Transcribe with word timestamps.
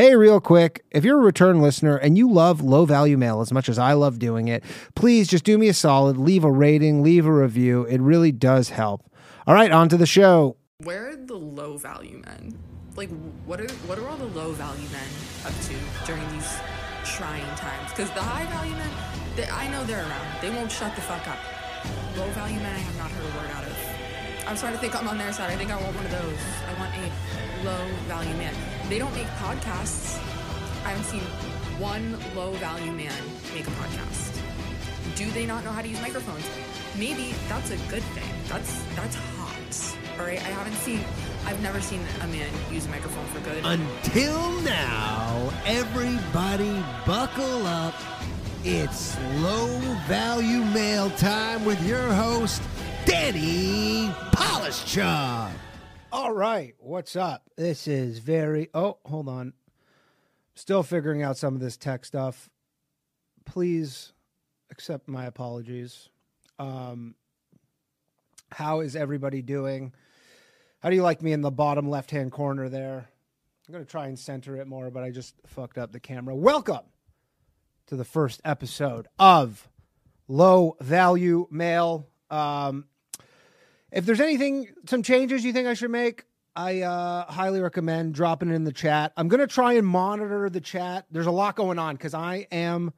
Hey, 0.00 0.16
real 0.16 0.40
quick, 0.40 0.82
if 0.90 1.04
you're 1.04 1.18
a 1.18 1.22
return 1.22 1.60
listener 1.60 1.94
and 1.94 2.16
you 2.16 2.32
love 2.32 2.62
low 2.62 2.86
value 2.86 3.18
mail 3.18 3.42
as 3.42 3.52
much 3.52 3.68
as 3.68 3.78
I 3.78 3.92
love 3.92 4.18
doing 4.18 4.48
it, 4.48 4.64
please 4.94 5.28
just 5.28 5.44
do 5.44 5.58
me 5.58 5.68
a 5.68 5.74
solid, 5.74 6.16
leave 6.16 6.42
a 6.42 6.50
rating, 6.50 7.02
leave 7.02 7.26
a 7.26 7.30
review. 7.30 7.84
It 7.84 8.00
really 8.00 8.32
does 8.32 8.70
help. 8.70 9.04
All 9.46 9.52
right, 9.52 9.70
on 9.70 9.90
to 9.90 9.98
the 9.98 10.06
show. 10.06 10.56
Where 10.78 11.10
are 11.10 11.16
the 11.16 11.36
low 11.36 11.76
value 11.76 12.22
men? 12.24 12.58
Like, 12.96 13.10
what 13.44 13.60
are 13.60 13.68
what 13.84 13.98
are 13.98 14.08
all 14.08 14.16
the 14.16 14.32
low 14.32 14.52
value 14.52 14.88
men 14.88 15.10
up 15.44 15.52
to 15.68 15.74
during 16.06 16.26
these 16.30 16.50
trying 17.04 17.44
times? 17.56 17.90
Because 17.90 18.08
the 18.12 18.22
high 18.22 18.46
value 18.46 18.72
men, 18.72 18.90
they, 19.36 19.50
I 19.50 19.68
know 19.68 19.84
they're 19.84 20.00
around. 20.00 20.40
They 20.40 20.48
won't 20.48 20.72
shut 20.72 20.96
the 20.96 21.02
fuck 21.02 21.28
up. 21.28 21.36
Low 22.16 22.26
value 22.28 22.56
men, 22.60 22.74
I 22.74 22.78
have 22.78 22.96
not 22.96 23.10
heard 23.10 23.34
a 23.34 23.36
word 23.36 23.50
out 23.50 23.64
of. 23.64 23.76
I'm 24.48 24.56
starting 24.56 24.78
to 24.78 24.80
think 24.80 24.96
I'm 24.96 25.08
on 25.08 25.18
their 25.18 25.34
side. 25.34 25.50
I 25.50 25.56
think 25.56 25.70
I 25.70 25.78
want 25.78 25.94
one 25.94 26.06
of 26.06 26.10
those. 26.10 26.38
I 26.66 26.80
want 26.80 26.94
a 26.96 27.64
low 27.66 27.86
value 28.08 28.34
man. 28.36 28.54
They 28.90 28.98
don't 28.98 29.14
make 29.14 29.28
podcasts. 29.38 30.18
I 30.84 30.90
haven't 30.90 31.04
seen 31.04 31.20
one 31.78 32.18
low 32.34 32.50
value 32.54 32.90
man 32.90 33.14
make 33.54 33.64
a 33.64 33.70
podcast. 33.70 34.42
Do 35.14 35.30
they 35.30 35.46
not 35.46 35.62
know 35.62 35.70
how 35.70 35.80
to 35.80 35.86
use 35.86 36.02
microphones? 36.02 36.44
Maybe 36.98 37.32
that's 37.48 37.70
a 37.70 37.76
good 37.88 38.02
thing. 38.02 38.28
That's 38.48 38.82
that's 38.96 39.14
hot. 39.14 39.96
All 40.18 40.26
right. 40.26 40.38
I 40.38 40.50
haven't 40.50 40.74
seen. 40.74 41.04
I've 41.46 41.62
never 41.62 41.80
seen 41.80 42.00
a 42.20 42.26
man 42.26 42.50
use 42.72 42.86
a 42.86 42.88
microphone 42.88 43.24
for 43.26 43.38
good. 43.48 43.64
Until 43.64 44.50
now, 44.62 45.52
everybody 45.64 46.82
buckle 47.06 47.64
up. 47.68 47.94
It's 48.64 49.16
low 49.36 49.68
value 50.08 50.64
mail 50.64 51.10
time 51.10 51.64
with 51.64 51.80
your 51.86 52.12
host, 52.12 52.60
Danny 53.06 54.12
Polishchuk. 54.32 55.52
All 56.12 56.32
right, 56.32 56.74
what's 56.80 57.14
up? 57.14 57.44
This 57.56 57.86
is 57.86 58.18
very. 58.18 58.68
Oh, 58.74 58.98
hold 59.04 59.28
on. 59.28 59.52
Still 60.54 60.82
figuring 60.82 61.22
out 61.22 61.36
some 61.36 61.54
of 61.54 61.60
this 61.60 61.76
tech 61.76 62.04
stuff. 62.04 62.50
Please 63.44 64.12
accept 64.72 65.06
my 65.06 65.26
apologies. 65.26 66.08
Um, 66.58 67.14
how 68.50 68.80
is 68.80 68.96
everybody 68.96 69.40
doing? 69.40 69.92
How 70.80 70.90
do 70.90 70.96
you 70.96 71.02
like 71.02 71.22
me 71.22 71.32
in 71.32 71.42
the 71.42 71.50
bottom 71.52 71.88
left 71.88 72.10
hand 72.10 72.32
corner 72.32 72.68
there? 72.68 73.08
I'm 73.68 73.72
going 73.72 73.84
to 73.84 73.90
try 73.90 74.08
and 74.08 74.18
center 74.18 74.56
it 74.56 74.66
more, 74.66 74.90
but 74.90 75.04
I 75.04 75.12
just 75.12 75.36
fucked 75.46 75.78
up 75.78 75.92
the 75.92 76.00
camera. 76.00 76.34
Welcome 76.34 76.86
to 77.86 77.94
the 77.94 78.04
first 78.04 78.40
episode 78.44 79.06
of 79.16 79.68
Low 80.26 80.76
Value 80.80 81.46
Mail. 81.52 82.08
Um, 82.30 82.86
if 83.92 84.06
there's 84.06 84.20
anything, 84.20 84.68
some 84.86 85.02
changes 85.02 85.44
you 85.44 85.52
think 85.52 85.66
I 85.66 85.74
should 85.74 85.90
make, 85.90 86.24
I 86.56 86.82
uh, 86.82 87.30
highly 87.30 87.60
recommend 87.60 88.14
dropping 88.14 88.50
it 88.50 88.54
in 88.54 88.64
the 88.64 88.72
chat. 88.72 89.12
I'm 89.16 89.28
going 89.28 89.40
to 89.40 89.46
try 89.46 89.74
and 89.74 89.86
monitor 89.86 90.50
the 90.50 90.60
chat. 90.60 91.06
There's 91.10 91.26
a 91.26 91.30
lot 91.30 91.56
going 91.56 91.78
on 91.78 91.96
because 91.96 92.14
I 92.14 92.46
am 92.50 92.92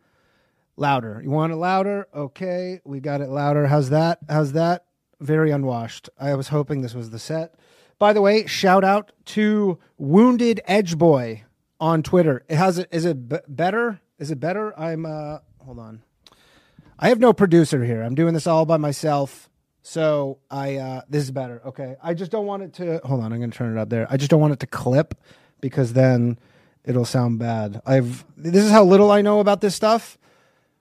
louder. 0.76 1.20
You 1.22 1.30
want 1.30 1.52
it 1.52 1.56
louder? 1.56 2.08
Okay, 2.14 2.80
we 2.84 3.00
got 3.00 3.20
it 3.20 3.28
louder. 3.28 3.66
How's 3.66 3.90
that? 3.90 4.18
How's 4.28 4.52
that? 4.52 4.86
Very 5.20 5.50
unwashed. 5.50 6.08
I 6.18 6.34
was 6.34 6.48
hoping 6.48 6.80
this 6.80 6.94
was 6.94 7.10
the 7.10 7.18
set. 7.18 7.54
By 7.98 8.12
the 8.12 8.22
way, 8.22 8.46
shout 8.46 8.82
out 8.82 9.12
to 9.26 9.78
Wounded 9.96 10.60
Edge 10.66 10.98
Boy 10.98 11.44
on 11.78 12.02
Twitter. 12.02 12.44
It 12.48 12.56
has. 12.56 12.78
Is 12.90 13.04
it 13.04 13.28
b- 13.28 13.36
better? 13.46 14.00
Is 14.18 14.30
it 14.30 14.40
better? 14.40 14.76
I'm. 14.78 15.06
uh 15.06 15.38
Hold 15.64 15.78
on. 15.78 16.02
I 16.98 17.08
have 17.08 17.20
no 17.20 17.32
producer 17.32 17.84
here. 17.84 18.02
I'm 18.02 18.16
doing 18.16 18.34
this 18.34 18.48
all 18.48 18.66
by 18.66 18.76
myself. 18.76 19.48
So 19.82 20.38
I 20.50 20.76
uh 20.76 21.02
this 21.08 21.24
is 21.24 21.30
better. 21.30 21.60
Okay. 21.66 21.96
I 22.02 22.14
just 22.14 22.30
don't 22.30 22.46
want 22.46 22.62
it 22.62 22.72
to 22.74 23.00
hold 23.04 23.22
on, 23.22 23.32
I'm 23.32 23.40
gonna 23.40 23.52
turn 23.52 23.76
it 23.76 23.80
up 23.80 23.88
there. 23.88 24.06
I 24.08 24.16
just 24.16 24.30
don't 24.30 24.40
want 24.40 24.52
it 24.52 24.60
to 24.60 24.66
clip 24.66 25.14
because 25.60 25.92
then 25.92 26.38
it'll 26.84 27.04
sound 27.04 27.38
bad. 27.38 27.82
I've 27.84 28.24
this 28.36 28.64
is 28.64 28.70
how 28.70 28.84
little 28.84 29.10
I 29.10 29.22
know 29.22 29.40
about 29.40 29.60
this 29.60 29.74
stuff. 29.74 30.18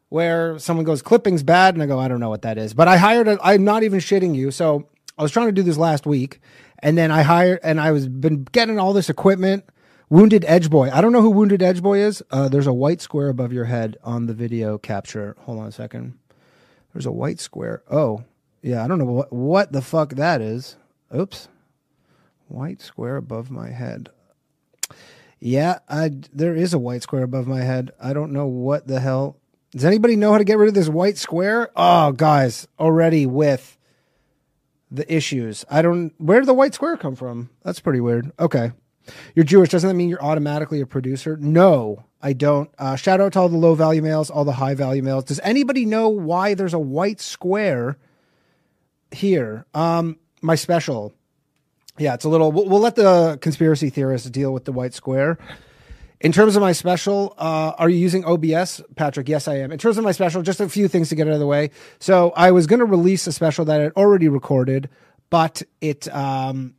Where 0.10 0.60
someone 0.60 0.84
goes, 0.84 1.02
clipping's 1.02 1.42
bad, 1.42 1.74
and 1.74 1.82
I 1.82 1.86
go, 1.86 1.98
I 1.98 2.10
don't 2.10 2.20
know 2.20 2.30
what 2.30 2.42
that 2.42 2.58
is. 2.58 2.74
But 2.74 2.90
I 2.90 2.98
hired 2.98 3.30
a 3.30 3.40
I'm 3.42 3.64
not 3.64 3.84
even 3.84 4.00
shitting 4.00 4.36
you. 4.36 4.52
So 4.52 4.90
I 5.18 5.24
was 5.24 5.32
trying 5.32 5.48
to 5.48 5.54
do 5.54 5.64
this 5.64 5.78
last 5.78 6.06
week, 6.06 6.42
and 6.80 6.98
then 6.98 7.12
I 7.12 7.22
hired 7.22 7.60
and 7.64 7.80
I 7.80 7.92
was 7.92 8.08
been 8.08 8.44
getting 8.44 8.78
all 8.78 8.94
this 8.94 9.10
equipment. 9.10 9.64
Wounded 10.10 10.44
Edge 10.46 10.70
Boy. 10.70 10.90
I 10.92 11.00
don't 11.00 11.14
know 11.14 11.22
who 11.22 11.30
Wounded 11.30 11.64
Edge 11.64 11.82
Boy 11.82 12.00
is. 12.00 12.22
Uh, 12.30 12.50
there's 12.50 12.68
a 12.68 12.74
white 12.74 13.00
square 13.00 13.30
above 13.30 13.54
your 13.54 13.64
head 13.64 13.96
on 14.04 14.26
the 14.26 14.34
video 14.34 14.78
capture. 14.78 15.38
Hold 15.40 15.60
on 15.60 15.68
a 15.68 15.72
second. 15.72 16.20
There's 16.92 17.06
a 17.06 17.12
white 17.14 17.40
square. 17.40 17.82
Oh, 17.90 18.26
yeah, 18.62 18.84
I 18.84 18.88
don't 18.88 19.00
know 19.00 19.06
what 19.06 19.34
what 19.34 19.72
the 19.72 19.82
fuck 19.82 20.12
that 20.16 20.42
is. 20.42 20.76
Oops. 21.16 21.48
White 22.48 22.82
square 22.82 23.18
above 23.18 23.50
my 23.50 23.70
head. 23.70 24.10
Yeah, 25.40 25.80
I 25.90 26.12
there 26.32 26.56
is 26.56 26.74
a 26.74 26.80
white 26.80 27.04
square 27.04 27.24
above 27.24 27.48
my 27.48 27.62
head. 27.62 27.92
I 28.00 28.14
don't 28.14 28.32
know 28.32 28.46
what 28.46 28.88
the 28.88 29.00
hell. 29.00 29.38
Does 29.72 29.86
anybody 29.86 30.16
know 30.16 30.32
how 30.32 30.38
to 30.38 30.44
get 30.44 30.58
rid 30.58 30.68
of 30.68 30.76
this 30.76 30.90
white 30.90 31.18
square? 31.18 31.70
Oh, 31.76 32.12
guys, 32.12 32.68
already 32.78 33.26
with 33.26 33.78
the 34.92 35.12
issues. 35.12 35.66
I 35.70 35.82
don't 35.82 36.14
where 36.20 36.40
did 36.40 36.48
the 36.48 36.54
white 36.54 36.76
square 36.76 36.98
come 36.98 37.16
from? 37.16 37.50
That's 37.64 37.80
pretty 37.80 38.02
weird. 38.02 38.32
Okay. 38.40 38.72
You're 39.34 39.46
Jewish. 39.46 39.70
Doesn't 39.70 39.88
that 39.88 39.96
mean 39.96 40.10
you're 40.10 40.24
automatically 40.24 40.82
a 40.82 40.86
producer? 40.86 41.36
No, 41.38 42.06
I 42.22 42.34
don't. 42.34 42.70
Uh, 42.78 42.96
shout 42.96 43.20
out 43.20 43.34
to 43.34 43.40
all 43.40 43.50
the 43.50 43.58
low 43.58 43.74
value 43.74 44.02
males, 44.04 44.30
all 44.30 44.46
the 44.46 44.52
high 44.52 44.76
value 44.76 45.02
males. 45.02 45.24
Does 45.24 45.40
anybody 45.40 45.86
know 45.86 46.10
why 46.10 46.54
there's 46.54 46.76
a 46.76 46.80
white 46.80 47.20
square 47.20 47.98
here? 49.12 49.66
Um, 49.74 50.18
my 50.42 50.56
special. 50.56 51.14
Yeah, 51.98 52.14
it's 52.14 52.26
a 52.26 52.30
little. 52.30 52.52
We'll, 52.52 52.68
we'll 52.68 52.80
let 52.80 52.96
the 52.96 53.38
conspiracy 53.42 53.90
theorists 53.90 54.30
deal 54.30 54.54
with 54.54 54.66
the 54.66 54.72
white 54.72 54.94
square. 54.94 55.38
In 56.20 56.32
terms 56.32 56.56
of 56.56 56.62
my 56.62 56.72
special, 56.72 57.34
uh, 57.38 57.74
are 57.80 57.90
you 57.90 57.98
using 57.98 58.24
OBS, 58.26 58.82
Patrick? 58.96 59.28
Yes, 59.28 59.48
I 59.48 59.58
am. 59.58 59.72
In 59.72 59.80
terms 59.80 59.98
of 59.98 60.04
my 60.04 60.12
special, 60.12 60.44
just 60.44 60.62
a 60.62 60.70
few 60.70 60.88
things 60.88 61.10
to 61.10 61.16
get 61.16 61.28
out 61.28 61.34
of 61.34 61.40
the 61.40 61.48
way. 61.48 61.72
So 62.00 62.32
I 62.36 62.52
was 62.52 62.68
going 62.68 62.80
to 62.80 62.86
release 62.86 63.26
a 63.26 63.32
special 63.32 63.66
that 63.66 63.80
I 63.80 63.84
had 63.86 63.94
already 63.94 64.30
recorded, 64.30 64.90
but 65.32 65.64
it 65.82 66.14
um, 66.14 66.76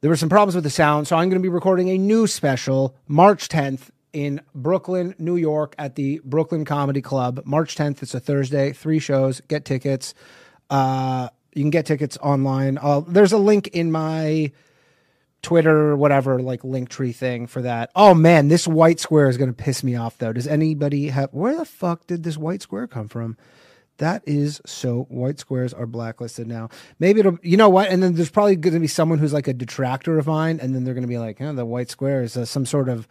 there 0.00 0.10
were 0.10 0.16
some 0.16 0.28
problems 0.28 0.54
with 0.54 0.64
the 0.64 0.70
sound. 0.70 1.08
So 1.08 1.16
I'm 1.16 1.28
going 1.28 1.40
to 1.40 1.46
be 1.46 1.52
recording 1.52 1.88
a 1.88 1.98
new 1.98 2.26
special 2.26 2.94
March 3.08 3.48
10th 3.48 3.90
in 4.12 4.40
Brooklyn, 4.54 5.14
New 5.18 5.36
York, 5.36 5.74
at 5.78 5.94
the 5.96 6.20
Brooklyn 6.24 6.64
Comedy 6.64 7.02
Club. 7.02 7.42
March 7.44 7.76
10th. 7.76 8.02
It's 8.02 8.14
a 8.14 8.20
Thursday. 8.20 8.72
Three 8.72 8.98
shows. 8.98 9.40
Get 9.48 9.64
tickets. 9.64 10.14
Uh, 10.70 11.28
you 11.54 11.62
can 11.62 11.70
get 11.70 11.86
tickets 11.86 12.18
online. 12.18 12.78
There's 13.08 13.32
a 13.32 13.38
link 13.38 13.68
in 13.68 13.90
my 13.90 14.52
Twitter, 15.42 15.96
whatever, 15.96 16.40
like 16.40 16.62
Linktree 16.62 17.14
thing 17.14 17.46
for 17.46 17.62
that. 17.62 17.90
Oh 17.94 18.12
man, 18.14 18.48
this 18.48 18.66
white 18.66 19.00
square 19.00 19.28
is 19.28 19.36
going 19.36 19.50
to 19.50 19.54
piss 19.54 19.84
me 19.84 19.94
off 19.94 20.18
though. 20.18 20.32
Does 20.32 20.46
anybody 20.46 21.08
have, 21.08 21.30
where 21.30 21.56
the 21.56 21.64
fuck 21.64 22.06
did 22.06 22.22
this 22.22 22.36
white 22.36 22.60
square 22.60 22.86
come 22.86 23.08
from? 23.08 23.36
That 23.98 24.22
is 24.26 24.60
so 24.64 25.06
white 25.08 25.40
squares 25.40 25.74
are 25.74 25.86
blacklisted 25.86 26.46
now. 26.46 26.68
Maybe 27.00 27.20
it'll, 27.20 27.38
you 27.42 27.56
know 27.56 27.68
what? 27.68 27.88
And 27.88 28.00
then 28.02 28.14
there's 28.14 28.30
probably 28.30 28.54
going 28.56 28.74
to 28.74 28.80
be 28.80 28.86
someone 28.86 29.18
who's 29.18 29.32
like 29.32 29.48
a 29.48 29.52
detractor 29.52 30.18
of 30.18 30.26
mine. 30.28 30.60
And 30.60 30.74
then 30.74 30.84
they're 30.84 30.94
going 30.94 31.02
to 31.02 31.08
be 31.08 31.18
like, 31.18 31.40
oh, 31.40 31.52
the 31.52 31.64
white 31.64 31.90
square 31.90 32.22
is 32.22 32.36
uh, 32.36 32.44
some 32.44 32.64
sort 32.64 32.88
of 32.88 33.08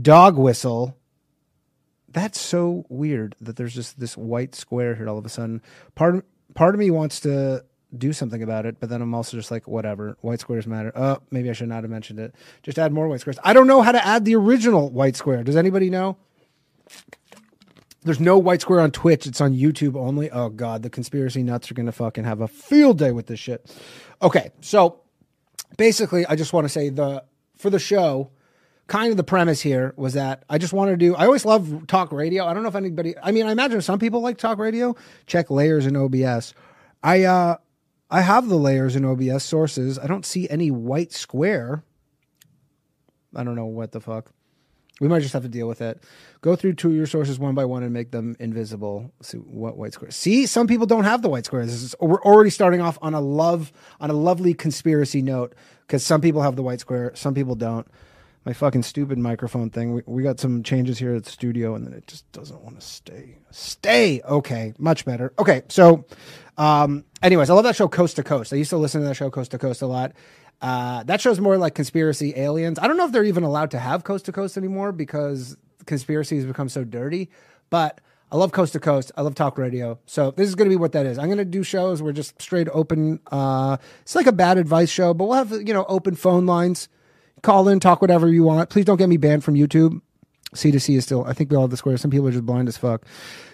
dog 0.00 0.38
whistle. 0.38 0.96
That's 2.08 2.40
so 2.40 2.84
weird 2.88 3.34
that 3.40 3.56
there's 3.56 3.74
just 3.74 3.98
this 3.98 4.16
white 4.16 4.54
square 4.54 4.94
here 4.94 5.08
all 5.08 5.18
of 5.18 5.26
a 5.26 5.28
sudden. 5.28 5.62
Part, 5.96 6.24
part 6.54 6.74
of 6.74 6.78
me 6.78 6.90
wants 6.90 7.20
to 7.20 7.64
do 7.96 8.12
something 8.12 8.42
about 8.42 8.66
it, 8.66 8.78
but 8.78 8.88
then 8.88 9.02
I'm 9.02 9.14
also 9.14 9.36
just 9.36 9.50
like, 9.50 9.66
whatever. 9.66 10.16
White 10.20 10.40
squares 10.40 10.66
matter. 10.66 10.92
Oh, 10.94 11.18
maybe 11.30 11.50
I 11.50 11.52
should 11.52 11.68
not 11.68 11.82
have 11.82 11.90
mentioned 11.90 12.20
it. 12.20 12.34
Just 12.62 12.78
add 12.78 12.92
more 12.92 13.08
white 13.08 13.20
squares. 13.20 13.38
I 13.42 13.52
don't 13.52 13.66
know 13.66 13.82
how 13.82 13.92
to 13.92 14.06
add 14.06 14.24
the 14.24 14.36
original 14.36 14.90
white 14.90 15.16
square. 15.16 15.42
Does 15.42 15.56
anybody 15.56 15.90
know? 15.90 16.16
There's 18.02 18.20
no 18.20 18.38
white 18.38 18.62
square 18.62 18.80
on 18.80 18.92
Twitch. 18.92 19.26
It's 19.26 19.40
on 19.40 19.54
YouTube 19.54 19.94
only. 19.96 20.30
Oh 20.30 20.48
god, 20.48 20.82
the 20.82 20.90
conspiracy 20.90 21.42
nuts 21.42 21.70
are 21.70 21.74
gonna 21.74 21.92
fucking 21.92 22.24
have 22.24 22.40
a 22.40 22.48
field 22.48 22.98
day 22.98 23.12
with 23.12 23.26
this 23.26 23.38
shit. 23.38 23.70
Okay, 24.22 24.52
so 24.60 25.00
basically, 25.76 26.24
I 26.26 26.34
just 26.34 26.52
want 26.52 26.64
to 26.64 26.70
say 26.70 26.88
the 26.88 27.24
for 27.56 27.68
the 27.68 27.78
show, 27.78 28.30
kind 28.90 29.12
of 29.12 29.16
the 29.16 29.24
premise 29.24 29.60
here 29.60 29.94
was 29.96 30.14
that 30.14 30.44
I 30.50 30.58
just 30.58 30.72
wanted 30.72 30.90
to 30.90 30.96
do. 30.96 31.14
I 31.14 31.24
always 31.24 31.44
love 31.44 31.86
talk 31.86 32.12
radio. 32.12 32.44
I 32.44 32.52
don't 32.52 32.64
know 32.64 32.68
if 32.68 32.74
anybody. 32.74 33.14
I 33.22 33.30
mean, 33.30 33.46
I 33.46 33.52
imagine 33.52 33.80
some 33.82 34.00
people 34.00 34.20
like 34.20 34.36
talk 34.36 34.58
radio. 34.58 34.96
Check 35.26 35.48
layers 35.48 35.86
in 35.86 35.96
OBS. 35.96 36.54
I 37.02 37.22
uh 37.22 37.56
I 38.10 38.20
have 38.20 38.48
the 38.48 38.56
layers 38.56 38.96
in 38.96 39.04
OBS 39.04 39.44
sources. 39.44 39.96
I 39.96 40.08
don't 40.08 40.26
see 40.26 40.50
any 40.50 40.72
white 40.72 41.12
square. 41.12 41.84
I 43.34 43.44
don't 43.44 43.54
know 43.54 43.66
what 43.66 43.92
the 43.92 44.00
fuck. 44.00 44.32
We 45.00 45.06
might 45.06 45.20
just 45.20 45.34
have 45.34 45.44
to 45.44 45.48
deal 45.48 45.68
with 45.68 45.80
it. 45.80 46.02
Go 46.40 46.56
through 46.56 46.74
two 46.74 46.88
of 46.88 46.94
your 46.96 47.06
sources 47.06 47.38
one 47.38 47.54
by 47.54 47.64
one 47.64 47.84
and 47.84 47.92
make 47.92 48.10
them 48.10 48.36
invisible. 48.40 49.14
see 49.22 49.38
what 49.38 49.76
white 49.76 49.92
square. 49.92 50.10
See, 50.10 50.46
some 50.46 50.66
people 50.66 50.86
don't 50.86 51.04
have 51.04 51.22
the 51.22 51.30
white 51.30 51.46
squares. 51.46 51.72
Is, 51.72 51.94
we're 52.00 52.22
already 52.22 52.50
starting 52.50 52.80
off 52.80 52.98
on 53.00 53.14
a 53.14 53.20
love 53.20 53.72
on 54.00 54.10
a 54.10 54.14
lovely 54.14 54.52
conspiracy 54.52 55.22
note 55.22 55.54
because 55.86 56.04
some 56.04 56.20
people 56.20 56.42
have 56.42 56.56
the 56.56 56.62
white 56.64 56.80
square, 56.80 57.12
some 57.14 57.34
people 57.34 57.54
don't. 57.54 57.86
My 58.44 58.54
fucking 58.54 58.84
stupid 58.84 59.18
microphone 59.18 59.68
thing. 59.68 59.92
We, 59.94 60.02
we 60.06 60.22
got 60.22 60.40
some 60.40 60.62
changes 60.62 60.98
here 60.98 61.14
at 61.14 61.24
the 61.24 61.30
studio, 61.30 61.74
and 61.74 61.86
then 61.86 61.92
it 61.92 62.06
just 62.06 62.30
doesn't 62.32 62.62
want 62.62 62.80
to 62.80 62.86
stay. 62.86 63.38
Stay. 63.50 64.22
Okay, 64.22 64.72
much 64.78 65.04
better. 65.04 65.32
Okay, 65.38 65.62
so, 65.68 66.06
um, 66.56 67.04
anyways, 67.22 67.50
I 67.50 67.54
love 67.54 67.64
that 67.64 67.76
show 67.76 67.86
Coast 67.88 68.16
to 68.16 68.22
Coast. 68.22 68.52
I 68.52 68.56
used 68.56 68.70
to 68.70 68.78
listen 68.78 69.02
to 69.02 69.06
that 69.08 69.14
show 69.14 69.28
Coast 69.30 69.50
to 69.50 69.58
Coast 69.58 69.82
a 69.82 69.86
lot. 69.86 70.12
Uh, 70.62 71.02
that 71.04 71.20
show's 71.20 71.40
more 71.40 71.56
like 71.56 71.74
conspiracy 71.74 72.34
aliens. 72.36 72.78
I 72.78 72.86
don't 72.86 72.96
know 72.96 73.06
if 73.06 73.12
they're 73.12 73.24
even 73.24 73.44
allowed 73.44 73.70
to 73.72 73.78
have 73.78 74.04
coast 74.04 74.26
to 74.26 74.32
coast 74.32 74.56
anymore 74.56 74.92
because 74.92 75.56
conspiracy 75.86 76.36
has 76.36 76.44
become 76.44 76.68
so 76.68 76.84
dirty. 76.84 77.30
But 77.70 78.00
I 78.30 78.36
love 78.36 78.52
coast 78.52 78.74
to 78.74 78.80
coast. 78.80 79.10
I 79.16 79.22
love 79.22 79.34
talk 79.34 79.58
radio. 79.58 79.98
So 80.06 80.30
this 80.32 80.48
is 80.48 80.54
going 80.54 80.68
to 80.68 80.72
be 80.72 80.78
what 80.78 80.92
that 80.92 81.06
is. 81.06 81.18
I'm 81.18 81.26
going 81.26 81.38
to 81.38 81.44
do 81.44 81.62
shows 81.62 82.02
where 82.02 82.12
just 82.12 82.40
straight 82.40 82.68
open. 82.72 83.20
Uh, 83.30 83.78
it's 84.02 84.14
like 84.14 84.26
a 84.26 84.32
bad 84.32 84.58
advice 84.58 84.90
show, 84.90 85.14
but 85.14 85.26
we'll 85.26 85.38
have 85.38 85.50
you 85.52 85.74
know 85.74 85.84
open 85.88 86.14
phone 86.14 86.46
lines. 86.46 86.88
Call 87.42 87.68
in, 87.68 87.80
talk 87.80 88.00
whatever 88.00 88.28
you 88.28 88.42
want. 88.42 88.70
Please 88.70 88.84
don't 88.84 88.96
get 88.96 89.08
me 89.08 89.16
banned 89.16 89.44
from 89.44 89.54
YouTube. 89.54 90.00
C 90.54 90.70
to 90.70 90.80
C 90.80 90.96
is 90.96 91.04
still. 91.04 91.24
I 91.24 91.32
think 91.32 91.50
we 91.50 91.56
all 91.56 91.62
have 91.62 91.70
the 91.70 91.76
squares. 91.76 92.00
Some 92.00 92.10
people 92.10 92.28
are 92.28 92.32
just 92.32 92.46
blind 92.46 92.68
as 92.68 92.76
fuck. 92.76 93.04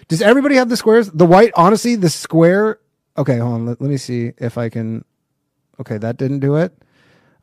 Does 0.07 0.21
everybody 0.21 0.55
have 0.55 0.69
the 0.69 0.77
squares? 0.77 1.11
The 1.11 1.25
white, 1.25 1.51
honestly, 1.55 1.95
the 1.95 2.09
square. 2.09 2.79
Okay, 3.17 3.37
hold 3.37 3.53
on. 3.53 3.65
Let, 3.65 3.81
let 3.81 3.89
me 3.89 3.97
see 3.97 4.33
if 4.37 4.57
I 4.57 4.69
can. 4.69 5.05
Okay, 5.79 5.97
that 5.97 6.17
didn't 6.17 6.39
do 6.39 6.55
it. 6.55 6.73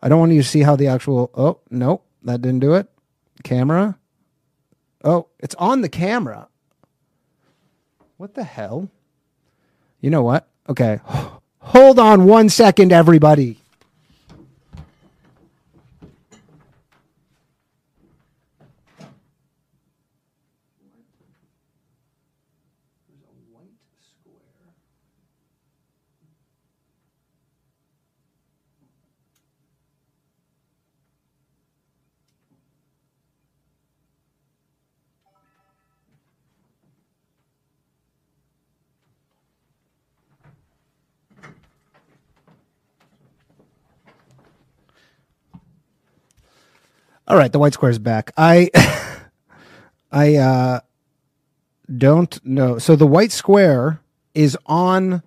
I 0.03 0.09
don't 0.09 0.19
want 0.19 0.33
you 0.33 0.43
to 0.43 0.49
see 0.49 0.63
how 0.63 0.77
the 0.77 0.89
actual. 0.89 1.31
Oh 1.35 1.61
no, 1.71 2.03
that 2.23 2.43
didn't 2.43 2.61
do 2.61 2.75
it. 2.75 2.89
Camera. 3.43 3.99
Oh, 5.05 5.29
it's 5.39 5.55
on 5.57 5.83
the 5.83 5.89
camera. 5.89 6.49
What 8.17 8.35
the 8.35 8.45
hell? 8.45 8.91
You 10.01 10.11
know 10.11 10.23
what? 10.23 10.49
Okay, 10.69 11.01
hold 11.59 11.99
on 11.99 12.25
one 12.25 12.49
second, 12.49 12.93
everybody. 12.93 13.59
All 47.27 47.37
right, 47.37 47.51
the 47.51 47.59
white 47.59 47.73
square 47.73 47.91
is 47.91 47.99
back. 47.99 48.33
I 48.37 48.71
I 50.13 50.37
uh 50.37 50.81
don't 51.97 52.45
know. 52.45 52.79
So 52.79 52.97
the 52.97 53.07
white 53.07 53.33
square 53.33 54.01
is 54.35 54.59
on 54.67 55.23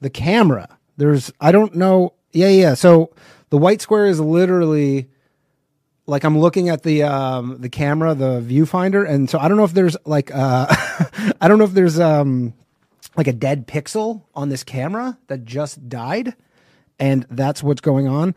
the 0.00 0.10
camera. 0.10 0.78
There's 0.96 1.32
I 1.40 1.52
don't 1.52 1.74
know. 1.74 2.14
Yeah, 2.32 2.48
yeah. 2.48 2.74
So 2.74 3.10
the 3.50 3.58
white 3.58 3.80
square 3.80 4.06
is 4.06 4.20
literally 4.20 5.08
like 6.06 6.24
I'm 6.24 6.38
looking 6.38 6.68
at 6.68 6.82
the 6.82 7.04
um 7.04 7.56
the 7.60 7.70
camera, 7.70 8.14
the 8.14 8.40
viewfinder, 8.40 9.08
and 9.08 9.30
so 9.30 9.38
I 9.38 9.48
don't 9.48 9.56
know 9.56 9.64
if 9.64 9.72
there's 9.72 9.96
like 10.04 10.30
uh 10.34 10.66
I 11.40 11.48
don't 11.48 11.58
know 11.58 11.64
if 11.64 11.72
there's 11.72 11.98
um 11.98 12.52
like 13.16 13.28
a 13.28 13.32
dead 13.32 13.66
pixel 13.66 14.24
on 14.34 14.50
this 14.50 14.62
camera 14.62 15.16
that 15.28 15.44
just 15.44 15.88
died 15.88 16.34
and 16.98 17.26
that's 17.30 17.62
what's 17.62 17.80
going 17.80 18.08
on. 18.08 18.34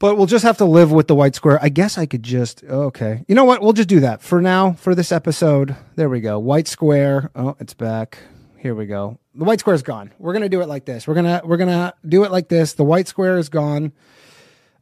But 0.00 0.16
we'll 0.16 0.26
just 0.26 0.44
have 0.44 0.58
to 0.58 0.64
live 0.64 0.92
with 0.92 1.08
the 1.08 1.14
white 1.14 1.34
square. 1.34 1.58
I 1.60 1.70
guess 1.70 1.98
I 1.98 2.06
could 2.06 2.22
just 2.22 2.62
okay. 2.62 3.24
You 3.26 3.34
know 3.34 3.44
what? 3.44 3.60
We'll 3.60 3.72
just 3.72 3.88
do 3.88 4.00
that 4.00 4.22
for 4.22 4.40
now 4.40 4.72
for 4.72 4.94
this 4.94 5.10
episode. 5.10 5.74
There 5.96 6.08
we 6.08 6.20
go. 6.20 6.38
White 6.38 6.68
square. 6.68 7.30
Oh, 7.34 7.56
it's 7.58 7.74
back. 7.74 8.18
Here 8.58 8.74
we 8.74 8.86
go. 8.86 9.18
The 9.34 9.44
white 9.44 9.60
square 9.60 9.74
is 9.74 9.82
gone. 9.82 10.12
We're 10.18 10.32
gonna 10.32 10.48
do 10.48 10.60
it 10.60 10.68
like 10.68 10.84
this. 10.84 11.08
We're 11.08 11.14
gonna 11.14 11.40
we're 11.44 11.56
gonna 11.56 11.94
do 12.06 12.24
it 12.24 12.30
like 12.30 12.48
this. 12.48 12.74
The 12.74 12.84
white 12.84 13.08
square 13.08 13.38
is 13.38 13.48
gone. 13.48 13.92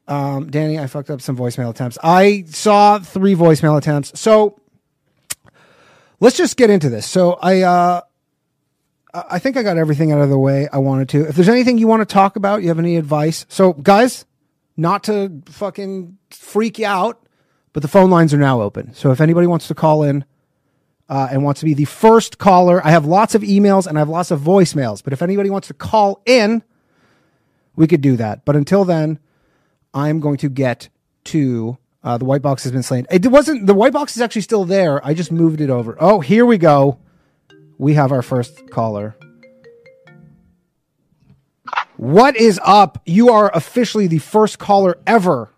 Um, 0.09 0.51
Danny, 0.51 0.79
I 0.79 0.87
fucked 0.87 1.11
up 1.11 1.21
some 1.21 1.37
voicemail 1.37 1.71
attempts. 1.71 1.99
I 2.03 2.45
saw 2.47 2.99
three 2.99 3.35
voicemail 3.35 3.77
attempts. 3.77 4.19
So 4.21 4.61
let's 6.21 6.37
just 6.37 6.57
get 6.57 6.71
into 6.71 6.91
this. 6.91 7.07
So 7.07 7.39
I 7.41 7.63
uh 7.63 8.01
I 9.15 9.39
think 9.39 9.57
I 9.57 9.63
got 9.63 9.79
everything 9.79 10.13
out 10.13 10.21
of 10.21 10.29
the 10.29 10.39
way 10.39 10.69
I 10.71 10.79
wanted 10.79 11.09
to. 11.11 11.27
If 11.27 11.37
there's 11.37 11.49
anything 11.49 11.79
you 11.79 11.87
want 11.87 12.07
to 12.07 12.13
talk 12.13 12.37
about, 12.37 12.61
you 12.63 12.69
have 12.69 12.79
any 12.79 12.97
advice. 12.97 13.47
So 13.49 13.73
guys, 13.73 14.27
not 14.77 15.05
to 15.05 15.43
fucking 15.47 16.19
freak 16.31 16.79
you 16.79 16.87
out, 16.87 17.27
but 17.73 17.83
the 17.83 17.89
phone 17.89 18.11
lines 18.11 18.33
are 18.35 18.39
now 18.39 18.61
open. 18.61 18.95
So 18.95 19.11
if 19.11 19.21
anybody 19.21 19.47
wants 19.47 19.69
to 19.69 19.75
call 19.75 20.03
in 20.03 20.25
uh, 21.09 21.29
and 21.31 21.43
wants 21.43 21.61
to 21.61 21.67
be 21.67 21.75
the 21.75 21.85
first 21.85 22.39
caller, 22.39 22.85
I 22.85 22.91
have 22.91 23.05
lots 23.05 23.35
of 23.35 23.43
emails 23.43 23.87
and 23.87 23.99
I 23.99 24.01
have 24.01 24.09
lots 24.09 24.31
of 24.31 24.41
voicemails. 24.41 25.03
But 25.03 25.13
if 25.13 25.23
anybody 25.23 25.51
wants 25.51 25.69
to 25.69 25.75
call 25.75 26.23
in, 26.27 26.63
we 27.75 27.87
could 27.87 28.01
do 28.01 28.17
that. 28.17 28.45
But 28.45 28.57
until 28.57 28.85
then, 28.85 29.19
I'm 29.93 30.21
going 30.21 30.39
to 30.39 30.49
get 30.49 30.89
to 31.25 31.79
uh, 32.03 32.19
the 32.19 32.25
white 32.25 32.43
box 32.43 32.63
has 32.63 32.73
been 32.73 32.83
slain. 32.83 33.07
It 33.11 33.27
wasn't 33.27 33.67
the 33.67 33.75
white 33.75 33.93
box 33.93 34.15
is 34.15 34.23
actually 34.23 34.43
still 34.43 34.65
there. 34.65 35.05
I 35.05 35.13
just 35.13 35.33
moved 35.33 35.61
it 35.61 35.71
over. 35.71 35.97
Oh, 35.99 36.21
here 36.21 36.47
we 36.47 36.57
go. 36.57 36.99
We 37.79 37.95
have 37.95 38.13
our 38.13 38.23
first 38.23 38.71
caller. 38.71 39.17
What 41.97 42.37
is 42.37 42.61
up? 42.63 43.01
You 43.07 43.31
are 43.31 43.51
officially 43.55 44.07
the 44.07 44.19
first 44.19 44.59
caller 44.59 44.99
ever 45.07 45.51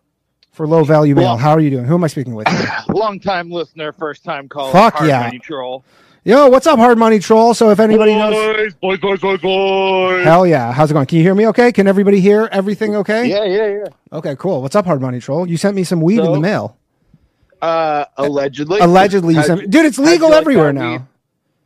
for 0.52 0.69
low 0.69 0.85
value 0.85 1.14
mail. 1.17 1.37
How 1.37 1.50
are 1.50 1.61
you 1.61 1.70
doing? 1.70 1.85
Who 1.85 1.94
am 1.94 2.05
I 2.05 2.06
speaking 2.06 2.35
with? 2.35 2.46
Long 2.88 3.19
time 3.19 3.50
listener, 3.50 3.93
first 3.93 4.23
time 4.23 4.49
caller. 4.49 4.70
Fuck 4.73 4.94
Hard 4.94 5.08
yeah. 5.08 5.23
Money 5.23 5.40
Troll. 5.40 5.85
Yo, 6.23 6.49
what's 6.49 6.67
up, 6.67 6.79
Hard 6.79 6.96
Money 6.96 7.19
Troll? 7.19 7.55
So 7.55 7.70
if 7.70 7.81
anybody 7.81 8.14
knows, 8.14 8.35
Boys, 8.35 8.75
boys, 8.75 9.00
boys, 9.00 9.20
boys, 9.20 9.40
boys. 9.40 10.25
hell 10.25 10.46
yeah, 10.46 10.73
how's 10.73 10.90
it 10.90 10.94
going? 10.94 11.06
Can 11.06 11.19
you 11.19 11.25
hear 11.25 11.35
me? 11.35 11.49
Okay? 11.49 11.73
Can 11.73 11.88
everybody 11.88 12.20
hear 12.20 12.49
everything? 12.52 12.94
Okay? 12.96 13.26
Yeah, 13.26 13.44
yeah, 13.44 13.67
yeah. 13.67 14.17
Okay, 14.19 14.37
cool. 14.37 14.62
What's 14.62 14.76
up, 14.76 14.84
Hard 14.87 15.00
Money 15.00 15.19
Troll? 15.20 15.49
You 15.49 15.56
sent 15.56 15.75
me 15.75 15.82
some 15.82 16.00
weed 16.00 16.20
in 16.20 16.32
the 16.32 16.41
mail. 16.41 16.76
Uh, 17.61 18.05
allegedly. 18.17 18.79
Allegedly, 18.79 19.34
you 19.34 19.43
sent 19.43 19.61
me. 19.62 19.67
Dude, 19.67 19.87
it's 19.87 19.99
legal 19.99 20.31
like 20.31 20.41
everywhere 20.43 20.73
now. 20.73 20.93
weed? 20.93 21.02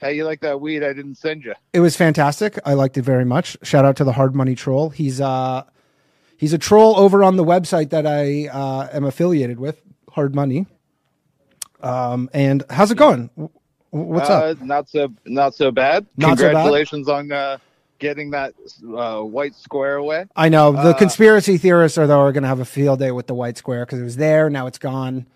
How 0.02 0.08
you 0.08 0.24
like 0.24 0.40
that 0.40 0.60
weed 0.60 0.82
I 0.82 0.92
didn't 0.92 1.14
send 1.14 1.44
you? 1.44 1.54
It 1.72 1.80
was 1.80 1.96
fantastic. 1.96 2.58
I 2.66 2.74
liked 2.74 2.98
it 2.98 3.02
very 3.02 3.24
much. 3.24 3.56
Shout 3.62 3.84
out 3.84 3.96
to 3.96 4.04
the 4.04 4.12
Hard 4.12 4.34
Money 4.34 4.56
Troll. 4.56 4.90
He's 4.90 5.20
uh 5.20 5.62
he's 6.36 6.52
a 6.52 6.58
troll 6.58 6.98
over 6.98 7.22
on 7.22 7.36
the 7.36 7.44
website 7.44 7.90
that 7.90 8.04
I 8.04 8.48
uh, 8.48 8.88
am 8.92 9.04
affiliated 9.04 9.60
with, 9.60 9.80
Hard 10.10 10.34
Money. 10.34 10.66
Um, 11.80 12.28
and 12.34 12.64
how's 12.68 12.90
it 12.90 12.98
going? 12.98 13.30
What's 13.90 14.28
uh, 14.28 14.50
up? 14.50 14.60
Not 14.60 14.88
so, 14.88 15.12
not 15.24 15.54
so 15.54 15.70
bad. 15.70 16.06
Not 16.16 16.38
so 16.38 16.46
bad? 16.46 16.52
Congratulations 16.52 17.08
on 17.08 17.30
uh, 17.30 17.58
getting 18.00 18.30
that 18.30 18.54
uh, 18.96 19.20
white 19.20 19.54
square 19.54 19.96
away. 19.96 20.26
I 20.34 20.48
know 20.48 20.72
the 20.72 20.78
uh, 20.78 20.92
conspiracy 20.94 21.58
theorists 21.58 21.96
are 21.96 22.08
though 22.08 22.20
are 22.20 22.32
going 22.32 22.42
to 22.42 22.48
have 22.48 22.60
a 22.60 22.64
field 22.64 22.98
day 22.98 23.12
with 23.12 23.28
the 23.28 23.34
white 23.34 23.56
square 23.56 23.86
because 23.86 24.00
it 24.00 24.04
was 24.04 24.16
there, 24.16 24.50
now 24.50 24.66
it's 24.66 24.78
gone. 24.78 25.26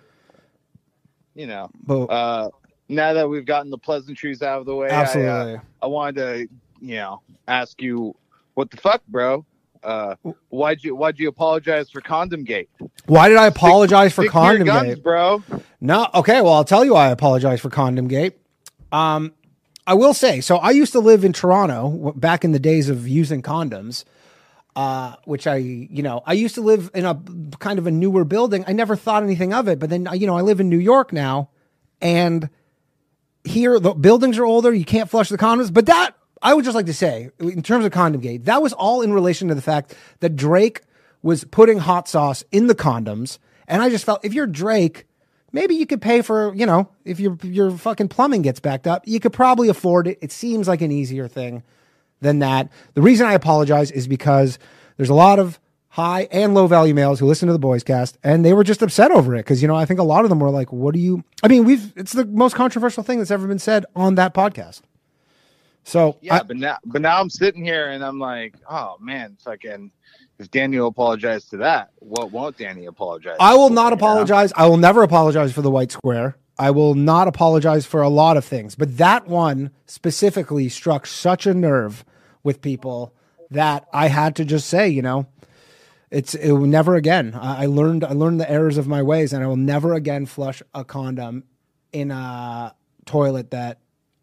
You 1.36 1.46
know, 1.46 1.70
But 1.84 2.06
uh, 2.06 2.50
now 2.88 3.12
that 3.12 3.28
we've 3.28 3.46
gotten 3.46 3.70
the 3.70 3.78
pleasantries 3.78 4.42
out 4.42 4.60
of 4.60 4.66
the 4.66 4.74
way, 4.74 4.90
I, 4.90 5.02
uh, 5.02 5.58
I 5.82 5.86
wanted 5.86 6.16
to, 6.16 6.48
you 6.80 6.96
know, 6.96 7.22
ask 7.48 7.80
you, 7.80 8.14
what 8.54 8.70
the 8.70 8.76
fuck, 8.76 9.02
bro? 9.08 9.44
Uh, 9.82 10.16
why'd 10.48 10.82
you 10.82 10.96
why'd 10.96 11.18
you 11.18 11.28
apologize 11.28 11.90
for 11.90 12.00
Condom 12.00 12.42
Gate? 12.42 12.68
why 13.06 13.28
did 13.28 13.36
I 13.38 13.46
apologize 13.46 14.12
for 14.12 14.22
Stick 14.22 14.32
to 14.32 14.38
your 14.38 14.46
condom 14.46 14.66
guns, 14.66 14.94
gate? 14.96 15.02
bro. 15.02 15.42
No, 15.80 16.08
okay. 16.14 16.40
Well, 16.40 16.54
I'll 16.54 16.64
tell 16.64 16.84
you 16.84 16.94
why 16.94 17.06
I 17.06 17.10
apologize 17.10 17.60
for 17.60 17.70
Condom 17.70 18.08
Gate. 18.08 18.36
Um, 18.90 19.32
I 19.86 19.94
will 19.94 20.14
say, 20.14 20.40
so 20.40 20.56
I 20.56 20.70
used 20.70 20.92
to 20.92 21.00
live 21.00 21.24
in 21.24 21.32
Toronto 21.32 22.12
back 22.16 22.44
in 22.44 22.50
the 22.50 22.58
days 22.58 22.88
of 22.88 23.06
using 23.06 23.42
condoms, 23.42 24.04
uh, 24.74 25.14
which 25.24 25.46
I, 25.46 25.56
you 25.56 26.02
know, 26.02 26.22
I 26.26 26.32
used 26.32 26.56
to 26.56 26.60
live 26.60 26.90
in 26.92 27.04
a 27.04 27.20
kind 27.60 27.78
of 27.78 27.86
a 27.86 27.90
newer 27.92 28.24
building. 28.24 28.64
I 28.66 28.72
never 28.72 28.96
thought 28.96 29.22
anything 29.22 29.54
of 29.54 29.68
it, 29.68 29.78
but 29.78 29.90
then, 29.90 30.08
you 30.14 30.26
know, 30.26 30.36
I 30.36 30.40
live 30.40 30.58
in 30.58 30.68
New 30.68 30.78
York 30.78 31.12
now, 31.12 31.50
and 32.00 32.50
here 33.46 33.78
the 33.78 33.92
buildings 33.94 34.38
are 34.38 34.44
older. 34.44 34.72
You 34.72 34.84
can't 34.84 35.08
flush 35.08 35.28
the 35.28 35.38
condoms, 35.38 35.72
but 35.72 35.86
that 35.86 36.16
I 36.42 36.54
would 36.54 36.64
just 36.64 36.74
like 36.74 36.86
to 36.86 36.94
say, 36.94 37.30
in 37.38 37.62
terms 37.62 37.84
of 37.84 37.92
Condom 37.92 38.20
Gate, 38.20 38.44
that 38.44 38.62
was 38.62 38.72
all 38.72 39.02
in 39.02 39.12
relation 39.12 39.48
to 39.48 39.54
the 39.54 39.62
fact 39.62 39.94
that 40.20 40.36
Drake 40.36 40.82
was 41.22 41.44
putting 41.44 41.78
hot 41.78 42.08
sauce 42.08 42.44
in 42.52 42.66
the 42.66 42.74
condoms, 42.74 43.38
and 43.66 43.82
I 43.82 43.90
just 43.90 44.04
felt 44.04 44.24
if 44.24 44.34
you're 44.34 44.46
Drake 44.46 45.06
maybe 45.52 45.74
you 45.74 45.86
could 45.86 46.02
pay 46.02 46.22
for 46.22 46.54
you 46.54 46.66
know 46.66 46.88
if 47.04 47.18
your 47.18 47.38
your 47.42 47.70
fucking 47.70 48.08
plumbing 48.08 48.42
gets 48.42 48.60
backed 48.60 48.86
up 48.86 49.02
you 49.06 49.18
could 49.18 49.32
probably 49.32 49.68
afford 49.68 50.06
it 50.06 50.18
it 50.20 50.30
seems 50.30 50.68
like 50.68 50.82
an 50.82 50.92
easier 50.92 51.28
thing 51.28 51.62
than 52.20 52.40
that 52.40 52.70
the 52.94 53.00
reason 53.02 53.26
i 53.26 53.32
apologize 53.32 53.90
is 53.90 54.06
because 54.06 54.58
there's 54.96 55.08
a 55.08 55.14
lot 55.14 55.38
of 55.38 55.58
high 55.96 56.28
and 56.30 56.52
low 56.54 56.66
value 56.66 56.92
males 56.92 57.18
who 57.20 57.26
listen 57.26 57.46
to 57.46 57.52
the 57.54 57.58
Boyscast 57.58 58.16
and 58.22 58.44
they 58.44 58.52
were 58.52 58.62
just 58.64 58.82
upset 58.82 59.10
over 59.10 59.34
it 59.34 59.38
because 59.38 59.62
you 59.62 59.68
know 59.68 59.74
i 59.74 59.86
think 59.86 59.98
a 59.98 60.02
lot 60.02 60.24
of 60.24 60.28
them 60.28 60.38
were 60.40 60.50
like 60.50 60.70
what 60.70 60.92
do 60.92 61.00
you 61.00 61.24
i 61.42 61.48
mean 61.48 61.64
we've 61.64 61.90
it's 61.96 62.12
the 62.12 62.26
most 62.26 62.54
controversial 62.54 63.02
thing 63.02 63.16
that's 63.18 63.30
ever 63.30 63.46
been 63.46 63.58
said 63.58 63.86
on 63.96 64.14
that 64.16 64.34
podcast 64.34 64.82
so 65.84 66.16
Yeah, 66.20 66.34
I- 66.36 66.42
but 66.42 66.56
now, 66.56 66.78
but 66.84 67.00
now 67.00 67.18
I'm 67.20 67.30
sitting 67.30 67.64
here 67.64 67.90
and 67.90 68.04
I'm 68.04 68.18
like, 68.18 68.54
oh 68.68 68.96
man, 69.00 69.36
fucking. 69.44 69.90
If 70.38 70.50
Daniel 70.50 70.88
apologized 70.88 71.48
to 71.50 71.56
that, 71.58 71.90
what 72.00 72.30
won't 72.30 72.58
Danny 72.58 72.84
apologize? 72.86 73.36
I 73.40 73.54
will 73.54 73.68
for, 73.68 73.74
not 73.74 73.84
you 73.84 73.90
know? 73.90 73.94
apologize. 73.96 74.52
I 74.54 74.66
will 74.66 74.76
never 74.76 75.02
apologize 75.02 75.52
for 75.52 75.62
the 75.62 75.70
white 75.70 75.92
square. 75.92 76.36
I 76.58 76.72
will 76.72 76.94
not 76.94 77.26
apologize 77.28 77.86
for 77.86 78.02
a 78.02 78.08
lot 78.10 78.36
of 78.36 78.44
things, 78.44 78.74
but 78.74 78.98
that 78.98 79.28
one 79.28 79.70
specifically 79.86 80.68
struck 80.68 81.06
such 81.06 81.46
a 81.46 81.54
nerve 81.54 82.04
with 82.42 82.60
people 82.60 83.14
that 83.50 83.86
I 83.94 84.08
had 84.08 84.36
to 84.36 84.44
just 84.44 84.66
say, 84.68 84.88
you 84.88 85.00
know, 85.02 85.26
It's 86.10 86.34
it 86.34 86.52
will 86.52 86.66
never 86.66 86.94
again. 86.94 87.34
I, 87.34 87.64
I 87.64 87.66
learned 87.66 88.04
I 88.04 88.12
learned 88.12 88.40
the 88.40 88.50
errors 88.50 88.78
of 88.78 88.86
my 88.86 89.02
ways, 89.02 89.32
and 89.32 89.42
I 89.42 89.46
will 89.46 89.56
never 89.56 89.94
again 89.94 90.26
flush 90.26 90.62
a 90.74 90.84
condom 90.84 91.44
in 91.92 92.10
a 92.10 92.74
toilet 93.06 93.50
that 93.50 93.80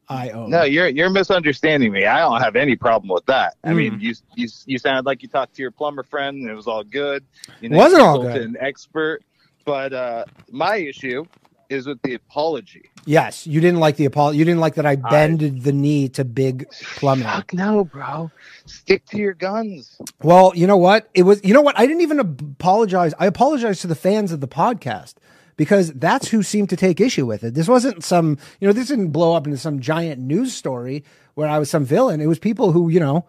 I 0.07 0.29
own. 0.29 0.49
No, 0.51 0.63
you're 0.63 0.87
you're 0.87 1.09
misunderstanding 1.09 1.91
me. 1.91 2.05
I 2.05 2.19
don't 2.19 2.41
have 2.41 2.55
any 2.55 2.75
problem 2.75 3.09
with 3.09 3.25
that. 3.25 3.55
I 3.63 3.69
Mm. 3.71 3.75
mean, 3.75 3.99
you 3.99 4.13
you 4.35 4.47
you 4.65 4.77
sounded 4.77 5.05
like 5.05 5.23
you 5.23 5.27
talked 5.29 5.55
to 5.55 5.61
your 5.61 5.71
plumber 5.71 6.03
friend 6.03 6.37
and 6.41 6.49
it 6.49 6.53
was 6.55 6.67
all 6.67 6.83
good. 6.83 7.25
You 7.59 7.69
know, 7.69 7.77
Wasn't 7.77 8.01
all 8.01 8.19
good. 8.19 8.37
An 8.43 8.55
expert, 8.59 9.23
but 9.65 9.93
uh, 9.93 10.25
my 10.51 10.77
issue 10.77 11.25
is 11.73 11.87
with 11.87 12.01
the 12.03 12.13
apology. 12.13 12.89
Yes, 13.05 13.45
you 13.45 13.59
didn't 13.59 13.79
like 13.79 13.97
the 13.97 14.05
apology. 14.05 14.37
You 14.37 14.45
didn't 14.45 14.61
like 14.61 14.75
that 14.75 14.85
I 14.85 14.95
bended 14.95 15.63
the 15.63 15.73
knee 15.73 16.07
to 16.09 16.23
big 16.23 16.69
plumbing. 16.95 17.25
Fuck 17.25 17.53
no, 17.53 17.83
bro. 17.83 18.31
Stick 18.65 19.05
to 19.07 19.17
your 19.17 19.33
guns. 19.33 19.99
Well, 20.21 20.53
you 20.55 20.67
know 20.67 20.77
what? 20.77 21.09
It 21.13 21.23
was. 21.23 21.43
You 21.43 21.53
know 21.53 21.61
what? 21.61 21.77
I 21.77 21.85
didn't 21.85 22.01
even 22.01 22.19
apologize. 22.19 23.13
I 23.19 23.25
apologized 23.25 23.81
to 23.81 23.87
the 23.87 23.95
fans 23.95 24.31
of 24.31 24.39
the 24.39 24.47
podcast 24.47 25.15
because 25.57 25.91
that's 25.93 26.29
who 26.29 26.43
seemed 26.43 26.69
to 26.69 26.77
take 26.77 27.01
issue 27.01 27.25
with 27.25 27.43
it. 27.43 27.53
This 27.55 27.67
wasn't 27.67 28.03
some. 28.03 28.37
You 28.59 28.67
know, 28.67 28.73
this 28.73 28.87
didn't 28.87 29.09
blow 29.09 29.35
up 29.35 29.45
into 29.45 29.57
some 29.57 29.79
giant 29.79 30.21
news 30.21 30.53
story 30.53 31.03
where 31.33 31.49
I 31.49 31.59
was 31.59 31.69
some 31.69 31.83
villain. 31.83 32.21
It 32.21 32.27
was 32.27 32.39
people 32.39 32.71
who 32.71 32.89
you 32.89 32.99
know 32.99 33.25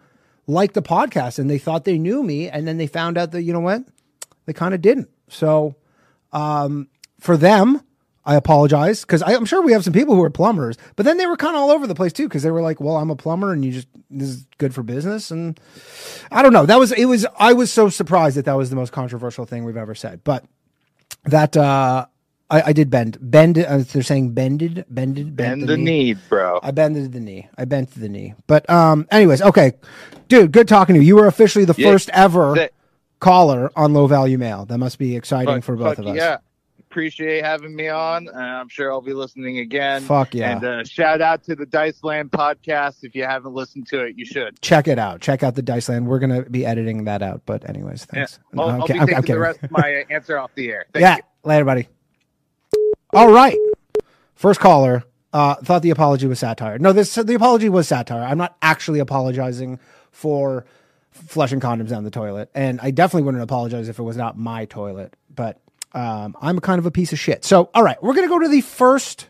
liked 0.47 0.75
the 0.75 0.81
podcast 0.81 1.39
and 1.39 1.49
they 1.49 1.57
thought 1.57 1.83
they 1.83 1.97
knew 1.97 2.23
me, 2.23 2.49
and 2.49 2.67
then 2.67 2.77
they 2.77 2.87
found 2.87 3.17
out 3.17 3.31
that 3.31 3.41
you 3.41 3.51
know 3.51 3.59
what 3.59 3.83
they 4.45 4.53
kind 4.53 4.73
of 4.73 4.81
didn't. 4.81 5.09
So 5.27 5.75
um, 6.31 6.87
for 7.19 7.37
them, 7.37 7.81
I 8.25 8.35
apologize 8.35 9.01
because 9.01 9.21
I'm 9.21 9.45
sure 9.45 9.61
we 9.61 9.71
have 9.73 9.83
some 9.83 9.93
people 9.93 10.15
who 10.15 10.23
are 10.23 10.29
plumbers, 10.31 10.77
but 10.95 11.05
then 11.05 11.17
they 11.17 11.27
were 11.27 11.37
kind 11.37 11.55
of 11.55 11.61
all 11.61 11.69
over 11.71 11.85
the 11.85 11.93
place 11.95 12.11
too 12.11 12.27
because 12.27 12.41
they 12.43 12.49
were 12.51 12.61
like, 12.61 12.79
"Well, 12.79 12.97
I'm 12.97 13.09
a 13.11 13.15
plumber, 13.15 13.53
and 13.53 13.63
you 13.63 13.71
just 13.71 13.87
this 14.09 14.29
is 14.29 14.47
good 14.57 14.73
for 14.73 14.81
business." 14.81 15.29
And 15.29 15.59
I 16.31 16.41
don't 16.41 16.53
know. 16.53 16.65
That 16.65 16.79
was 16.79 16.91
it. 16.91 17.05
Was 17.05 17.25
I 17.37 17.53
was 17.53 17.71
so 17.71 17.89
surprised 17.89 18.35
that 18.37 18.45
that 18.45 18.57
was 18.57 18.69
the 18.71 18.75
most 18.75 18.91
controversial 18.91 19.45
thing 19.45 19.63
we've 19.63 19.77
ever 19.77 19.93
said, 19.93 20.23
but 20.23 20.43
that 21.25 21.55
uh, 21.55 22.07
I, 22.49 22.61
I 22.67 22.73
did 22.73 22.89
bend, 22.89 23.17
bend. 23.21 23.57
Uh, 23.59 23.77
they're 23.79 24.01
saying 24.03 24.31
bended, 24.31 24.85
bended, 24.89 25.35
bent 25.35 25.59
Bend 25.61 25.69
the 25.69 25.77
knee, 25.77 26.13
bro. 26.13 26.59
I 26.63 26.71
bended 26.71 27.11
the 27.11 27.19
knee. 27.19 27.47
I 27.57 27.65
bent 27.65 27.91
the 27.91 28.09
knee. 28.09 28.33
But 28.47 28.67
um, 28.69 29.07
anyways, 29.11 29.41
okay, 29.43 29.73
dude, 30.29 30.51
good 30.51 30.67
talking 30.67 30.95
to 30.95 31.01
you. 31.01 31.05
You 31.07 31.15
were 31.15 31.27
officially 31.27 31.65
the 31.65 31.75
Yeah, 31.77 31.91
first 31.91 32.09
ever 32.09 32.55
that- 32.55 32.71
caller 33.19 33.71
on 33.75 33.93
low 33.93 34.07
value 34.07 34.37
mail. 34.37 34.65
That 34.65 34.77
must 34.79 34.97
be 34.99 35.15
exciting 35.15 35.55
Fuck- 35.55 35.63
for 35.63 35.75
both 35.75 35.99
of 35.99 36.07
us. 36.07 36.15
Yeah. 36.15 36.37
Appreciate 36.99 37.43
having 37.43 37.75
me 37.75 37.89
on. 37.89 38.29
And 38.29 38.37
I'm 38.39 38.69
sure 38.69 38.89
I'll 38.89 39.01
be 39.01 39.11
listening 39.11 39.57
again. 39.57 40.01
Fuck 40.03 40.33
yeah. 40.33 40.51
And 40.55 40.63
uh, 40.63 40.83
shout 40.85 41.19
out 41.19 41.43
to 41.43 41.53
the 41.53 41.65
Dice 41.65 42.01
Land 42.05 42.31
podcast. 42.31 43.03
If 43.03 43.13
you 43.15 43.25
haven't 43.25 43.53
listened 43.53 43.85
to 43.87 44.05
it, 44.05 44.17
you 44.17 44.23
should. 44.23 44.61
check 44.61 44.87
it 44.87 44.97
out. 44.97 45.19
Check 45.19 45.43
out 45.43 45.55
the 45.55 45.61
Dice 45.61 45.89
Land. 45.89 46.07
We're 46.07 46.19
gonna 46.19 46.43
be 46.43 46.65
editing 46.65 47.03
that 47.03 47.21
out. 47.21 47.41
But 47.45 47.67
anyways, 47.67 48.07
Yeah. 48.13 48.19
thanks. 48.19 48.39
I'll, 48.57 48.69
I'll 48.69 48.83
Okay, 48.83 48.93
be 48.93 48.99
I'm- 48.99 49.07
taking 49.09 49.35
the 49.35 49.41
rest 49.41 49.61
of 49.61 49.71
my 49.71 50.05
answer 50.09 50.37
off 50.37 50.51
the 50.55 50.69
air. 50.71 50.85
Thank 50.93 51.01
yeah, 51.01 51.15
you. 51.17 51.21
later, 51.43 51.65
buddy. 51.65 51.89
All 53.11 53.29
right, 53.29 53.57
first 54.35 54.61
caller 54.61 55.03
uh, 55.33 55.55
thought 55.55 55.81
the 55.81 55.89
apology 55.89 56.27
was 56.27 56.39
satire. 56.39 56.79
No, 56.79 56.93
this 56.93 57.13
the 57.13 57.35
apology 57.35 57.67
was 57.67 57.89
satire. 57.89 58.23
I'm 58.23 58.37
not 58.37 58.55
actually 58.61 58.99
apologizing 58.99 59.81
for 60.11 60.65
flushing 61.11 61.59
condoms 61.59 61.89
down 61.89 62.05
the 62.05 62.09
toilet, 62.11 62.49
and 62.55 62.79
I 62.81 62.91
definitely 62.91 63.23
wouldn't 63.23 63.43
apologize 63.43 63.89
if 63.89 63.99
it 63.99 64.03
was 64.03 64.15
not 64.15 64.37
my 64.37 64.63
toilet. 64.63 65.13
But 65.35 65.59
um, 65.95 66.35
I'm 66.41 66.57
a 66.57 66.61
kind 66.61 66.77
of 66.77 66.85
a 66.85 66.91
piece 66.91 67.13
of 67.13 67.19
shit. 67.19 67.43
So, 67.45 67.69
all 67.73 67.83
right, 67.83 68.01
we're 68.03 68.13
gonna 68.13 68.27
go 68.27 68.39
to 68.39 68.47
the 68.47 68.61
first 68.61 69.29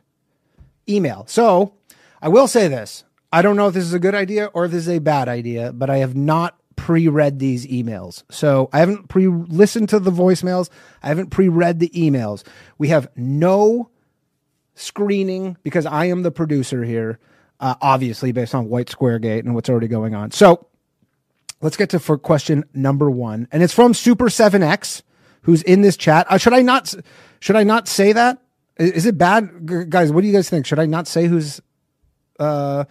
email. 0.89 1.25
So, 1.27 1.73
I 2.21 2.27
will 2.27 2.47
say 2.47 2.67
this. 2.67 3.03
I 3.31 3.41
don't 3.41 3.55
know 3.55 3.67
if 3.67 3.73
this 3.73 3.83
is 3.83 3.93
a 3.93 3.99
good 3.99 4.15
idea 4.15 4.45
or 4.47 4.65
if 4.65 4.71
this 4.71 4.87
is 4.87 4.89
a 4.89 4.99
bad 4.99 5.27
idea, 5.27 5.71
but 5.73 5.89
I 5.89 5.97
have 5.97 6.15
not 6.15 6.57
pre-read 6.75 7.39
these 7.39 7.65
emails. 7.67 8.23
So 8.29 8.69
I 8.71 8.79
haven't 8.79 9.07
pre-listened 9.09 9.89
to 9.89 9.99
the 9.99 10.11
voicemails. 10.11 10.69
I 11.01 11.07
haven't 11.09 11.29
pre-read 11.29 11.79
the 11.79 11.89
emails. 11.89 12.43
We 12.77 12.89
have 12.89 13.09
no 13.15 13.89
screening 14.75 15.57
because 15.63 15.85
I 15.85 16.05
am 16.05 16.23
the 16.23 16.31
producer 16.31 16.83
here, 16.83 17.19
uh, 17.59 17.75
obviously 17.81 18.31
based 18.31 18.53
on 18.53 18.69
White 18.69 18.89
Square 18.89 19.19
Gate 19.19 19.45
and 19.45 19.55
what's 19.55 19.69
already 19.69 19.87
going 19.87 20.15
on. 20.15 20.31
So 20.31 20.67
let's 21.61 21.77
get 21.77 21.89
to 21.91 21.99
for 21.99 22.17
question 22.17 22.65
number 22.73 23.09
one, 23.09 23.47
and 23.51 23.63
it's 23.63 23.73
from 23.73 23.93
Super 23.93 24.29
Seven 24.29 24.61
X, 24.63 25.03
who's 25.45 25.61
in 25.63 25.81
this 25.81 25.95
chat. 25.95 26.27
Uh, 26.29 26.37
should 26.37 26.53
I 26.53 26.61
not? 26.61 26.93
Should 27.39 27.55
I 27.55 27.63
not 27.63 27.87
say 27.87 28.11
that? 28.13 28.39
Is, 28.77 28.91
Is 28.91 29.05
it 29.05 29.17
bad, 29.17 29.49
G- 29.67 29.85
guys? 29.87 30.11
What 30.11 30.21
do 30.21 30.27
you 30.27 30.33
guys 30.33 30.49
think? 30.49 30.65
Should 30.65 30.79
I 30.79 30.85
not 30.85 31.07
say 31.07 31.27
who's? 31.27 31.61
Uh, 32.39 32.85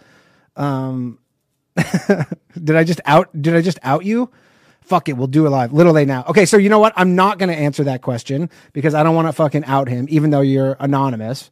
um, 0.55 1.19
did 1.75 2.75
I 2.75 2.83
just 2.83 3.01
out? 3.05 3.29
Did 3.39 3.55
I 3.55 3.61
just 3.61 3.79
out 3.83 4.05
you? 4.05 4.31
Fuck 4.81 5.09
it, 5.09 5.13
we'll 5.13 5.27
do 5.27 5.47
it 5.47 5.49
live. 5.49 5.73
Little 5.73 5.93
now. 6.05 6.23
Okay, 6.27 6.45
so 6.45 6.57
you 6.57 6.69
know 6.69 6.77
what? 6.77 6.93
I'm 6.95 7.15
not 7.15 7.39
to 7.49 7.55
answer 7.55 7.83
that 7.85 8.03
question 8.03 8.51
because 8.71 8.93
I 8.93 9.01
don't 9.01 9.15
want 9.15 9.27
to 9.27 9.33
fucking 9.33 9.65
out 9.65 9.89
him, 9.89 10.05
even 10.09 10.29
though 10.29 10.41
you're 10.41 10.77
anonymous. 10.79 11.49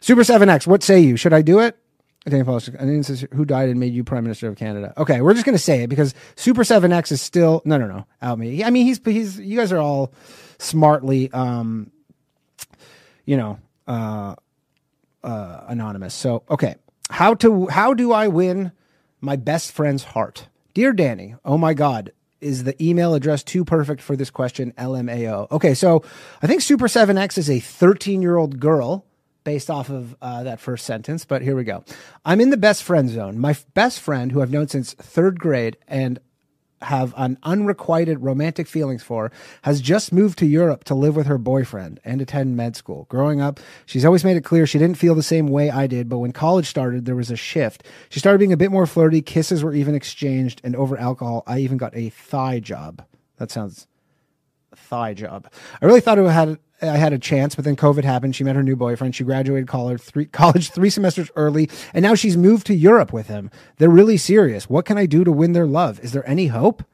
Super 0.00 0.20
7X, 0.20 0.66
what 0.66 0.82
say 0.82 1.00
you? 1.00 1.16
Should 1.16 1.32
I 1.32 1.40
do 1.40 1.60
it? 1.60 1.78
I 2.26 2.30
think 2.30 2.48
I 2.48 2.58
think 2.58 3.08
it 3.08 3.32
who 3.32 3.44
died 3.44 3.68
and 3.68 3.78
made 3.80 3.94
you 3.94 4.04
prime 4.04 4.24
minister 4.24 4.48
of 4.48 4.56
Canada. 4.56 4.92
Okay, 4.96 5.20
we're 5.20 5.34
just 5.34 5.46
gonna 5.46 5.56
say 5.56 5.82
it 5.82 5.88
because 5.88 6.14
Super 6.36 6.62
7X 6.62 7.12
is 7.12 7.22
still 7.22 7.62
no 7.64 7.78
no 7.78 7.86
no 7.86 8.06
out 8.20 8.38
me. 8.38 8.64
I 8.64 8.70
mean 8.70 8.86
he's 8.86 9.00
he's 9.04 9.38
you 9.38 9.56
guys 9.56 9.72
are 9.72 9.78
all 9.78 10.12
smartly 10.58 11.30
um 11.32 11.90
you 13.24 13.36
know 13.36 13.58
uh 13.86 14.34
uh 15.22 15.64
anonymous. 15.68 16.14
So 16.14 16.42
okay. 16.50 16.76
How 17.10 17.34
to 17.34 17.68
how 17.68 17.94
do 17.94 18.12
I 18.12 18.28
win 18.28 18.72
my 19.20 19.36
best 19.36 19.72
friend's 19.72 20.04
heart? 20.04 20.48
Dear 20.74 20.92
Danny, 20.92 21.34
oh 21.44 21.56
my 21.56 21.72
god, 21.72 22.12
is 22.40 22.64
the 22.64 22.80
email 22.84 23.14
address 23.14 23.42
too 23.42 23.64
perfect 23.64 24.02
for 24.02 24.16
this 24.16 24.30
question? 24.30 24.72
LMAO. 24.76 25.50
Okay, 25.50 25.74
so 25.74 26.04
I 26.42 26.46
think 26.46 26.60
Super 26.60 26.86
7X 26.86 27.38
is 27.38 27.48
a 27.48 27.60
13 27.60 28.22
year 28.22 28.36
old 28.36 28.60
girl 28.60 29.06
based 29.48 29.70
off 29.70 29.88
of 29.88 30.14
uh, 30.20 30.42
that 30.42 30.60
first 30.60 30.84
sentence, 30.84 31.24
but 31.24 31.40
here 31.40 31.56
we 31.56 31.64
go. 31.64 31.82
I'm 32.22 32.38
in 32.38 32.50
the 32.50 32.58
best 32.58 32.82
friend 32.82 33.08
zone. 33.08 33.38
My 33.38 33.52
f- 33.52 33.64
best 33.72 33.98
friend, 33.98 34.30
who 34.30 34.42
I've 34.42 34.50
known 34.50 34.68
since 34.68 34.92
third 34.92 35.40
grade 35.40 35.78
and 35.88 36.18
have 36.82 37.14
an 37.16 37.38
unrequited 37.42 38.18
romantic 38.18 38.66
feelings 38.66 39.02
for, 39.02 39.32
has 39.62 39.80
just 39.80 40.12
moved 40.12 40.38
to 40.40 40.46
Europe 40.46 40.84
to 40.84 40.94
live 40.94 41.16
with 41.16 41.26
her 41.28 41.38
boyfriend 41.38 41.98
and 42.04 42.20
attend 42.20 42.58
med 42.58 42.76
school. 42.76 43.06
Growing 43.08 43.40
up, 43.40 43.58
she's 43.86 44.04
always 44.04 44.22
made 44.22 44.36
it 44.36 44.44
clear 44.44 44.66
she 44.66 44.78
didn't 44.78 44.98
feel 44.98 45.14
the 45.14 45.22
same 45.22 45.46
way 45.46 45.70
I 45.70 45.86
did, 45.86 46.10
but 46.10 46.18
when 46.18 46.32
college 46.32 46.66
started, 46.66 47.06
there 47.06 47.16
was 47.16 47.30
a 47.30 47.36
shift. 47.36 47.84
She 48.10 48.20
started 48.20 48.40
being 48.40 48.52
a 48.52 48.58
bit 48.58 48.70
more 48.70 48.86
flirty, 48.86 49.22
kisses 49.22 49.64
were 49.64 49.72
even 49.72 49.94
exchanged, 49.94 50.60
and 50.62 50.76
over 50.76 50.98
alcohol, 50.98 51.42
I 51.46 51.60
even 51.60 51.78
got 51.78 51.96
a 51.96 52.10
thigh 52.10 52.60
job. 52.60 53.02
That 53.38 53.50
sounds 53.50 53.87
thigh 54.86 55.14
job. 55.14 55.50
I 55.80 55.86
really 55.86 56.00
thought 56.00 56.18
it 56.18 56.26
had 56.26 56.58
I 56.80 56.96
had 56.96 57.12
a 57.12 57.18
chance, 57.18 57.54
but 57.54 57.64
then 57.64 57.74
COVID 57.74 58.04
happened. 58.04 58.36
She 58.36 58.44
met 58.44 58.54
her 58.54 58.62
new 58.62 58.76
boyfriend. 58.76 59.14
She 59.16 59.24
graduated 59.24 59.68
college 59.68 60.00
three 60.00 60.24
college 60.42 60.70
three 60.70 60.90
semesters 60.90 61.30
early, 61.36 61.68
and 61.92 62.02
now 62.02 62.14
she's 62.14 62.36
moved 62.36 62.66
to 62.68 62.74
Europe 62.74 63.12
with 63.12 63.26
him. 63.26 63.50
They're 63.78 63.88
really 63.88 64.16
serious. 64.16 64.68
What 64.68 64.84
can 64.84 64.98
I 64.98 65.06
do 65.06 65.24
to 65.24 65.32
win 65.32 65.52
their 65.52 65.66
love? 65.66 66.00
Is 66.00 66.12
there 66.12 66.28
any 66.28 66.48
hope? 66.48 66.84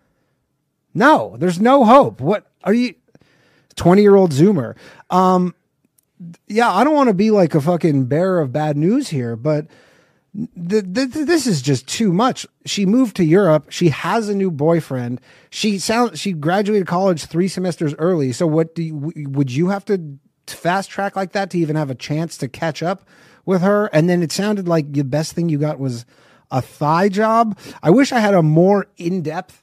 No, 0.95 1.37
there's 1.39 1.61
no 1.61 1.85
hope. 1.85 2.21
What 2.21 2.51
are 2.63 2.75
you? 2.75 2.95
Twenty 3.77 4.03
year 4.03 4.15
old 4.15 4.33
Zoomer. 4.33 4.77
Um, 5.11 5.55
yeah, 6.47 6.73
I 6.73 6.85
don't 6.85 6.95
want 6.95 7.09
to 7.09 7.15
be 7.15 7.31
like 7.31 7.55
a 7.55 7.61
fucking 7.61 8.07
bearer 8.07 8.41
of 8.41 8.53
bad 8.53 8.77
news 8.77 9.09
here, 9.09 9.37
but 9.37 9.67
th- 10.35 10.95
th- 10.95 11.13
th- 11.13 11.27
this 11.27 11.47
is 11.47 11.63
just 11.63 11.87
too 11.87 12.13
much. 12.13 12.47
She 12.67 12.87
moved 12.87 13.17
to 13.17 13.25
Europe. 13.25 13.67
She 13.71 13.89
has 13.91 14.29
a 14.29 14.35
new 14.35 14.51
boyfriend. 14.51 15.21
She 15.51 15.79
sound 15.79 16.19
she 16.19 16.33
graduated 16.33 16.87
college 16.87 17.25
three 17.27 17.49
semesters 17.49 17.95
early. 17.99 18.33
So 18.33 18.47
what 18.47 18.75
do 18.75 18.83
you, 18.83 19.13
would 19.29 19.53
you 19.53 19.69
have 19.69 19.85
to 19.87 20.19
fast 20.47 20.91
track 20.91 21.17
like 21.17 21.33
that 21.33 21.51
to 21.51 21.59
even 21.59 21.77
have 21.77 21.91
a 21.91 21.95
chance 21.95 22.37
to 22.39 22.49
catch 22.49 22.83
up 22.83 23.07
with 23.45 23.63
her? 23.63 23.87
And 23.87 24.09
then 24.09 24.23
it 24.23 24.33
sounded 24.33 24.69
like 24.69 24.93
the 24.93 25.05
best 25.05 25.33
thing 25.33 25.49
you 25.49 25.59
got 25.59 25.79
was 25.79 26.05
a 26.51 26.61
thigh 26.63 27.09
job. 27.09 27.59
I 27.83 27.91
wish 27.91 28.13
I 28.13 28.21
had 28.21 28.35
a 28.35 28.43
more 28.43 28.87
in 28.97 29.23
depth 29.23 29.63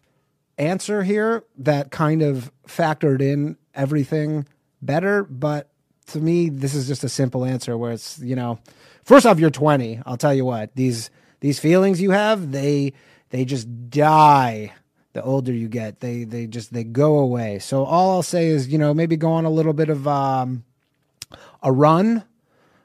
answer 0.57 1.03
here 1.03 1.43
that 1.57 1.91
kind 1.91 2.21
of 2.21 2.51
factored 2.67 3.21
in 3.21 3.57
everything 3.73 4.47
better. 4.81 5.23
But 5.23 5.69
to 6.07 6.19
me, 6.19 6.49
this 6.49 6.73
is 6.73 6.87
just 6.87 7.03
a 7.03 7.09
simple 7.09 7.45
answer 7.45 7.77
where 7.77 7.91
it's, 7.91 8.19
you 8.19 8.35
know, 8.35 8.59
first 9.03 9.25
off, 9.25 9.39
you're 9.39 9.49
20. 9.49 10.01
I'll 10.05 10.17
tell 10.17 10.33
you 10.33 10.45
what, 10.45 10.75
these, 10.75 11.09
these 11.39 11.59
feelings 11.59 12.01
you 12.01 12.11
have, 12.11 12.51
they, 12.51 12.93
they 13.29 13.45
just 13.45 13.89
die 13.89 14.73
the 15.13 15.21
older 15.23 15.51
you 15.51 15.67
get. 15.67 15.99
They, 15.99 16.23
they 16.23 16.47
just, 16.47 16.71
they 16.71 16.83
go 16.83 17.19
away. 17.19 17.59
So 17.59 17.83
all 17.83 18.11
I'll 18.11 18.23
say 18.23 18.47
is, 18.47 18.69
you 18.69 18.77
know, 18.77 18.93
maybe 18.93 19.17
go 19.17 19.31
on 19.31 19.45
a 19.45 19.49
little 19.49 19.73
bit 19.73 19.89
of, 19.89 20.07
um, 20.07 20.63
a 21.61 21.71
run, 21.71 22.23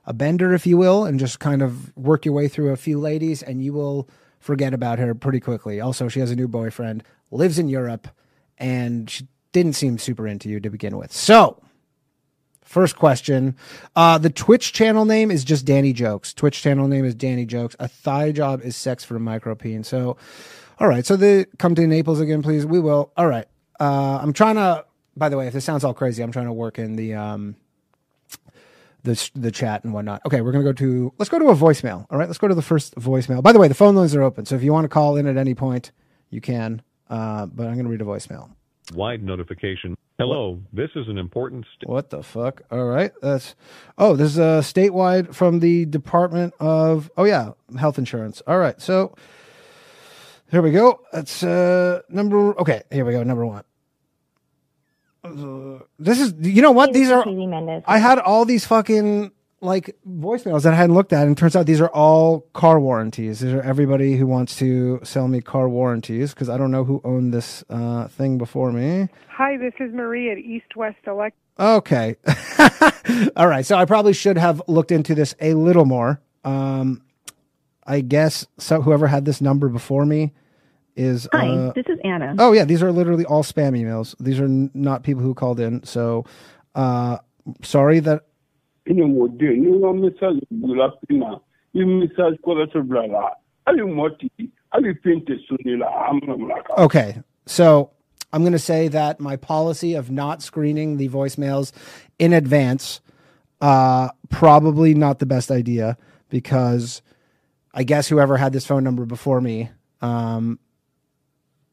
a 0.04 0.12
bender, 0.12 0.52
if 0.54 0.66
you 0.66 0.76
will, 0.76 1.04
and 1.04 1.18
just 1.18 1.40
kind 1.40 1.62
of 1.62 1.96
work 1.96 2.24
your 2.24 2.34
way 2.34 2.48
through 2.48 2.72
a 2.72 2.76
few 2.76 2.98
ladies, 2.98 3.42
and 3.42 3.62
you 3.62 3.72
will 3.72 4.08
forget 4.38 4.74
about 4.74 4.98
her 4.98 5.14
pretty 5.14 5.40
quickly. 5.40 5.80
Also, 5.80 6.08
she 6.08 6.20
has 6.20 6.30
a 6.30 6.36
new 6.36 6.48
boyfriend, 6.48 7.02
lives 7.30 7.58
in 7.58 7.68
Europe, 7.68 8.08
and 8.58 9.10
she 9.10 9.26
didn't 9.52 9.74
seem 9.74 9.98
super 9.98 10.26
into 10.26 10.48
you 10.48 10.60
to 10.60 10.70
begin 10.70 10.96
with. 10.96 11.12
So, 11.12 11.60
first 12.66 12.96
question 12.96 13.56
uh, 13.94 14.18
the 14.18 14.30
Twitch 14.30 14.72
channel 14.72 15.04
name 15.04 15.30
is 15.30 15.44
just 15.44 15.64
Danny 15.64 15.92
Jokes. 15.92 16.34
Twitch 16.34 16.60
channel 16.60 16.88
name 16.88 17.04
is 17.04 17.14
Danny 17.14 17.46
Jokes. 17.46 17.74
A 17.80 17.88
thigh 17.88 18.32
job 18.32 18.60
is 18.62 18.76
sex 18.76 19.04
for 19.04 19.16
a 19.16 19.20
micropene. 19.20 19.84
So, 19.84 20.16
all 20.78 20.88
right. 20.88 21.06
So, 21.06 21.16
the 21.16 21.46
come 21.58 21.74
to 21.74 21.86
Naples 21.86 22.20
again, 22.20 22.42
please. 22.42 22.66
We 22.66 22.80
will. 22.80 23.12
All 23.16 23.26
right. 23.26 23.46
Uh, 23.80 24.18
I'm 24.20 24.32
trying 24.32 24.56
to. 24.56 24.84
By 25.16 25.30
the 25.30 25.38
way, 25.38 25.46
if 25.46 25.54
this 25.54 25.64
sounds 25.64 25.82
all 25.82 25.94
crazy, 25.94 26.22
I'm 26.22 26.32
trying 26.32 26.46
to 26.46 26.52
work 26.52 26.78
in 26.78 26.96
the 26.96 27.14
um, 27.14 27.56
the 29.06 29.30
the 29.34 29.50
chat 29.50 29.84
and 29.84 29.94
whatnot. 29.94 30.20
Okay, 30.26 30.42
we're 30.42 30.52
gonna 30.52 30.64
go 30.64 30.74
to 30.74 31.12
let's 31.18 31.30
go 31.30 31.38
to 31.38 31.46
a 31.46 31.54
voicemail. 31.54 32.06
All 32.10 32.18
right, 32.18 32.28
let's 32.28 32.38
go 32.38 32.48
to 32.48 32.54
the 32.54 32.62
first 32.62 32.94
voicemail. 32.96 33.42
By 33.42 33.52
the 33.52 33.58
way, 33.58 33.68
the 33.68 33.74
phone 33.74 33.96
lines 33.96 34.14
are 34.14 34.22
open, 34.22 34.44
so 34.44 34.54
if 34.54 34.62
you 34.62 34.72
want 34.72 34.84
to 34.84 34.88
call 34.88 35.16
in 35.16 35.26
at 35.26 35.38
any 35.38 35.54
point, 35.54 35.92
you 36.28 36.40
can. 36.42 36.82
Uh, 37.08 37.46
but 37.46 37.66
I'm 37.66 37.76
gonna 37.76 37.88
read 37.88 38.02
a 38.02 38.04
voicemail. 38.04 38.50
Wide 38.94 39.22
notification. 39.22 39.96
Hello, 40.18 40.60
this 40.72 40.90
is 40.94 41.08
an 41.08 41.18
important. 41.18 41.66
St- 41.76 41.90
What 41.90 42.10
the 42.10 42.22
fuck? 42.22 42.62
All 42.70 42.84
right, 42.86 43.12
that's. 43.20 43.54
Oh, 43.98 44.14
this 44.16 44.30
is 44.30 44.38
a 44.38 44.60
statewide 44.62 45.34
from 45.34 45.58
the 45.60 45.84
Department 45.86 46.54
of. 46.60 47.10
Oh 47.16 47.24
yeah, 47.24 47.52
health 47.78 47.98
insurance. 47.98 48.42
All 48.46 48.58
right, 48.58 48.80
so 48.80 49.14
here 50.50 50.62
we 50.62 50.70
go. 50.70 51.00
That's 51.12 51.42
uh 51.42 52.00
number. 52.08 52.58
Okay, 52.60 52.82
here 52.90 53.04
we 53.04 53.12
go. 53.12 53.22
Number 53.24 53.44
one. 53.44 53.64
Uh, 55.24 55.80
this 55.98 56.20
is. 56.20 56.34
You 56.38 56.62
know 56.62 56.70
what? 56.72 56.92
These 56.92 57.10
are. 57.10 57.24
I 57.86 57.98
had 57.98 58.18
all 58.20 58.44
these 58.44 58.64
fucking 58.64 59.32
like 59.60 59.96
voicemails 60.08 60.62
that 60.64 60.74
I 60.74 60.76
hadn't 60.76 60.94
looked 60.94 61.12
at, 61.12 61.22
and 61.26 61.36
it 61.36 61.40
turns 61.40 61.56
out 61.56 61.66
these 61.66 61.80
are 61.80 61.88
all 61.88 62.40
car 62.52 62.78
warranties. 62.78 63.40
These 63.40 63.52
are 63.54 63.62
everybody 63.62 64.16
who 64.16 64.26
wants 64.26 64.56
to 64.56 65.00
sell 65.02 65.28
me 65.28 65.40
car 65.40 65.68
warranties 65.68 66.34
because 66.34 66.48
I 66.48 66.58
don't 66.58 66.70
know 66.70 66.84
who 66.84 67.00
owned 67.04 67.32
this 67.32 67.64
uh, 67.70 68.08
thing 68.08 68.36
before 68.38 68.70
me. 68.72 69.08
Hi, 69.30 69.56
this 69.56 69.72
is 69.80 69.92
Marie 69.94 70.30
at 70.30 70.38
East 70.38 70.76
West 70.76 70.98
Elect. 71.06 71.36
Okay. 71.58 72.16
All 73.36 73.46
right. 73.48 73.64
So 73.64 73.76
I 73.76 73.86
probably 73.86 74.12
should 74.12 74.36
have 74.36 74.60
looked 74.68 74.92
into 74.92 75.14
this 75.14 75.34
a 75.40 75.54
little 75.54 75.86
more. 75.86 76.20
Um, 76.44 77.02
I 77.86 78.02
guess 78.02 78.46
so. 78.58 78.82
Whoever 78.82 79.06
had 79.06 79.24
this 79.24 79.40
number 79.40 79.68
before 79.68 80.04
me 80.04 80.34
is. 80.96 81.28
Hi, 81.32 81.48
uh, 81.48 81.72
this 81.72 81.86
is 81.88 81.98
Anna. 82.04 82.34
oh 82.38 82.52
yeah, 82.52 82.64
these 82.64 82.82
are 82.82 82.92
literally 82.92 83.24
all 83.24 83.42
spam 83.42 83.72
emails. 83.72 84.14
These 84.20 84.38
are 84.38 84.44
n- 84.44 84.70
not 84.74 85.02
people 85.02 85.22
who 85.22 85.34
called 85.34 85.60
in. 85.60 85.82
So, 85.84 86.24
uh, 86.74 87.18
sorry 87.62 88.00
that. 88.00 88.22
Pina 88.86 89.04
i 91.74 91.84
bila 92.82 93.06
la 93.08 93.30
hali 93.66 93.82
hali 94.72 94.94
tɛ 94.94 95.78
la 95.78 95.88
a 96.08 96.12
minɛ 96.14 96.64
ka 96.64 96.74
Okay. 96.84 97.22
So 97.46 97.90
I'm 98.32 98.42
going 98.42 98.52
to 98.52 98.58
say 98.58 98.88
that 98.88 99.20
my 99.20 99.36
policy 99.36 99.94
of 99.94 100.10
not 100.10 100.42
screening 100.42 100.96
the 100.96 101.08
voicemails 101.08 101.72
in 102.18 102.32
advance, 102.32 103.00
uh, 103.60 104.10
probably 104.28 104.94
not 104.94 105.18
the 105.18 105.26
best 105.26 105.50
idea 105.50 105.96
because 106.28 107.02
I 107.72 107.84
guess 107.84 108.08
whoever 108.08 108.36
had 108.36 108.52
this 108.52 108.66
phone 108.66 108.84
number 108.84 109.04
before 109.04 109.40
me, 109.40 109.70
um, 110.00 110.58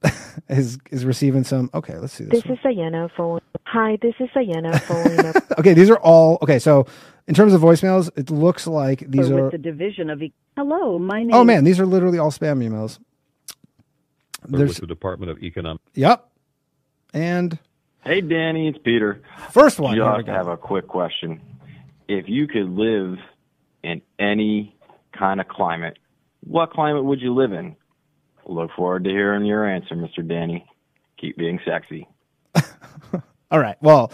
is 0.50 0.78
is 0.92 1.06
receiving 1.06 1.44
some. 1.44 1.70
Okay, 1.74 1.98
let's 1.98 2.14
see 2.14 2.26
this. 2.26 2.44
This 2.44 2.52
is 2.54 2.58
Sayana 2.64 3.10
phone. 3.16 3.40
Hi, 3.66 3.98
this 4.02 4.14
is 4.20 4.30
Sayana 4.36 4.80
phone. 4.82 5.34
Okay, 5.60 5.74
these 5.74 5.90
are 5.90 5.98
all 6.00 6.38
okay. 6.42 6.60
So 6.60 6.86
in 7.28 7.34
terms 7.34 7.54
of 7.54 7.62
voicemails, 7.62 8.10
it 8.18 8.30
looks 8.30 8.68
like 8.68 9.00
these 9.10 9.30
with 9.30 9.40
are. 9.40 9.50
the 9.52 9.58
division 9.58 10.10
of. 10.10 10.22
E- 10.22 10.34
Hello, 10.56 11.00
my 11.00 11.20
oh, 11.20 11.24
name. 11.24 11.34
Oh 11.34 11.44
man, 11.44 11.64
these 11.64 11.80
are 11.80 11.86
literally 11.86 12.20
all 12.20 12.32
spam 12.32 12.64
emails. 12.64 13.00
with 14.48 14.60
There's 14.60 14.78
the 14.78 14.88
Department 14.88 15.32
of 15.32 15.42
Economic. 15.42 15.82
yep, 15.96 16.30
and 17.14 17.58
Hey, 18.04 18.20
Danny, 18.22 18.68
it's 18.68 18.78
Peter. 18.80 19.22
first 19.52 19.80
one. 19.80 19.94
Here 19.94 20.06
we 20.18 20.24
Just 20.24 20.28
have 20.28 20.48
a 20.48 20.58
quick 20.58 20.88
question. 20.88 21.40
If 22.10 22.28
you 22.28 22.48
could 22.48 22.70
live 22.70 23.18
in 23.82 24.02
any 24.20 24.76
kind 25.18 25.40
of 25.40 25.48
climate, 25.48 25.98
what 26.42 26.72
climate 26.72 27.06
would 27.06 27.22
you 27.22 27.34
live 27.34 27.54
in? 27.54 27.78
Look 28.46 28.72
forward 28.76 29.04
to 29.06 29.10
hearing 29.10 29.46
your 29.46 29.68
answer, 29.68 29.96
Mr. 29.96 30.28
Danny. 30.28 30.66
Keep 31.18 31.38
being 31.38 31.60
sexy. 31.66 32.08
All 33.52 33.60
right. 33.60 33.78
Well, 33.82 34.12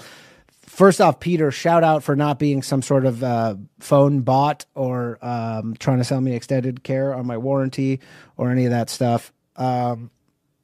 first 0.62 1.02
off, 1.02 1.20
Peter, 1.20 1.52
shout 1.52 1.84
out 1.84 2.04
for 2.04 2.16
not 2.16 2.40
being 2.40 2.62
some 2.62 2.82
sort 2.82 3.06
of 3.06 3.24
uh, 3.24 3.56
phone 3.80 4.22
bot 4.22 4.66
or 4.76 5.18
um, 5.22 5.76
trying 5.80 5.98
to 5.98 6.04
sell 6.04 6.22
me 6.22 6.36
extended 6.36 6.84
care 6.84 7.14
on 7.14 7.26
my 7.26 7.38
warranty 7.38 8.00
or 8.38 8.52
any 8.52 8.66
of 8.66 8.72
that 8.72 8.90
stuff. 8.90 9.34
Um, 9.56 10.12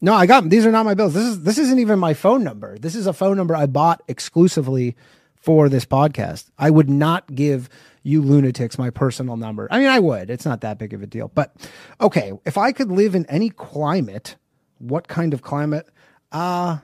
no, 0.02 0.14
I 0.14 0.26
got 0.26 0.50
these 0.50 0.66
are 0.66 0.72
not 0.72 0.86
my 0.86 0.94
bills. 0.94 1.14
This 1.14 1.24
is 1.24 1.44
this 1.44 1.58
isn't 1.58 1.80
even 1.80 2.00
my 2.00 2.14
phone 2.14 2.44
number. 2.44 2.78
This 2.78 2.96
is 2.96 3.08
a 3.08 3.14
phone 3.14 3.38
number 3.38 3.56
I 3.56 3.66
bought 3.66 4.04
exclusively 4.08 4.96
for 5.36 5.68
this 5.68 5.86
podcast. 5.86 6.50
I 6.58 6.70
would 6.70 6.90
not 6.90 7.34
give 7.34 7.70
you 8.06 8.22
lunatics 8.22 8.78
my 8.78 8.92
personal 8.92 9.36
number. 9.36 9.68
I 9.72 9.80
mean, 9.80 9.88
I 9.88 10.00
would. 10.00 10.30
It's 10.30 10.46
not 10.46 10.62
that 10.62 10.78
big 10.78 10.94
of 10.94 11.02
a 11.02 11.08
deal. 11.08 11.32
But 11.34 11.56
okay, 12.00 12.34
if 12.46 12.56
I 12.58 12.72
could 12.72 12.92
live 12.92 13.16
in 13.16 13.26
any 13.26 13.50
climate, 13.50 14.36
what 14.78 15.08
kind 15.08 15.34
of 15.34 15.42
climate? 15.42 15.90
Uh 16.32 16.78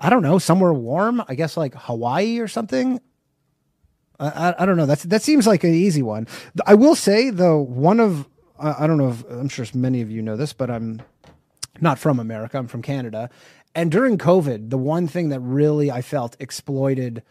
I 0.00 0.10
don't 0.10 0.22
know, 0.22 0.38
somewhere 0.38 0.72
warm. 0.72 1.22
I 1.28 1.34
guess 1.34 1.56
like 1.56 1.74
Hawaii 1.74 2.38
or 2.38 2.48
something. 2.48 3.00
I, 4.18 4.28
I, 4.28 4.62
I 4.62 4.66
don't 4.66 4.76
know. 4.76 4.86
That's 4.86 5.02
that 5.04 5.22
seems 5.22 5.46
like 5.46 5.64
an 5.64 5.74
easy 5.74 6.02
one. 6.02 6.26
I 6.66 6.74
will 6.74 6.94
say 6.94 7.28
though, 7.30 7.60
one 7.60 8.00
of 8.00 8.26
I, 8.58 8.84
I 8.84 8.86
don't 8.86 8.96
know 8.96 9.10
if 9.10 9.22
I'm 9.30 9.48
sure 9.50 9.66
many 9.74 10.00
of 10.00 10.10
you 10.10 10.22
know 10.22 10.36
this, 10.36 10.54
but 10.54 10.70
I'm 10.70 11.02
not 11.80 11.98
from 11.98 12.18
America. 12.18 12.56
I'm 12.56 12.68
from 12.68 12.80
Canada. 12.80 13.28
And 13.74 13.90
during 13.90 14.16
COVID, 14.16 14.70
the 14.70 14.78
one 14.78 15.08
thing 15.08 15.28
that 15.28 15.40
really 15.40 15.90
I 15.90 16.00
felt 16.00 16.36
exploited, 16.40 17.22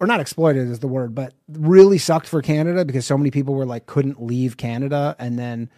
or 0.00 0.06
not 0.06 0.20
exploited 0.20 0.68
is 0.68 0.80
the 0.80 0.88
word, 0.88 1.14
but 1.14 1.34
really 1.48 1.98
sucked 1.98 2.26
for 2.26 2.42
Canada 2.42 2.84
because 2.84 3.06
so 3.06 3.16
many 3.16 3.30
people 3.30 3.54
were 3.54 3.66
like 3.66 3.86
couldn't 3.86 4.22
leave 4.22 4.56
Canada. 4.56 5.16
And 5.18 5.38
then 5.38 5.70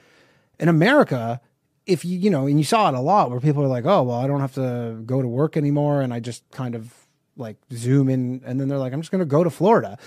in 0.59 0.68
America, 0.68 1.40
if 1.87 2.04
you, 2.04 2.18
you 2.18 2.31
know, 2.31 2.46
and 2.46 2.59
you 2.59 2.64
saw 2.64 2.88
it 2.88 2.94
a 2.94 3.00
lot 3.00 3.31
where 3.31 3.40
people 3.40 3.62
are 3.62 3.68
like, 3.68 3.87
oh, 3.87 4.02
well, 4.02 4.18
I 4.18 4.26
don't 4.26 4.40
have 4.40 4.54
to 4.54 5.00
go 5.07 5.22
to 5.22 5.28
work 5.28 5.57
anymore. 5.57 6.02
And 6.02 6.12
I 6.12 6.20
just 6.20 6.48
kind 6.50 6.74
of 6.74 6.92
like 7.37 7.57
zoom 7.72 8.09
in. 8.09 8.42
And 8.44 8.61
then 8.61 8.68
they're 8.68 8.78
like, 8.78 8.92
I'm 8.92 9.00
just 9.00 9.12
to 9.12 9.24
go 9.24 9.44
to 9.44 9.50
Florida. 9.50 9.98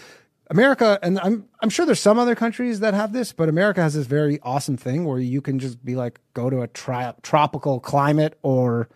America, 0.52 1.00
and 1.02 1.18
I'm 1.22 1.48
I'm 1.62 1.70
sure 1.70 1.86
there's 1.86 2.02
some 2.02 2.20
other 2.20 2.36
countries 2.36 2.82
that 2.82 2.94
have 2.94 3.14
this, 3.14 3.32
but 3.32 3.48
America 3.48 3.82
has 3.82 3.94
this 3.94 4.06
very 4.06 4.38
awesome 4.44 4.76
thing 4.76 5.06
where 5.06 5.18
you 5.18 5.40
can 5.40 5.60
just 5.60 5.84
be 5.84 5.96
like 5.96 6.20
go 6.34 6.50
to 6.50 6.62
a 6.62 6.68
tri- 6.68 7.14
tropical 7.24 7.80
climate 7.80 8.38
or 8.44 8.90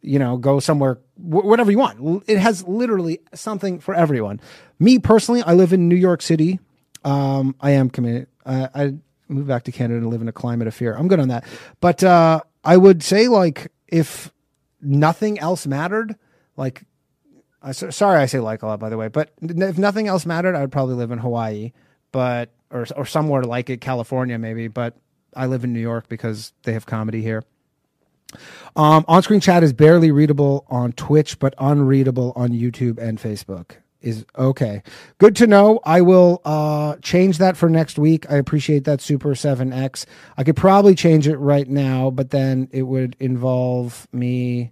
you 0.00 0.18
know 0.18 0.38
go 0.38 0.58
somewhere 0.58 0.94
wh- 0.94 1.05
whatever 1.16 1.70
you 1.70 1.78
want. 1.78 2.24
It 2.28 2.38
has 2.38 2.66
literally 2.66 3.20
something 3.34 3.80
for 3.80 3.94
everyone. 3.94 4.40
Me 4.78 4.98
personally, 4.98 5.42
I 5.42 5.54
live 5.54 5.72
in 5.72 5.88
New 5.88 5.96
York 5.96 6.22
City. 6.22 6.60
Um, 7.04 7.54
I 7.60 7.72
am 7.72 7.90
committed. 7.90 8.28
I, 8.44 8.68
I 8.74 8.94
moved 9.28 9.48
back 9.48 9.64
to 9.64 9.72
Canada 9.72 10.00
to 10.00 10.08
live 10.08 10.20
in 10.20 10.28
a 10.28 10.32
climate 10.32 10.68
of 10.68 10.74
fear. 10.74 10.94
I'm 10.94 11.08
good 11.08 11.20
on 11.20 11.28
that, 11.28 11.44
but 11.80 12.02
uh, 12.04 12.40
I 12.64 12.76
would 12.76 13.02
say 13.02 13.28
like 13.28 13.72
if 13.88 14.32
nothing 14.80 15.38
else 15.38 15.66
mattered, 15.66 16.16
like 16.56 16.82
I 17.62 17.72
sorry 17.72 18.20
I 18.20 18.26
say 18.26 18.40
like 18.40 18.62
a 18.62 18.66
lot 18.66 18.80
by 18.80 18.88
the 18.88 18.96
way, 18.96 19.08
but 19.08 19.32
if 19.40 19.78
nothing 19.78 20.08
else 20.08 20.26
mattered, 20.26 20.54
I 20.54 20.60
would 20.60 20.72
probably 20.72 20.94
live 20.94 21.10
in 21.10 21.18
Hawaii, 21.18 21.72
but 22.12 22.50
or 22.70 22.86
or 22.96 23.06
somewhere 23.06 23.42
like 23.42 23.70
it, 23.70 23.80
California 23.80 24.38
maybe. 24.38 24.68
But 24.68 24.96
I 25.34 25.46
live 25.46 25.64
in 25.64 25.72
New 25.72 25.80
York 25.80 26.08
because 26.08 26.52
they 26.62 26.72
have 26.72 26.86
comedy 26.86 27.22
here. 27.22 27.42
Um, 28.74 29.04
on-screen 29.08 29.40
chat 29.40 29.62
is 29.62 29.72
barely 29.72 30.10
readable 30.10 30.66
on 30.68 30.92
Twitch, 30.92 31.38
but 31.38 31.54
unreadable 31.58 32.32
on 32.36 32.50
YouTube 32.50 32.98
and 32.98 33.18
Facebook. 33.18 33.76
Is 34.02 34.24
okay. 34.38 34.82
Good 35.18 35.34
to 35.36 35.46
know. 35.46 35.80
I 35.84 36.00
will 36.02 36.40
uh, 36.44 36.96
change 37.02 37.38
that 37.38 37.56
for 37.56 37.68
next 37.68 37.98
week. 37.98 38.30
I 38.30 38.36
appreciate 38.36 38.84
that 38.84 39.00
Super 39.00 39.30
7X. 39.30 40.04
I 40.36 40.44
could 40.44 40.54
probably 40.54 40.94
change 40.94 41.26
it 41.26 41.38
right 41.38 41.66
now, 41.66 42.10
but 42.10 42.30
then 42.30 42.68
it 42.70 42.82
would 42.82 43.16
involve 43.18 44.06
me 44.12 44.70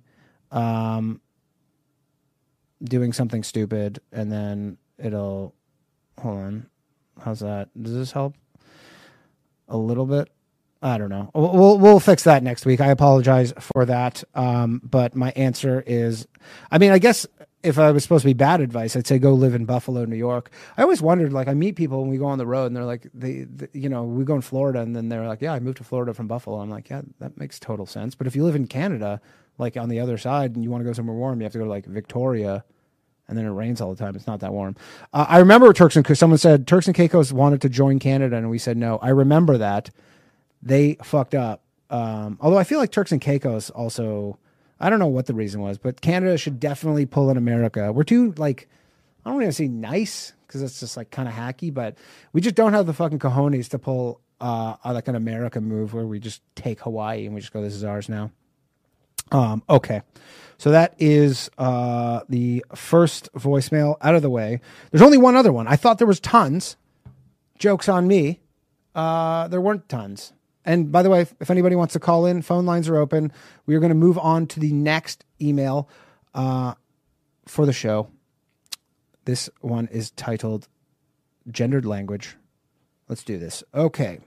um, 0.52 1.20
doing 2.82 3.12
something 3.12 3.42
stupid, 3.42 4.00
and 4.12 4.30
then 4.30 4.78
it'll. 4.98 5.54
Hold 6.20 6.38
on. 6.38 6.66
How's 7.20 7.40
that? 7.40 7.70
Does 7.80 7.94
this 7.94 8.12
help? 8.12 8.34
A 9.68 9.76
little 9.76 10.06
bit. 10.06 10.30
I 10.84 10.98
don't 10.98 11.08
know. 11.08 11.30
We'll 11.34 11.78
we'll, 11.78 11.98
fix 11.98 12.24
that 12.24 12.42
next 12.42 12.66
week. 12.66 12.78
I 12.78 12.88
apologize 12.88 13.54
for 13.58 13.86
that. 13.86 14.22
Um, 14.34 14.82
but 14.84 15.16
my 15.16 15.30
answer 15.30 15.82
is, 15.86 16.28
I 16.70 16.76
mean, 16.76 16.90
I 16.90 16.98
guess 16.98 17.26
if 17.62 17.78
I 17.78 17.90
was 17.90 18.02
supposed 18.02 18.20
to 18.20 18.28
be 18.28 18.34
bad 18.34 18.60
advice, 18.60 18.94
I'd 18.94 19.06
say 19.06 19.18
go 19.18 19.32
live 19.32 19.54
in 19.54 19.64
Buffalo, 19.64 20.04
New 20.04 20.14
York. 20.14 20.50
I 20.76 20.82
always 20.82 21.00
wondered, 21.00 21.32
like, 21.32 21.48
I 21.48 21.54
meet 21.54 21.76
people 21.76 22.02
when 22.02 22.10
we 22.10 22.18
go 22.18 22.26
on 22.26 22.36
the 22.36 22.46
road, 22.46 22.66
and 22.66 22.76
they're 22.76 22.84
like, 22.84 23.08
they, 23.14 23.44
they 23.44 23.68
you 23.72 23.88
know, 23.88 24.04
we 24.04 24.24
go 24.24 24.34
in 24.34 24.42
Florida, 24.42 24.80
and 24.80 24.94
then 24.94 25.08
they're 25.08 25.26
like, 25.26 25.40
yeah, 25.40 25.54
I 25.54 25.58
moved 25.58 25.78
to 25.78 25.84
Florida 25.84 26.12
from 26.12 26.28
Buffalo. 26.28 26.58
I'm 26.60 26.68
like, 26.68 26.90
yeah, 26.90 27.00
that 27.18 27.38
makes 27.38 27.58
total 27.58 27.86
sense. 27.86 28.14
But 28.14 28.26
if 28.26 28.36
you 28.36 28.44
live 28.44 28.54
in 28.54 28.66
Canada, 28.66 29.22
like 29.56 29.78
on 29.78 29.88
the 29.88 30.00
other 30.00 30.18
side, 30.18 30.54
and 30.54 30.62
you 30.62 30.70
want 30.70 30.82
to 30.82 30.84
go 30.84 30.92
somewhere 30.92 31.16
warm, 31.16 31.40
you 31.40 31.44
have 31.44 31.52
to 31.52 31.58
go 31.58 31.64
to 31.64 31.70
like 31.70 31.86
Victoria 31.86 32.62
and 33.26 33.38
then 33.38 33.46
it 33.46 33.50
rains 33.50 33.80
all 33.80 33.88
the 33.88 33.96
time. 33.96 34.14
It's 34.14 34.26
not 34.26 34.40
that 34.40 34.52
warm. 34.52 34.76
Uh, 35.14 35.24
I 35.26 35.38
remember 35.38 35.72
Turks 35.72 35.96
and 35.96 36.04
Caicos, 36.04 36.18
someone 36.18 36.36
said 36.36 36.66
Turks 36.66 36.86
and 36.86 36.94
Caicos 36.94 37.32
wanted 37.32 37.62
to 37.62 37.70
join 37.70 37.98
Canada, 37.98 38.36
and 38.36 38.50
we 38.50 38.58
said 38.58 38.76
no. 38.76 38.98
I 38.98 39.08
remember 39.08 39.56
that 39.56 39.90
they 40.64 40.96
fucked 41.02 41.34
up. 41.34 41.62
Um, 41.90 42.38
although 42.40 42.58
I 42.58 42.64
feel 42.64 42.78
like 42.78 42.90
Turks 42.90 43.12
and 43.12 43.20
Caicos 43.20 43.70
also, 43.70 44.38
I 44.80 44.90
don't 44.90 44.98
know 44.98 45.06
what 45.06 45.26
the 45.26 45.34
reason 45.34 45.60
was, 45.60 45.78
but 45.78 46.00
Canada 46.00 46.36
should 46.38 46.58
definitely 46.58 47.06
pull 47.06 47.30
in 47.30 47.36
America. 47.36 47.92
We're 47.92 48.02
too 48.02 48.32
like, 48.36 48.68
I 49.24 49.30
don't 49.30 49.38
want 49.38 49.46
to 49.46 49.52
say 49.52 49.68
nice 49.68 50.32
because 50.46 50.62
it's 50.62 50.80
just 50.80 50.96
like 50.96 51.10
kind 51.10 51.28
of 51.28 51.34
hacky, 51.34 51.72
but 51.72 51.96
we 52.32 52.40
just 52.40 52.54
don't 52.54 52.72
have 52.72 52.86
the 52.86 52.92
fucking 52.92 53.18
cojones 53.18 53.68
to 53.70 53.78
pull 53.78 54.20
uh, 54.40 54.76
like 54.84 55.08
an 55.08 55.14
America 55.14 55.60
move 55.60 55.94
where 55.94 56.06
we 56.06 56.18
just 56.18 56.42
take 56.56 56.80
Hawaii 56.80 57.26
and 57.26 57.34
we 57.34 57.40
just 57.40 57.52
go, 57.52 57.62
this 57.62 57.74
is 57.74 57.84
ours 57.84 58.08
now. 58.08 58.30
Um, 59.32 59.62
okay. 59.68 60.02
So 60.58 60.70
that 60.70 60.94
is 60.98 61.50
uh, 61.58 62.20
the 62.28 62.64
first 62.74 63.32
voicemail 63.34 63.96
out 64.00 64.14
of 64.14 64.22
the 64.22 64.30
way. 64.30 64.60
There's 64.90 65.02
only 65.02 65.18
one 65.18 65.36
other 65.36 65.52
one. 65.52 65.66
I 65.66 65.76
thought 65.76 65.98
there 65.98 66.06
was 66.06 66.20
tons. 66.20 66.76
Jokes 67.58 67.88
on 67.88 68.06
me. 68.06 68.40
Uh, 68.94 69.48
there 69.48 69.60
weren't 69.60 69.88
tons. 69.88 70.32
And 70.64 70.90
by 70.90 71.02
the 71.02 71.10
way, 71.10 71.20
if, 71.20 71.34
if 71.40 71.50
anybody 71.50 71.76
wants 71.76 71.92
to 71.92 72.00
call 72.00 72.26
in, 72.26 72.42
phone 72.42 72.66
lines 72.66 72.88
are 72.88 72.96
open. 72.96 73.32
We 73.66 73.74
are 73.74 73.80
going 73.80 73.90
to 73.90 73.94
move 73.94 74.18
on 74.18 74.46
to 74.48 74.60
the 74.60 74.72
next 74.72 75.24
email 75.40 75.88
uh, 76.34 76.74
for 77.46 77.66
the 77.66 77.72
show. 77.72 78.08
This 79.24 79.50
one 79.60 79.88
is 79.88 80.10
titled 80.12 80.68
Gendered 81.50 81.84
Language. 81.84 82.36
Let's 83.08 83.24
do 83.24 83.38
this. 83.38 83.62
Okay. 83.74 84.20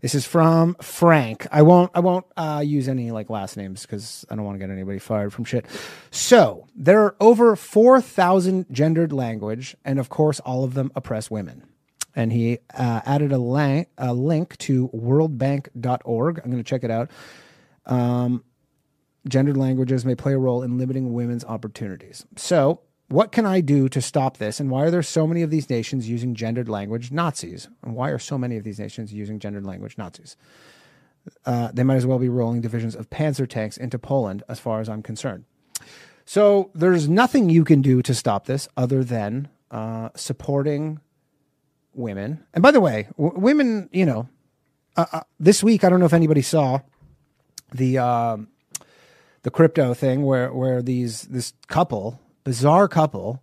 This 0.00 0.14
is 0.14 0.26
from 0.26 0.76
Frank. 0.80 1.46
I 1.50 1.62
won't. 1.62 1.90
I 1.94 2.00
won't 2.00 2.26
uh, 2.36 2.62
use 2.64 2.86
any 2.86 3.10
like 3.10 3.30
last 3.30 3.56
names 3.56 3.82
because 3.82 4.24
I 4.30 4.36
don't 4.36 4.44
want 4.44 4.56
to 4.56 4.64
get 4.64 4.70
anybody 4.70 4.98
fired 4.98 5.32
from 5.32 5.44
shit. 5.44 5.66
So 6.10 6.66
there 6.76 7.02
are 7.02 7.16
over 7.18 7.56
four 7.56 8.00
thousand 8.00 8.66
gendered 8.70 9.12
language, 9.12 9.74
and 9.84 9.98
of 9.98 10.08
course, 10.08 10.38
all 10.40 10.64
of 10.64 10.74
them 10.74 10.92
oppress 10.94 11.30
women. 11.30 11.64
And 12.16 12.32
he 12.32 12.58
uh, 12.74 13.02
added 13.04 13.30
a, 13.30 13.38
lang- 13.38 13.86
a 13.98 14.14
link 14.14 14.56
to 14.58 14.88
WorldBank.org. 14.88 16.38
I'm 16.38 16.50
going 16.50 16.62
to 16.62 16.68
check 16.68 16.82
it 16.82 16.90
out. 16.90 17.10
Um, 17.84 18.42
gendered 19.28 19.56
languages 19.56 20.04
may 20.04 20.14
play 20.14 20.32
a 20.32 20.38
role 20.38 20.62
in 20.62 20.78
limiting 20.78 21.12
women's 21.12 21.44
opportunities. 21.44 22.24
So, 22.36 22.80
what 23.08 23.30
can 23.30 23.46
I 23.46 23.60
do 23.60 23.88
to 23.90 24.02
stop 24.02 24.38
this? 24.38 24.58
And 24.58 24.68
why 24.68 24.82
are 24.82 24.90
there 24.90 25.02
so 25.02 25.28
many 25.28 25.42
of 25.42 25.50
these 25.50 25.70
nations 25.70 26.08
using 26.08 26.34
gendered 26.34 26.68
language 26.68 27.12
Nazis? 27.12 27.68
And 27.82 27.94
why 27.94 28.10
are 28.10 28.18
so 28.18 28.36
many 28.36 28.56
of 28.56 28.64
these 28.64 28.80
nations 28.80 29.12
using 29.12 29.38
gendered 29.38 29.64
language 29.64 29.96
Nazis? 29.96 30.36
Uh, 31.44 31.70
they 31.72 31.84
might 31.84 31.96
as 31.96 32.06
well 32.06 32.18
be 32.18 32.28
rolling 32.28 32.60
divisions 32.60 32.96
of 32.96 33.10
panzer 33.10 33.48
tanks 33.48 33.76
into 33.76 33.98
Poland, 33.98 34.42
as 34.48 34.58
far 34.58 34.80
as 34.80 34.88
I'm 34.88 35.02
concerned. 35.02 35.44
So, 36.24 36.70
there's 36.74 37.08
nothing 37.08 37.50
you 37.50 37.64
can 37.64 37.82
do 37.82 38.02
to 38.02 38.14
stop 38.14 38.46
this 38.46 38.68
other 38.76 39.04
than 39.04 39.48
uh, 39.70 40.08
supporting 40.16 41.00
women. 41.96 42.44
And 42.54 42.62
by 42.62 42.70
the 42.70 42.80
way, 42.80 43.08
w- 43.16 43.38
women, 43.38 43.88
you 43.92 44.06
know, 44.06 44.28
uh, 44.96 45.06
uh, 45.12 45.20
this 45.40 45.62
week, 45.62 45.84
I 45.84 45.88
don't 45.88 46.00
know 46.00 46.06
if 46.06 46.12
anybody 46.12 46.42
saw 46.42 46.80
the. 47.72 47.98
Um, 47.98 48.48
the 49.46 49.50
crypto 49.52 49.94
thing 49.94 50.24
where 50.24 50.52
where 50.52 50.82
these 50.82 51.22
this 51.22 51.52
couple 51.68 52.20
bizarre 52.42 52.88
couple 52.88 53.40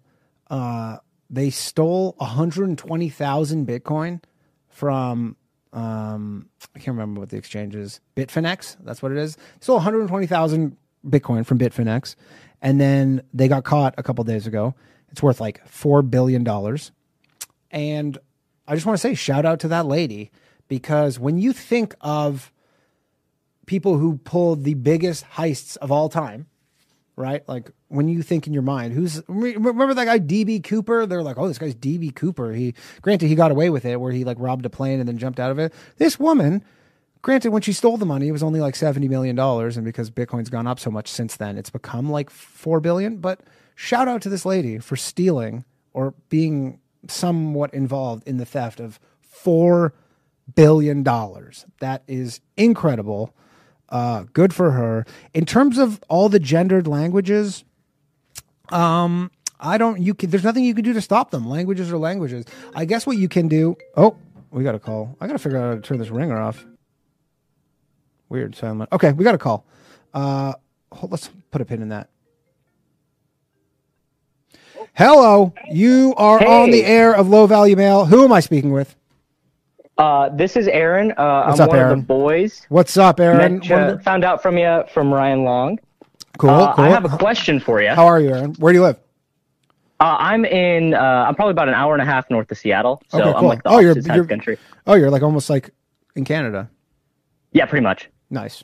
uh 0.50 0.98
they 1.30 1.50
stole 1.50 2.14
120,000 2.18 3.66
bitcoin 3.66 4.22
from 4.68 5.38
um 5.72 6.50
I 6.76 6.80
can't 6.80 6.98
remember 6.98 7.22
what 7.22 7.30
the 7.30 7.38
exchange 7.38 7.74
is 7.74 8.02
Bitfinex 8.18 8.76
that's 8.84 9.02
what 9.02 9.14
it 9.14 9.18
is 9.18 9.38
stole 9.62 9.78
120,000 9.78 10.76
bitcoin 11.08 11.46
from 11.46 11.58
Bitfinex 11.58 12.18
and 12.62 12.82
then 12.82 13.22
they 13.34 13.48
got 13.48 13.64
caught 13.64 13.94
a 13.98 14.04
couple 14.04 14.26
days 14.26 14.46
ago 14.46 14.76
it's 15.10 15.24
worth 15.24 15.40
like 15.40 15.66
4 15.66 16.02
billion 16.02 16.44
dollars 16.44 16.92
and 17.72 18.18
I 18.68 18.76
just 18.76 18.86
want 18.86 18.98
to 18.98 19.02
say 19.02 19.14
shout 19.14 19.46
out 19.46 19.60
to 19.62 19.68
that 19.70 19.86
lady 19.86 20.32
because 20.68 21.20
when 21.20 21.38
you 21.38 21.54
think 21.54 21.96
of 22.02 22.52
people 23.66 23.98
who 23.98 24.18
pulled 24.18 24.64
the 24.64 24.74
biggest 24.74 25.26
heists 25.36 25.78
of 25.78 25.92
all 25.92 26.10
time, 26.10 26.48
right? 27.16 27.48
Like 27.48 27.72
when 27.88 28.08
you 28.08 28.22
think 28.22 28.48
in 28.48 28.54
your 28.54 28.64
mind, 28.64 28.94
who's 28.94 29.22
remember 29.28 29.94
that 29.94 30.06
guy 30.06 30.20
DB 30.20 30.64
Cooper? 30.64 31.06
They're 31.06 31.24
like, 31.24 31.38
oh, 31.38 31.48
this 31.48 31.58
guy's 31.58 31.76
DB 31.76 32.14
Cooper. 32.14 32.54
He 32.54 32.74
granted 33.02 33.28
he 33.28 33.36
got 33.36 33.52
away 33.52 33.70
with 33.70 33.86
it, 33.86 34.00
where 34.00 34.12
he 34.12 34.24
like 34.24 34.38
robbed 34.40 34.66
a 34.66 34.70
plane 34.70 35.00
and 35.00 35.08
then 35.08 35.18
jumped 35.18 35.40
out 35.40 35.52
of 35.52 35.60
it. 35.60 35.74
This 35.98 36.20
woman, 36.20 36.64
granted, 37.22 37.52
when 37.52 37.62
she 37.62 37.74
stole 37.74 37.98
the 37.98 38.06
money, 38.06 38.28
it 38.28 38.32
was 38.32 38.44
only 38.44 38.60
like 38.60 38.76
seventy 38.76 39.08
million 39.08 39.36
dollars, 39.36 39.78
and 39.78 39.86
because 39.86 40.10
Bitcoin's 40.10 40.50
gone 40.50 40.68
up 40.68 40.80
so 40.80 40.90
much 40.90 41.08
since 41.08 41.36
then, 41.36 41.58
it's 41.58 41.70
become 41.70 42.10
like 42.10 42.30
four 42.30 42.80
billion. 42.80 43.18
But 43.18 43.42
shout 43.76 44.08
out 44.08 44.22
to 44.24 44.30
this 44.30 44.46
lady 44.46 44.80
for 44.80 44.96
stealing 44.96 45.66
or 45.94 46.14
being 46.30 46.80
somewhat 47.08 47.74
involved 47.74 48.28
in 48.28 48.38
the 48.38 48.46
theft 48.46 48.80
of 48.80 49.00
four 49.22 49.94
billion 50.56 51.04
dollars. 51.04 51.66
That 51.80 52.04
is 52.08 52.42
incredible. 52.58 53.34
Uh, 53.90 54.26
good 54.34 54.54
for 54.54 54.72
her. 54.72 55.06
In 55.34 55.46
terms 55.46 55.78
of 55.78 56.02
all 56.10 56.30
the 56.30 56.40
gendered 56.40 56.88
languages, 56.88 57.64
um, 58.70 59.32
I 59.60 59.78
don't. 59.78 60.02
You 60.02 60.14
can. 60.14 60.30
There's 60.30 60.44
nothing 60.44 60.64
you 60.64 60.74
can 60.74 60.84
do 60.84 60.94
to 60.94 61.02
stop 61.02 61.32
them. 61.32 61.48
Languages 61.48 61.92
are 61.92 61.98
languages. 61.98 62.46
I 62.76 62.86
guess 62.86 63.06
what 63.06 63.18
you 63.18 63.30
can 63.30 63.48
do. 63.48 63.78
Oh, 63.96 64.18
we 64.52 64.64
got 64.64 64.76
a 64.76 64.80
call. 64.80 65.16
I 65.22 65.28
got 65.28 65.34
to 65.34 65.40
figure 65.40 65.58
out 65.58 65.70
how 65.70 65.76
to 65.76 65.82
turn 65.82 66.00
this 66.00 66.10
ringer 66.10 66.40
off. 66.40 66.66
Weird 68.30 68.56
silent. 68.56 68.90
Okay, 68.92 69.12
we 69.12 69.24
got 69.24 69.36
a 69.36 69.40
call. 69.40 69.66
Uh, 70.14 70.54
hold, 70.92 71.12
let's 71.12 71.30
put 71.52 71.62
a 71.62 71.66
pin 71.66 71.82
in 71.82 71.90
that. 71.90 72.10
Hello, 74.96 75.54
you 75.72 76.14
are 76.18 76.46
on 76.46 76.70
the 76.70 76.84
air 76.86 77.16
of 77.16 77.28
Low 77.28 77.48
Value 77.48 77.76
Mail. 77.76 78.06
Who 78.06 78.24
am 78.24 78.32
I 78.32 78.40
speaking 78.42 78.72
with? 78.72 78.96
Uh, 79.98 80.30
this 80.30 80.56
is 80.56 80.68
Aaron. 80.68 81.12
Uh, 81.18 81.46
What's 81.46 81.60
I'm 81.60 81.64
up, 81.64 81.70
one 81.70 81.80
Aaron? 81.80 81.92
of 81.94 82.00
the 82.00 82.06
boys. 82.06 82.66
What's 82.70 82.96
up, 82.98 83.20
Aaron? 83.20 83.60
Met, 83.60 83.72
uh, 83.72 83.98
found 84.00 84.24
out 84.24 84.42
from 84.44 84.58
you 84.58 84.84
from 84.94 85.12
Ryan 85.12 85.44
Long. 85.44 85.80
Cool, 86.38 86.50
Uh, 86.52 86.76
cool. 86.76 86.86
I 86.86 86.90
have 86.90 87.06
a 87.06 87.18
question 87.18 87.60
for 87.60 87.82
you. 87.82 87.90
How 87.90 88.06
are 88.06 88.20
you, 88.20 88.30
Aaron? 88.30 88.54
Where 88.60 88.72
do 88.72 88.78
you 88.80 88.84
live? 88.84 88.98
Uh, 90.00 90.16
I'm 90.20 90.46
in. 90.46 90.94
Uh, 90.94 91.26
I'm 91.28 91.34
probably 91.36 91.52
about 91.52 91.70
an 91.70 91.76
hour 91.76 91.94
and 91.94 92.02
a 92.02 92.06
half 92.06 92.30
north 92.30 92.52
of 92.52 92.58
Seattle, 92.58 93.02
so 93.08 93.20
Okay, 93.22 93.32
I'm 93.34 93.46
like 93.46 93.64
the 93.64 93.70
Oh, 93.70 93.80
you're- 93.80 93.92
opposite 93.92 94.08
side 94.08 94.20
of 94.20 94.28
the 94.28 94.34
you're- 94.34 94.38
country. 94.38 94.58
Oh, 94.86 94.94
you're 94.96 95.10
like 95.12 95.24
almost 95.24 95.50
like 95.50 95.72
in 96.16 96.24
Canada. 96.26 96.70
Yeah, 97.52 97.66
pretty 97.66 97.84
much. 97.84 98.10
Nice. 98.30 98.64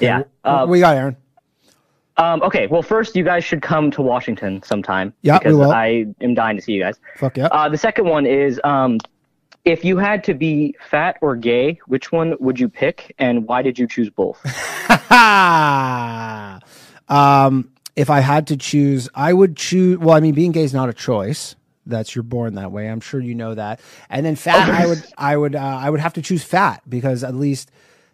Yeah. 0.00 0.22
What 0.42 0.50
Uh, 0.62 0.66
we 0.66 0.80
got, 0.80 0.96
Aaron? 0.96 1.16
Um, 2.18 2.42
okay. 2.42 2.66
Well, 2.66 2.82
first, 2.82 3.16
you 3.16 3.24
guys 3.24 3.44
should 3.44 3.62
come 3.62 3.90
to 3.92 4.02
Washington 4.02 4.62
sometime. 4.62 5.14
Yeah, 5.22 5.34
we 5.34 5.38
because 5.38 5.56
will. 5.56 5.70
I 5.70 6.06
am 6.20 6.34
dying 6.34 6.56
to 6.56 6.62
see 6.62 6.72
you 6.72 6.82
guys. 6.82 6.98
Fuck 7.16 7.36
yeah. 7.36 7.46
Uh, 7.46 7.68
the 7.68 7.78
second 7.78 8.06
one 8.06 8.26
is, 8.26 8.60
um, 8.64 8.98
if 9.64 9.84
you 9.84 9.96
had 9.98 10.24
to 10.24 10.34
be 10.34 10.74
fat 10.90 11.16
or 11.20 11.36
gay, 11.36 11.78
which 11.86 12.10
one 12.10 12.34
would 12.40 12.58
you 12.58 12.68
pick, 12.68 13.14
and 13.18 13.46
why 13.46 13.62
did 13.62 13.78
you 13.78 13.86
choose 13.86 14.10
both? 14.10 14.44
um, 17.08 17.70
if 17.94 18.10
I 18.10 18.20
had 18.20 18.48
to 18.48 18.56
choose, 18.56 19.08
I 19.14 19.32
would 19.32 19.56
choose. 19.56 19.98
Well, 19.98 20.16
I 20.16 20.20
mean, 20.20 20.34
being 20.34 20.52
gay 20.52 20.64
is 20.64 20.74
not 20.74 20.88
a 20.88 20.94
choice. 20.94 21.54
That's 21.86 22.14
you're 22.14 22.22
born 22.22 22.54
that 22.56 22.72
way. 22.72 22.88
I'm 22.88 23.00
sure 23.00 23.20
you 23.20 23.34
know 23.34 23.54
that. 23.54 23.80
And 24.10 24.26
then 24.26 24.36
fat, 24.36 24.68
I 24.68 24.86
would, 24.86 25.04
I 25.18 25.36
would, 25.36 25.54
uh, 25.54 25.60
I 25.60 25.88
would 25.88 26.00
have 26.00 26.14
to 26.14 26.22
choose 26.22 26.42
fat 26.42 26.82
because 26.88 27.24
at 27.24 27.34
least 27.34 27.70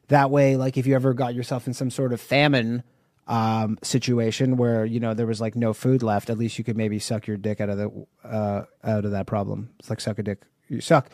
that 0.08 0.30
way, 0.30 0.56
like 0.56 0.76
if 0.76 0.86
you 0.86 0.94
ever 0.94 1.12
got 1.14 1.34
yourself 1.34 1.66
in 1.66 1.74
some 1.74 1.90
sort 1.90 2.12
of 2.12 2.20
famine 2.20 2.84
um, 3.26 3.78
situation 3.82 4.56
where 4.56 4.84
you 4.84 5.00
know 5.00 5.14
there 5.14 5.26
was 5.26 5.40
like 5.40 5.56
no 5.56 5.72
food 5.72 6.02
left, 6.02 6.30
at 6.30 6.38
least 6.38 6.58
you 6.58 6.64
could 6.64 6.76
maybe 6.76 6.98
suck 6.98 7.26
your 7.26 7.36
dick 7.36 7.60
out 7.60 7.68
of 7.70 7.78
the 7.78 8.06
uh, 8.28 8.64
out 8.82 9.04
of 9.04 9.10
that 9.12 9.26
problem. 9.26 9.70
It's 9.78 9.90
like 9.90 10.00
suck 10.00 10.18
a 10.18 10.22
dick. 10.22 10.42
You 10.68 10.80
suck 10.80 11.08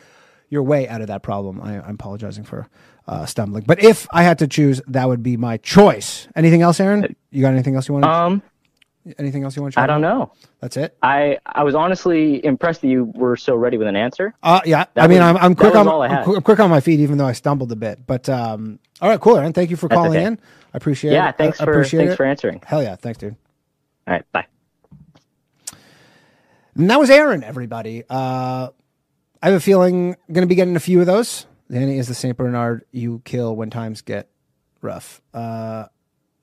your 0.49 0.63
way 0.63 0.87
out 0.87 1.01
of 1.01 1.07
that 1.07 1.23
problem. 1.23 1.61
I, 1.61 1.79
I'm 1.81 1.95
apologizing 1.95 2.43
for 2.43 2.67
uh, 3.07 3.25
stumbling, 3.25 3.63
but 3.65 3.81
if 3.83 4.07
I 4.11 4.23
had 4.23 4.39
to 4.39 4.47
choose, 4.47 4.81
that 4.87 5.07
would 5.07 5.23
be 5.23 5.37
my 5.37 5.57
choice. 5.57 6.27
Anything 6.35 6.61
else, 6.61 6.79
Aaron? 6.79 7.15
You 7.31 7.41
got 7.41 7.53
anything 7.53 7.75
else 7.75 7.87
you 7.87 7.93
want? 7.93 8.03
to 8.03 8.09
Um, 8.11 8.43
Anything 9.17 9.43
else 9.43 9.55
you 9.55 9.63
want? 9.63 9.73
to 9.73 9.79
I 9.79 9.87
don't 9.87 10.01
know. 10.01 10.31
That's 10.59 10.77
it. 10.77 10.95
I 11.01 11.39
I 11.45 11.63
was 11.63 11.73
honestly 11.73 12.43
impressed 12.45 12.81
that 12.81 12.87
you 12.87 13.05
were 13.15 13.35
so 13.35 13.55
ready 13.55 13.77
with 13.79 13.87
an 13.87 13.95
answer. 13.95 14.35
Uh, 14.43 14.61
yeah. 14.63 14.85
That 14.93 15.05
I 15.05 15.07
mean, 15.07 15.17
was- 15.21 15.27
I'm, 15.29 15.37
I'm 15.37 15.55
quick 15.55 15.73
on 15.73 15.87
all 15.87 16.03
I 16.03 16.07
I'm 16.09 16.41
quick 16.43 16.59
on 16.59 16.69
my 16.69 16.81
feet, 16.81 16.99
even 16.99 17.17
though 17.17 17.25
I 17.25 17.31
stumbled 17.31 17.71
a 17.71 17.75
bit. 17.75 18.05
But 18.05 18.29
um, 18.29 18.77
all 19.01 19.09
right, 19.09 19.19
cool, 19.19 19.37
Aaron. 19.37 19.53
Thank 19.53 19.71
you 19.71 19.75
for 19.75 19.87
That's 19.87 19.97
calling 19.97 20.17
okay. 20.17 20.25
in. 20.25 20.39
I 20.73 20.77
appreciate 20.77 21.13
Yeah, 21.13 21.29
it. 21.29 21.37
thanks 21.37 21.59
I 21.59 21.65
for- 21.65 21.71
appreciate 21.71 21.99
thanks 21.99 22.13
it. 22.13 22.17
for 22.17 22.25
answering. 22.25 22.61
Hell 22.65 22.81
yeah, 22.83 22.95
thanks, 22.95 23.17
dude. 23.19 23.35
All 24.07 24.13
right, 24.13 24.25
bye. 24.31 24.45
And 26.75 26.89
that 26.89 26.99
was 26.99 27.09
Aaron, 27.09 27.43
everybody. 27.43 28.03
Uh, 28.09 28.69
I 29.41 29.47
have 29.47 29.55
a 29.55 29.59
feeling 29.59 30.15
I'm 30.27 30.33
going 30.33 30.43
to 30.43 30.47
be 30.47 30.55
getting 30.55 30.75
a 30.75 30.79
few 30.81 30.99
of 31.01 31.05
those. 31.05 31.45
Danny 31.69 31.97
is 31.97 32.07
the 32.07 32.13
St. 32.13 32.35
Bernard 32.37 32.83
you 32.91 33.21
kill 33.25 33.55
when 33.55 33.69
times 33.69 34.01
get 34.01 34.29
rough. 34.81 35.21
Uh, 35.33 35.85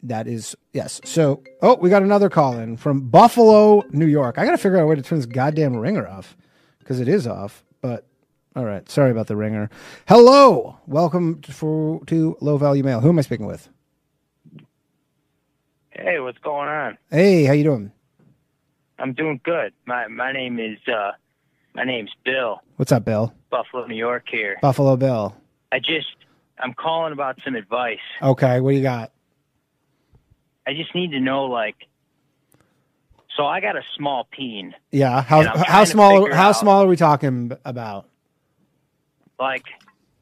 that 0.04 0.26
is, 0.28 0.54
yes. 0.72 1.00
So, 1.04 1.42
oh, 1.62 1.76
we 1.76 1.90
got 1.90 2.02
another 2.02 2.28
call 2.30 2.58
in 2.58 2.76
from 2.76 3.08
Buffalo, 3.08 3.82
New 3.90 4.06
York. 4.06 4.38
I 4.38 4.44
got 4.44 4.52
to 4.52 4.58
figure 4.58 4.78
out 4.78 4.82
a 4.84 4.86
way 4.86 4.94
to 4.96 5.02
turn 5.02 5.18
this 5.18 5.26
goddamn 5.26 5.76
ringer 5.76 6.06
off 6.06 6.36
because 6.78 7.00
it 7.00 7.08
is 7.08 7.26
off. 7.26 7.64
But 7.80 8.06
all 8.54 8.64
right, 8.64 8.88
sorry 8.90 9.10
about 9.10 9.26
the 9.26 9.36
ringer. 9.36 9.70
Hello, 10.06 10.78
welcome 10.86 11.40
to, 11.42 11.52
for, 11.52 12.04
to 12.06 12.36
Low 12.40 12.58
Value 12.58 12.82
Mail. 12.84 13.00
Who 13.00 13.08
am 13.08 13.18
I 13.18 13.22
speaking 13.22 13.46
with? 13.46 13.68
Hey, 15.98 16.20
what's 16.20 16.38
going 16.38 16.68
on? 16.68 16.96
Hey, 17.10 17.44
how 17.44 17.52
you 17.54 17.64
doing? 17.64 17.90
I'm 19.00 19.14
doing 19.14 19.40
good. 19.44 19.72
My 19.84 20.06
my 20.06 20.30
name 20.32 20.60
is 20.60 20.78
uh 20.86 21.10
my 21.74 21.82
name's 21.84 22.10
Bill, 22.24 22.60
What's 22.76 22.92
up, 22.92 23.04
Bill? 23.04 23.32
Buffalo, 23.50 23.86
New 23.86 23.96
York 23.96 24.24
here. 24.30 24.58
Buffalo 24.62 24.96
Bill. 24.96 25.36
I 25.72 25.80
just 25.80 26.06
I'm 26.60 26.72
calling 26.72 27.12
about 27.12 27.40
some 27.44 27.56
advice. 27.56 27.98
Okay, 28.22 28.60
what 28.60 28.70
do 28.70 28.76
you 28.76 28.82
got? 28.82 29.12
I 30.68 30.72
just 30.74 30.94
need 30.94 31.10
to 31.12 31.20
know 31.20 31.44
like 31.46 31.76
so 33.36 33.44
I 33.46 33.60
got 33.60 33.76
a 33.76 33.82
small 33.96 34.28
peen. 34.30 34.74
Yeah, 34.92 35.22
how 35.22 35.42
how 35.64 35.84
small 35.84 36.32
how 36.32 36.50
out- 36.50 36.52
small 36.56 36.84
are 36.84 36.86
we 36.88 36.96
talking 36.96 37.52
about? 37.64 38.08
Like 39.40 39.64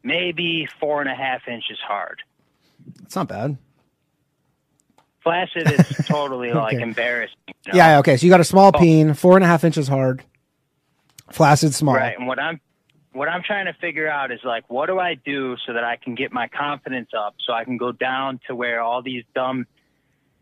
maybe 0.02 0.68
four 0.80 1.02
and 1.02 1.10
a 1.10 1.14
half 1.14 1.46
inches 1.48 1.78
hard. 1.86 2.22
It's 3.02 3.16
not 3.16 3.28
bad. 3.28 3.58
Flaccid 5.26 5.68
is 5.72 6.06
totally 6.06 6.52
like 6.52 6.74
embarrassing. 6.78 7.36
you 7.48 7.72
know? 7.72 7.76
Yeah. 7.76 7.98
Okay. 7.98 8.16
So 8.16 8.24
you 8.26 8.30
got 8.30 8.38
a 8.40 8.44
small 8.44 8.70
Oh. 8.72 8.78
peen, 8.78 9.12
four 9.14 9.34
and 9.36 9.42
a 9.42 9.46
half 9.48 9.64
inches 9.64 9.88
hard, 9.88 10.22
flaccid, 11.30 11.74
small. 11.74 11.96
Right. 11.96 12.16
And 12.16 12.28
what 12.28 12.38
I'm 12.38 12.60
what 13.12 13.28
I'm 13.28 13.42
trying 13.42 13.66
to 13.66 13.72
figure 13.74 14.08
out 14.08 14.30
is 14.30 14.38
like 14.44 14.68
what 14.70 14.86
do 14.86 14.98
I 15.00 15.14
do 15.14 15.56
so 15.66 15.72
that 15.72 15.82
I 15.82 15.96
can 15.96 16.14
get 16.14 16.32
my 16.32 16.46
confidence 16.48 17.10
up 17.16 17.34
so 17.44 17.52
I 17.52 17.64
can 17.64 17.76
go 17.76 17.90
down 17.90 18.38
to 18.46 18.54
where 18.54 18.80
all 18.82 19.02
these 19.02 19.24
dumb, 19.34 19.66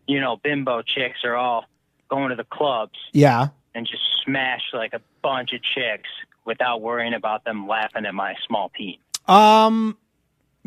you 0.07 0.21
know, 0.21 0.37
bimbo 0.37 0.83
chicks 0.83 1.19
are 1.25 1.35
all 1.37 1.65
going 2.11 2.29
to 2.31 2.37
the 2.37 2.45
clubs 2.45 2.99
Yeah. 3.13 3.49
and 3.75 3.87
just 3.87 4.03
smash 4.25 4.61
like 4.75 4.93
a 4.93 5.01
bunch 5.23 5.53
of 5.55 5.63
chicks 5.63 6.11
without 6.45 6.83
worrying 6.83 7.15
about 7.15 7.45
them 7.45 7.67
laughing 7.67 8.05
at 8.05 8.15
my 8.15 8.35
small 8.47 8.69
peen. 8.69 8.99
Um. 9.27 9.97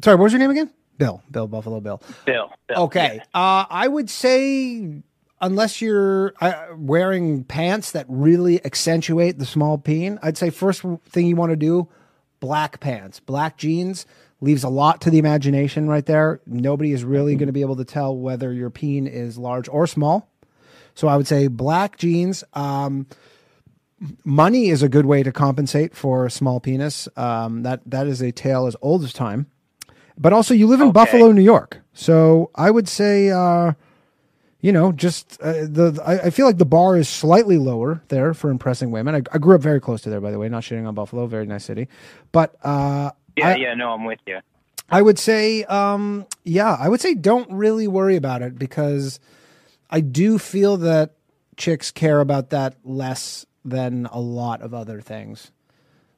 Sorry. 0.03 0.15
What 0.15 0.23
was 0.23 0.34
your 0.34 0.39
name 0.39 0.49
again? 0.49 0.71
Bill. 0.97 1.21
Bill 1.29 1.47
Buffalo 1.47 1.79
Bill. 1.79 2.01
Bill. 2.25 2.51
Bill 2.67 2.83
Okay. 2.83 3.19
Uh, 3.33 3.65
I 3.69 3.88
would 3.88 4.10
say 4.10 5.03
unless 5.41 5.81
you're 5.81 6.33
uh, 6.41 6.67
wearing 6.75 7.43
pants 7.43 7.91
that 7.91 8.05
really 8.10 8.63
accentuate 8.65 9.39
the 9.39 9.45
small 9.45 9.77
peen, 9.77 10.19
I'd 10.21 10.38
say 10.38 10.49
first 10.49 10.83
thing 11.10 11.27
you 11.27 11.36
want 11.36 11.51
to 11.51 11.55
do, 11.55 11.88
black 12.39 12.79
pants, 12.79 13.19
black 13.19 13.57
jeans 13.57 14.05
leaves 14.39 14.63
a 14.63 14.69
lot 14.69 15.01
to 15.01 15.10
the 15.10 15.17
imagination 15.17 15.88
right 15.88 16.05
there. 16.05 16.41
Nobody 16.45 16.91
is 16.91 17.03
really 17.03 17.36
going 17.36 17.47
to 17.47 17.53
be 17.53 17.62
able 17.62 17.77
to 17.77 17.86
tell 17.86 18.15
whether 18.15 18.53
your 18.53 18.69
peen 18.69 19.07
is 19.07 19.38
large 19.38 19.67
or 19.67 19.88
small. 19.88 20.29
So 20.93 21.07
I 21.07 21.17
would 21.17 21.27
say 21.27 21.47
black 21.47 21.97
jeans. 21.97 22.43
Um, 22.53 23.07
money 24.23 24.69
is 24.69 24.83
a 24.83 24.89
good 24.89 25.05
way 25.05 25.23
to 25.23 25.31
compensate 25.31 25.95
for 25.95 26.25
a 26.25 26.31
small 26.31 26.60
penis. 26.60 27.07
Um, 27.15 27.63
that 27.63 27.81
that 27.88 28.07
is 28.07 28.21
a 28.21 28.31
tale 28.31 28.67
as 28.67 28.75
old 28.81 29.03
as 29.03 29.13
time. 29.13 29.47
But 30.17 30.34
also, 30.34 30.53
you 30.53 30.67
live 30.67 30.82
in 30.82 30.91
Buffalo, 30.91 31.32
New 31.32 31.43
York, 31.43 31.82
so 31.93 32.49
I 32.56 32.71
would 32.71 32.88
say, 32.88 33.30
uh, 33.30 33.73
you 34.62 34.71
know, 34.71 34.91
just 34.91 35.39
uh, 35.41 35.51
the 35.51 36.01
I, 36.06 36.27
I 36.27 36.30
feel 36.32 36.45
like 36.47 36.58
the 36.58 36.65
bar 36.65 36.97
is 36.97 37.08
slightly 37.08 37.58
lower 37.58 38.01
there 38.08 38.34
for 38.34 38.49
impressing 38.49 38.89
women. 38.91 39.13
I, 39.15 39.21
I 39.32 39.38
grew 39.38 39.56
up 39.56 39.62
very 39.62 39.80
close 39.80 40.01
to 40.01 40.10
there, 40.10 40.21
by 40.21 40.32
the 40.32 40.39
way. 40.39 40.49
Not 40.49 40.63
shitting 40.63 40.88
on 40.88 40.95
Buffalo, 40.95 41.27
very 41.27 41.45
nice 41.45 41.65
city, 41.65 41.88
but 42.32 42.56
uh, 42.63 43.12
Yeah, 43.36 43.49
I, 43.49 43.56
yeah, 43.58 43.73
no, 43.75 43.91
I'm 43.91 44.06
with 44.06 44.19
you. 44.25 44.39
I 44.89 45.01
would 45.01 45.19
say, 45.19 45.63
um, 45.65 46.25
yeah, 46.43 46.75
I 46.80 46.89
would 46.89 47.01
say 47.01 47.13
don't 47.13 47.51
really 47.51 47.88
worry 47.88 48.15
about 48.15 48.41
it 48.41 48.58
because 48.58 49.19
I 49.89 49.99
do 50.01 50.39
feel 50.39 50.77
that 50.77 51.13
chicks 51.58 51.91
care 51.91 52.21
about 52.21 52.49
that 52.51 52.77
less 52.84 53.45
than 53.65 54.06
a 54.08 54.19
lot 54.19 54.62
of 54.62 54.73
other 54.73 55.01
things. 55.01 55.51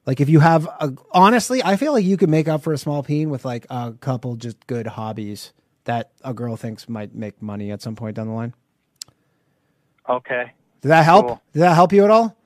Like 0.06 0.20
if 0.20 0.28
you 0.28 0.40
have 0.40 0.66
a, 0.66 0.92
honestly, 1.12 1.62
I 1.62 1.76
feel 1.76 1.92
like 1.92 2.04
you 2.04 2.16
could 2.16 2.30
make 2.30 2.48
up 2.48 2.62
for 2.62 2.72
a 2.72 2.78
small 2.78 3.02
peen 3.02 3.30
with 3.30 3.44
like 3.44 3.66
a 3.70 3.92
couple 4.00 4.36
just 4.36 4.66
good 4.66 4.86
hobbies 4.86 5.52
that 5.84 6.10
a 6.24 6.34
girl 6.34 6.56
thinks 6.56 6.88
might 6.88 7.14
make 7.14 7.40
money 7.42 7.70
at 7.70 7.82
some 7.82 7.96
point 7.96 8.16
down 8.16 8.26
the 8.28 8.32
line. 8.32 8.54
Okay. 10.08 10.52
Did 10.80 10.88
that 10.88 11.04
help? 11.04 11.26
Cool. 11.26 11.42
Did 11.52 11.60
that 11.60 11.74
help 11.74 11.92
you 11.92 12.04
at 12.04 12.10
all? 12.10 12.36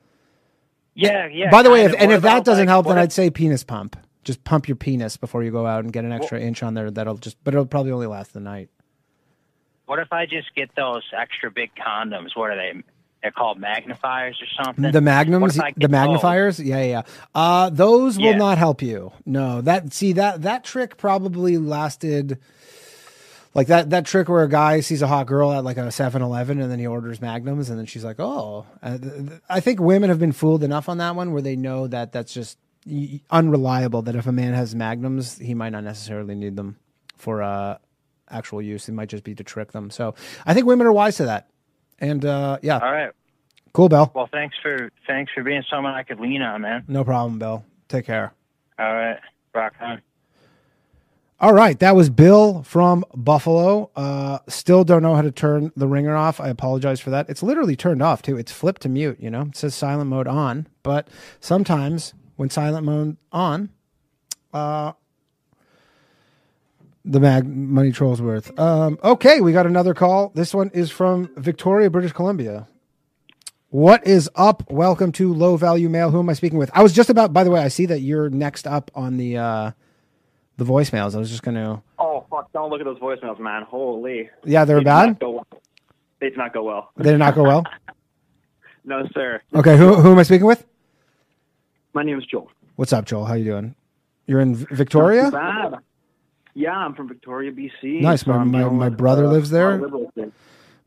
Yeah, 0.93 1.27
yeah. 1.27 1.49
By 1.49 1.61
the 1.63 1.69
way, 1.71 1.83
if, 1.85 1.93
and 1.97 2.11
if 2.11 2.21
that 2.21 2.45
doesn't 2.45 2.65
like, 2.65 2.69
help, 2.69 2.87
then 2.87 2.97
if- 2.97 3.03
I'd 3.03 3.13
say 3.13 3.29
penis 3.29 3.63
pump. 3.63 3.97
Just 4.23 4.43
pump 4.43 4.67
your 4.67 4.75
penis 4.75 5.17
before 5.17 5.43
you 5.43 5.51
go 5.51 5.67
out 5.67 5.83
and 5.83 5.93
get 5.93 6.03
an 6.03 6.11
extra 6.11 6.39
inch 6.39 6.63
on 6.63 6.73
there. 6.73 6.89
That'll 6.89 7.17
just, 7.17 7.37
but 7.43 7.53
it'll 7.53 7.67
probably 7.67 7.91
only 7.91 8.07
last 8.07 8.33
the 8.33 8.39
night. 8.39 8.69
What 9.85 9.99
if 9.99 10.11
I 10.11 10.25
just 10.25 10.55
get 10.55 10.71
those 10.75 11.03
extra 11.15 11.51
big 11.51 11.69
condoms? 11.75 12.29
What 12.33 12.49
are 12.49 12.55
they? 12.55 12.81
They're 13.25 13.31
called 13.31 13.57
magnifiers 13.59 14.39
or 14.39 14.63
something. 14.63 14.91
The 14.91 15.01
magnums, 15.01 15.55
the 15.55 15.89
magnifiers, 15.89 16.59
yeah, 16.59 16.77
yeah. 16.77 16.83
yeah. 16.85 17.01
Uh, 17.33 17.71
those 17.71 18.19
will 18.19 18.25
Yeah. 18.25 18.37
not 18.37 18.59
help 18.59 18.83
you. 18.83 19.13
No, 19.25 19.61
that 19.61 19.91
see 19.93 20.13
that 20.13 20.43
that 20.43 20.63
trick 20.63 20.95
probably 20.95 21.57
lasted. 21.57 22.37
Like 23.55 23.65
that 23.65 23.89
that 23.89 24.05
trick 24.05 24.29
where 24.29 24.43
a 24.43 24.47
guy 24.47 24.81
sees 24.81 25.01
a 25.01 25.07
hot 25.07 25.25
girl 25.25 25.51
at 25.51 25.63
like 25.63 25.77
a 25.77 25.87
7-Eleven 25.87 26.61
and 26.61 26.69
then 26.69 26.77
he 26.77 26.85
orders 26.85 27.19
magnums 27.19 27.71
and 27.71 27.79
then 27.79 27.87
she's 27.87 28.03
like, 28.05 28.19
"Oh." 28.19 28.67
Uh, 28.83 28.99
I 29.49 29.59
think 29.59 29.79
women 29.79 30.11
have 30.11 30.19
been 30.19 30.31
fooled 30.31 30.61
enough 30.61 30.87
on 30.87 30.99
that 30.99 31.15
one 31.15 31.31
where 31.31 31.41
they 31.41 31.55
know 31.55 31.87
that 31.87 32.11
that's 32.11 32.31
just 32.31 32.59
unreliable. 33.31 34.03
That 34.03 34.15
if 34.15 34.27
a 34.27 34.31
man 34.31 34.53
has 34.53 34.75
magnums, 34.75 35.39
he 35.39 35.55
might 35.55 35.71
not 35.71 35.83
necessarily 35.83 36.35
need 36.35 36.55
them 36.57 36.77
for 37.17 37.41
uh, 37.41 37.79
actual 38.29 38.61
use. 38.61 38.87
It 38.87 38.91
might 38.91 39.09
just 39.09 39.23
be 39.23 39.33
to 39.33 39.43
trick 39.43 39.71
them. 39.71 39.89
So 39.89 40.13
I 40.45 40.53
think 40.53 40.67
women 40.67 40.85
are 40.85 40.93
wise 40.93 41.17
to 41.17 41.25
that. 41.25 41.47
And 41.99 42.25
uh, 42.25 42.57
yeah, 42.61 42.79
All 42.79 42.91
right. 42.91 43.11
cool, 43.73 43.89
Bell. 43.89 44.11
Well, 44.13 44.29
thanks 44.31 44.55
for 44.61 44.89
thanks 45.07 45.31
for 45.33 45.43
being 45.43 45.63
someone 45.69 45.93
I 45.93 46.03
could 46.03 46.19
lean 46.19 46.41
on, 46.41 46.61
man. 46.61 46.83
No 46.87 47.03
problem, 47.03 47.39
Bill. 47.39 47.63
Take 47.87 48.05
care. 48.05 48.33
All 48.77 48.93
right. 48.93 49.19
Rock 49.53 49.73
on. 49.79 50.01
All 51.37 51.53
right, 51.53 51.77
that 51.79 51.95
was 51.97 52.09
Bill 52.09 52.63
from 52.63 53.03
Buffalo. 53.13 53.91
Uh, 53.93 54.39
still 54.47 54.85
don't 54.85 55.01
know 55.03 55.15
how 55.15 55.21
to 55.21 55.31
turn 55.31 55.69
the 55.75 55.85
ringer 55.87 56.15
off. 56.15 56.39
I 56.39 56.47
apologize 56.47 57.01
for 57.01 57.09
that. 57.09 57.29
It's 57.29 57.43
literally 57.43 57.75
turned 57.75 58.01
off 58.01 58.21
too. 58.21 58.37
It's 58.37 58.53
flipped 58.53 58.81
to 58.83 58.89
mute. 58.89 59.17
You 59.19 59.29
know, 59.29 59.41
it 59.43 59.57
says 59.57 59.75
silent 59.75 60.09
mode 60.09 60.27
on, 60.27 60.67
but 60.81 61.09
sometimes 61.41 62.13
when 62.37 62.49
silent 62.49 62.85
mode 62.85 63.17
on, 63.33 63.69
uh, 64.53 64.93
the 67.05 67.19
mag 67.19 67.45
money 67.47 67.91
trolls 67.91 68.21
worth. 68.21 68.57
Um, 68.59 68.97
okay, 69.03 69.39
we 69.41 69.53
got 69.53 69.65
another 69.67 69.93
call. 69.93 70.31
This 70.33 70.53
one 70.53 70.71
is 70.73 70.89
from 70.91 71.29
Victoria, 71.37 71.89
British 71.89 72.11
Columbia. 72.11 72.67
What 73.69 74.05
is 74.07 74.29
up? 74.35 74.69
Welcome 74.71 75.11
to 75.13 75.33
Low 75.33 75.57
Value 75.57 75.89
Mail. 75.89 76.09
Who 76.09 76.19
am 76.19 76.29
I 76.29 76.33
speaking 76.33 76.57
with? 76.57 76.71
I 76.73 76.81
was 76.81 76.93
just 76.93 77.09
about. 77.09 77.33
By 77.33 77.43
the 77.43 77.51
way, 77.51 77.61
I 77.61 77.67
see 77.67 77.85
that 77.87 77.99
you're 77.99 78.29
next 78.29 78.65
up 78.67 78.89
on 78.95 79.17
the 79.17 79.37
uh, 79.37 79.71
the 80.57 80.65
voicemails. 80.65 81.15
I 81.15 81.19
was 81.19 81.29
just 81.29 81.43
going 81.43 81.55
to. 81.55 81.81
Oh 81.99 82.25
fuck! 82.29 82.51
Don't 82.53 82.69
look 82.69 82.79
at 82.79 82.85
those 82.85 82.99
voicemails, 82.99 83.39
man. 83.39 83.63
Holy. 83.63 84.29
Yeah, 84.43 84.65
they're 84.65 84.77
They 84.77 84.83
bad? 84.85 85.17
well. 85.21 85.45
They 86.19 86.29
did 86.29 86.37
not 86.37 86.53
go 86.53 86.63
well. 86.63 86.89
They 86.95 87.11
did 87.11 87.17
not 87.19 87.35
go 87.35 87.43
well. 87.43 87.63
no, 88.85 89.05
sir. 89.13 89.41
Okay, 89.53 89.77
who 89.77 89.95
who 89.95 90.13
am 90.13 90.19
I 90.19 90.23
speaking 90.23 90.47
with? 90.47 90.65
My 91.93 92.03
name 92.03 92.17
is 92.17 92.25
Joel. 92.25 92.49
What's 92.77 92.93
up, 92.93 93.05
Joel? 93.05 93.25
How 93.25 93.33
you 93.33 93.43
doing? 93.45 93.75
You're 94.25 94.39
in 94.39 94.55
Victoria. 94.55 95.29
Not 96.55 96.61
too 96.61 96.65
bad. 96.67 96.73
Yeah, 96.73 96.77
I'm 96.77 96.93
from 96.95 97.07
Victoria, 97.07 97.51
BC. 97.51 98.01
Nice. 98.01 98.21
so 98.21 98.31
My 98.31 98.37
I'm 98.39 98.51
my, 98.51 98.63
my 98.69 98.89
brother 98.89 99.25
uh, 99.25 99.29
lives 99.31 99.49
there. 99.49 99.73
of 99.75 99.81
liberals. 99.81 100.11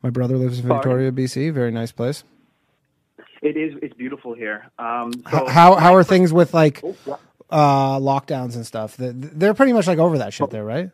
My 0.03 0.11
brother 0.11 0.37
lives 0.37 0.59
in 0.61 0.67
Sorry? 0.67 0.75
Victoria, 0.79 1.13
BC. 1.13 1.53
Very 1.53 1.71
nice 1.71 1.93
place. 1.93 2.25
It 3.43 3.57
is. 3.57 3.75
It's 3.83 3.95
beautiful 3.95 4.35
here. 4.35 4.67
Um, 4.79 5.13
so 5.31 5.47
how 5.47 5.77
how 5.77 5.95
are 5.95 6.05
things 6.05 6.33
with 6.33 6.55
like 6.55 6.83
Oh, 6.85 6.97
uh 7.51 7.99
lockdowns 7.99 8.57
and 8.57 8.67
stuff? 8.67 8.97
They- 8.97 9.13
They're 9.13 9.55
pretty 9.55 9.73
much 9.73 9.87
like 9.87 9.99
over 9.99 10.19
that 10.19 10.33
shit 10.33 10.51
there, 10.51 10.65
right? 10.65 10.91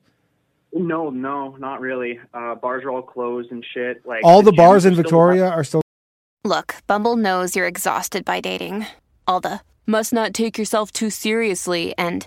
No, 0.72 1.08
no, 1.08 1.54
not 1.56 1.80
really. 1.80 2.18
Uh, 2.34 2.56
bars 2.56 2.82
are 2.84 2.90
all 2.90 3.02
closed 3.02 3.52
and 3.52 3.64
shit. 3.72 4.04
Like 4.04 4.24
All 4.24 4.42
the 4.42 4.50
gyms 4.50 4.56
bars 4.56 4.84
in 4.84 4.92
still 4.94 5.02
Victoria 5.04 5.48
are 5.48 5.62
still. 5.64 5.82
Look, 6.44 6.76
Bumble 6.86 7.16
knows 7.16 7.54
you're 7.56 7.66
exhausted 7.68 8.24
by 8.24 8.40
dating. 8.40 8.86
All 9.26 9.40
the 9.40 9.60
must 9.86 10.12
not 10.12 10.34
take 10.34 10.58
yourself 10.58 10.90
too 10.90 11.10
seriously 11.10 11.94
and 11.96 12.26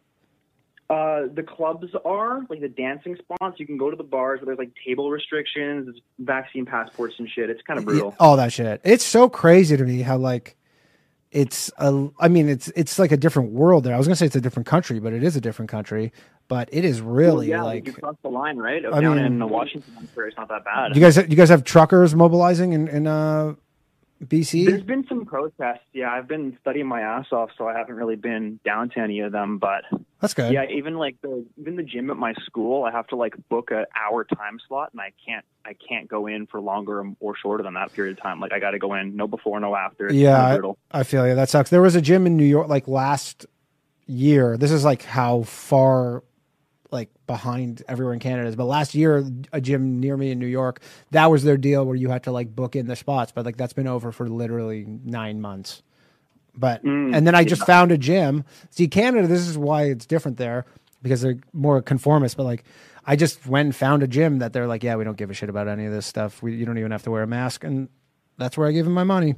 Uh, 0.91 1.27
the 1.33 1.41
clubs 1.43 1.87
are 2.03 2.41
like 2.49 2.59
the 2.59 2.67
dancing 2.67 3.15
spots. 3.15 3.59
You 3.59 3.65
can 3.65 3.77
go 3.77 3.89
to 3.89 3.95
the 3.95 4.03
bars, 4.03 4.39
but 4.41 4.47
there's 4.47 4.57
like 4.57 4.73
table 4.85 5.09
restrictions, 5.09 5.97
vaccine 6.19 6.65
passports 6.65 7.15
and 7.17 7.29
shit. 7.29 7.49
It's 7.49 7.61
kind 7.61 7.79
of 7.79 7.85
brutal. 7.85 8.13
all 8.19 8.35
that 8.37 8.51
shit. 8.51 8.81
It's 8.83 9.05
so 9.05 9.29
crazy 9.29 9.77
to 9.77 9.83
me 9.85 10.01
how 10.01 10.17
like 10.17 10.57
it's 11.31 11.71
a. 11.77 12.09
I 12.19 12.27
mean, 12.27 12.49
it's 12.49 12.67
it's 12.75 12.99
like 12.99 13.13
a 13.13 13.17
different 13.17 13.53
world 13.53 13.85
there. 13.85 13.95
I 13.95 13.97
was 13.97 14.05
gonna 14.05 14.17
say 14.17 14.25
it's 14.25 14.35
a 14.35 14.41
different 14.41 14.67
country, 14.67 14.99
but 14.99 15.13
it 15.13 15.23
is 15.23 15.37
a 15.37 15.41
different 15.41 15.71
country. 15.71 16.11
But 16.49 16.67
it 16.73 16.83
is 16.83 16.99
really 16.99 17.49
Well, 17.49 17.59
yeah, 17.59 17.63
like. 17.63 17.87
you 17.87 17.93
cross 17.93 18.17
the 18.21 18.27
line, 18.29 18.57
right? 18.57 18.85
I 18.85 18.99
Down 18.99 19.15
mean- 19.15 19.25
in 19.25 19.49
Washington, 19.49 19.93
I'm 19.97 20.09
sure 20.13 20.27
it's 20.27 20.35
not 20.35 20.49
that 20.49 20.65
bad. 20.65 20.93
You 20.93 20.99
guys 21.01 21.15
you 21.15 21.37
guys 21.37 21.47
have 21.47 21.63
truckers 21.63 22.13
mobilizing 22.13 22.73
in 22.73 22.89
in 22.89 23.07
uh, 23.07 23.53
BC? 24.23 24.65
There's 24.65 24.83
been 24.83 25.05
some 25.07 25.25
protests. 25.25 25.85
Yeah, 25.93 26.11
I've 26.11 26.27
been 26.27 26.57
studying 26.61 26.87
my 26.87 27.01
ass 27.01 27.27
off, 27.31 27.49
so 27.57 27.67
I 27.67 27.77
haven't 27.77 27.95
really 27.95 28.15
been 28.15 28.59
down 28.63 28.89
to 28.91 28.99
any 28.99 29.21
of 29.21 29.31
them. 29.31 29.57
But 29.57 29.83
That's 30.19 30.33
good. 30.33 30.53
Yeah, 30.53 30.65
even 30.69 30.95
like 30.95 31.15
the 31.21 31.45
even 31.59 31.75
the 31.75 31.83
gym 31.83 32.11
at 32.11 32.17
my 32.17 32.33
school, 32.45 32.83
I 32.83 32.91
have 32.91 33.07
to 33.07 33.15
like 33.15 33.33
book 33.49 33.71
a 33.71 33.87
hour 33.99 34.23
time 34.23 34.59
slot, 34.67 34.91
and 34.91 35.01
I 35.01 35.11
can't 35.25 35.45
I 35.65 35.73
can't 35.73 36.07
go 36.07 36.27
in 36.27 36.47
for 36.47 36.59
longer 36.59 37.03
or 37.19 37.35
shorter 37.35 37.63
than 37.63 37.73
that 37.73 37.93
period 37.93 38.17
of 38.17 38.23
time. 38.23 38.39
Like 38.39 38.53
I 38.53 38.59
got 38.59 38.71
to 38.71 38.79
go 38.79 38.93
in 38.93 39.15
no 39.15 39.27
before, 39.27 39.59
no 39.59 39.75
after. 39.75 40.07
It's 40.07 40.15
yeah, 40.15 40.57
I. 40.91 40.99
I 40.99 41.03
feel 41.03 41.27
you. 41.27 41.35
That 41.35 41.49
sucks. 41.49 41.69
There 41.69 41.81
was 41.81 41.95
a 41.95 42.01
gym 42.01 42.27
in 42.27 42.37
New 42.37 42.45
York 42.45 42.67
like 42.67 42.87
last 42.87 43.45
year. 44.05 44.57
This 44.57 44.71
is 44.71 44.83
like 44.83 45.03
how 45.03 45.43
far 45.43 46.23
like 46.91 47.09
behind 47.27 47.83
everywhere 47.87 48.13
in 48.13 48.19
Canada 48.19 48.47
is. 48.47 48.55
But 48.55 48.65
last 48.65 48.95
year, 48.95 49.25
a 49.53 49.61
gym 49.61 49.99
near 49.99 50.17
me 50.17 50.31
in 50.31 50.39
New 50.39 50.47
York, 50.47 50.81
that 51.11 51.31
was 51.31 51.43
their 51.43 51.57
deal 51.57 51.85
where 51.85 51.95
you 51.95 52.09
had 52.09 52.23
to 52.23 52.31
like 52.31 52.55
book 52.55 52.75
in 52.75 52.87
the 52.87 52.95
spots. 52.95 53.31
But 53.31 53.45
like 53.45 53.57
that's 53.57 53.73
been 53.73 53.87
over 53.87 54.11
for 54.11 54.27
literally 54.29 54.85
nine 54.87 55.41
months. 55.41 55.83
But 56.55 56.83
Mm, 56.83 57.15
and 57.15 57.25
then 57.25 57.35
I 57.35 57.43
just 57.45 57.61
yeah. 57.61 57.65
found 57.65 57.91
a 57.91 57.97
gym. 57.97 58.43
See, 58.71 58.87
Canada, 58.87 59.27
this 59.27 59.47
is 59.47 59.57
why 59.57 59.83
it's 59.83 60.05
different 60.05 60.37
there 60.37 60.65
because 61.01 61.21
they're 61.21 61.37
more 61.53 61.81
conformist. 61.81 62.35
But 62.37 62.43
like, 62.43 62.63
I 63.05 63.15
just 63.15 63.47
went 63.47 63.67
and 63.67 63.75
found 63.75 64.03
a 64.03 64.07
gym 64.07 64.39
that 64.39 64.53
they're 64.53 64.67
like, 64.67 64.83
yeah, 64.83 64.95
we 64.95 65.03
don't 65.03 65.17
give 65.17 65.31
a 65.31 65.33
shit 65.33 65.49
about 65.49 65.67
any 65.67 65.85
of 65.85 65.91
this 65.93 66.05
stuff. 66.05 66.43
We, 66.43 66.55
you 66.55 66.65
don't 66.65 66.77
even 66.77 66.91
have 66.91 67.03
to 67.03 67.11
wear 67.11 67.23
a 67.23 67.27
mask, 67.27 67.63
and 67.63 67.89
that's 68.37 68.57
where 68.57 68.67
I 68.67 68.71
gave 68.73 68.85
him 68.85 68.93
my 68.93 69.03
money. 69.05 69.35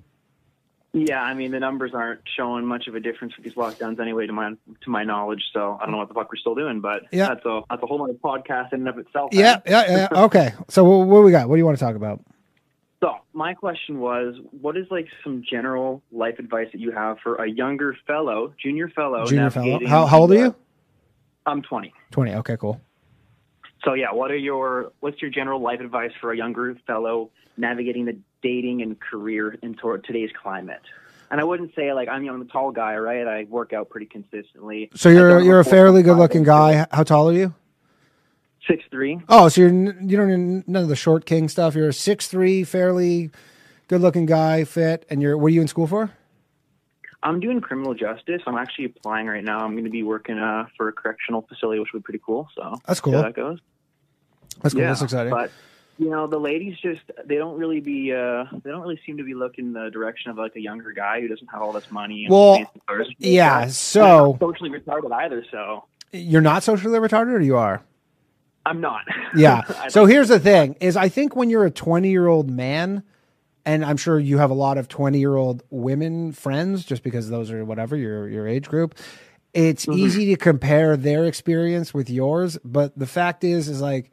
Yeah, 0.96 1.22
I 1.24 1.34
mean 1.34 1.50
the 1.52 1.60
numbers 1.60 1.92
aren't 1.96 2.22
showing 2.38 2.66
much 2.68 2.86
of 2.88 2.94
a 2.94 3.00
difference 3.00 3.36
with 3.36 3.44
these 3.44 3.56
lockdowns 3.56 4.00
anyway, 4.00 4.28
to 4.28 4.34
my 4.34 4.52
to 4.82 4.90
my 4.90 5.04
knowledge. 5.04 5.42
So 5.52 5.78
I 5.82 5.86
don't 5.86 5.92
know 5.94 5.98
what 5.98 6.08
the 6.08 6.14
fuck 6.14 6.32
we're 6.32 6.38
still 6.38 6.54
doing, 6.54 6.82
but 6.82 7.04
Yeah. 7.12 7.30
that's 7.30 7.46
a 7.46 7.62
that's 7.70 7.82
a 7.82 7.86
whole 7.88 8.04
other 8.04 8.14
podcast 8.14 8.74
in 8.74 8.82
and 8.82 8.90
of 8.90 9.00
itself. 9.00 9.30
Yeah, 9.34 9.60
yeah, 9.66 9.86
yeah. 9.90 10.08
Okay, 10.26 10.54
so 10.70 10.84
what, 10.84 11.08
what 11.08 11.24
we 11.24 11.32
got? 11.32 11.50
What 11.50 11.56
do 11.56 11.60
you 11.60 11.66
want 11.66 11.78
to 11.80 11.84
talk 11.84 11.96
about? 11.96 12.22
So 13.04 13.16
my 13.34 13.56
question 13.56 14.00
was, 14.00 14.36
what 14.62 14.78
is 14.78 14.86
like 14.92 15.08
some 15.24 15.44
general 15.50 16.04
life 16.12 16.38
advice 16.38 16.68
that 16.72 16.80
you 16.80 16.92
have 16.92 17.18
for 17.24 17.36
a 17.36 17.50
younger 17.50 17.98
fellow, 18.06 18.54
junior 18.62 18.88
fellow, 18.88 19.26
Junior 19.26 19.50
fellow. 19.50 19.80
How 19.88 20.06
how 20.06 20.20
old 20.22 20.32
are 20.32 20.36
you? 20.38 20.56
I'm 21.48 21.64
20. 21.64 21.92
Twenty. 22.12 22.36
Okay, 22.36 22.56
cool. 22.58 22.80
So 23.84 23.96
yeah, 23.96 24.14
what 24.14 24.30
are 24.30 24.38
your 24.38 24.94
what's 25.00 25.22
your 25.24 25.32
general 25.32 25.60
life 25.60 25.80
advice 25.82 26.12
for 26.22 26.32
a 26.32 26.38
younger 26.38 26.78
fellow 26.86 27.32
navigating 27.58 28.06
the 28.06 28.18
dating 28.44 28.82
and 28.82 29.00
career 29.00 29.58
in 29.64 29.74
toward 29.76 30.04
today's 30.04 30.30
climate? 30.40 30.82
And 31.32 31.42
I 31.42 31.44
wouldn't 31.44 31.74
say 31.76 31.94
like 31.94 32.10
I'm, 32.10 32.22
you 32.22 32.28
know, 32.28 32.36
I'm 32.36 32.42
a 32.42 32.46
tall 32.46 32.72
guy, 32.72 32.96
right? 32.98 33.26
I 33.26 33.46
work 33.46 33.74
out 33.74 33.90
pretty 33.90 34.06
consistently. 34.06 34.92
So 34.94 35.10
you're 35.10 35.40
you're 35.40 35.60
a 35.60 35.66
fairly 35.66 36.04
good 36.04 36.18
looking 36.18 36.44
guy. 36.44 36.86
How 36.92 37.04
tall 37.04 37.30
are 37.30 37.34
you? 37.34 37.56
Six 38.68 38.84
three. 38.92 39.20
Oh, 39.28 39.50
so 39.50 39.62
you're 39.62 39.72
you 39.72 40.16
don't 40.16 40.28
need 40.28 40.68
none 40.68 40.84
of 40.84 40.90
the 40.90 40.96
short 40.96 41.26
king 41.26 41.50
stuff. 41.50 41.74
You're 41.74 41.90
a 41.90 41.94
six 41.94 42.28
three, 42.28 42.64
fairly 42.64 43.32
good 43.88 44.02
looking 44.02 44.28
guy, 44.28 44.64
fit, 44.64 45.06
and 45.10 45.22
you're 45.22 45.38
what 45.38 45.48
are 45.48 45.56
you 45.56 45.62
in 45.62 45.68
school 45.68 45.88
for? 45.88 46.12
I'm 47.24 47.40
doing 47.40 47.62
criminal 47.62 47.94
justice. 47.94 48.42
I'm 48.46 48.58
actually 48.58 48.86
applying 48.86 49.28
right 49.28 49.44
now. 49.44 49.60
I'm 49.60 49.72
going 49.72 49.86
to 49.86 49.90
be 49.90 50.04
working 50.04 50.38
uh, 50.38 50.66
for 50.78 50.90
a 50.90 50.94
correctional 50.94 51.42
facility, 51.44 51.80
which 51.80 51.94
would 51.94 52.02
be 52.02 52.04
pretty 52.04 52.22
cool. 52.24 52.50
So 52.54 52.80
That's 52.86 53.00
cool. 53.00 53.14
that 53.14 53.34
goes. 53.34 53.60
That's 54.62 54.74
cool. 54.74 54.84
Yeah, 54.84 54.90
That's 54.90 55.02
exciting. 55.02 55.32
But 55.32 55.50
you 56.00 56.10
know, 56.10 56.28
the 56.28 56.40
ladies 56.40 56.76
just 56.82 57.02
they 57.26 57.36
don't 57.36 57.58
really 57.60 57.80
be 57.80 58.12
uh 58.14 58.46
they 58.64 58.72
don't 58.72 58.82
really 58.82 59.00
seem 59.06 59.18
to 59.18 59.24
be 59.24 59.34
looking 59.34 59.74
the 59.74 59.90
direction 59.92 60.32
of 60.32 60.38
like 60.38 60.56
a 60.56 60.62
younger 60.62 60.92
guy 60.92 61.22
who 61.22 61.28
doesn't 61.28 61.48
have 61.48 61.62
all 61.62 61.72
this 61.72 61.90
money. 61.92 62.26
And 62.26 62.34
Well, 62.34 62.66
yeah, 63.20 63.68
so- 63.68 64.32
not 64.32 64.40
socially 64.40 64.70
retarded 64.72 65.12
either. 65.12 65.46
So 65.52 65.86
You're 66.12 66.42
not 66.42 66.64
socially 66.64 66.98
retarded, 67.00 67.34
or 67.34 67.40
you 67.42 67.58
are? 67.58 67.82
I'm 68.66 68.80
not. 68.82 69.02
Yeah. 69.36 69.62
So 69.90 70.06
here's 70.06 70.30
the 70.30 70.40
thing: 70.40 70.76
is 70.80 70.96
I 70.98 71.10
think 71.10 71.36
when 71.36 71.50
you're 71.50 71.66
a 71.66 71.72
20 71.72 72.10
year 72.10 72.28
old 72.28 72.50
man, 72.50 73.04
and 73.66 73.84
I'm 73.86 73.98
sure 73.98 74.18
you 74.20 74.38
have 74.40 74.52
a 74.52 74.56
lot 74.56 74.78
of 74.78 74.88
20 74.88 75.20
year 75.20 75.36
old 75.36 75.64
women 75.70 76.32
friends, 76.32 76.86
just 76.86 77.04
because 77.04 77.30
those 77.30 77.52
are 77.52 77.64
whatever 77.66 77.96
your 77.98 78.28
your 78.30 78.48
age 78.48 78.68
group. 78.70 78.96
It's 79.54 79.86
Mhm. 79.86 79.98
easy 79.98 80.26
to 80.28 80.36
compare 80.38 80.98
their 80.98 81.26
experience 81.26 81.94
with 81.94 82.10
yours, 82.10 82.58
but 82.66 82.98
the 82.98 83.06
fact 83.06 83.44
is, 83.44 83.68
is 83.70 83.82
like 83.82 84.10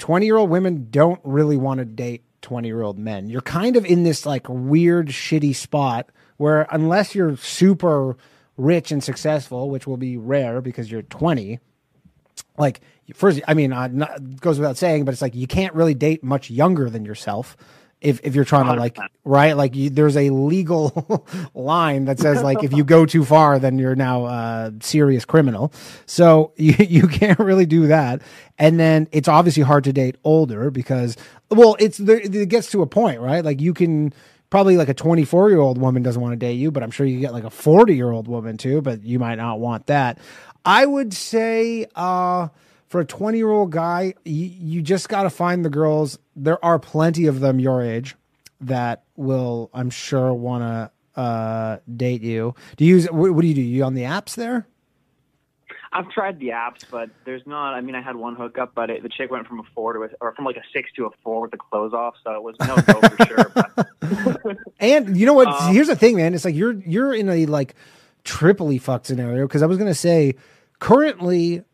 20 0.00 0.26
year 0.26 0.36
old 0.36 0.50
women 0.50 0.88
don't 0.90 1.20
really 1.22 1.56
want 1.56 1.78
to 1.78 1.84
date 1.84 2.24
20 2.42 2.66
year 2.66 2.82
old 2.82 2.98
men. 2.98 3.28
You're 3.28 3.40
kind 3.42 3.76
of 3.76 3.84
in 3.84 4.02
this 4.02 4.26
like 4.26 4.48
weird, 4.48 5.08
shitty 5.08 5.54
spot 5.54 6.10
where 6.38 6.66
unless 6.72 7.14
you're 7.14 7.36
super 7.36 8.16
rich 8.56 8.90
and 8.90 9.04
successful, 9.04 9.70
which 9.70 9.86
will 9.86 9.98
be 9.98 10.16
rare 10.16 10.60
because 10.60 10.90
you're 10.90 11.02
20, 11.02 11.60
like 12.58 12.80
first, 13.14 13.40
I 13.46 13.54
mean, 13.54 13.72
uh, 13.72 13.88
not, 13.88 14.40
goes 14.40 14.58
without 14.58 14.76
saying, 14.76 15.04
but 15.04 15.12
it's 15.12 15.22
like 15.22 15.34
you 15.34 15.46
can't 15.46 15.74
really 15.74 15.94
date 15.94 16.24
much 16.24 16.50
younger 16.50 16.88
than 16.88 17.04
yourself. 17.04 17.56
If, 18.00 18.20
if 18.24 18.34
you're 18.34 18.46
trying 18.46 18.66
to 18.66 18.74
like 18.74 18.98
right? 19.24 19.54
Like 19.54 19.76
you, 19.76 19.90
there's 19.90 20.16
a 20.16 20.30
legal 20.30 21.26
line 21.54 22.06
that 22.06 22.18
says 22.18 22.42
like 22.42 22.64
if 22.64 22.72
you 22.72 22.82
go 22.82 23.04
too 23.04 23.24
far 23.24 23.58
then 23.58 23.78
you're 23.78 23.94
now 23.94 24.26
a 24.26 24.72
serious 24.80 25.24
criminal. 25.24 25.72
So 26.06 26.52
you, 26.56 26.74
you 26.78 27.08
can't 27.08 27.38
really 27.38 27.66
do 27.66 27.88
that. 27.88 28.22
And 28.58 28.80
then 28.80 29.08
it's 29.12 29.28
obviously 29.28 29.62
hard 29.62 29.84
to 29.84 29.92
date 29.92 30.16
older 30.24 30.70
because 30.70 31.16
well 31.50 31.76
it's 31.78 31.98
there 31.98 32.20
it 32.20 32.48
gets 32.48 32.70
to 32.70 32.82
a 32.82 32.86
point 32.86 33.20
right? 33.20 33.44
Like 33.44 33.60
you 33.60 33.74
can 33.74 34.14
probably 34.48 34.76
like 34.76 34.88
a 34.88 34.94
24 34.94 35.50
year 35.50 35.60
old 35.60 35.78
woman 35.78 36.02
doesn't 36.02 36.20
want 36.20 36.32
to 36.32 36.36
date 36.36 36.54
you 36.54 36.72
but 36.72 36.82
i'm 36.82 36.90
sure 36.90 37.06
you 37.06 37.20
get 37.20 37.32
like 37.32 37.44
a 37.44 37.50
40 37.50 37.94
year 37.94 38.10
old 38.10 38.26
woman 38.26 38.56
too 38.56 38.82
but 38.82 39.04
you 39.04 39.20
might 39.20 39.36
not 39.36 39.60
want 39.60 39.86
that. 39.86 40.18
I 40.64 40.84
would 40.86 41.14
say 41.14 41.86
uh 41.94 42.48
for 42.90 43.00
a 43.00 43.04
20 43.04 43.38
year 43.38 43.48
old 43.48 43.70
guy 43.70 44.12
you, 44.24 44.46
you 44.46 44.82
just 44.82 45.08
got 45.08 45.22
to 45.22 45.30
find 45.30 45.64
the 45.64 45.70
girls 45.70 46.18
there 46.36 46.62
are 46.62 46.78
plenty 46.78 47.26
of 47.26 47.40
them 47.40 47.58
your 47.58 47.80
age 47.80 48.16
that 48.60 49.04
will 49.16 49.70
i'm 49.72 49.88
sure 49.88 50.34
want 50.34 50.62
to 50.62 51.20
uh 51.20 51.78
date 51.96 52.20
you 52.22 52.54
do 52.76 52.84
you 52.84 52.96
use 52.96 53.10
what, 53.10 53.32
what 53.32 53.42
do 53.42 53.48
you 53.48 53.54
do 53.54 53.62
you 53.62 53.82
on 53.84 53.94
the 53.94 54.02
apps 54.02 54.34
there 54.34 54.66
I've 55.92 56.08
tried 56.10 56.38
the 56.38 56.50
apps, 56.50 56.84
but 56.88 57.10
there's 57.24 57.44
not. 57.46 57.74
I 57.74 57.80
mean, 57.80 57.96
I 57.96 58.00
had 58.00 58.14
one 58.14 58.36
hookup, 58.36 58.76
but 58.76 58.90
it, 58.90 59.02
the 59.02 59.08
chick 59.08 59.28
went 59.28 59.48
from 59.48 59.58
a 59.58 59.64
four 59.74 59.92
to 59.92 60.04
a, 60.04 60.08
or 60.20 60.32
from 60.34 60.44
like 60.44 60.56
a 60.56 60.62
six 60.72 60.88
to 60.92 61.06
a 61.06 61.10
four 61.24 61.40
with 61.42 61.50
the 61.50 61.56
clothes 61.56 61.92
off, 61.92 62.14
so 62.22 62.32
it 62.32 62.42
was 62.44 62.54
no 62.60 62.76
go 62.76 63.00
for 63.08 63.26
sure. 63.26 63.52
But 63.52 64.56
And 64.78 65.16
you 65.16 65.26
know 65.26 65.34
what? 65.34 65.48
Um, 65.48 65.74
Here's 65.74 65.88
the 65.88 65.96
thing, 65.96 66.16
man. 66.16 66.32
It's 66.32 66.44
like 66.44 66.54
you're 66.54 66.74
you're 66.86 67.12
in 67.12 67.28
a 67.28 67.46
like 67.46 67.74
triply 68.22 68.78
fucked 68.78 69.06
scenario 69.06 69.48
because 69.48 69.62
I 69.62 69.66
was 69.66 69.78
gonna 69.78 69.94
say 69.94 70.36
currently 70.78 71.64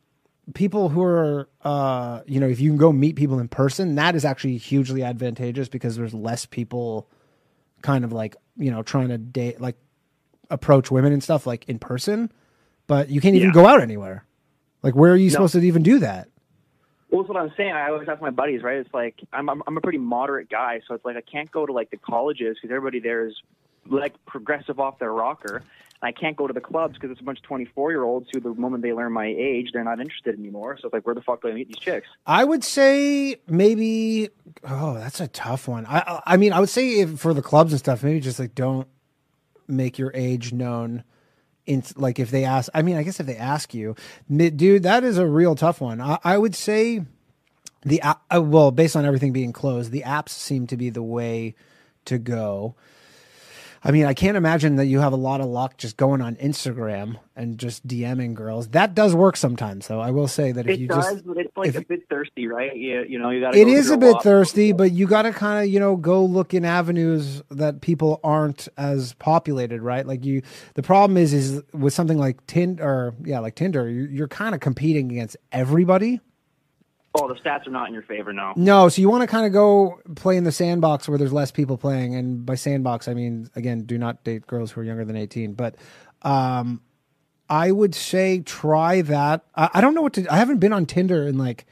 people 0.54 0.88
who 0.88 1.02
are 1.02 1.48
uh 1.62 2.20
you 2.26 2.38
know 2.40 2.46
if 2.48 2.60
you 2.60 2.70
can 2.70 2.76
go 2.78 2.92
meet 2.92 3.16
people 3.16 3.38
in 3.38 3.48
person 3.48 3.96
that 3.96 4.14
is 4.14 4.24
actually 4.24 4.56
hugely 4.56 5.02
advantageous 5.02 5.68
because 5.68 5.96
there's 5.96 6.14
less 6.14 6.46
people 6.46 7.08
kind 7.82 8.04
of 8.04 8.12
like 8.12 8.36
you 8.56 8.70
know 8.70 8.82
trying 8.82 9.08
to 9.08 9.18
date 9.18 9.60
like 9.60 9.76
approach 10.50 10.90
women 10.90 11.12
and 11.12 11.22
stuff 11.22 11.46
like 11.46 11.68
in 11.68 11.78
person 11.78 12.30
but 12.86 13.08
you 13.08 13.20
can't 13.20 13.34
even 13.34 13.48
Yeah. 13.48 13.54
go 13.54 13.66
out 13.66 13.80
anywhere 13.80 14.24
like 14.82 14.94
where 14.94 15.12
are 15.12 15.16
you 15.16 15.26
No. 15.28 15.32
supposed 15.32 15.54
to 15.54 15.60
even 15.60 15.82
do 15.82 15.98
that 15.98 16.28
Well, 17.10 17.22
that's 17.22 17.28
what 17.32 17.40
I'm 17.40 17.52
saying. 17.56 17.72
I 17.72 17.88
always 17.90 18.08
ask 18.08 18.20
my 18.20 18.30
buddies, 18.30 18.62
right? 18.62 18.78
It's 18.78 18.92
like 18.94 19.14
I'm 19.32 19.48
I'm, 19.48 19.62
I'm 19.66 19.76
a 19.76 19.80
pretty 19.80 19.98
moderate 19.98 20.48
guy, 20.48 20.80
so 20.86 20.94
it's 20.94 21.04
like 21.04 21.16
I 21.16 21.20
can't 21.22 21.50
go 21.50 21.64
to 21.66 21.72
like 21.72 21.90
the 21.90 21.96
colleges 21.96 22.56
because 22.60 22.74
everybody 22.74 23.00
there 23.00 23.26
is 23.26 23.34
like 23.88 24.14
progressive 24.26 24.80
off 24.80 24.98
their 24.98 25.12
rocker. 25.12 25.62
I 26.02 26.12
can't 26.12 26.36
go 26.36 26.46
to 26.46 26.52
the 26.52 26.60
clubs 26.60 26.94
because 26.94 27.10
it's 27.10 27.20
a 27.20 27.24
bunch 27.24 27.38
of 27.38 27.44
24 27.44 27.90
year 27.90 28.04
olds 28.04 28.28
who, 28.32 28.40
the 28.40 28.54
moment 28.54 28.82
they 28.82 28.92
learn 28.92 29.12
my 29.12 29.26
age, 29.26 29.70
they're 29.72 29.84
not 29.84 30.00
interested 30.00 30.38
anymore. 30.38 30.76
So 30.80 30.86
it's 30.86 30.92
like, 30.92 31.06
where 31.06 31.14
the 31.14 31.22
fuck 31.22 31.42
do 31.42 31.48
I 31.48 31.52
meet 31.52 31.68
these 31.68 31.78
chicks? 31.78 32.06
I 32.26 32.44
would 32.44 32.64
say 32.64 33.36
maybe. 33.46 34.28
Oh, 34.64 34.94
that's 34.94 35.20
a 35.20 35.28
tough 35.28 35.68
one. 35.68 35.86
I 35.86 36.20
I 36.26 36.36
mean, 36.36 36.52
I 36.52 36.60
would 36.60 36.68
say 36.68 37.04
for 37.06 37.34
the 37.34 37.42
clubs 37.42 37.72
and 37.72 37.78
stuff, 37.78 38.02
maybe 38.02 38.20
just 38.20 38.38
like 38.38 38.54
don't 38.54 38.88
make 39.68 39.98
your 39.98 40.12
age 40.14 40.52
known. 40.52 41.04
In 41.66 41.82
like 41.96 42.20
if 42.20 42.30
they 42.30 42.44
ask, 42.44 42.70
I 42.74 42.82
mean, 42.82 42.96
I 42.96 43.02
guess 43.02 43.18
if 43.18 43.26
they 43.26 43.36
ask 43.36 43.74
you, 43.74 43.96
dude, 44.30 44.84
that 44.84 45.02
is 45.02 45.18
a 45.18 45.26
real 45.26 45.56
tough 45.56 45.80
one. 45.80 46.00
I, 46.00 46.18
I 46.22 46.38
would 46.38 46.54
say 46.54 47.02
the 47.82 48.00
uh, 48.02 48.14
well, 48.40 48.70
based 48.70 48.94
on 48.94 49.04
everything 49.04 49.32
being 49.32 49.52
closed, 49.52 49.90
the 49.90 50.02
apps 50.02 50.28
seem 50.28 50.68
to 50.68 50.76
be 50.76 50.90
the 50.90 51.02
way 51.02 51.56
to 52.04 52.18
go. 52.18 52.76
I 53.86 53.92
mean, 53.92 54.04
I 54.04 54.14
can't 54.14 54.36
imagine 54.36 54.74
that 54.76 54.86
you 54.86 54.98
have 54.98 55.12
a 55.12 55.16
lot 55.16 55.40
of 55.40 55.46
luck 55.46 55.76
just 55.76 55.96
going 55.96 56.20
on 56.20 56.34
Instagram 56.36 57.20
and 57.36 57.56
just 57.56 57.86
DMing 57.86 58.34
girls. 58.34 58.66
That 58.70 58.96
does 58.96 59.14
work 59.14 59.36
sometimes, 59.36 59.86
though. 59.86 60.00
I 60.00 60.10
will 60.10 60.26
say 60.26 60.50
that 60.50 60.66
if 60.66 60.72
It 60.72 60.80
you 60.80 60.88
does, 60.88 61.04
just 61.12 61.24
but 61.24 61.36
it's 61.36 61.56
like 61.56 61.68
if- 61.68 61.76
a 61.76 61.84
bit 61.84 62.00
thirsty, 62.10 62.48
right? 62.48 62.74
You, 62.74 63.04
you 63.08 63.16
know, 63.20 63.30
you 63.30 63.40
got 63.40 63.54
it 63.54 63.68
is 63.68 63.90
a 63.90 63.96
bit 63.96 64.20
thirsty, 64.22 64.72
but 64.72 64.90
you 64.90 65.06
got 65.06 65.22
to 65.22 65.30
kind 65.32 65.64
of 65.64 65.72
you 65.72 65.78
know 65.78 65.94
go 65.94 66.24
look 66.24 66.52
in 66.52 66.64
avenues 66.64 67.44
that 67.52 67.80
people 67.80 68.18
aren't 68.24 68.66
as 68.76 69.12
populated, 69.14 69.80
right? 69.82 70.04
Like 70.04 70.24
you, 70.24 70.42
the 70.74 70.82
problem 70.82 71.16
is 71.16 71.32
is 71.32 71.62
with 71.72 71.94
something 71.94 72.18
like 72.18 72.44
Tinder, 72.48 72.82
or 72.82 73.14
yeah, 73.24 73.38
like 73.38 73.54
Tinder, 73.54 73.88
you're, 73.88 74.08
you're 74.08 74.28
kind 74.28 74.52
of 74.52 74.60
competing 74.60 75.12
against 75.12 75.36
everybody. 75.52 76.20
Oh, 77.18 77.28
the 77.28 77.34
stats 77.34 77.66
are 77.66 77.70
not 77.70 77.88
in 77.88 77.94
your 77.94 78.02
favor, 78.02 78.32
no. 78.32 78.52
No, 78.56 78.88
so 78.88 79.00
you 79.00 79.08
want 79.08 79.22
to 79.22 79.26
kind 79.26 79.46
of 79.46 79.52
go 79.52 80.00
play 80.16 80.36
in 80.36 80.44
the 80.44 80.52
sandbox 80.52 81.08
where 81.08 81.18
there's 81.18 81.32
less 81.32 81.50
people 81.50 81.78
playing, 81.78 82.14
and 82.14 82.44
by 82.44 82.54
sandbox 82.54 83.08
I 83.08 83.14
mean 83.14 83.48
again, 83.56 83.84
do 83.84 83.98
not 83.98 84.24
date 84.24 84.46
girls 84.46 84.70
who 84.72 84.80
are 84.80 84.84
younger 84.84 85.04
than 85.04 85.16
18. 85.16 85.54
But 85.54 85.76
um, 86.22 86.80
I 87.48 87.70
would 87.70 87.94
say 87.94 88.40
try 88.40 89.02
that. 89.02 89.44
I, 89.54 89.70
I 89.74 89.80
don't 89.80 89.94
know 89.94 90.02
what 90.02 90.14
to. 90.14 90.26
I 90.32 90.36
haven't 90.36 90.58
been 90.58 90.72
on 90.72 90.86
Tinder 90.86 91.26
in 91.26 91.38
like 91.38 91.66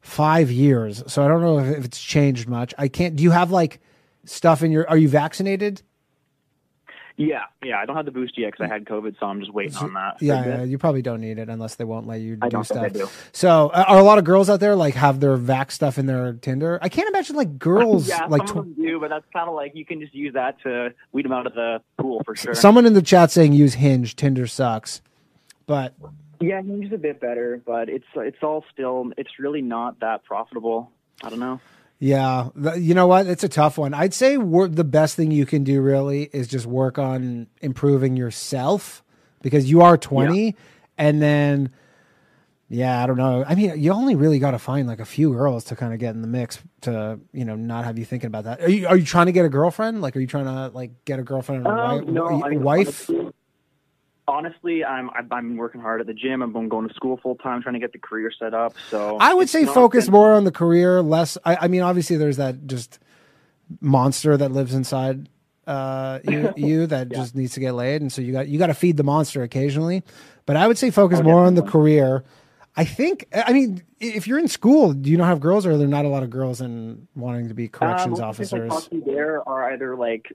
five 0.00 0.50
years, 0.50 1.02
so 1.06 1.24
I 1.24 1.28
don't 1.28 1.40
know 1.40 1.58
if, 1.58 1.78
if 1.78 1.84
it's 1.84 2.02
changed 2.02 2.48
much. 2.48 2.74
I 2.76 2.88
can't. 2.88 3.16
Do 3.16 3.22
you 3.22 3.30
have 3.30 3.50
like 3.50 3.80
stuff 4.24 4.62
in 4.62 4.72
your? 4.72 4.88
Are 4.90 4.98
you 4.98 5.08
vaccinated? 5.08 5.82
Yeah, 7.20 7.42
yeah. 7.62 7.78
I 7.78 7.84
don't 7.84 7.96
have 7.96 8.06
the 8.06 8.10
boost 8.12 8.38
yet 8.38 8.52
because 8.52 8.64
I 8.64 8.72
had 8.72 8.86
COVID, 8.86 9.14
so 9.20 9.26
I'm 9.26 9.40
just 9.40 9.52
waiting 9.52 9.76
on 9.76 9.92
that. 9.92 10.22
Yeah, 10.22 10.42
yeah, 10.46 10.62
you 10.62 10.78
probably 10.78 11.02
don't 11.02 11.20
need 11.20 11.38
it 11.38 11.50
unless 11.50 11.74
they 11.74 11.84
won't 11.84 12.06
let 12.06 12.22
you 12.22 12.38
I 12.40 12.46
do 12.46 12.50
don't 12.50 12.64
stuff. 12.64 12.82
think 12.82 12.96
I 12.96 12.98
do. 13.00 13.08
So, 13.32 13.68
uh, 13.68 13.84
are 13.88 13.98
a 13.98 14.02
lot 14.02 14.16
of 14.16 14.24
girls 14.24 14.48
out 14.48 14.58
there 14.58 14.74
like 14.74 14.94
have 14.94 15.20
their 15.20 15.36
vax 15.36 15.72
stuff 15.72 15.98
in 15.98 16.06
their 16.06 16.32
Tinder? 16.32 16.78
I 16.80 16.88
can't 16.88 17.08
imagine 17.10 17.36
like 17.36 17.58
girls 17.58 18.08
yeah, 18.08 18.24
like. 18.24 18.48
some 18.48 18.56
of 18.56 18.64
them 18.64 18.74
do, 18.82 18.98
but 18.98 19.10
that's 19.10 19.26
kind 19.34 19.50
of 19.50 19.54
like 19.54 19.72
you 19.74 19.84
can 19.84 20.00
just 20.00 20.14
use 20.14 20.32
that 20.32 20.62
to 20.62 20.94
weed 21.12 21.26
them 21.26 21.32
out 21.32 21.46
of 21.46 21.52
the 21.52 21.82
pool 21.98 22.22
for 22.24 22.34
sure. 22.34 22.54
Someone 22.54 22.86
in 22.86 22.94
the 22.94 23.02
chat 23.02 23.30
saying 23.30 23.52
use 23.52 23.74
Hinge. 23.74 24.16
Tinder 24.16 24.46
sucks, 24.46 25.02
but 25.66 25.92
Yeah, 26.40 26.62
Hinge 26.62 26.86
is 26.86 26.92
a 26.94 26.98
bit 26.98 27.20
better, 27.20 27.60
but 27.66 27.90
it's 27.90 28.06
it's 28.16 28.42
all 28.42 28.64
still 28.72 29.12
it's 29.18 29.38
really 29.38 29.60
not 29.60 30.00
that 30.00 30.24
profitable. 30.24 30.90
I 31.22 31.28
don't 31.28 31.40
know. 31.40 31.60
Yeah, 32.02 32.48
you 32.78 32.94
know 32.94 33.06
what? 33.06 33.26
It's 33.26 33.44
a 33.44 33.48
tough 33.48 33.76
one. 33.76 33.92
I'd 33.92 34.14
say 34.14 34.36
the 34.36 34.84
best 34.84 35.16
thing 35.16 35.30
you 35.30 35.44
can 35.44 35.64
do 35.64 35.82
really 35.82 36.30
is 36.32 36.48
just 36.48 36.64
work 36.64 36.98
on 36.98 37.46
improving 37.60 38.16
yourself 38.16 39.04
because 39.42 39.70
you 39.70 39.82
are 39.82 39.98
20 39.98 40.56
and 40.96 41.20
then 41.20 41.70
yeah, 42.72 43.02
I 43.02 43.06
don't 43.06 43.16
know. 43.18 43.44
I 43.46 43.54
mean, 43.56 43.78
you 43.80 43.92
only 43.92 44.14
really 44.14 44.38
got 44.38 44.52
to 44.52 44.58
find 44.58 44.86
like 44.88 45.00
a 45.00 45.04
few 45.04 45.32
girls 45.32 45.64
to 45.64 45.76
kind 45.76 45.92
of 45.92 45.98
get 45.98 46.14
in 46.14 46.22
the 46.22 46.28
mix 46.28 46.58
to, 46.82 47.18
you 47.32 47.44
know, 47.44 47.56
not 47.56 47.84
have 47.84 47.98
you 47.98 48.04
thinking 48.04 48.28
about 48.28 48.44
that. 48.44 48.62
Are 48.62 48.70
you 48.70 48.86
are 48.86 48.96
you 48.96 49.04
trying 49.04 49.26
to 49.26 49.32
get 49.32 49.44
a 49.44 49.48
girlfriend? 49.50 50.00
Like 50.00 50.16
are 50.16 50.20
you 50.20 50.26
trying 50.26 50.44
to 50.46 50.68
like 50.74 51.04
get 51.04 51.18
a 51.18 51.22
girlfriend 51.22 51.66
and 51.66 51.78
a 51.78 51.82
Um, 51.82 51.98
wife? 51.98 52.08
no, 52.08 52.44
I 52.44 52.48
mean, 52.48 52.62
wife? 52.62 53.10
Honestly, 53.10 53.32
honestly, 54.30 54.84
I'm 54.84 55.10
I'm- 55.10 55.28
I'm 55.30 55.56
working 55.56 55.80
hard 55.80 56.00
at 56.00 56.06
the 56.06 56.14
gym. 56.14 56.40
I'm 56.42 56.68
going 56.68 56.88
to 56.88 56.94
school 56.94 57.18
full 57.22 57.34
time, 57.36 57.62
trying 57.62 57.74
to 57.74 57.80
get 57.80 57.92
the 57.92 57.98
career 57.98 58.32
set 58.36 58.54
up. 58.54 58.74
So 58.88 59.18
I 59.20 59.34
would 59.34 59.48
say 59.48 59.64
focus 59.66 60.06
been- 60.06 60.12
more 60.12 60.32
on 60.32 60.44
the 60.44 60.52
career, 60.52 61.02
less. 61.02 61.36
I, 61.44 61.56
I 61.62 61.68
mean, 61.68 61.82
obviously, 61.82 62.16
there's 62.16 62.38
that 62.38 62.66
just 62.66 62.98
monster 63.80 64.36
that 64.36 64.50
lives 64.52 64.74
inside 64.74 65.28
uh, 65.66 66.18
you, 66.28 66.52
you 66.56 66.86
that 66.86 67.10
just 67.10 67.34
needs 67.34 67.54
to 67.54 67.60
get 67.60 67.72
laid, 67.74 68.00
and 68.02 68.12
so 68.12 68.22
you 68.22 68.32
got 68.32 68.48
you 68.48 68.58
got 68.58 68.68
to 68.68 68.74
feed 68.74 68.96
the 68.96 69.04
monster 69.04 69.42
occasionally. 69.42 70.02
But 70.46 70.56
I 70.56 70.66
would 70.66 70.78
say 70.78 70.90
focus 70.90 71.20
Oh, 71.20 71.24
more 71.24 71.44
on 71.44 71.54
the 71.54 71.62
career. 71.62 72.24
I 72.76 72.84
think. 72.84 73.26
I 73.34 73.52
mean, 73.52 73.82
if 73.98 74.26
you're 74.26 74.38
in 74.38 74.48
school, 74.48 74.92
do 74.92 75.10
you 75.10 75.16
not 75.16 75.26
have 75.26 75.40
girls, 75.40 75.66
or 75.66 75.72
are 75.72 75.76
there 75.76 75.88
not 75.88 76.04
a 76.04 76.08
lot 76.08 76.22
of 76.22 76.30
girls 76.30 76.60
in 76.60 77.08
wanting 77.14 77.48
to 77.48 77.54
be 77.54 77.68
corrections 77.68 78.20
um, 78.20 78.26
most 78.28 78.38
people 78.40 78.62
I 78.72 78.76
officers? 78.76 79.04
there 79.04 79.48
are 79.48 79.72
either 79.72 79.96
like 79.96 80.32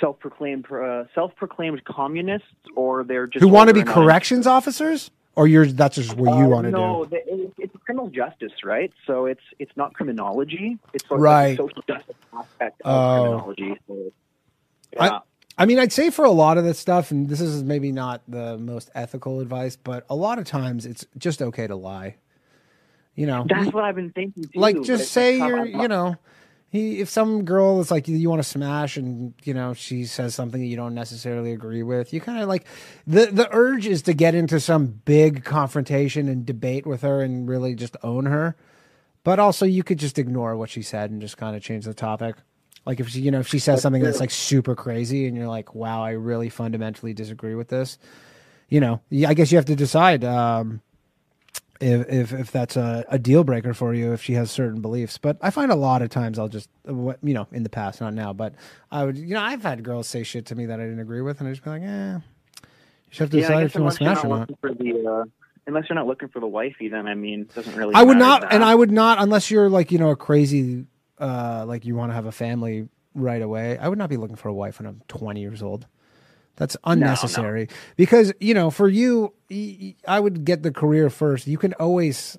self-proclaimed 0.00 0.66
uh, 0.70 1.04
self-proclaimed 1.14 1.84
communists, 1.84 2.46
or 2.76 3.04
they're 3.04 3.26
just 3.26 3.42
Who 3.42 3.48
want 3.48 3.68
to 3.68 3.74
be 3.74 3.82
corrections 3.82 4.46
officers, 4.46 5.10
or 5.36 5.46
you're 5.46 5.66
that's 5.66 5.96
just 5.96 6.14
what 6.16 6.36
you 6.38 6.44
Uh, 6.44 6.48
want 6.48 6.64
to 6.66 6.70
no, 6.70 7.04
do? 7.04 7.10
the- 7.10 7.34
it, 7.44 7.52
it's 7.58 7.76
criminal 7.84 8.08
justice, 8.10 8.52
right? 8.64 8.92
So 9.06 9.26
it's 9.26 9.42
it's 9.58 9.72
not 9.76 9.94
criminology. 9.94 10.78
It's 10.94 11.06
sort 11.08 11.20
of 11.20 11.24
Right. 11.24 11.56
the 11.56 11.64
social 11.64 11.82
justice 11.88 12.16
aspect 12.36 12.80
of 12.82 12.94
Oh. 12.94 13.20
criminology. 13.22 13.80
So, 13.86 14.12
yeah. 14.94 15.02
I, 15.02 15.20
I 15.60 15.66
mean, 15.66 15.78
I'd 15.78 15.92
say 15.92 16.10
for 16.10 16.24
a 16.24 16.30
lot 16.30 16.56
of 16.56 16.64
this 16.64 16.78
stuff, 16.78 17.10
and 17.10 17.28
this 17.28 17.40
is 17.40 17.64
maybe 17.64 17.90
not 17.92 18.22
the 18.28 18.56
most 18.58 18.90
ethical 18.94 19.40
advice, 19.40 19.74
but 19.76 20.04
a 20.08 20.14
lot 20.14 20.38
of 20.38 20.44
times 20.44 20.86
it's 20.86 21.04
just 21.18 21.42
okay 21.42 21.66
to 21.66 21.74
lie. 21.74 22.16
You 23.16 23.26
know, 23.26 23.44
That's 23.48 23.72
what 23.72 23.82
I've 23.82 23.96
been 23.96 24.12
thinking 24.12 24.44
too. 24.44 24.50
like 24.60 24.80
just 24.82 25.10
say 25.10 25.36
you're, 25.38 25.64
you 25.66 25.88
know, 25.88 26.14
he 26.70 27.00
if 27.00 27.08
some 27.08 27.44
girl 27.44 27.80
is 27.80 27.90
like 27.90 28.08
you 28.08 28.28
want 28.28 28.42
to 28.42 28.48
smash, 28.48 28.96
and 28.96 29.32
you 29.42 29.54
know 29.54 29.72
she 29.72 30.04
says 30.04 30.34
something 30.34 30.60
that 30.60 30.66
you 30.66 30.76
don't 30.76 30.94
necessarily 30.94 31.52
agree 31.52 31.82
with, 31.82 32.12
you 32.12 32.20
kind 32.20 32.42
of 32.42 32.48
like 32.48 32.66
the 33.06 33.26
the 33.26 33.48
urge 33.52 33.86
is 33.86 34.02
to 34.02 34.12
get 34.12 34.34
into 34.34 34.60
some 34.60 34.86
big 34.86 35.44
confrontation 35.44 36.28
and 36.28 36.44
debate 36.44 36.86
with 36.86 37.00
her 37.02 37.22
and 37.22 37.48
really 37.48 37.74
just 37.74 37.96
own 38.02 38.26
her. 38.26 38.54
But 39.24 39.38
also, 39.38 39.66
you 39.66 39.82
could 39.82 39.98
just 39.98 40.18
ignore 40.18 40.56
what 40.56 40.70
she 40.70 40.82
said 40.82 41.10
and 41.10 41.20
just 41.20 41.36
kind 41.36 41.56
of 41.56 41.62
change 41.62 41.84
the 41.84 41.94
topic. 41.94 42.36
Like 42.86 43.00
if 43.00 43.08
she, 43.08 43.20
you 43.20 43.30
know, 43.30 43.40
if 43.40 43.48
she 43.48 43.58
says 43.58 43.82
something 43.82 44.02
that's 44.02 44.20
like 44.20 44.30
super 44.30 44.74
crazy, 44.74 45.26
and 45.26 45.36
you're 45.36 45.48
like, 45.48 45.74
"Wow, 45.74 46.02
I 46.02 46.10
really 46.12 46.48
fundamentally 46.50 47.14
disagree 47.14 47.54
with 47.54 47.68
this," 47.68 47.98
you 48.68 48.80
know, 48.80 49.00
I 49.26 49.34
guess 49.34 49.50
you 49.50 49.56
have 49.56 49.66
to 49.66 49.76
decide 49.76 50.24
um, 50.24 50.82
if 51.80 52.08
if 52.08 52.32
if 52.32 52.50
that's 52.50 52.76
a, 52.76 53.04
a 53.08 53.18
deal 53.18 53.44
breaker 53.44 53.74
for 53.74 53.94
you 53.94 54.12
if 54.12 54.22
she 54.22 54.34
has 54.34 54.50
certain 54.50 54.80
beliefs. 54.80 55.18
But 55.18 55.38
I 55.40 55.50
find 55.50 55.70
a 55.70 55.76
lot 55.76 56.02
of 56.02 56.10
times 56.10 56.38
I'll 56.38 56.48
just, 56.48 56.68
you 56.86 57.16
know, 57.22 57.46
in 57.52 57.62
the 57.62 57.68
past, 57.68 58.00
not 58.00 58.14
now, 58.14 58.32
but 58.32 58.54
I 58.90 59.04
would, 59.04 59.16
you 59.16 59.34
know, 59.34 59.40
I've 59.40 59.62
had 59.62 59.82
girls 59.82 60.08
say 60.08 60.22
shit 60.22 60.46
to 60.46 60.54
me 60.54 60.66
that 60.66 60.80
I 60.80 60.84
didn't 60.84 61.00
agree 61.00 61.20
with, 61.20 61.40
and 61.40 61.48
I 61.48 61.52
just 61.52 61.64
be 61.64 61.70
like, 61.70 61.82
"Eh, 61.82 62.14
you 62.14 62.20
should 63.10 63.20
have 63.20 63.30
to 63.30 63.36
yeah, 63.36 63.42
decide 63.42 63.66
if 63.66 63.74
you 63.74 63.82
want 63.82 63.92
to 63.92 64.04
smash 64.04 64.24
or 64.24 64.28
not 64.28 64.38
not." 64.38 64.40
looking 64.40 64.56
for 64.60 64.74
the 64.74 65.10
uh, 65.10 65.24
unless 65.66 65.84
you're 65.88 65.96
not 65.96 66.06
looking 66.06 66.28
for 66.28 66.40
the 66.40 66.46
wifey, 66.46 66.88
then 66.88 67.06
I 67.06 67.14
mean, 67.14 67.42
it 67.42 67.54
doesn't 67.54 67.76
really. 67.76 67.94
I 67.94 68.02
would 68.02 68.18
not, 68.18 68.42
that. 68.42 68.52
and 68.52 68.64
I 68.64 68.74
would 68.74 68.90
not, 68.90 69.20
unless 69.20 69.50
you're 69.50 69.68
like 69.68 69.92
you 69.92 69.98
know 69.98 70.10
a 70.10 70.16
crazy, 70.16 70.86
uh, 71.18 71.64
like 71.66 71.84
you 71.84 71.94
want 71.94 72.10
to 72.10 72.14
have 72.14 72.26
a 72.26 72.32
family 72.32 72.88
right 73.14 73.42
away. 73.42 73.78
I 73.78 73.88
would 73.88 73.98
not 73.98 74.10
be 74.10 74.16
looking 74.16 74.36
for 74.36 74.48
a 74.48 74.54
wife 74.54 74.80
when 74.80 74.86
I'm 74.86 75.02
20 75.08 75.40
years 75.40 75.62
old. 75.62 75.86
That's 76.58 76.76
no. 76.84 76.90
unnecessary 76.92 77.70
because 77.96 78.34
you 78.40 78.54
know 78.54 78.70
for 78.70 78.88
you, 78.88 79.34
I 80.08 80.20
would 80.20 80.44
get 80.46 80.64
the 80.64 80.72
career 80.72 81.10
first. 81.10 81.48
You 81.48 81.58
can 81.58 81.74
always, 81.74 82.38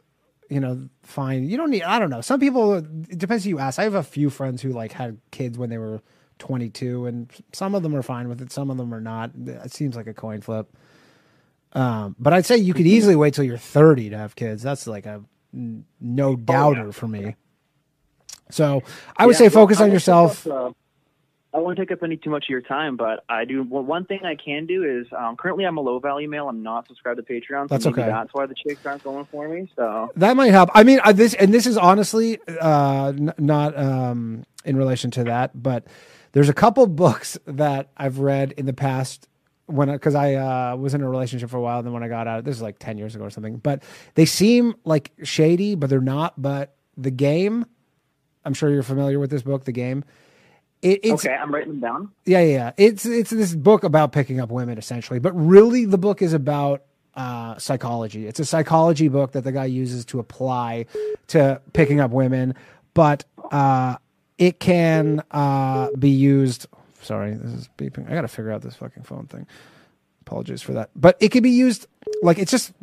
you 0.49 0.61
know, 0.61 0.89
find. 1.03 1.49
You 1.51 1.57
don't 1.57 1.72
need. 1.72 1.84
I 1.84 1.99
don't 1.99 2.11
know. 2.11 2.22
Some 2.22 2.39
people. 2.41 2.76
It 2.76 3.20
depends 3.20 3.45
who 3.45 3.51
you 3.51 3.59
ask. 3.59 3.80
I 3.80 3.84
have 3.86 3.95
a 3.95 4.03
few 4.03 4.30
friends 4.32 4.61
who 4.63 4.72
like 4.74 4.93
had 4.93 5.20
kids 5.32 5.57
when 5.59 5.72
they 5.72 5.80
were 5.80 6.03
22, 6.39 7.07
and 7.07 7.32
some 7.53 7.76
of 7.76 7.84
them 7.84 7.95
are 7.95 8.03
fine 8.03 8.30
with 8.30 8.41
it. 8.41 8.53
Some 8.53 8.72
of 8.72 8.78
them 8.78 8.93
are 8.93 9.01
not. 9.01 9.32
It 9.47 9.74
seems 9.74 9.97
like 9.97 10.07
a 10.07 10.15
coin 10.15 10.41
flip. 10.41 10.70
Um, 11.74 12.15
but 12.20 12.34
I'd 12.34 12.45
say 12.47 12.57
you 12.57 12.74
could 12.74 12.88
easily 12.88 13.15
wait 13.15 13.34
till 13.36 13.45
you're 13.45 13.57
30 13.57 14.11
to 14.11 14.17
have 14.17 14.36
kids. 14.36 14.63
That's 14.63 14.88
like 14.88 15.05
a 15.07 15.24
no 16.01 16.36
doubter 16.38 16.91
for 16.93 17.07
me. 17.07 17.36
So 18.51 18.84
I 19.17 19.28
would 19.28 19.34
Yeah, 19.34 19.39
say 19.39 19.49
focus 19.49 19.80
I 19.80 19.84
on 19.84 19.91
yourself. 19.91 20.47
uh, 20.47 20.72
I 21.52 21.58
won't 21.58 21.78
take 21.78 21.91
up 21.91 22.04
any 22.04 22.16
too 22.16 22.30
much 22.30 22.45
of 22.45 22.50
your 22.50 22.62
time, 22.62 22.95
but 22.95 23.24
I 23.28 23.43
do. 23.43 23.64
Well, 23.64 23.84
one 23.84 24.06
thing 24.06 24.20
I 24.24 24.36
can 24.36 24.68
do 24.68 24.84
is 24.84 25.08
um, 25.18 25.36
currently 25.36 25.66
I'm 25.66 25.78
a 25.78 25.82
low 25.82 25.97
value 26.00 26.30
male. 26.30 26.47
I'm 26.47 26.62
not 26.62 26.88
subscribed 26.88 27.18
to 27.18 27.24
Patreon. 27.24 27.64
So 27.64 27.68
That's 27.70 27.86
maybe 27.86 28.02
okay. 28.02 28.10
That's 28.10 28.30
why 28.34 28.45
the 28.45 28.54
chicks 28.54 28.86
aren't 28.86 29.04
going 29.04 29.26
for 29.26 29.47
me. 29.47 29.68
So 29.76 30.12
That 30.16 30.38
might 30.38 30.52
help. 30.52 30.70
I 30.76 30.84
mean, 30.84 31.00
uh, 31.04 31.12
this 31.12 31.34
and 31.34 31.52
this 31.52 31.66
is 31.66 31.76
honestly 31.76 32.39
uh, 32.62 33.14
n- 33.16 33.34
not 33.39 33.76
um, 33.78 34.45
in 34.64 34.78
relation 34.78 35.10
to 35.12 35.24
that, 35.24 35.60
but 35.62 35.86
there's 36.34 36.50
a 36.50 36.54
couple 36.54 36.86
books 36.86 37.38
that 37.45 37.89
I've 37.97 38.20
read 38.20 38.52
in 38.52 38.68
the 38.68 38.74
past 38.74 39.28
when 39.66 39.91
because 39.91 40.14
I, 40.14 40.36
uh, 40.36 40.76
was 40.76 40.93
in 40.93 41.02
a 41.02 41.10
relationship 41.10 41.50
for 41.50 41.58
a 41.58 41.62
while. 41.62 41.82
Then 41.82 41.93
when 41.93 42.04
I 42.04 42.10
got 42.10 42.28
out, 42.28 42.43
this 42.43 42.56
is 42.56 42.62
like 42.62 42.78
ten 42.78 43.00
years 43.00 43.16
ago 43.16 43.24
or 43.24 43.32
something. 43.32 43.58
But 43.58 43.82
they 44.14 44.26
seem 44.26 44.76
like 44.86 45.12
shady, 45.24 45.74
but 45.74 45.89
they're 45.89 46.00
not. 46.00 46.39
But 46.39 46.76
the 46.95 47.12
game, 47.12 47.66
I'm 48.45 48.54
sure 48.54 48.70
you're 48.70 48.84
familiar 48.84 49.18
with 49.20 49.32
this 49.32 49.41
book, 49.41 49.66
the 49.66 49.72
game. 49.72 50.04
It, 50.82 51.01
it's 51.03 51.25
okay, 51.25 51.36
I'm 51.36 51.53
writing 51.53 51.73
them 51.73 51.80
down. 51.82 52.11
yeah, 52.25 52.39
yeah, 52.39 52.53
yeah. 52.53 52.71
It's 52.77 53.05
it's 53.05 53.32
this 53.32 53.53
book 53.53 53.84
about 53.84 54.11
picking 54.11 54.39
up 54.39 54.49
women 54.49 54.77
essentially, 54.77 55.19
but 55.19 55.34
really 55.34 55.86
the 55.86 55.97
book 55.97 56.21
is 56.21 56.34
about 56.34 56.84
uh, 57.15 57.57
psychology. 57.57 58.27
It's 58.27 58.39
a 58.39 58.45
psychology 58.45 59.09
book 59.09 59.34
that 59.34 59.43
the 59.43 59.51
guy 59.51 59.65
uses 59.65 60.05
to 60.05 60.19
apply 60.19 60.86
to 61.27 61.61
picking 61.73 61.99
up 61.99 62.11
women, 62.11 62.55
but 62.93 63.25
uh, 63.51 63.97
it 64.38 64.59
can 64.59 65.21
uh, 65.32 65.89
be 65.99 66.09
used. 66.09 66.67
Sorry, 67.01 67.34
this 67.34 67.51
is 67.51 67.69
beeping. 67.77 68.09
I 68.09 68.13
got 68.13 68.21
to 68.21 68.27
figure 68.30 68.51
out 68.51 68.61
this 68.61 68.75
fucking 68.75 69.03
phone 69.03 69.25
thing. 69.25 69.47
Apologies 70.21 70.61
for 70.61 70.73
that, 70.73 70.91
but 70.95 71.17
it 71.19 71.30
can 71.32 71.43
be 71.43 71.49
used 71.49 71.88
like 72.22 72.38
it's 72.39 72.51
just 72.51 72.74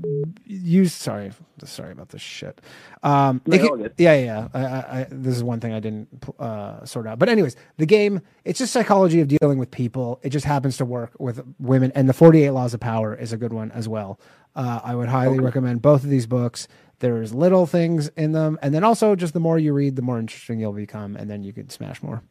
you. 0.45 0.87
Sorry, 0.87 1.31
sorry 1.64 1.93
about 1.93 2.09
this 2.11 2.22
shit. 2.22 2.61
Um, 3.03 3.41
No, 3.47 3.59
can- 3.59 3.91
yeah, 3.99 4.14
yeah. 4.14 4.49
I, 4.55 4.61
I, 4.64 5.01
I, 5.01 5.07
this 5.11 5.37
is 5.37 5.45
one 5.45 5.61
thing 5.61 5.72
I 5.72 5.81
didn't 5.81 6.09
uh, 6.39 6.85
sort 6.85 7.07
out. 7.07 7.18
But 7.18 7.29
anyways, 7.29 7.57
the 7.77 7.87
game 7.87 8.20
it's 8.45 8.59
just 8.59 8.72
psychology 8.72 9.20
of 9.20 9.29
dealing 9.29 9.59
with 9.59 9.70
people. 9.70 10.20
It 10.22 10.31
just 10.31 10.47
happens 10.47 10.77
to 10.79 10.85
work 10.85 11.12
with 11.18 11.43
women, 11.59 11.93
and 11.95 12.09
the 12.09 12.14
Forty 12.14 12.45
Eight 12.45 12.51
Laws 12.51 12.74
of 12.74 12.81
Power 12.81 13.14
is 13.14 13.33
a 13.33 13.37
good 13.37 13.53
one 13.53 13.70
as 13.72 13.89
well. 13.89 14.18
Uh, 14.55 14.81
I 14.83 14.95
would 14.95 15.09
highly 15.09 15.39
recommend 15.39 15.83
both 15.83 16.03
of 16.05 16.11
these 16.11 16.27
books. 16.27 16.66
There's 17.01 17.35
little 17.35 17.66
things 17.66 18.09
in 18.16 18.33
them, 18.33 18.59
and 18.62 18.74
then 18.74 18.83
also 18.83 19.14
just 19.14 19.35
the 19.35 19.41
more 19.41 19.59
you 19.59 19.74
read, 19.74 19.97
the 19.97 20.03
more 20.03 20.18
interesting 20.18 20.59
you'll 20.59 20.72
become, 20.72 21.14
and 21.14 21.29
then 21.29 21.43
you 21.45 21.53
can 21.53 21.68
smash 21.68 22.03
more. 22.03 22.22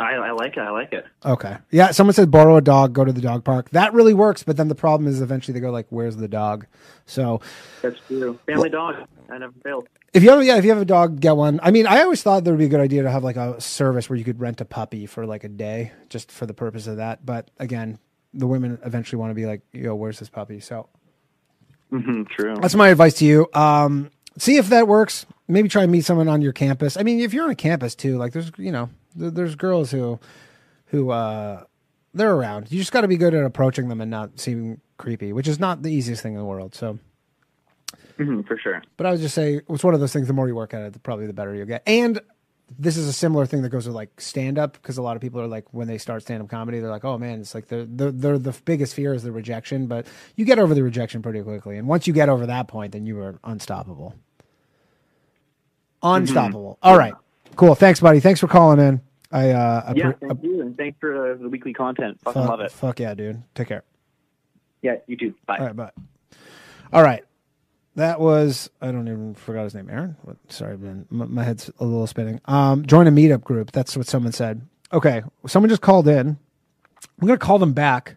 I, 0.00 0.14
I 0.14 0.30
like 0.32 0.56
it. 0.56 0.60
I 0.60 0.70
like 0.70 0.92
it. 0.92 1.04
Okay. 1.24 1.56
Yeah. 1.70 1.90
Someone 1.90 2.14
said 2.14 2.30
borrow 2.30 2.56
a 2.56 2.60
dog, 2.62 2.92
go 2.92 3.04
to 3.04 3.12
the 3.12 3.20
dog 3.20 3.44
park. 3.44 3.70
That 3.70 3.92
really 3.92 4.14
works, 4.14 4.42
but 4.42 4.56
then 4.56 4.68
the 4.68 4.74
problem 4.74 5.08
is 5.08 5.20
eventually 5.20 5.52
they 5.52 5.60
go 5.60 5.70
like, 5.70 5.86
"Where's 5.90 6.16
the 6.16 6.28
dog?" 6.28 6.66
So 7.06 7.40
That's 7.82 7.98
true. 8.08 8.38
Family 8.46 8.70
dog. 8.70 8.94
I 9.28 9.38
never 9.38 9.52
failed. 9.62 9.88
If 10.12 10.24
you 10.24 10.30
have, 10.30 10.42
yeah, 10.42 10.56
if 10.56 10.64
you 10.64 10.70
have 10.70 10.80
a 10.80 10.84
dog, 10.86 11.20
get 11.20 11.36
one. 11.36 11.60
I 11.62 11.70
mean, 11.70 11.86
I 11.86 12.02
always 12.02 12.22
thought 12.22 12.42
there 12.44 12.52
would 12.52 12.58
be 12.58 12.64
a 12.64 12.68
good 12.68 12.80
idea 12.80 13.02
to 13.02 13.10
have 13.10 13.22
like 13.22 13.36
a 13.36 13.60
service 13.60 14.08
where 14.10 14.16
you 14.18 14.24
could 14.24 14.40
rent 14.40 14.60
a 14.60 14.64
puppy 14.64 15.06
for 15.06 15.26
like 15.26 15.44
a 15.44 15.48
day, 15.48 15.92
just 16.08 16.32
for 16.32 16.46
the 16.46 16.54
purpose 16.54 16.86
of 16.86 16.96
that. 16.96 17.24
But 17.24 17.50
again, 17.58 17.98
the 18.34 18.46
women 18.46 18.78
eventually 18.84 19.20
want 19.20 19.30
to 19.30 19.34
be 19.34 19.46
like, 19.46 19.60
"Yo, 19.72 19.94
where's 19.94 20.18
this 20.18 20.28
puppy?" 20.30 20.60
So 20.60 20.88
hmm 21.90 22.22
true. 22.24 22.56
that's 22.60 22.74
my 22.74 22.88
advice 22.88 23.14
to 23.14 23.24
you. 23.24 23.48
Um, 23.54 24.10
see 24.38 24.56
if 24.56 24.68
that 24.70 24.88
works. 24.88 25.26
Maybe 25.48 25.68
try 25.68 25.82
and 25.82 25.92
meet 25.92 26.04
someone 26.04 26.28
on 26.28 26.42
your 26.42 26.52
campus. 26.52 26.96
I 26.96 27.02
mean, 27.02 27.20
if 27.20 27.34
you're 27.34 27.44
on 27.44 27.50
a 27.50 27.56
campus 27.56 27.94
too, 27.96 28.16
like 28.18 28.32
there's, 28.32 28.52
you 28.56 28.70
know, 28.70 28.88
there's 29.14 29.54
girls 29.54 29.90
who, 29.90 30.18
who, 30.86 31.10
uh, 31.10 31.64
they're 32.14 32.34
around. 32.34 32.70
You 32.72 32.78
just 32.78 32.92
got 32.92 33.02
to 33.02 33.08
be 33.08 33.16
good 33.16 33.34
at 33.34 33.44
approaching 33.44 33.88
them 33.88 34.00
and 34.00 34.10
not 34.10 34.40
seem 34.40 34.80
creepy, 34.98 35.32
which 35.32 35.48
is 35.48 35.60
not 35.60 35.82
the 35.82 35.90
easiest 35.92 36.22
thing 36.22 36.32
in 36.32 36.38
the 36.38 36.44
world. 36.44 36.74
So. 36.74 36.98
hmm 38.16 38.40
for 38.42 38.58
sure. 38.58 38.82
But 38.96 39.06
I 39.06 39.12
would 39.12 39.20
just 39.20 39.34
say 39.34 39.60
it's 39.68 39.84
one 39.84 39.94
of 39.94 40.00
those 40.00 40.12
things. 40.12 40.26
The 40.26 40.32
more 40.32 40.48
you 40.48 40.54
work 40.54 40.74
at 40.74 40.82
it, 40.82 40.92
the 40.92 40.98
probably 40.98 41.26
the 41.26 41.32
better 41.32 41.54
you'll 41.54 41.66
get. 41.66 41.82
And 41.86 42.20
this 42.78 42.96
is 42.96 43.08
a 43.08 43.12
similar 43.12 43.46
thing 43.46 43.62
that 43.62 43.70
goes 43.70 43.86
with 43.86 43.96
like 43.96 44.20
stand 44.20 44.58
up 44.58 44.74
because 44.74 44.96
a 44.98 45.02
lot 45.02 45.16
of 45.16 45.22
people 45.22 45.40
are 45.40 45.46
like 45.46 45.72
when 45.72 45.88
they 45.88 45.98
start 45.98 46.22
stand 46.22 46.42
up 46.42 46.48
comedy, 46.48 46.78
they're 46.80 46.90
like, 46.90 47.04
oh 47.04 47.18
man, 47.18 47.40
it's 47.40 47.54
like 47.54 47.68
the 47.68 47.88
the 47.92 48.10
they're 48.10 48.38
the 48.38 48.52
biggest 48.64 48.94
fear 48.94 49.14
is 49.14 49.22
the 49.22 49.32
rejection, 49.32 49.86
but 49.86 50.06
you 50.36 50.44
get 50.44 50.58
over 50.58 50.74
the 50.74 50.82
rejection 50.82 51.22
pretty 51.22 51.42
quickly. 51.42 51.78
And 51.78 51.88
once 51.88 52.06
you 52.06 52.12
get 52.12 52.28
over 52.28 52.46
that 52.46 52.68
point, 52.68 52.92
then 52.92 53.06
you 53.06 53.18
are 53.20 53.38
unstoppable. 53.44 54.14
Unstoppable. 56.02 56.78
All 56.82 56.96
right, 56.96 57.14
cool. 57.60 57.74
Thanks, 57.74 58.00
buddy. 58.00 58.20
Thanks 58.20 58.40
for 58.40 58.48
calling 58.48 58.80
in. 58.80 59.02
I 59.30 59.50
uh, 59.50 59.92
yeah, 59.94 60.12
appre- 60.12 60.20
thank 60.20 60.42
you, 60.42 60.60
and 60.62 60.76
thanks 60.76 60.98
for 60.98 61.32
uh, 61.32 61.36
the 61.36 61.48
weekly 61.48 61.72
content. 61.72 62.18
Fucking 62.22 62.42
fuck, 62.42 62.50
love 62.50 62.60
it. 62.60 62.72
Fuck 62.72 62.98
yeah, 62.98 63.14
dude. 63.14 63.42
Take 63.54 63.68
care. 63.68 63.84
Yeah, 64.82 64.96
you 65.06 65.16
too. 65.16 65.34
Bye. 65.46 65.58
All 65.58 65.66
right, 65.66 65.76
bye. 65.76 65.90
All 66.92 67.02
right. 67.02 67.22
That 67.96 68.18
was 68.18 68.70
I 68.80 68.90
don't 68.90 69.08
even 69.08 69.34
forgot 69.34 69.64
his 69.64 69.74
name. 69.74 69.90
Aaron. 69.90 70.16
What, 70.22 70.36
sorry, 70.48 70.78
man, 70.78 71.06
my, 71.10 71.26
my 71.26 71.44
head's 71.44 71.70
a 71.78 71.84
little 71.84 72.06
spinning. 72.06 72.40
Um, 72.46 72.86
join 72.86 73.06
a 73.06 73.12
meetup 73.12 73.42
group. 73.42 73.72
That's 73.72 73.96
what 73.96 74.06
someone 74.06 74.32
said. 74.32 74.62
Okay, 74.92 75.22
someone 75.46 75.68
just 75.68 75.82
called 75.82 76.08
in. 76.08 76.38
I'm 77.20 77.26
gonna 77.26 77.38
call 77.38 77.58
them 77.58 77.74
back. 77.74 78.16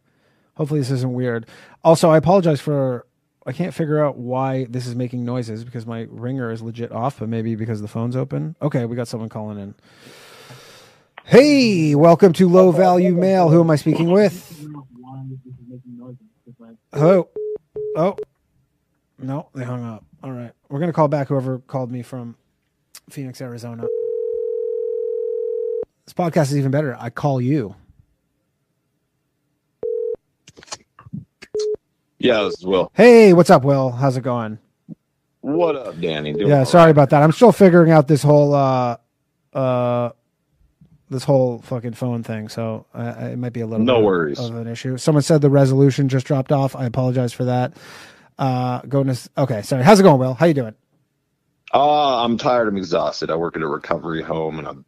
Hopefully 0.55 0.79
this 0.79 0.89
isn't 0.91 1.13
weird. 1.13 1.47
Also, 1.83 2.09
I 2.09 2.17
apologize 2.17 2.61
for 2.61 3.05
I 3.45 3.51
can't 3.51 3.73
figure 3.73 4.03
out 4.03 4.17
why 4.17 4.65
this 4.69 4.87
is 4.87 4.95
making 4.95 5.25
noises 5.25 5.65
because 5.65 5.85
my 5.85 6.07
ringer 6.09 6.49
is 6.49 6.61
legit 6.61 6.93
off, 6.93 7.19
but 7.19 7.27
maybe 7.27 7.55
because 7.55 7.81
the 7.81 7.89
phone's 7.89 8.15
open. 8.15 8.55
Okay, 8.61 8.85
we 8.85 8.95
got 8.95 9.09
someone 9.09 9.27
calling 9.27 9.59
in. 9.59 9.75
Hey, 11.25 11.93
welcome 11.93 12.31
to 12.33 12.47
Low 12.47 12.71
Value 12.71 13.13
Mail. 13.13 13.49
Who 13.49 13.59
am 13.59 13.69
I 13.69 13.75
speaking 13.75 14.11
with? 14.11 14.65
Hello. 16.93 17.27
Oh, 17.97 18.15
no, 19.19 19.49
they 19.53 19.65
hung 19.65 19.83
up. 19.83 20.05
All 20.23 20.31
right, 20.31 20.51
we're 20.69 20.79
gonna 20.79 20.93
call 20.93 21.09
back 21.09 21.27
whoever 21.27 21.59
called 21.59 21.91
me 21.91 22.01
from 22.01 22.37
Phoenix, 23.09 23.41
Arizona. 23.41 23.83
This 26.05 26.13
podcast 26.13 26.43
is 26.43 26.57
even 26.57 26.71
better. 26.71 26.95
I 26.97 27.09
call 27.09 27.41
you. 27.41 27.75
Yeah, 32.23 32.43
this 32.43 32.59
is 32.59 32.65
Will. 32.65 32.89
Hey, 32.95 33.33
what's 33.33 33.49
up, 33.49 33.63
Will? 33.65 33.89
How's 33.91 34.15
it 34.15 34.21
going? 34.21 34.57
What 35.41 35.75
up, 35.75 35.99
Danny? 35.99 36.31
Doing 36.31 36.47
yeah, 36.47 36.63
sorry 36.63 36.89
about 36.89 37.09
that. 37.09 37.21
I'm 37.21 37.33
still 37.33 37.51
figuring 37.51 37.91
out 37.91 38.07
this 38.07 38.23
whole 38.23 38.53
uh 38.55 38.95
uh 39.51 40.11
this 41.09 41.25
whole 41.25 41.59
fucking 41.59 41.93
phone 41.93 42.23
thing, 42.23 42.47
so 42.47 42.85
uh, 42.95 43.13
it 43.31 43.37
might 43.37 43.51
be 43.51 43.59
a 43.59 43.67
little 43.67 43.85
No 43.85 43.97
bit 43.97 44.05
worries. 44.05 44.39
of 44.39 44.55
an 44.55 44.67
issue. 44.67 44.97
Someone 44.97 45.21
said 45.21 45.41
the 45.41 45.49
resolution 45.49 46.07
just 46.07 46.25
dropped 46.25 46.53
off. 46.53 46.75
I 46.77 46.85
apologize 46.85 47.33
for 47.33 47.43
that. 47.43 47.73
Uh, 48.39 48.79
going 48.83 49.07
to 49.07 49.29
okay, 49.37 49.61
sorry. 49.61 49.83
How's 49.83 49.99
it 49.99 50.03
going, 50.03 50.17
Will? 50.19 50.33
How 50.33 50.45
you 50.45 50.53
doing 50.53 50.73
Uh, 51.73 52.23
I'm 52.23 52.37
tired. 52.37 52.69
I'm 52.69 52.77
exhausted. 52.77 53.29
I 53.31 53.35
work 53.35 53.57
at 53.57 53.61
a 53.61 53.67
recovery 53.67 54.21
home, 54.21 54.59
and 54.59 54.67
I'm 54.67 54.85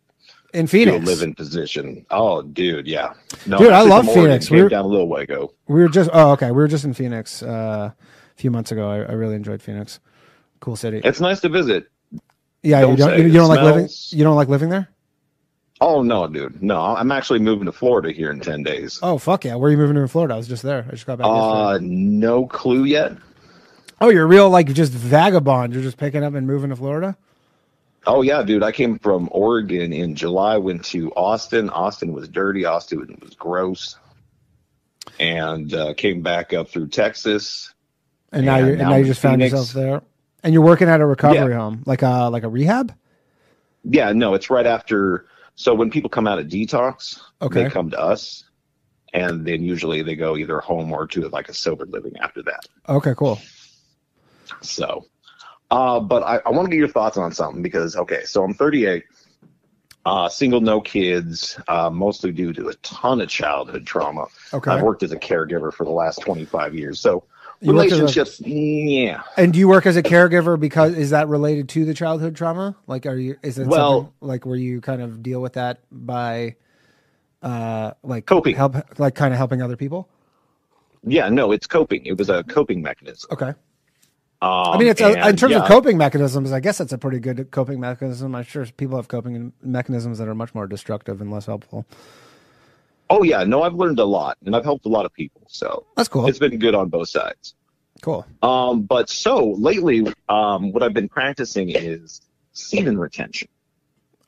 in 0.56 0.68
still 0.68 0.86
Phoenix? 0.86 1.06
live 1.06 1.22
in 1.22 1.34
position. 1.34 2.06
Oh, 2.12 2.42
dude, 2.42 2.88
yeah. 2.88 3.14
No, 3.46 3.58
Dude, 3.58 3.72
I 3.72 3.82
love. 3.82 4.06
Phoenix. 4.12 4.50
We're- 4.50 4.70
down 4.70 4.86
a 4.86 4.88
little 4.88 5.08
way 5.08 5.24
ago. 5.24 5.54
We 5.68 5.82
were 5.82 5.90
just 5.90 6.10
oh 6.14 6.32
okay, 6.32 6.48
we 6.48 6.58
were 6.58 6.68
just 6.68 6.86
in 6.86 6.94
Phoenix 6.94 7.44
uh, 7.44 7.92
a 7.94 7.96
few 8.36 8.52
months 8.52 8.72
ago. 8.72 8.90
I, 8.90 8.98
I 8.98 9.12
really 9.14 9.36
enjoyed 9.36 9.62
Phoenix. 9.62 10.00
Cool 10.60 10.76
city. 10.76 11.02
It's 11.04 11.20
nice 11.20 11.42
to 11.42 11.50
visit. 11.50 11.88
yeah, 12.64 12.80
you 12.82 12.96
don't 12.96 12.98
don't 12.98 13.20
you, 13.20 13.26
you 13.26 13.34
don't 13.34 13.50
like 13.50 13.62
living 13.62 13.90
you 14.10 14.24
don't 14.24 14.36
like 14.36 14.48
living 14.48 14.70
there? 14.70 14.90
Oh 15.82 16.02
no, 16.02 16.28
dude. 16.28 16.64
No, 16.64 16.80
I'm 16.80 17.12
actually 17.12 17.40
moving 17.40 17.66
to 17.66 17.72
Florida 17.72 18.12
here 18.12 18.32
in 18.32 18.40
ten 18.40 18.64
days. 18.64 19.00
Oh 19.04 19.18
fuck 19.18 19.44
yeah, 19.44 19.56
where 19.56 19.68
are 19.68 19.72
you 19.72 19.78
moving 19.78 19.96
to 19.96 20.02
in 20.02 20.08
Florida? 20.08 20.34
I 20.34 20.38
was 20.38 20.48
just 20.48 20.64
there. 20.64 20.86
I 20.88 20.92
just 20.92 21.06
got 21.06 21.18
back. 21.18 21.28
yesterday. 21.28 21.76
Uh, 21.76 21.80
no 21.82 22.48
clue 22.48 22.86
yet. 22.86 23.18
Oh, 24.02 24.10
you're 24.10 24.28
real 24.28 24.50
like 24.50 24.68
just 24.74 24.94
vagabond. 24.94 25.74
You're 25.74 25.84
just 25.84 25.98
picking 25.98 26.24
up 26.24 26.34
and 26.34 26.48
moving 26.48 26.70
to 26.70 26.76
Florida. 26.76 27.18
Oh 28.08 28.22
yeah, 28.22 28.44
dude. 28.44 28.64
I 28.64 28.72
came 28.72 29.00
from 29.00 29.30
Oregon 29.32 29.92
in 29.94 30.16
July. 30.16 30.58
Went 30.58 30.86
to 30.86 31.12
Austin. 31.14 31.70
Austin 31.70 32.12
was 32.14 32.28
dirty. 32.30 32.66
Austin 32.66 33.18
was 33.22 33.34
gross. 33.36 33.98
And 35.20 35.74
uh, 35.74 35.94
came 35.96 36.22
back 36.22 36.54
up 36.54 36.70
through 36.70 36.90
Texas. 36.90 37.74
And 38.32 38.46
now 38.46 38.56
And 38.58 38.66
you're 38.66 38.74
and 38.76 38.82
now 38.84 38.90
now 38.92 38.96
you 38.98 39.06
just 39.06 39.22
found 39.22 39.42
yourself 39.42 39.72
there. 39.74 40.02
And 40.44 40.54
you're 40.54 40.64
working 40.64 40.88
at 40.90 41.02
a 41.02 41.06
recovery 41.06 41.52
Yeah. 41.54 41.58
home, 41.60 41.84
like 41.86 42.02
a 42.02 42.30
like 42.30 42.44
a 42.44 42.50
rehab. 42.50 42.94
Yeah, 43.84 44.12
no, 44.14 44.34
it's 44.34 44.50
right 44.50 44.66
after. 44.66 45.26
So 45.56 45.74
when 45.74 45.90
people 45.90 46.10
come 46.10 46.28
out 46.28 46.38
of 46.40 46.48
detox, 46.48 47.20
Okay. 47.42 47.64
they 47.64 47.70
come 47.70 47.90
to 47.92 48.00
us, 48.00 48.44
and 49.14 49.46
then 49.46 49.64
usually 49.64 50.02
they 50.02 50.16
go 50.16 50.36
either 50.36 50.60
home 50.60 50.92
or 50.92 51.08
to 51.08 51.30
like 51.30 51.50
a 51.50 51.54
sober 51.54 51.86
living 51.86 52.14
after 52.22 52.44
that. 52.44 52.68
Okay, 52.90 53.14
cool. 53.16 53.40
So, 54.62 55.06
uh, 55.72 56.00
but 56.00 56.24
I, 56.24 56.40
I 56.46 56.50
want 56.50 56.66
to 56.68 56.72
get 56.72 56.78
your 56.78 56.88
thoughts 56.88 57.18
on 57.18 57.32
something 57.32 57.62
because 57.62 57.96
okay, 57.96 58.24
so 58.26 58.44
I'm 58.44 58.54
38, 58.54 59.04
uh, 60.06 60.30
single, 60.30 60.62
no 60.62 60.80
kids, 60.82 61.60
uh, 61.68 61.90
mostly 61.90 62.32
due 62.32 62.54
to 62.54 62.68
a 62.70 62.74
ton 62.76 63.22
of 63.22 63.30
childhood 63.30 63.86
trauma. 63.86 64.28
Okay. 64.54 64.72
I've 64.72 64.84
worked 64.84 65.04
as 65.04 65.12
a 65.12 65.18
caregiver 65.18 65.74
for 65.74 65.84
the 65.84 65.92
last 65.92 66.22
25 66.22 66.76
years, 66.76 67.00
so 67.00 67.24
You 67.62 67.72
as 67.72 67.92
a- 67.92 67.96
relationships, 67.96 68.40
yeah. 68.42 69.24
And 69.38 69.52
do 69.54 69.60
you 69.60 69.68
work 69.68 69.86
as 69.88 69.96
a 69.98 70.04
caregiver 70.04 70.60
because 70.60 70.96
is 70.96 71.10
that 71.10 71.28
related 71.28 71.70
to 71.70 71.86
the 71.86 71.94
childhood 71.94 72.36
trauma? 72.36 72.76
Like, 72.86 73.06
are 73.08 73.18
you 73.18 73.38
is 73.42 73.58
it 73.58 73.68
Well- 73.68 74.14
like 74.22 74.46
where 74.46 74.58
you 74.58 74.80
kind 74.82 75.02
of 75.02 75.24
deal 75.24 75.42
with 75.42 75.54
that 75.54 75.80
by, 75.92 76.56
uh, 77.42 77.92
like 78.04 78.26
Coping. 78.28 78.56
help, 78.56 79.00
like 79.00 79.16
kind 79.16 79.34
of 79.34 79.38
helping 79.40 79.62
other 79.64 79.76
people? 79.78 80.08
Yeah, 81.08 81.30
no, 81.30 81.52
it's 81.52 81.68
coping. 81.68 82.06
It 82.06 82.18
was 82.18 82.30
a 82.30 82.44
coping 82.44 82.82
mechanism. 82.82 83.30
Okay. 83.32 83.54
Um, 84.42 84.52
I 84.52 84.78
mean, 84.78 84.88
it's 84.90 85.02
a, 85.02 85.30
in 85.30 85.36
terms 85.38 85.54
yeah. 85.54 85.62
of 85.62 85.68
coping 85.68 85.98
mechanisms. 85.98 86.52
I 86.52 86.60
guess 86.60 86.78
that's 86.78 86.94
a 86.94 86.98
pretty 86.98 87.20
good 87.20 87.50
coping 87.52 87.80
mechanism. 87.80 88.36
I'm 88.36 88.44
sure 88.44 88.66
people 88.78 88.98
have 88.98 89.08
coping 89.08 89.54
mechanisms 89.62 90.18
that 90.18 90.28
are 90.28 90.36
much 90.36 90.54
more 90.54 90.68
destructive 90.68 91.22
and 91.22 91.32
less 91.32 91.46
helpful. 91.46 91.86
Oh 93.10 93.24
yeah, 93.24 93.44
no, 93.44 93.64
I've 93.64 93.76
learned 93.76 94.00
a 94.00 94.06
lot, 94.06 94.38
and 94.46 94.56
I've 94.56 94.64
helped 94.64 94.86
a 94.86 94.90
lot 94.90 95.06
of 95.06 95.14
people. 95.14 95.44
So 95.48 95.86
That's 95.96 96.10
cool. 96.10 96.28
It's 96.28 96.40
been 96.40 96.58
good 96.60 96.76
on 96.76 96.90
both 96.90 97.10
sides. 97.10 97.56
Cool. 98.02 98.26
Um, 98.42 98.82
but 98.82 99.10
so 99.10 99.52
lately, 99.52 100.06
um, 100.28 100.72
what 100.72 100.84
I've 100.84 100.94
been 100.94 101.10
practicing 101.10 101.70
is 101.70 102.22
semen 102.52 102.98
retention 102.98 103.48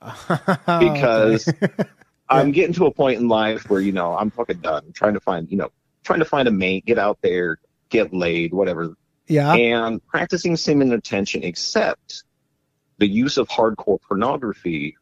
because 0.00 1.52
I'm 2.28 2.52
getting 2.52 2.72
to 2.74 2.86
a 2.86 2.90
point 2.90 3.20
in 3.20 3.28
life 3.28 3.68
where 3.68 3.80
you 3.80 3.92
know 3.92 4.16
I'm 4.16 4.30
fucking 4.30 4.58
done. 4.58 4.84
I'm 4.86 4.92
trying 4.92 5.14
to 5.14 5.20
find 5.20 5.50
you 5.50 5.58
know 5.58 5.70
trying 6.04 6.20
to 6.20 6.24
find 6.24 6.48
a 6.48 6.50
mate, 6.50 6.86
get 6.86 6.98
out 6.98 7.18
there, 7.22 7.58
get 7.88 8.12
laid, 8.12 8.52
whatever. 8.52 8.94
Yeah. 9.28 9.52
And 9.54 10.04
practicing 10.06 10.56
semen 10.56 10.90
retention, 10.90 11.42
except 11.44 12.24
the 12.98 13.06
use 13.06 13.36
of 13.38 13.48
hardcore 13.48 14.00
pornography. 14.00 14.96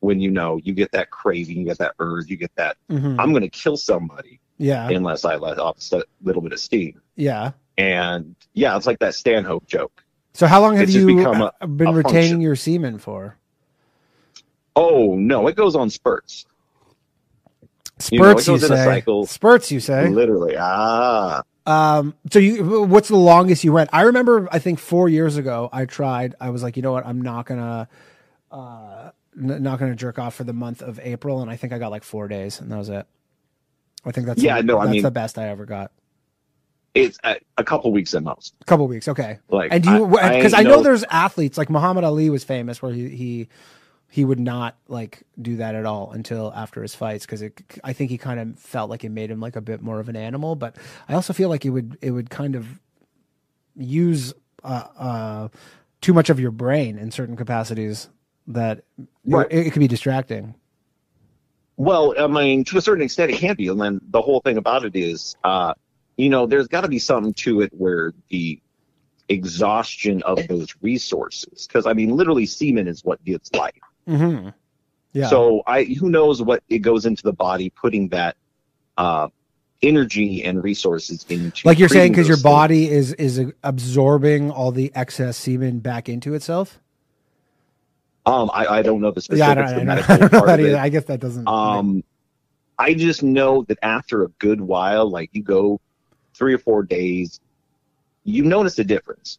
When 0.00 0.20
you 0.20 0.30
know 0.32 0.58
you 0.62 0.74
get 0.74 0.90
that 0.92 1.10
craving, 1.10 1.58
you 1.58 1.64
get 1.64 1.78
that 1.78 1.94
urge, 2.00 2.28
you 2.28 2.36
get 2.36 2.50
that 2.56 2.76
Mhm. 2.90 3.16
I'm 3.20 3.30
going 3.30 3.42
to 3.42 3.48
kill 3.48 3.76
somebody 3.76 4.40
Yeah. 4.58 4.88
unless 4.88 5.24
I 5.24 5.36
let 5.36 5.58
off 5.60 5.76
a 5.92 6.02
little 6.22 6.42
bit 6.42 6.52
of 6.52 6.58
steam. 6.58 7.00
Yeah. 7.14 7.52
And 7.78 8.34
yeah, 8.52 8.76
it's 8.76 8.86
like 8.86 8.98
that 8.98 9.14
Stanhope 9.14 9.66
joke. 9.66 10.02
So 10.34 10.46
how 10.48 10.60
long 10.60 10.74
have 10.76 10.84
It's 10.88 10.94
you 10.94 11.06
become 11.06 11.40
a- 11.42 11.52
uh, 11.60 11.66
been 11.66 11.86
a 11.88 11.92
retaining 11.92 12.22
function. 12.22 12.40
your 12.40 12.56
semen 12.56 12.98
for? 12.98 13.36
Oh 14.74 15.14
no, 15.14 15.46
it 15.46 15.54
goes 15.56 15.76
on 15.76 15.88
spurts. 15.88 16.46
Spurts, 17.98 18.10
You 18.12 18.18
know, 18.18 18.28
you, 18.30 18.34
goes 18.34 18.64
in 18.64 18.72
a 18.72 18.76
say. 18.76 18.84
cycle. 18.84 19.26
Spurts, 19.26 19.70
you 19.70 19.78
say. 19.78 20.08
Literally. 20.08 20.56
Ah. 20.58 21.42
Um, 21.64 22.14
so 22.30 22.38
you, 22.38 22.82
what's 22.84 23.08
the 23.08 23.16
longest 23.16 23.62
you 23.64 23.72
went? 23.72 23.90
I 23.92 24.02
remember, 24.02 24.48
I 24.50 24.58
think 24.58 24.78
four 24.78 25.08
years 25.08 25.36
ago, 25.36 25.68
I 25.72 25.84
tried. 25.84 26.34
I 26.40 26.50
was 26.50 26.62
like, 26.62 26.76
you 26.76 26.82
know 26.82 26.92
what? 26.92 27.06
I'm 27.06 27.20
not 27.22 27.46
gonna, 27.46 27.88
uh, 28.50 29.10
n- 29.40 29.62
not 29.62 29.78
gonna 29.78 29.94
jerk 29.94 30.18
off 30.18 30.34
for 30.34 30.44
the 30.44 30.52
month 30.52 30.82
of 30.82 30.98
April, 31.00 31.40
and 31.40 31.50
I 31.50 31.56
think 31.56 31.72
I 31.72 31.78
got 31.78 31.90
like 31.92 32.02
four 32.04 32.26
days, 32.28 32.60
and 32.60 32.70
that 32.72 32.78
was 32.78 32.88
it. 32.88 33.06
I 34.04 34.10
think 34.10 34.26
that's 34.26 34.42
Yeah, 34.42 34.56
the, 34.56 34.62
no, 34.64 34.78
I 34.78 34.86
that's 34.86 34.92
mean- 34.94 35.02
the 35.02 35.10
best 35.12 35.38
I 35.38 35.48
ever 35.48 35.64
got. 35.64 35.92
It's 36.94 37.18
a, 37.24 37.36
a 37.56 37.64
couple 37.64 37.90
weeks 37.90 38.12
at 38.14 38.22
most. 38.22 38.54
A 38.60 38.64
couple 38.66 38.86
weeks, 38.86 39.08
okay. 39.08 39.38
Like, 39.48 39.72
and 39.72 39.82
do 39.82 39.90
you 39.90 40.16
I- 40.18 40.28
I 40.32 40.36
because 40.36 40.52
I, 40.52 40.62
know 40.62 40.76
know- 40.76 40.82
there's 40.82 41.04
athletes 41.04 41.56
like 41.56 41.70
Muhammad 41.70 42.04
Ali 42.04 42.28
was 42.28 42.44
famous 42.44 42.82
where 42.82 42.92
he 42.92 43.08
he 43.08 43.48
he 44.12 44.26
would 44.26 44.38
not 44.38 44.76
like 44.88 45.22
do 45.40 45.56
that 45.56 45.74
at 45.74 45.86
all 45.86 46.12
until 46.12 46.52
after 46.54 46.82
his 46.82 46.94
fights 46.94 47.24
because 47.24 47.42
I 47.82 47.94
think 47.94 48.10
he 48.10 48.18
kind 48.18 48.38
of 48.38 48.58
felt 48.58 48.90
like 48.90 49.04
it 49.04 49.08
made 49.08 49.30
him 49.30 49.40
like 49.40 49.56
a 49.56 49.62
bit 49.62 49.80
more 49.80 50.00
of 50.00 50.10
an 50.10 50.16
animal. 50.16 50.54
But 50.54 50.76
I 51.08 51.14
also 51.14 51.32
feel 51.32 51.48
like 51.48 51.64
it 51.64 51.70
would 51.70 51.96
it 52.02 52.10
would 52.10 52.28
kind 52.28 52.54
of 52.54 52.78
use 53.74 54.34
uh, 54.62 54.84
uh, 54.98 55.48
too 56.02 56.12
much 56.12 56.28
of 56.28 56.38
your 56.38 56.50
brain 56.50 56.98
in 56.98 57.10
certain 57.10 57.36
capacities 57.36 58.10
that 58.48 58.84
Right. 59.24 59.46
it, 59.50 59.68
it 59.68 59.70
could 59.72 59.80
be 59.80 59.88
distracting. 59.88 60.56
Well, 61.78 62.14
I 62.18 62.26
mean, 62.26 62.64
to 62.64 62.76
a 62.76 62.82
certain 62.82 63.04
extent, 63.04 63.30
it 63.30 63.38
can 63.38 63.56
be. 63.56 63.68
And 63.68 63.80
then 63.80 63.98
the 64.10 64.20
whole 64.20 64.40
thing 64.40 64.58
about 64.58 64.84
it 64.84 64.94
is, 64.94 65.36
uh, 65.42 65.72
you 66.18 66.28
know, 66.28 66.44
there's 66.44 66.68
got 66.68 66.82
to 66.82 66.88
be 66.88 66.98
something 66.98 67.32
to 67.32 67.62
it 67.62 67.72
where 67.72 68.12
the 68.28 68.60
exhaustion 69.30 70.22
of 70.24 70.46
those 70.48 70.74
resources, 70.82 71.66
because 71.66 71.86
I 71.86 71.94
mean, 71.94 72.14
literally, 72.14 72.44
semen 72.44 72.86
is 72.88 73.02
what 73.06 73.24
gives 73.24 73.50
life. 73.54 73.72
Mm-hmm. 74.08 74.48
Yeah. 75.12 75.28
So 75.28 75.62
I, 75.66 75.84
who 75.84 76.10
knows 76.10 76.42
what 76.42 76.62
it 76.68 76.78
goes 76.78 77.06
into 77.06 77.22
the 77.22 77.32
body, 77.32 77.70
putting 77.70 78.08
that 78.08 78.36
uh, 78.96 79.28
energy 79.82 80.44
and 80.44 80.62
resources 80.64 81.24
into. 81.28 81.66
like 81.68 81.78
you're 81.78 81.88
saying 81.88 82.12
because 82.12 82.28
your 82.28 82.36
things. 82.36 82.42
body 82.44 82.90
is 82.90 83.12
is 83.14 83.40
absorbing 83.62 84.50
all 84.50 84.72
the 84.72 84.90
excess 84.94 85.36
semen 85.36 85.80
back 85.80 86.08
into 86.08 86.34
itself. 86.34 86.80
Um, 88.24 88.50
I, 88.54 88.66
I 88.66 88.82
don't 88.82 89.00
know 89.00 89.10
the 89.10 89.26
Yeah, 89.32 89.50
I 89.50 89.66
specifics. 89.66 89.72
don't, 89.72 89.88
I 89.88 89.94
don't, 89.96 90.10
I 90.10 90.16
don't 90.16 90.32
know 90.32 90.46
that 90.46 90.60
either. 90.60 90.78
I 90.78 90.88
guess 90.88 91.04
that 91.04 91.20
doesn't. 91.20 91.46
Um, 91.48 92.04
I 92.78 92.94
just 92.94 93.22
know 93.22 93.64
that 93.64 93.78
after 93.82 94.22
a 94.24 94.28
good 94.38 94.60
while, 94.60 95.10
like 95.10 95.30
you 95.32 95.42
go 95.42 95.80
three 96.34 96.54
or 96.54 96.58
four 96.58 96.82
days, 96.84 97.40
you 98.24 98.44
notice 98.44 98.78
a 98.78 98.84
difference. 98.84 99.38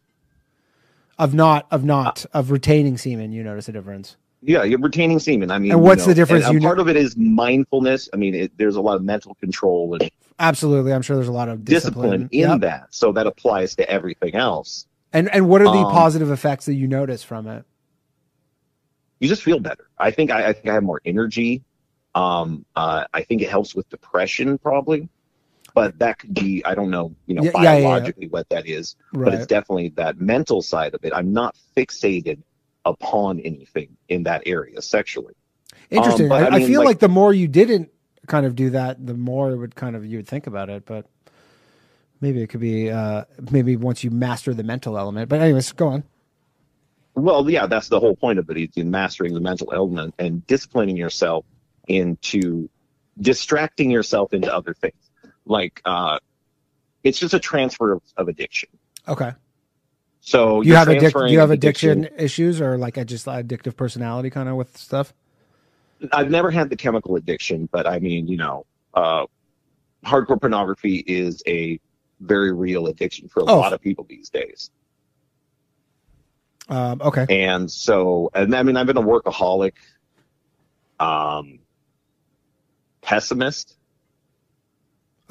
of 1.18 1.34
not 1.34 1.66
of 1.70 1.84
not 1.84 2.26
of 2.34 2.50
retaining 2.50 2.98
semen 2.98 3.32
you 3.32 3.42
notice 3.42 3.68
a 3.68 3.72
difference 3.72 4.16
Yeah, 4.46 4.62
you're 4.62 4.78
retaining 4.78 5.18
semen. 5.18 5.50
I 5.50 5.58
mean, 5.58 5.70
And 5.72 5.80
you 5.80 5.84
what's 5.86 6.02
know, 6.02 6.08
the 6.08 6.14
difference? 6.14 6.46
You 6.48 6.60
know- 6.60 6.66
part 6.66 6.78
of 6.78 6.88
it 6.88 6.96
is 6.96 7.16
mindfulness. 7.16 8.08
I 8.12 8.16
mean, 8.16 8.34
it, 8.34 8.52
there's 8.58 8.76
a 8.76 8.80
lot 8.80 8.96
of 8.96 9.02
mental 9.02 9.34
control 9.36 9.94
and 10.00 10.10
absolutely 10.40 10.92
i'm 10.92 11.00
sure 11.00 11.14
there's 11.14 11.28
a 11.28 11.32
lot 11.32 11.48
of 11.48 11.64
discipline, 11.64 12.10
discipline, 12.10 12.28
in 12.32 12.50
Yep. 12.50 12.60
that. 12.62 12.86
So 12.90 13.12
that 13.12 13.26
applies 13.26 13.76
to 13.76 13.88
everything 13.88 14.34
else. 14.34 14.86
And 15.12 15.32
and 15.32 15.48
what 15.48 15.60
are 15.62 15.66
the 15.66 15.70
Um, 15.86 15.92
positive 15.92 16.30
effects 16.30 16.66
that 16.66 16.74
you 16.74 16.88
notice 16.88 17.22
from 17.22 17.46
it? 17.46 17.64
you 19.20 19.28
just 19.28 19.42
feel 19.42 19.60
better. 19.60 19.88
I 19.98 20.10
think 20.10 20.30
I, 20.30 20.48
I 20.48 20.52
think 20.52 20.68
I 20.68 20.74
have 20.74 20.82
more 20.82 21.00
energy. 21.04 21.62
Um, 22.14 22.64
uh, 22.76 23.04
I 23.14 23.22
think 23.22 23.40
it 23.42 23.48
helps 23.48 23.74
with 23.74 23.88
depression 23.88 24.58
probably, 24.58 25.08
but 25.74 25.98
that 26.00 26.18
could 26.18 26.34
be 26.34 26.62
I 26.64 26.74
don't 26.74 26.90
know, 26.90 27.14
you 27.26 27.34
know, 27.36 27.42
Yeah, 27.44 27.52
yeah, 27.54 27.62
yeah, 27.62 27.72
yeah. 27.76 27.82
biologically 27.84 28.28
what 28.28 28.48
that 28.50 28.66
is, 28.66 28.96
but 29.12 29.32
it's 29.34 29.46
definitely 29.46 29.90
that 29.90 30.20
mental 30.20 30.60
side 30.62 30.94
of 30.94 31.04
it. 31.04 31.12
I'm 31.14 31.32
not 31.32 31.56
fixated 31.76 32.38
upon 32.84 33.40
anything 33.40 33.96
in 34.08 34.24
that 34.24 34.42
area 34.46 34.80
sexually. 34.82 35.34
Interesting. 35.90 36.30
Um, 36.30 36.32
I, 36.32 36.46
I 36.48 36.58
mean, 36.58 36.66
feel 36.66 36.84
like, 36.84 36.98
the 36.98 37.08
more 37.08 37.32
you 37.32 37.48
didn't 37.48 37.90
kind 38.26 38.46
of 38.46 38.54
do 38.56 38.70
that, 38.70 39.04
the 39.04 39.14
more 39.14 39.50
it 39.50 39.56
would 39.56 39.74
kind 39.74 39.96
of 39.96 40.04
you 40.04 40.18
would 40.18 40.28
think 40.28 40.46
about 40.46 40.70
it. 40.70 40.84
But 40.86 41.06
maybe 42.20 42.42
it 42.42 42.48
could 42.48 42.60
be 42.60 42.90
uh, 42.90 43.24
maybe 43.50 43.76
once 43.76 44.02
you 44.04 44.10
master 44.10 44.54
the 44.54 44.62
mental 44.62 44.98
element. 44.98 45.28
But 45.28 45.40
anyways, 45.40 45.72
go 45.72 45.88
on. 45.88 46.04
Well, 47.14 47.48
yeah, 47.48 47.66
that's 47.66 47.88
the 47.88 48.00
whole 48.00 48.16
point 48.16 48.38
of 48.38 48.50
it. 48.50 48.56
Is 48.56 48.76
in 48.76 48.90
mastering 48.90 49.34
the 49.34 49.40
mental 49.40 49.72
element 49.72 50.14
and 50.18 50.46
disciplining 50.46 50.96
yourself 50.96 51.44
into 51.86 52.68
distracting 53.20 53.90
yourself 53.90 54.32
into 54.32 54.52
other 54.52 54.74
things. 54.74 54.94
Like, 55.46 55.80
uh, 55.84 56.18
it's 57.04 57.18
just 57.18 57.34
a 57.34 57.38
transfer 57.38 57.92
of, 57.92 58.02
of 58.16 58.28
addiction. 58.28 58.70
Okay. 59.06 59.32
So 60.26 60.62
you 60.62 60.74
have 60.74 60.88
addic- 60.88 61.30
you 61.30 61.38
have 61.38 61.50
addiction, 61.50 62.08
issues 62.16 62.58
or 62.58 62.78
like 62.78 62.96
a 62.96 63.04
just 63.04 63.26
addictive 63.26 63.76
personality 63.76 64.30
kind 64.30 64.48
of 64.48 64.56
with 64.56 64.74
stuff? 64.74 65.12
I've 66.12 66.30
never 66.30 66.50
had 66.50 66.70
the 66.70 66.76
chemical 66.76 67.16
addiction, 67.16 67.68
but 67.70 67.86
I 67.86 67.98
mean, 67.98 68.26
you 68.26 68.38
know, 68.38 68.64
uh, 68.94 69.26
hardcore 70.02 70.40
pornography 70.40 71.04
is 71.06 71.42
a 71.46 71.78
very 72.20 72.52
real 72.52 72.86
addiction 72.86 73.28
for 73.28 73.40
a 73.40 73.44
Oh. 73.44 73.58
lot 73.58 73.74
of 73.74 73.82
people 73.82 74.06
these 74.08 74.30
days. 74.30 74.70
Um, 76.70 77.02
okay. 77.02 77.26
And 77.28 77.70
so, 77.70 78.30
and 78.32 78.54
I 78.56 78.62
mean, 78.62 78.78
I've 78.78 78.86
been 78.86 78.96
a 78.96 79.02
workaholic, 79.02 79.74
um, 81.00 81.58
pessimist. 83.02 83.76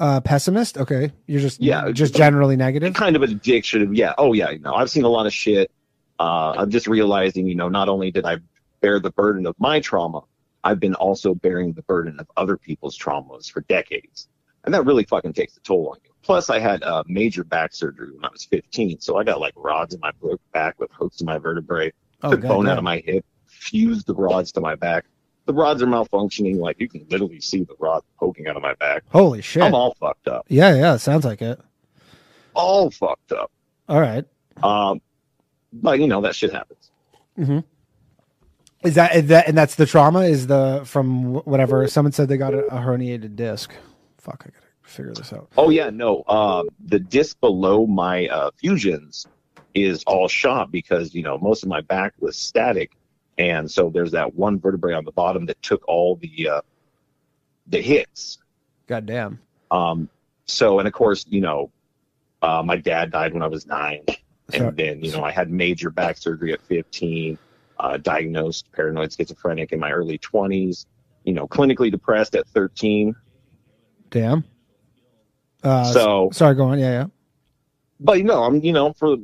Uh, 0.00 0.20
pessimist. 0.20 0.76
Okay. 0.78 1.12
You're 1.26 1.40
just 1.40 1.60
Yeah, 1.60 1.90
just 1.92 2.14
generally 2.14 2.56
negative. 2.56 2.94
Kind 2.94 3.16
of 3.16 3.22
an 3.22 3.30
addiction. 3.30 3.94
Yeah. 3.94 4.14
Oh, 4.18 4.32
yeah. 4.32 4.50
You 4.50 4.58
know, 4.58 4.74
I've 4.74 4.90
seen 4.90 5.04
a 5.04 5.08
lot 5.08 5.26
of 5.26 5.32
shit. 5.32 5.70
Uh, 6.18 6.54
I'm 6.56 6.70
just 6.70 6.86
realizing, 6.86 7.46
you 7.46 7.54
know, 7.54 7.68
not 7.68 7.88
only 7.88 8.10
did 8.10 8.24
I 8.24 8.38
bear 8.80 8.98
the 9.00 9.10
burden 9.12 9.46
of 9.46 9.54
my 9.58 9.80
trauma, 9.80 10.22
I've 10.64 10.80
been 10.80 10.94
also 10.94 11.34
bearing 11.34 11.72
the 11.72 11.82
burden 11.82 12.18
of 12.18 12.26
other 12.36 12.56
people's 12.56 12.98
traumas 12.98 13.50
for 13.50 13.60
decades. 13.62 14.28
And 14.64 14.72
that 14.72 14.84
really 14.84 15.04
fucking 15.04 15.32
takes 15.34 15.56
a 15.56 15.60
toll 15.60 15.90
on 15.90 15.98
you. 16.04 16.10
Plus, 16.22 16.48
I 16.48 16.58
had 16.58 16.82
uh, 16.82 17.04
major 17.06 17.44
back 17.44 17.74
surgery 17.74 18.10
when 18.14 18.24
I 18.24 18.28
was 18.32 18.44
15. 18.44 19.00
So 19.00 19.16
I 19.18 19.24
got 19.24 19.40
like 19.40 19.52
rods 19.56 19.94
in 19.94 20.00
my 20.00 20.10
back 20.52 20.80
with 20.80 20.90
hooks 20.92 21.20
in 21.20 21.26
my 21.26 21.38
vertebrae, 21.38 21.92
Oh, 22.22 22.30
took 22.30 22.40
God, 22.40 22.48
bone 22.48 22.68
out 22.68 22.78
of 22.78 22.84
my 22.84 23.02
hip, 23.04 23.24
fused 23.46 24.06
the 24.06 24.14
rods 24.14 24.50
to 24.52 24.60
my 24.60 24.74
back. 24.74 25.04
The 25.46 25.52
rods 25.54 25.82
are 25.82 25.86
malfunctioning. 25.86 26.56
Like 26.58 26.80
you 26.80 26.88
can 26.88 27.06
literally 27.10 27.40
see 27.40 27.64
the 27.64 27.74
rod 27.78 28.02
poking 28.18 28.46
out 28.46 28.56
of 28.56 28.62
my 28.62 28.74
back. 28.74 29.02
Holy 29.10 29.42
shit. 29.42 29.62
I'm 29.62 29.74
all 29.74 29.94
fucked 30.00 30.28
up. 30.28 30.46
Yeah, 30.48 30.74
yeah. 30.74 30.96
Sounds 30.96 31.24
like 31.24 31.42
it. 31.42 31.60
All 32.54 32.90
fucked 32.90 33.32
up. 33.32 33.50
All 33.88 34.00
right. 34.00 34.24
Um, 34.62 35.00
but 35.72 35.98
you 36.00 36.06
know 36.06 36.20
that 36.22 36.34
shit 36.34 36.52
happens. 36.52 36.90
hmm 37.36 37.58
Is 38.84 38.94
that 38.94 39.14
is 39.16 39.26
that 39.26 39.48
and 39.48 39.56
that's 39.58 39.74
the 39.74 39.86
trauma? 39.86 40.20
Is 40.20 40.46
the 40.46 40.82
from 40.84 41.34
whatever? 41.44 41.86
Someone 41.88 42.12
said 42.12 42.28
they 42.28 42.36
got 42.36 42.54
a, 42.54 42.64
a 42.66 42.78
herniated 42.78 43.36
disc. 43.36 43.72
Fuck, 44.18 44.44
I 44.46 44.50
gotta 44.50 44.66
figure 44.82 45.12
this 45.12 45.32
out. 45.32 45.48
Oh 45.58 45.70
yeah, 45.70 45.90
no. 45.90 46.22
Um, 46.28 46.68
the 46.86 47.00
disc 47.00 47.38
below 47.40 47.86
my 47.86 48.28
uh, 48.28 48.50
fusions 48.56 49.26
is 49.74 50.04
all 50.04 50.28
shot 50.28 50.70
because 50.70 51.14
you 51.14 51.22
know 51.22 51.36
most 51.38 51.62
of 51.64 51.68
my 51.68 51.80
back 51.82 52.14
was 52.20 52.36
static, 52.36 52.92
and 53.38 53.70
so 53.70 53.90
there's 53.90 54.12
that 54.12 54.34
one 54.34 54.58
vertebrae 54.58 54.94
on 54.94 55.04
the 55.04 55.12
bottom 55.12 55.46
that 55.46 55.60
took 55.62 55.86
all 55.88 56.16
the 56.16 56.48
uh, 56.48 56.60
the 57.66 57.80
hits. 57.80 58.38
God 58.86 59.06
damn. 59.06 59.38
Um, 59.70 60.08
so 60.46 60.78
and 60.78 60.86
of 60.88 60.94
course 60.94 61.24
you 61.28 61.40
know, 61.40 61.70
uh, 62.42 62.62
my 62.64 62.76
dad 62.76 63.10
died 63.10 63.32
when 63.32 63.42
I 63.42 63.46
was 63.48 63.66
nine, 63.66 64.02
and 64.52 64.56
Sorry. 64.56 64.70
then 64.74 65.04
you 65.04 65.12
know 65.12 65.24
I 65.24 65.30
had 65.30 65.50
major 65.50 65.90
back 65.90 66.16
surgery 66.18 66.52
at 66.52 66.60
15, 66.62 67.38
uh, 67.78 67.96
diagnosed 67.98 68.70
paranoid 68.72 69.12
schizophrenic 69.12 69.72
in 69.72 69.80
my 69.80 69.90
early 69.90 70.18
20s. 70.18 70.86
You 71.24 71.32
know, 71.32 71.48
clinically 71.48 71.90
depressed 71.90 72.34
at 72.36 72.46
13. 72.48 73.14
Damn. 74.10 74.44
Uh, 75.62 75.84
So- 75.84 76.28
sorry, 76.32 76.54
go 76.54 76.64
on. 76.64 76.78
Yeah, 76.78 76.90
yeah. 76.92 77.06
But 77.98 78.18
you 78.18 78.24
know, 78.24 78.42
I'm 78.44 78.60
you 78.62 78.72
know 78.72 78.92
for 78.92 79.16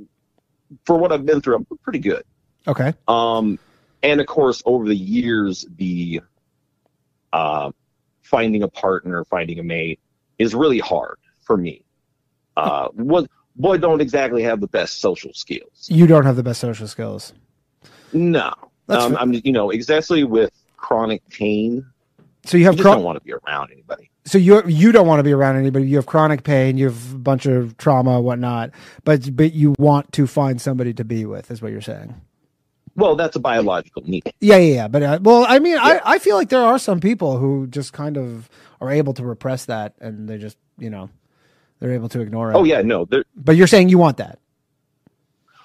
for 0.86 0.96
what 0.96 1.12
I've 1.12 1.26
been 1.26 1.40
through, 1.42 1.56
I'm 1.56 1.66
pretty 1.82 1.98
good. 1.98 2.22
Okay. 2.66 2.94
Um, 3.08 3.58
and 4.02 4.20
of 4.20 4.26
course, 4.26 4.62
over 4.64 4.86
the 4.86 4.96
years, 4.96 5.66
the 5.76 6.20
uh, 7.32 7.70
finding 8.22 8.62
a 8.62 8.68
partner, 8.68 9.24
finding 9.24 9.58
a 9.58 9.62
mate 9.62 10.00
is 10.38 10.54
really 10.54 10.78
hard 10.78 11.18
for 11.42 11.56
me. 11.56 11.84
Uh, 12.56 12.88
what 12.88 13.28
boy 13.56 13.76
don't 13.76 14.00
exactly 14.00 14.42
have 14.42 14.60
the 14.60 14.66
best 14.66 15.00
social 15.00 15.32
skills. 15.34 15.88
You 15.88 16.06
don't 16.06 16.24
have 16.24 16.36
the 16.36 16.42
best 16.42 16.60
social 16.60 16.88
skills. 16.88 17.32
No, 18.12 18.52
um. 18.88 19.16
I'm 19.16 19.32
you 19.32 19.52
know 19.52 19.70
exactly 19.70 20.24
with 20.24 20.50
chronic 20.76 21.22
pain. 21.28 21.84
So 22.44 22.56
you 22.56 22.64
have 22.64 22.76
you 22.76 22.82
chron- 22.82 22.96
don't 22.96 23.04
want 23.04 23.18
to 23.18 23.24
be 23.24 23.32
around 23.32 23.70
anybody. 23.70 24.10
so 24.24 24.38
you 24.38 24.62
you 24.66 24.92
don't 24.92 25.06
want 25.06 25.18
to 25.18 25.22
be 25.22 25.32
around 25.32 25.56
anybody. 25.56 25.86
You 25.86 25.96
have 25.96 26.06
chronic 26.06 26.42
pain. 26.42 26.78
You 26.78 26.86
have 26.86 27.14
a 27.14 27.18
bunch 27.18 27.46
of 27.46 27.76
trauma, 27.76 28.20
whatnot. 28.20 28.70
But 29.04 29.36
but 29.36 29.52
you 29.52 29.74
want 29.78 30.12
to 30.12 30.26
find 30.26 30.60
somebody 30.60 30.94
to 30.94 31.04
be 31.04 31.26
with, 31.26 31.50
is 31.50 31.60
what 31.60 31.70
you're 31.72 31.80
saying. 31.80 32.14
Well, 33.00 33.16
that's 33.16 33.36
a 33.36 33.40
biological 33.40 34.02
need. 34.06 34.32
Yeah, 34.40 34.56
yeah, 34.56 34.74
yeah. 34.74 34.88
But 34.88 35.02
uh, 35.02 35.18
well, 35.22 35.46
I 35.48 35.58
mean, 35.58 35.78
I 35.78 36.00
I 36.04 36.18
feel 36.18 36.36
like 36.36 36.48
there 36.48 36.62
are 36.62 36.78
some 36.78 37.00
people 37.00 37.38
who 37.38 37.66
just 37.66 37.92
kind 37.92 38.16
of 38.16 38.48
are 38.80 38.90
able 38.90 39.14
to 39.14 39.24
repress 39.24 39.66
that, 39.66 39.94
and 40.00 40.28
they 40.28 40.38
just 40.38 40.58
you 40.78 40.90
know 40.90 41.10
they're 41.80 41.92
able 41.92 42.08
to 42.10 42.20
ignore 42.20 42.52
it. 42.52 42.56
Oh 42.56 42.64
yeah, 42.64 42.82
no, 42.82 43.06
But 43.34 43.56
you're 43.56 43.66
saying 43.66 43.88
you 43.88 43.98
want 43.98 44.18
that. 44.18 44.38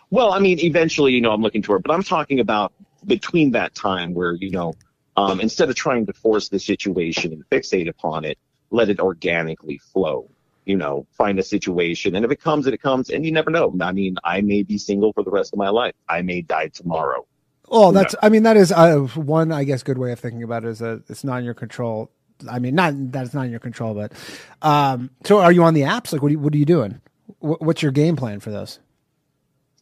Well, 0.10 0.32
I 0.32 0.40
mean, 0.40 0.60
eventually, 0.60 1.14
you 1.14 1.22
know, 1.22 1.32
I'm 1.32 1.42
looking 1.42 1.62
toward, 1.62 1.84
but 1.84 1.92
I'm 1.92 2.04
talking 2.04 2.40
about 2.40 2.74
between 3.06 3.52
that 3.52 3.76
time 3.76 4.14
where, 4.14 4.34
you 4.34 4.52
know, 4.52 4.74
um, 5.18 5.40
instead 5.40 5.70
of 5.70 5.76
trying 5.76 6.06
to 6.06 6.14
force 6.14 6.50
the 6.50 6.60
situation 6.60 7.34
and 7.34 7.50
fixate 7.50 7.90
upon 7.90 8.26
it, 8.26 8.38
let 8.72 8.90
it 8.90 9.00
organically 9.00 9.78
flow. 9.78 10.30
You 10.66 10.78
know, 10.78 11.06
find 11.12 11.38
a 11.40 11.44
situation, 11.44 12.16
and 12.16 12.26
if 12.26 12.32
it 12.32 12.42
comes, 12.42 12.66
it 12.68 12.82
comes, 12.82 13.10
and 13.12 13.24
you 13.26 13.32
never 13.32 13.52
know. 13.52 13.76
I 13.82 13.92
mean, 13.92 14.18
I 14.24 14.42
may 14.42 14.64
be 14.64 14.78
single 14.78 15.14
for 15.14 15.24
the 15.24 15.30
rest 15.32 15.54
of 15.54 15.60
my 15.60 15.70
life. 15.70 15.94
I 16.10 16.22
may 16.24 16.42
die 16.42 16.70
tomorrow. 16.70 17.26
Well, 17.68 17.92
that's 17.92 18.16
I 18.22 18.30
mean 18.30 18.44
that 18.44 18.58
is 18.58 18.72
uh, 18.72 19.00
one 19.16 19.52
I 19.52 19.64
guess 19.64 19.84
good 19.84 19.98
way 19.98 20.12
of 20.12 20.20
thinking 20.20 20.44
about 20.44 20.64
it 20.66 20.70
is 20.70 20.80
that 20.80 21.04
it's 21.10 21.24
not 21.24 21.38
in 21.40 21.46
your 21.46 21.54
control. 21.54 22.12
I 22.50 22.60
mean, 22.60 22.76
not 22.76 22.94
that 23.12 23.26
it's 23.26 23.34
not 23.34 23.46
in 23.46 23.52
your 23.52 23.60
control, 23.60 23.94
but 23.94 24.14
um. 24.62 25.10
So, 25.26 25.40
are 25.40 25.52
you 25.52 25.64
on 25.64 25.74
the 25.74 25.82
apps? 25.82 26.12
Like, 26.12 26.22
what 26.22 26.30
are 26.30 26.32
you, 26.32 26.40
what 26.40 26.54
are 26.54 26.58
you 26.58 26.66
doing? 26.66 27.02
Wh- 27.40 27.62
What's 27.62 27.82
your 27.82 27.92
game 27.92 28.16
plan 28.16 28.40
for 28.40 28.52
this? 28.52 28.80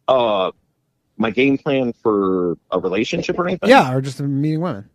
Uh, 0.08 0.52
my 1.18 1.30
game 1.30 1.58
plan 1.58 1.94
for 1.94 2.58
a 2.72 2.80
relationship 2.80 3.40
or 3.40 3.48
anything? 3.48 3.70
Yeah, 3.70 3.94
or 3.94 4.02
just 4.02 4.20
meeting 4.20 4.62
women. 4.62 4.90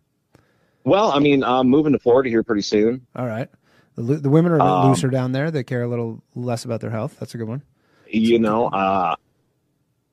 Well, 0.83 1.11
I 1.11 1.19
mean, 1.19 1.43
I'm 1.43 1.67
moving 1.67 1.93
to 1.93 1.99
Florida 1.99 2.29
here 2.29 2.43
pretty 2.43 2.61
soon. 2.61 3.05
All 3.15 3.27
right. 3.27 3.49
The, 3.95 4.15
the 4.15 4.29
women 4.29 4.51
are 4.53 4.61
Um, 4.61 4.89
looser 4.89 5.09
down 5.09 5.31
there. 5.33 5.51
They 5.51 5.63
care 5.63 5.81
a 5.83 5.87
little 5.87 6.23
less 6.35 6.63
about 6.65 6.81
their 6.81 6.89
health. 6.91 7.17
That's 7.19 7.33
a 7.35 7.37
good 7.37 7.47
one. 7.47 7.63
you 8.07 8.39
know, 8.39 8.67
uh, 8.67 9.15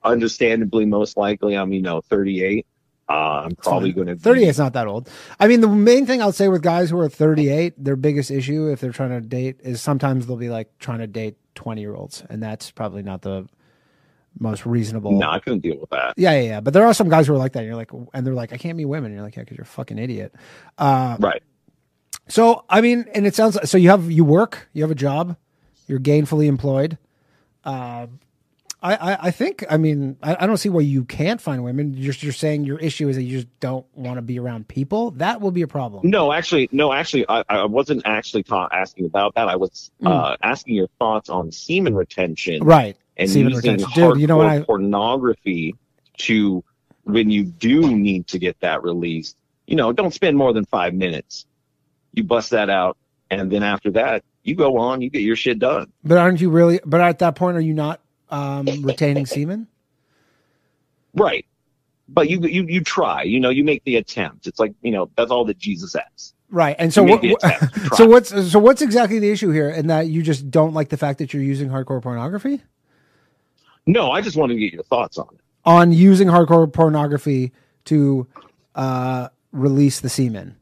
understandably, 0.05 0.85
most 0.85 1.17
likely, 1.17 1.55
I'm, 1.57 1.73
you 1.73 1.83
know, 1.83 2.01
38. 2.01 2.67
Uh, 3.09 3.13
I'm 3.45 3.55
probably 3.55 3.93
going 3.93 4.09
to 4.09 4.17
38 4.17 4.49
is 4.49 4.59
not 4.59 4.73
that 4.73 4.89
old. 4.89 5.09
I 5.39 5.47
mean, 5.47 5.61
the 5.61 5.69
main 5.69 6.07
thing 6.07 6.21
I'll 6.21 6.33
say 6.33 6.49
with 6.49 6.63
guys 6.63 6.91
who 6.91 6.99
are 6.99 7.09
38, 7.09 7.75
their 7.83 7.95
biggest 7.95 8.33
issue 8.33 8.69
if 8.71 8.81
they're 8.81 8.91
trying 8.93 9.11
to 9.11 9.21
date 9.21 9.61
is 9.63 9.81
sometimes 9.81 10.27
they'll 10.27 10.37
be 10.37 10.49
like 10.49 10.77
trying 10.81 10.99
to 10.99 11.07
date 11.07 11.37
20 11.55 11.81
year 11.81 11.95
olds, 11.95 12.25
and 12.29 12.43
that's 12.43 12.73
probably 12.73 13.03
not 13.05 13.23
the 13.23 13.49
most 14.41 14.67
reasonable. 14.67 15.13
No, 15.13 15.31
I 15.31 15.39
couldn't 15.39 15.61
deal 15.61 15.79
with 15.79 15.91
that. 15.91 16.15
Yeah, 16.17 16.33
yeah, 16.33 16.41
yeah. 16.43 16.61
But 16.61 16.75
there 16.75 16.85
are 16.85 16.93
some 16.93 17.09
guys 17.09 17.29
who 17.29 17.35
are 17.35 17.39
like 17.39 17.53
that. 17.53 17.61
And 17.61 17.69
you're 17.69 17.77
like, 17.77 17.93
and 18.13 18.27
they're 18.27 18.35
like, 18.35 18.53
I 18.53 18.59
can't 18.59 18.77
meet 18.77 18.85
women. 18.87 19.07
And 19.07 19.15
you're 19.15 19.25
like, 19.25 19.37
yeah, 19.37 19.45
because 19.45 19.57
you're 19.57 19.63
a 19.63 19.67
fucking 19.67 19.99
idiot. 19.99 20.35
Uh, 20.77 21.17
right. 21.21 21.43
So 22.29 22.65
I 22.69 22.81
mean, 22.81 23.07
and 23.15 23.27
it 23.27 23.35
sounds 23.35 23.59
so 23.69 23.79
you 23.79 23.91
have 23.91 24.11
you 24.11 24.25
work, 24.25 24.69
you 24.73 24.83
have 24.83 24.91
a 24.91 24.97
job, 24.97 25.37
you're 25.87 26.01
gainfully 26.01 26.47
employed. 26.47 26.99
Uh, 27.65 28.07
I, 28.83 28.95
I 28.95 29.19
I 29.23 29.31
think 29.31 29.65
I 29.71 29.77
mean 29.77 30.17
I, 30.23 30.37
I 30.41 30.47
don't 30.47 30.57
see 30.59 30.69
why 30.69 30.81
you 30.83 31.05
can't 31.05 31.41
find 31.41 31.65
women. 31.65 31.95
You're 31.95 32.15
you're 32.19 32.33
saying 32.33 32.65
your 32.65 32.79
issue 32.79 33.09
is 33.09 33.17
that 33.17 33.23
you 33.23 33.39
just 33.39 33.61
don't 33.61 33.87
want 33.97 34.17
to 34.19 34.23
be 34.23 34.39
around 34.39 34.69
people. 34.69 35.13
That 35.13 35.41
will 35.41 35.51
be 35.51 35.63
a 35.63 35.67
problem. 35.69 36.09
No, 36.09 36.33
actually, 36.33 36.69
no, 36.73 36.93
actually, 36.93 37.25
I, 37.29 37.43
I 37.49 37.65
wasn't 37.65 38.03
actually 38.05 38.43
ta- 38.43 38.69
asking 38.73 39.07
about 39.07 39.35
that. 39.37 39.49
I 39.49 39.57
was 39.57 39.91
uh, 40.05 40.37
asking 40.43 40.75
your 40.75 40.89
thoughts 40.99 41.29
on 41.31 41.51
semen 41.53 41.95
retention, 41.95 42.61
Mm. 42.61 42.67
Right. 42.67 42.97
And 43.17 43.31
Semen 43.31 43.53
using 43.53 43.73
retention. 43.73 44.11
Dude, 44.11 44.21
you 44.21 44.27
know 44.27 44.37
what 44.37 44.47
I- 44.47 44.63
pornography 44.63 45.75
to 46.19 46.63
when 47.05 47.31
you 47.31 47.45
do 47.45 47.97
need 47.97 48.27
to 48.29 48.39
get 48.39 48.61
that 48.61 48.83
released. 48.83 49.37
You 49.67 49.77
know, 49.77 49.91
don't 49.93 50.13
spend 50.13 50.37
more 50.37 50.53
than 50.53 50.65
five 50.67 50.93
minutes. 50.93 51.47
You 52.17 52.25
bust 52.25 52.51
that 52.51 52.69
out, 52.69 52.97
and 53.31 53.53
then 53.53 53.63
after 53.63 53.91
that, 53.93 54.25
you 54.43 54.55
go 54.55 54.79
on. 54.79 55.03
You 55.03 55.11
get 55.11 55.23
your 55.23 55.37
shit 55.37 55.59
done. 55.59 55.93
But 56.03 56.19
aren't 56.19 56.41
you 56.41 56.51
really? 56.51 56.81
But 56.85 57.01
at 57.01 57.21
that 57.21 57.37
point, 57.37 57.57
are 57.57 57.61
you 57.61 57.75
not 57.75 58.01
um, 58.31 58.67
retaining 58.83 59.27
semen? 59.27 59.69
Right. 61.15 61.47
But 62.09 62.31
you 62.31 62.41
you 62.41 62.65
you 62.65 62.81
try. 62.83 63.23
You 63.23 63.41
know, 63.41 63.51
you 63.51 63.65
make 63.65 63.85
the 63.85 63.97
attempt. 63.97 64.47
It's 64.47 64.59
like 64.59 64.73
you 64.83 64.93
know 64.93 65.11
that's 65.17 65.31
all 65.31 65.45
that 65.45 65.59
Jesus 65.59 65.95
asks. 65.95 66.35
Right. 66.51 66.77
And 66.79 66.95
so 66.95 67.03
what, 67.03 67.25
attempt. 67.25 67.77
So 67.97 68.07
what's 68.07 68.51
so 68.51 68.59
what's 68.59 68.83
exactly 68.83 69.19
the 69.19 69.31
issue 69.31 69.51
here? 69.51 69.69
And 69.69 69.91
that 69.91 70.07
you 70.07 70.23
just 70.23 70.51
don't 70.51 70.75
like 70.75 70.91
the 70.91 70.97
fact 70.97 71.19
that 71.19 71.35
you're 71.35 71.43
using 71.43 71.69
hardcore 71.69 72.01
pornography? 72.01 72.63
No, 73.87 74.11
I 74.11 74.21
just 74.21 74.37
wanted 74.37 74.55
to 74.55 74.61
get 74.61 74.73
your 74.73 74.85
thoughts 74.85 75.19
on 75.19 75.29
it. 75.33 75.41
On 75.65 75.93
using 75.93 76.29
hardcore 76.29 76.73
pornography 76.73 77.53
to 77.87 78.29
uh 78.75 79.29
release 79.51 80.01
the 80.01 80.09
semen. 80.09 80.57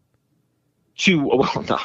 To 0.99 1.19
well, 1.25 1.65
no, 1.69 1.79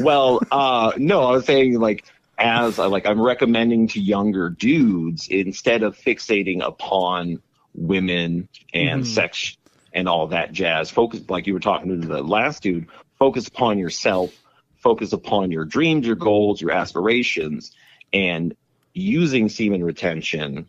well, 0.00 0.40
uh, 0.50 0.92
no, 0.96 1.22
I 1.24 1.32
was 1.32 1.44
saying 1.44 1.78
like 1.78 2.04
as 2.38 2.78
uh, 2.78 2.88
like 2.88 3.06
I'm 3.06 3.20
recommending 3.20 3.88
to 3.88 4.00
younger 4.00 4.48
dudes 4.50 5.28
instead 5.28 5.82
of 5.82 5.96
fixating 5.96 6.64
upon 6.64 7.40
women 7.74 8.48
and 8.72 9.02
Mhm. 9.02 9.06
sex 9.06 9.56
and 9.92 10.08
all 10.08 10.28
that 10.28 10.52
jazz. 10.52 10.90
Focus 10.90 11.20
like 11.28 11.46
you 11.46 11.54
were 11.54 11.60
talking 11.60 12.00
to 12.00 12.06
the 12.06 12.22
last 12.22 12.62
dude. 12.62 12.86
Focus 13.18 13.48
upon 13.48 13.78
yourself. 13.78 14.32
Focus 14.78 15.12
upon 15.12 15.50
your 15.50 15.64
dreams, 15.64 16.06
your 16.06 16.16
goals, 16.16 16.60
your 16.60 16.70
aspirations, 16.70 17.72
and 18.12 18.54
using 18.94 19.48
semen 19.48 19.82
retention 19.84 20.66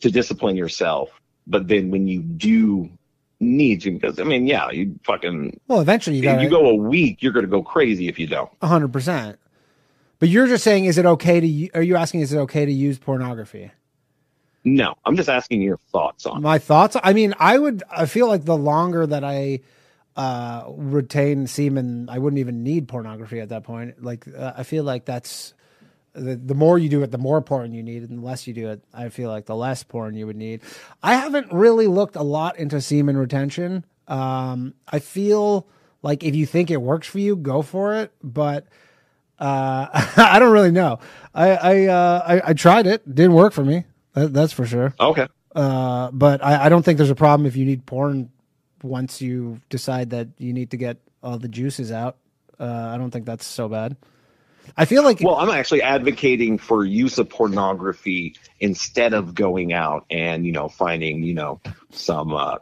to 0.00 0.10
discipline 0.10 0.56
yourself. 0.56 1.10
But 1.46 1.68
then 1.68 1.90
when 1.90 2.06
you 2.08 2.20
do 2.20 2.90
need 3.40 3.82
to, 3.82 3.90
because 3.92 4.18
I 4.18 4.24
mean, 4.24 4.46
yeah, 4.46 4.70
you 4.70 4.98
fucking 5.04 5.60
Well, 5.68 5.80
eventually 5.80 6.16
you 6.16 6.28
if 6.28 6.36
got 6.36 6.42
you 6.42 6.48
go 6.50 6.66
a 6.68 6.74
week, 6.74 7.22
you're 7.22 7.32
gonna 7.32 7.46
go 7.46 7.62
crazy 7.62 8.08
if 8.08 8.18
you 8.18 8.26
don't. 8.26 8.50
hundred 8.62 8.92
percent. 8.92 9.38
But 10.18 10.30
you're 10.30 10.46
just 10.46 10.64
saying, 10.64 10.86
is 10.86 10.96
it 10.98 11.04
okay 11.04 11.40
to? 11.40 11.70
Are 11.74 11.82
you 11.82 11.96
asking, 11.96 12.20
is 12.20 12.32
it 12.32 12.38
okay 12.38 12.64
to 12.64 12.72
use 12.72 12.98
pornography? 12.98 13.70
No, 14.64 14.94
I'm 15.04 15.14
just 15.16 15.28
asking 15.28 15.62
your 15.62 15.78
thoughts 15.92 16.26
on. 16.26 16.38
it. 16.38 16.40
My 16.40 16.58
thoughts. 16.58 16.96
I 17.02 17.12
mean, 17.12 17.34
I 17.38 17.58
would. 17.58 17.82
I 17.90 18.06
feel 18.06 18.26
like 18.26 18.44
the 18.44 18.56
longer 18.56 19.06
that 19.06 19.22
I 19.22 19.60
uh, 20.16 20.64
retain 20.70 21.46
semen, 21.46 22.08
I 22.08 22.18
wouldn't 22.18 22.40
even 22.40 22.64
need 22.64 22.88
pornography 22.88 23.40
at 23.40 23.50
that 23.50 23.62
point. 23.62 24.02
Like, 24.02 24.26
uh, 24.26 24.54
I 24.56 24.62
feel 24.64 24.82
like 24.82 25.04
that's 25.04 25.54
the 26.16 26.36
the 26.36 26.54
more 26.54 26.78
you 26.78 26.88
do 26.88 27.02
it, 27.02 27.10
the 27.10 27.18
more 27.18 27.40
porn 27.42 27.72
you 27.72 27.82
need, 27.82 28.02
and 28.02 28.18
the 28.18 28.22
less 28.22 28.46
you 28.46 28.54
do 28.54 28.70
it, 28.70 28.82
I 28.92 29.08
feel 29.10 29.30
like 29.30 29.46
the 29.46 29.56
less 29.56 29.82
porn 29.82 30.16
you 30.16 30.26
would 30.26 30.36
need. 30.36 30.62
I 31.02 31.14
haven't 31.14 31.52
really 31.52 31.86
looked 31.86 32.16
a 32.16 32.22
lot 32.22 32.58
into 32.58 32.80
semen 32.80 33.16
retention. 33.16 33.84
Um, 34.08 34.74
I 34.88 34.98
feel 34.98 35.68
like 36.02 36.24
if 36.24 36.34
you 36.34 36.46
think 36.46 36.70
it 36.70 36.80
works 36.80 37.06
for 37.06 37.18
you, 37.18 37.36
go 37.36 37.62
for 37.62 37.94
it. 37.96 38.12
But 38.22 38.66
uh, 39.38 39.86
I 40.16 40.38
don't 40.38 40.52
really 40.52 40.72
know. 40.72 40.98
I 41.34 41.50
I, 41.50 41.86
uh, 41.86 42.22
I 42.26 42.50
I 42.50 42.52
tried 42.54 42.86
it, 42.86 43.14
didn't 43.14 43.34
work 43.34 43.52
for 43.52 43.64
me. 43.64 43.84
That, 44.14 44.32
that's 44.32 44.52
for 44.52 44.66
sure. 44.66 44.94
Okay. 44.98 45.28
Uh, 45.54 46.10
but 46.12 46.44
I, 46.44 46.66
I 46.66 46.68
don't 46.68 46.82
think 46.82 46.98
there's 46.98 47.10
a 47.10 47.14
problem 47.14 47.46
if 47.46 47.56
you 47.56 47.64
need 47.64 47.86
porn 47.86 48.30
once 48.82 49.20
you 49.22 49.60
decide 49.70 50.10
that 50.10 50.28
you 50.38 50.52
need 50.52 50.70
to 50.70 50.76
get 50.76 50.98
all 51.22 51.38
the 51.38 51.48
juices 51.48 51.90
out. 51.90 52.16
Uh, 52.58 52.90
I 52.94 52.98
don't 52.98 53.10
think 53.10 53.26
that's 53.26 53.46
so 53.46 53.68
bad. 53.68 53.96
I 54.76 54.84
feel 54.84 55.02
like 55.02 55.20
Well, 55.20 55.36
I'm 55.36 55.50
actually 55.50 55.82
advocating 55.82 56.58
for 56.58 56.84
use 56.84 57.18
of 57.18 57.28
pornography 57.28 58.36
instead 58.60 59.14
of 59.14 59.34
going 59.34 59.72
out 59.72 60.06
and 60.10 60.46
you 60.46 60.52
know 60.52 60.68
finding 60.68 61.22
you 61.22 61.34
know 61.34 61.60
some 61.90 62.34
uh, 62.34 62.56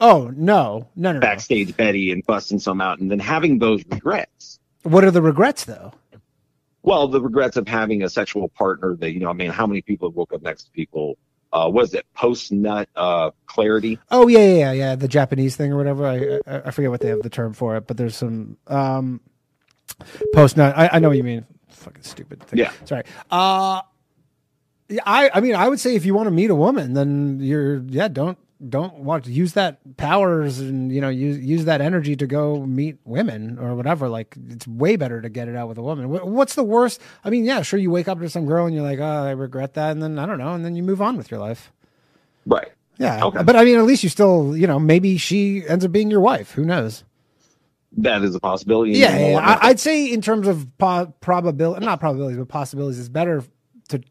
oh 0.00 0.32
no 0.34 0.88
no 0.96 1.12
no 1.12 1.12
no. 1.12 1.20
backstage 1.20 1.76
Betty 1.76 2.12
and 2.12 2.24
busting 2.26 2.58
some 2.58 2.80
out 2.80 2.98
and 2.98 3.10
then 3.10 3.18
having 3.18 3.58
those 3.58 3.84
regrets. 3.86 4.58
What 4.82 5.04
are 5.04 5.10
the 5.10 5.22
regrets 5.22 5.64
though? 5.64 5.92
Well, 6.82 7.06
the 7.08 7.20
regrets 7.20 7.56
of 7.56 7.68
having 7.68 8.02
a 8.02 8.08
sexual 8.08 8.48
partner 8.48 8.96
that 8.96 9.12
you 9.12 9.20
know, 9.20 9.30
I 9.30 9.34
mean, 9.34 9.50
how 9.50 9.66
many 9.66 9.82
people 9.82 10.08
have 10.08 10.16
woke 10.16 10.32
up 10.32 10.42
next 10.42 10.64
to 10.64 10.70
people? 10.72 11.16
Uh, 11.52 11.68
was 11.68 11.92
it 11.92 12.06
post 12.14 12.50
nut 12.50 12.88
uh, 12.96 13.30
clarity? 13.46 13.98
Oh 14.10 14.26
yeah 14.26 14.38
yeah 14.38 14.54
yeah 14.54 14.72
yeah 14.72 14.94
the 14.96 15.06
Japanese 15.06 15.54
thing 15.54 15.72
or 15.72 15.76
whatever. 15.76 16.06
I, 16.06 16.40
I 16.50 16.62
I 16.66 16.70
forget 16.70 16.90
what 16.90 17.00
they 17.00 17.08
have 17.08 17.22
the 17.22 17.30
term 17.30 17.52
for 17.52 17.76
it, 17.76 17.86
but 17.86 17.96
there's 17.96 18.16
some 18.16 18.56
um 18.66 19.20
post 20.34 20.56
nut. 20.56 20.74
I, 20.76 20.90
I 20.94 20.98
know 20.98 21.08
what 21.08 21.16
you 21.16 21.24
mean. 21.24 21.44
Fucking 21.68 22.02
stupid 22.02 22.42
thing. 22.42 22.58
Yeah. 22.58 22.72
Sorry. 22.84 23.02
Uh 23.30 23.82
yeah, 24.88 25.00
I 25.06 25.30
I 25.34 25.40
mean 25.40 25.54
I 25.54 25.68
would 25.68 25.80
say 25.80 25.94
if 25.94 26.04
you 26.04 26.14
want 26.14 26.26
to 26.26 26.30
meet 26.30 26.50
a 26.50 26.54
woman, 26.54 26.94
then 26.94 27.38
you're 27.40 27.78
yeah 27.88 28.08
don't 28.08 28.38
don't 28.68 28.98
want 28.98 29.24
to 29.24 29.32
use 29.32 29.54
that 29.54 29.96
powers 29.96 30.60
and 30.60 30.92
you 30.92 31.00
know 31.00 31.08
use 31.08 31.38
use 31.38 31.64
that 31.64 31.80
energy 31.80 32.14
to 32.14 32.26
go 32.28 32.64
meet 32.64 32.98
women 33.04 33.58
or 33.58 33.74
whatever. 33.74 34.08
Like 34.08 34.36
it's 34.50 34.68
way 34.68 34.94
better 34.96 35.20
to 35.20 35.28
get 35.28 35.48
it 35.48 35.56
out 35.56 35.68
with 35.68 35.78
a 35.78 35.82
woman. 35.82 36.08
What's 36.08 36.54
the 36.54 36.62
worst? 36.62 37.00
I 37.24 37.30
mean, 37.30 37.44
yeah, 37.44 37.62
sure. 37.62 37.78
You 37.80 37.90
wake 37.90 38.06
up 38.06 38.20
to 38.20 38.28
some 38.28 38.46
girl 38.46 38.66
and 38.66 38.74
you're 38.74 38.84
like, 38.84 39.00
oh, 39.00 39.02
I 39.04 39.30
regret 39.32 39.74
that, 39.74 39.90
and 39.90 40.02
then 40.02 40.18
I 40.18 40.26
don't 40.26 40.38
know, 40.38 40.54
and 40.54 40.64
then 40.64 40.76
you 40.76 40.82
move 40.84 41.02
on 41.02 41.16
with 41.16 41.30
your 41.30 41.40
life. 41.40 41.72
Right. 42.46 42.68
Yeah, 42.98 43.24
Okay. 43.24 43.42
but 43.42 43.56
I 43.56 43.64
mean, 43.64 43.78
at 43.78 43.84
least 43.84 44.04
you 44.04 44.08
still, 44.10 44.56
you 44.56 44.66
know, 44.68 44.78
maybe 44.78 45.16
she 45.16 45.66
ends 45.66 45.84
up 45.84 45.90
being 45.90 46.10
your 46.10 46.20
wife. 46.20 46.52
Who 46.52 46.64
knows? 46.64 47.02
That 47.98 48.22
is 48.22 48.34
a 48.34 48.40
possibility. 48.40 48.92
Yeah, 48.92 49.16
yeah, 49.18 49.30
yeah. 49.30 49.38
I, 49.38 49.68
I'd 49.68 49.80
say 49.80 50.10
in 50.10 50.22
terms 50.22 50.48
of 50.48 50.66
po- 50.78 51.12
probability, 51.20 51.84
not 51.84 52.00
probabilities, 52.00 52.38
but 52.38 52.48
possibilities, 52.48 52.98
it's 52.98 53.08
better 53.08 53.44
to, 53.88 54.02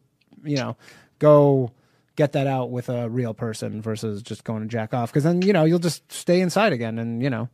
you 0.44 0.56
know, 0.56 0.76
go 1.18 1.72
get 2.16 2.32
that 2.32 2.46
out 2.46 2.70
with 2.70 2.88
a 2.88 3.08
real 3.08 3.34
person 3.34 3.80
versus 3.80 4.22
just 4.22 4.44
going 4.44 4.62
to 4.62 4.68
jack 4.68 4.92
off 4.94 5.10
because 5.10 5.24
then 5.24 5.42
you 5.42 5.52
know 5.52 5.64
you'll 5.64 5.78
just 5.78 6.10
stay 6.12 6.40
inside 6.40 6.72
again 6.72 6.98
and 6.98 7.22
you 7.22 7.30
know. 7.30 7.48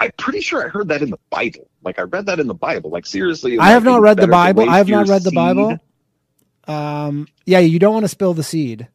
I'm 0.00 0.12
pretty 0.16 0.40
sure 0.40 0.64
I 0.64 0.68
heard 0.68 0.88
that 0.88 1.02
in 1.02 1.10
the 1.10 1.18
Bible. 1.30 1.68
Like 1.82 1.98
I 1.98 2.02
read 2.02 2.26
that 2.26 2.38
in 2.38 2.46
the 2.46 2.54
Bible. 2.54 2.90
Like 2.90 3.06
seriously, 3.06 3.58
I 3.58 3.70
have 3.70 3.84
not 3.84 4.00
read 4.00 4.18
the 4.18 4.28
Bible. 4.28 4.68
I 4.68 4.78
have 4.78 4.88
not 4.88 5.08
read 5.08 5.22
the 5.22 5.30
seed. 5.30 5.34
Bible. 5.34 5.78
Um, 6.68 7.26
yeah, 7.46 7.58
you 7.60 7.78
don't 7.78 7.94
want 7.94 8.04
to 8.04 8.08
spill 8.08 8.34
the 8.34 8.42
seed, 8.42 8.86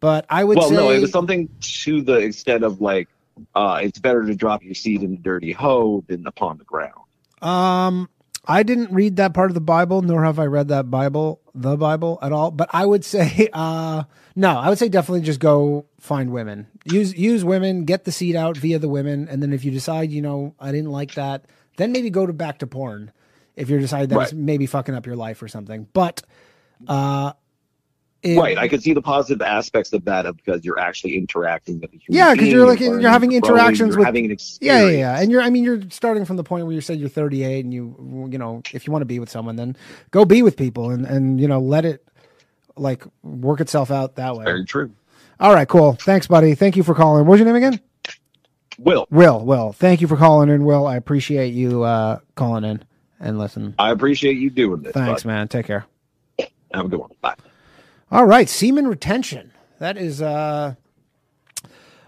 but 0.00 0.24
I 0.30 0.44
would 0.44 0.56
well, 0.56 0.68
say 0.68 0.76
no, 0.76 0.90
it 0.90 1.00
was 1.00 1.10
something 1.10 1.48
to 1.60 2.00
the 2.00 2.14
extent 2.14 2.62
of 2.62 2.80
like, 2.80 3.08
uh, 3.54 3.80
it's 3.82 3.98
better 3.98 4.24
to 4.26 4.34
drop 4.34 4.62
your 4.62 4.74
seed 4.74 5.02
in 5.02 5.14
a 5.14 5.16
dirty 5.16 5.52
hoe 5.52 6.04
than 6.08 6.26
upon 6.26 6.58
the 6.58 6.64
ground. 6.64 6.94
Um, 7.42 8.08
I 8.46 8.62
didn't 8.62 8.92
read 8.92 9.16
that 9.16 9.34
part 9.34 9.50
of 9.50 9.54
the 9.54 9.60
Bible, 9.60 10.02
nor 10.02 10.24
have 10.24 10.38
I 10.38 10.46
read 10.46 10.68
that 10.68 10.90
Bible, 10.90 11.40
the 11.54 11.76
Bible 11.76 12.18
at 12.22 12.32
all. 12.32 12.50
But 12.50 12.70
I 12.72 12.86
would 12.86 13.04
say, 13.04 13.48
uh, 13.52 14.04
no, 14.34 14.56
I 14.58 14.68
would 14.68 14.78
say 14.78 14.88
definitely 14.88 15.20
just 15.22 15.40
go 15.40 15.86
find 16.00 16.30
women. 16.32 16.66
Use 16.84 17.16
use 17.16 17.44
women, 17.44 17.84
get 17.84 18.04
the 18.04 18.12
seed 18.12 18.34
out 18.36 18.56
via 18.56 18.78
the 18.78 18.88
women, 18.88 19.28
and 19.28 19.42
then 19.42 19.52
if 19.52 19.64
you 19.64 19.70
decide, 19.70 20.10
you 20.10 20.22
know, 20.22 20.54
I 20.58 20.72
didn't 20.72 20.90
like 20.90 21.14
that, 21.14 21.44
then 21.76 21.92
maybe 21.92 22.08
go 22.10 22.24
to 22.26 22.32
back 22.32 22.60
to 22.60 22.66
porn. 22.66 23.12
If 23.56 23.68
you 23.68 23.78
decide 23.78 24.08
that's 24.08 24.32
Right. 24.32 24.40
maybe 24.40 24.66
fucking 24.66 24.94
up 24.94 25.04
your 25.04 25.16
life 25.16 25.42
or 25.42 25.48
something, 25.48 25.88
but 25.92 26.22
uh, 26.86 27.32
it- 28.22 28.36
right. 28.38 28.58
I 28.58 28.66
could 28.68 28.82
see 28.82 28.92
the 28.92 29.02
positive 29.02 29.42
aspects 29.42 29.92
of 29.92 30.04
that 30.06 30.26
because 30.36 30.64
you're 30.64 30.78
actually 30.78 31.16
interacting 31.16 31.80
with 31.80 31.92
a 31.92 31.96
human 31.96 32.18
Yeah, 32.18 32.32
because 32.34 32.48
you're 32.48 32.66
like 32.66 32.80
you're 32.80 33.08
having 33.08 33.30
you're 33.30 33.40
growing, 33.40 33.56
interactions 33.58 33.90
you're 33.90 33.98
with 33.98 34.06
having 34.06 34.24
an 34.24 34.30
yeah, 34.30 34.34
experience. 34.34 34.92
yeah, 34.92 34.98
yeah, 34.98 35.20
and 35.20 35.30
you're 35.30 35.40
I 35.42 35.50
mean 35.50 35.62
you're 35.64 35.82
starting 35.90 36.24
from 36.24 36.36
the 36.36 36.44
point 36.44 36.66
where 36.66 36.74
you 36.74 36.80
said 36.80 36.98
you're 36.98 37.08
38 37.08 37.64
and 37.64 37.72
you 37.72 38.28
you 38.30 38.38
know 38.38 38.62
if 38.72 38.86
you 38.86 38.92
want 38.92 39.02
to 39.02 39.06
be 39.06 39.18
with 39.20 39.30
someone 39.30 39.56
then 39.56 39.76
go 40.10 40.24
be 40.24 40.42
with 40.42 40.56
people 40.56 40.90
and 40.90 41.06
and 41.06 41.40
you 41.40 41.46
know 41.46 41.60
let 41.60 41.84
it 41.84 42.04
like 42.76 43.04
work 43.22 43.60
itself 43.60 43.90
out 43.90 44.16
that 44.16 44.36
way. 44.36 44.44
Very 44.44 44.64
true. 44.64 44.90
All 45.40 45.54
right, 45.54 45.68
cool. 45.68 45.92
Thanks, 45.94 46.26
buddy. 46.26 46.54
Thank 46.54 46.76
you 46.76 46.82
for 46.82 46.94
calling. 46.94 47.24
What's 47.26 47.38
your 47.38 47.46
name 47.46 47.56
again? 47.56 47.80
Will. 48.78 49.06
Will. 49.10 49.44
Will. 49.44 49.72
Thank 49.72 50.00
you 50.00 50.06
for 50.08 50.16
calling 50.16 50.48
in, 50.48 50.64
Will. 50.64 50.86
I 50.86 50.96
appreciate 50.96 51.54
you 51.54 51.82
uh 51.84 52.18
calling 52.34 52.64
in 52.64 52.84
and 53.20 53.38
listen. 53.38 53.74
I 53.78 53.90
appreciate 53.90 54.38
you 54.38 54.50
doing 54.50 54.82
this. 54.82 54.92
Thanks, 54.92 55.22
bud. 55.22 55.28
man. 55.28 55.48
Take 55.48 55.66
care. 55.66 55.86
Have 56.74 56.86
a 56.86 56.88
good 56.88 56.98
one. 57.00 57.10
Bye. 57.20 57.34
All 58.10 58.24
right, 58.24 58.48
semen 58.48 58.86
retention. 58.86 59.52
That 59.80 59.96
is 59.98 60.22
uh, 60.22 60.74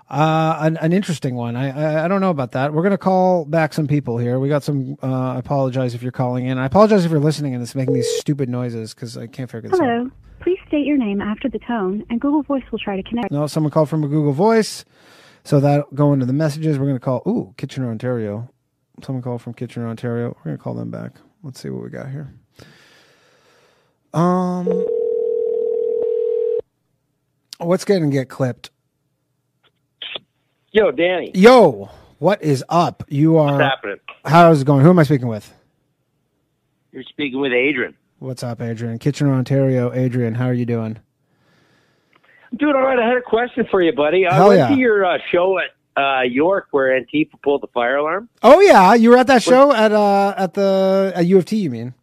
uh, 0.09 0.57
an, 0.61 0.77
an 0.79 0.93
interesting 0.93 1.35
one. 1.35 1.57
I, 1.57 1.71
I 1.71 2.05
I 2.05 2.09
don't 2.09 2.21
know 2.21 2.31
about 2.31 2.53
that. 2.53 2.73
We're 2.73 2.83
gonna 2.83 2.99
call 2.99 3.45
back 3.45 3.73
some 3.75 3.87
people 3.87 4.17
here. 4.19 4.39
We 4.39 4.49
got 4.49 4.63
some. 4.63 4.97
Uh, 5.03 5.35
I 5.35 5.39
apologize 5.39 5.95
if 5.95 6.03
you're 6.03 6.11
calling 6.11 6.47
in. 6.47 6.59
I 6.59 6.65
apologize 6.67 7.05
if 7.05 7.11
you're 7.11 7.21
listening 7.21 7.55
and 7.55 7.63
it's 7.63 7.75
making 7.75 7.95
these 7.95 8.09
stupid 8.19 8.49
noises 8.49 8.95
because 8.95 9.17
I 9.17 9.27
can't 9.27 9.51
figure 9.51 9.69
this 9.71 9.79
out. 9.79 9.87
Hello. 9.87 10.11
Please 10.41 10.59
state 10.69 10.87
your 10.87 10.97
name 10.97 11.21
after 11.21 11.51
the 11.51 11.59
tone, 11.59 12.05
and 12.09 12.19
Google 12.19 12.43
Voice 12.43 12.65
will 12.73 12.79
try 12.79 12.97
to 12.97 13.03
connect. 13.03 13.31
No, 13.31 13.47
someone 13.47 13.71
called 13.71 13.91
from 13.91 14.03
a 14.03 14.09
Google 14.09 14.33
Voice, 14.33 14.87
so 15.45 15.61
that 15.61 15.85
go 15.95 16.15
into 16.15 16.25
the 16.25 16.33
messages. 16.33 16.79
We're 16.79 16.87
gonna 16.87 16.99
call. 16.99 17.23
Ooh, 17.29 17.55
Kitchener, 17.59 17.91
Ontario. 17.91 18.49
Someone 19.03 19.23
called 19.23 19.43
from 19.43 19.53
Kitchener, 19.53 19.87
Ontario. 19.87 20.35
We're 20.39 20.53
gonna 20.53 20.59
call 20.59 20.75
them 20.75 20.91
back. 20.91 21.13
Let's 21.43 21.61
see 21.61 21.69
what 21.69 21.85
we 21.85 21.91
got 21.91 22.09
here. 22.11 22.33
Um, 24.13 24.67
what's 27.61 27.85
gonna 27.85 28.09
get 28.09 28.29
clipped? 28.29 28.71
Yo, 30.73 30.91
Danny. 30.91 31.33
Yo, 31.35 31.91
what 32.19 32.43
is 32.43 32.65
up? 32.69 33.05
You 33.09 33.39
are. 33.39 33.53
What's 33.53 33.65
happening? 33.65 33.97
How's 34.25 34.63
it 34.63 34.65
going? 34.65 34.83
Who 34.83 34.91
am 34.91 34.99
I 34.99 35.03
speaking 35.03 35.29
with? 35.29 35.53
You're 36.93 37.03
speaking 37.05 37.41
with 37.41 37.53
Adrian. 37.53 37.97
What's 38.19 38.43
up, 38.43 38.61
Adrian? 38.61 38.99
Kitchener, 38.99 39.33
Ontario. 39.33 39.93
Adrian, 39.93 40.35
how 40.35 40.47
are 40.47 40.55
you 40.55 40.67
doing? 40.67 40.99
I'm 42.53 42.59
doing 42.59 42.75
all 42.75 42.83
right. 42.83 42.99
I 42.99 43.07
had 43.07 43.17
a 43.17 43.23
question 43.23 43.67
for 43.71 43.81
you, 43.81 43.93
buddy. 43.93 44.27
I 44.27 44.35
Hell 44.35 44.49
went 44.49 44.59
yeah. 44.59 44.69
to 44.69 44.77
your 44.77 45.05
uh, 45.05 45.19
show 45.31 45.59
at 45.59 45.71
uh, 46.01 46.23
York 46.23 46.69
where 46.71 47.01
Antifa 47.01 47.41
pulled 47.43 47.63
the 47.63 47.69
fire 47.69 47.97
alarm. 47.97 48.29
Oh 48.43 48.61
yeah, 48.61 48.95
you 48.95 49.11
were 49.11 49.19
at 49.19 49.27
that 49.29 49.43
show 49.43 49.73
at 49.73 49.93
uh 49.93 50.35
at 50.37 50.55
the 50.55 51.13
at 51.15 51.27
U 51.27 51.39
of 51.39 51.45
T. 51.45 51.57
You 51.57 51.71
mean? 51.71 51.95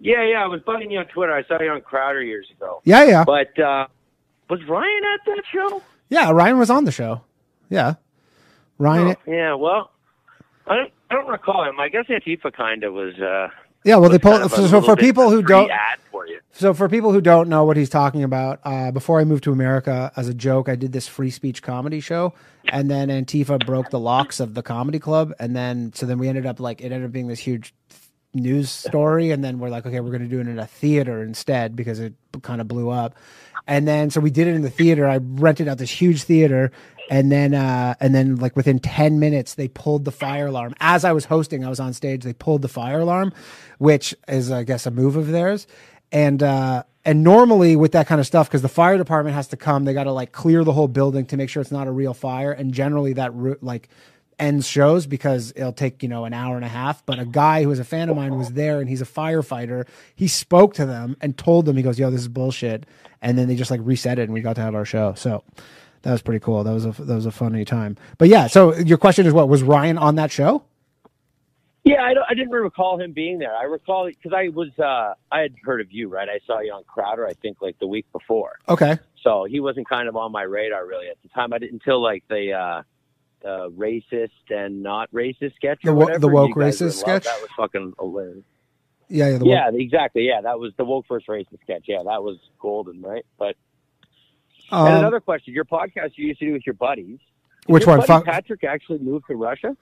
Yeah, 0.00 0.22
yeah. 0.24 0.44
I 0.44 0.46
was 0.46 0.60
bugging 0.62 0.92
you 0.92 0.98
on 0.98 1.06
Twitter. 1.06 1.32
I 1.32 1.44
saw 1.44 1.60
you 1.60 1.70
on 1.70 1.80
Crowder 1.80 2.22
years 2.22 2.46
ago. 2.56 2.82
Yeah, 2.84 3.04
yeah. 3.04 3.24
But 3.24 3.58
uh, 3.58 3.86
Was 4.50 4.60
Ryan 4.68 5.02
at 5.14 5.20
that 5.26 5.42
show? 5.52 5.82
Yeah, 6.08 6.30
Ryan 6.30 6.58
was 6.58 6.70
on 6.70 6.84
the 6.84 6.92
show. 6.92 7.22
Yeah, 7.70 7.94
Ryan. 8.78 9.16
Oh, 9.26 9.30
yeah. 9.32 9.54
Well, 9.54 9.90
I 10.66 10.76
don't. 10.76 10.92
I 11.10 11.14
don't 11.14 11.28
recall 11.28 11.64
him. 11.68 11.78
I 11.78 11.88
guess 11.88 12.06
Antifa 12.06 12.52
kind 12.52 12.82
of 12.84 12.92
was. 12.94 13.14
uh 13.20 13.48
Yeah, 13.84 13.96
well, 13.96 14.10
they 14.10 14.18
pulled. 14.18 14.40
kind 14.40 14.44
of 14.46 14.52
a 14.52 14.56
So, 14.56 14.66
so 14.66 14.80
for 14.82 14.96
people 14.96 15.30
who 15.30 15.42
don't, 15.42 15.70
for 16.10 16.26
you. 16.26 16.40
so 16.52 16.74
for 16.74 16.88
people 16.88 17.12
who 17.12 17.20
don't 17.20 17.48
know 17.48 17.64
what 17.64 17.76
he's 17.76 17.88
talking 17.90 18.22
about, 18.24 18.60
uh, 18.64 18.90
before 18.90 19.20
I 19.20 19.24
moved 19.24 19.44
to 19.44 19.52
America, 19.52 20.10
as 20.16 20.28
a 20.28 20.34
joke, 20.34 20.68
I 20.68 20.74
did 20.76 20.92
this 20.92 21.06
free 21.06 21.30
speech 21.30 21.62
comedy 21.62 22.00
show, 22.00 22.34
and 22.68 22.90
then 22.90 23.08
Antifa 23.08 23.64
broke 23.64 23.90
the 23.90 23.98
locks 24.00 24.40
of 24.40 24.54
the 24.54 24.62
comedy 24.62 24.98
club, 24.98 25.32
and 25.38 25.54
then 25.54 25.92
so 25.94 26.04
then 26.06 26.18
we 26.18 26.28
ended 26.28 26.46
up 26.46 26.58
like 26.60 26.80
it 26.80 26.86
ended 26.86 27.04
up 27.04 27.12
being 27.12 27.28
this 27.28 27.40
huge 27.40 27.74
news 28.34 28.70
story, 28.70 29.30
and 29.30 29.44
then 29.44 29.58
we're 29.58 29.68
like, 29.70 29.86
okay, 29.86 30.00
we're 30.00 30.10
going 30.10 30.22
to 30.22 30.28
do 30.28 30.40
it 30.40 30.48
in 30.48 30.58
a 30.58 30.66
theater 30.66 31.22
instead 31.22 31.76
because 31.76 32.00
it 32.00 32.14
kind 32.40 32.60
of 32.60 32.68
blew 32.68 32.90
up, 32.90 33.16
and 33.66 33.86
then 33.86 34.10
so 34.10 34.20
we 34.20 34.30
did 34.30 34.46
it 34.46 34.54
in 34.54 34.62
the 34.62 34.70
theater. 34.70 35.06
I 35.06 35.18
rented 35.22 35.68
out 35.68 35.78
this 35.78 35.90
huge 35.90 36.22
theater. 36.22 36.70
And 37.10 37.30
then, 37.30 37.52
uh, 37.52 37.96
and 38.00 38.14
then, 38.14 38.36
like 38.36 38.56
within 38.56 38.78
ten 38.78 39.20
minutes, 39.20 39.56
they 39.56 39.68
pulled 39.68 40.06
the 40.06 40.10
fire 40.10 40.46
alarm. 40.46 40.74
As 40.80 41.04
I 41.04 41.12
was 41.12 41.26
hosting, 41.26 41.62
I 41.62 41.68
was 41.68 41.78
on 41.78 41.92
stage. 41.92 42.24
They 42.24 42.32
pulled 42.32 42.62
the 42.62 42.68
fire 42.68 43.00
alarm, 43.00 43.34
which 43.76 44.14
is, 44.26 44.50
I 44.50 44.62
guess, 44.64 44.86
a 44.86 44.90
move 44.90 45.16
of 45.16 45.26
theirs. 45.26 45.66
And 46.10 46.42
uh, 46.42 46.84
and 47.04 47.22
normally 47.22 47.76
with 47.76 47.92
that 47.92 48.06
kind 48.06 48.22
of 48.22 48.26
stuff, 48.26 48.48
because 48.48 48.62
the 48.62 48.70
fire 48.70 48.96
department 48.96 49.34
has 49.36 49.48
to 49.48 49.56
come, 49.58 49.84
they 49.84 49.92
got 49.92 50.04
to 50.04 50.12
like 50.12 50.32
clear 50.32 50.64
the 50.64 50.72
whole 50.72 50.88
building 50.88 51.26
to 51.26 51.36
make 51.36 51.50
sure 51.50 51.60
it's 51.60 51.70
not 51.70 51.86
a 51.86 51.90
real 51.90 52.14
fire. 52.14 52.52
And 52.52 52.72
generally, 52.72 53.12
that 53.12 53.62
like 53.62 53.90
ends 54.38 54.66
shows 54.66 55.06
because 55.06 55.52
it'll 55.56 55.72
take 55.72 56.02
you 56.02 56.08
know 56.08 56.24
an 56.24 56.32
hour 56.32 56.56
and 56.56 56.64
a 56.64 56.68
half. 56.68 57.04
But 57.06 57.18
a 57.18 57.24
guy 57.24 57.62
who 57.62 57.68
was 57.68 57.78
a 57.78 57.84
fan 57.84 58.08
of 58.08 58.16
mine 58.16 58.36
was 58.36 58.52
there, 58.52 58.80
and 58.80 58.88
he's 58.88 59.02
a 59.02 59.06
firefighter. 59.06 59.86
He 60.14 60.28
spoke 60.28 60.74
to 60.74 60.86
them 60.86 61.16
and 61.20 61.36
told 61.36 61.66
them, 61.66 61.76
he 61.76 61.82
goes, 61.82 61.98
"Yo, 61.98 62.10
this 62.10 62.20
is 62.20 62.28
bullshit." 62.28 62.86
And 63.22 63.38
then 63.38 63.48
they 63.48 63.56
just 63.56 63.70
like 63.70 63.80
reset 63.82 64.18
it, 64.18 64.22
and 64.22 64.32
we 64.32 64.40
got 64.40 64.56
to 64.56 64.62
have 64.62 64.74
our 64.74 64.84
show. 64.84 65.14
So 65.14 65.42
that 66.02 66.12
was 66.12 66.22
pretty 66.22 66.40
cool. 66.40 66.64
That 66.64 66.72
was 66.72 66.84
a 66.84 66.92
that 66.92 67.14
was 67.14 67.26
a 67.26 67.32
funny 67.32 67.64
time. 67.64 67.96
But 68.18 68.28
yeah, 68.28 68.46
so 68.46 68.74
your 68.76 68.98
question 68.98 69.26
is 69.26 69.32
what 69.32 69.48
was 69.48 69.62
Ryan 69.62 69.98
on 69.98 70.16
that 70.16 70.30
show? 70.30 70.64
Yeah, 71.84 72.02
I, 72.02 72.14
don't, 72.14 72.24
I 72.30 72.32
didn't 72.32 72.50
recall 72.50 72.98
him 72.98 73.12
being 73.12 73.38
there. 73.38 73.54
I 73.54 73.64
recall 73.64 74.06
because 74.08 74.32
I 74.34 74.48
was 74.48 74.70
uh 74.78 75.14
I 75.30 75.40
had 75.40 75.54
heard 75.62 75.82
of 75.82 75.92
you, 75.92 76.08
right? 76.08 76.28
I 76.28 76.40
saw 76.46 76.60
you 76.60 76.72
on 76.72 76.82
Crowder, 76.84 77.26
I 77.26 77.34
think, 77.34 77.60
like 77.60 77.78
the 77.78 77.86
week 77.86 78.06
before. 78.12 78.58
Okay. 78.68 78.98
So 79.22 79.44
he 79.44 79.60
wasn't 79.60 79.88
kind 79.88 80.08
of 80.08 80.16
on 80.16 80.32
my 80.32 80.42
radar 80.42 80.86
really 80.86 81.08
at 81.08 81.16
the 81.22 81.28
time. 81.28 81.52
I 81.52 81.58
didn't 81.58 81.74
until 81.74 82.02
like 82.02 82.24
the 82.28 82.52
uh 82.52 82.82
the 83.44 83.70
racist 83.76 84.30
and 84.50 84.82
not 84.82 85.08
racist 85.12 85.54
sketch 85.54 85.84
or 85.84 85.90
The 85.90 85.94
wo- 85.94 86.18
the 86.18 86.28
woke 86.28 86.48
You 86.48 86.54
guys 86.56 86.80
were 86.80 86.86
in 86.86 86.92
racist 86.92 87.00
sketch? 87.00 87.24
That 87.24 87.40
was 87.42 87.50
fucking 87.56 87.92
hilarious. 88.00 88.44
Yeah, 89.08 89.28
yeah, 89.28 89.38
the 89.38 89.46
yeah, 89.46 89.70
exactly. 89.72 90.26
Yeah, 90.26 90.40
that 90.40 90.58
was 90.58 90.72
the 90.78 90.84
woke 90.84 91.04
first 91.06 91.28
racist 91.28 91.60
sketch. 91.62 91.84
Yeah, 91.86 92.02
that 92.04 92.22
was 92.24 92.38
golden, 92.58 93.02
right? 93.02 93.24
But 93.38 93.54
Um, 94.72 94.86
and 94.88 94.96
another 94.98 95.20
question: 95.20 95.54
Your 95.54 95.66
podcast 95.66 96.12
you 96.16 96.26
used 96.28 96.40
to 96.40 96.46
do 96.46 96.52
with 96.54 96.66
your 96.66 96.74
buddies. 96.74 97.18
Did 97.66 97.72
Which 97.72 97.86
your 97.86 97.98
one? 97.98 98.06
Fuck- 98.06 98.24
Patrick 98.24 98.64
actually 98.64 98.98
moved 99.00 99.26
to 99.28 99.36
Russia? 99.36 99.76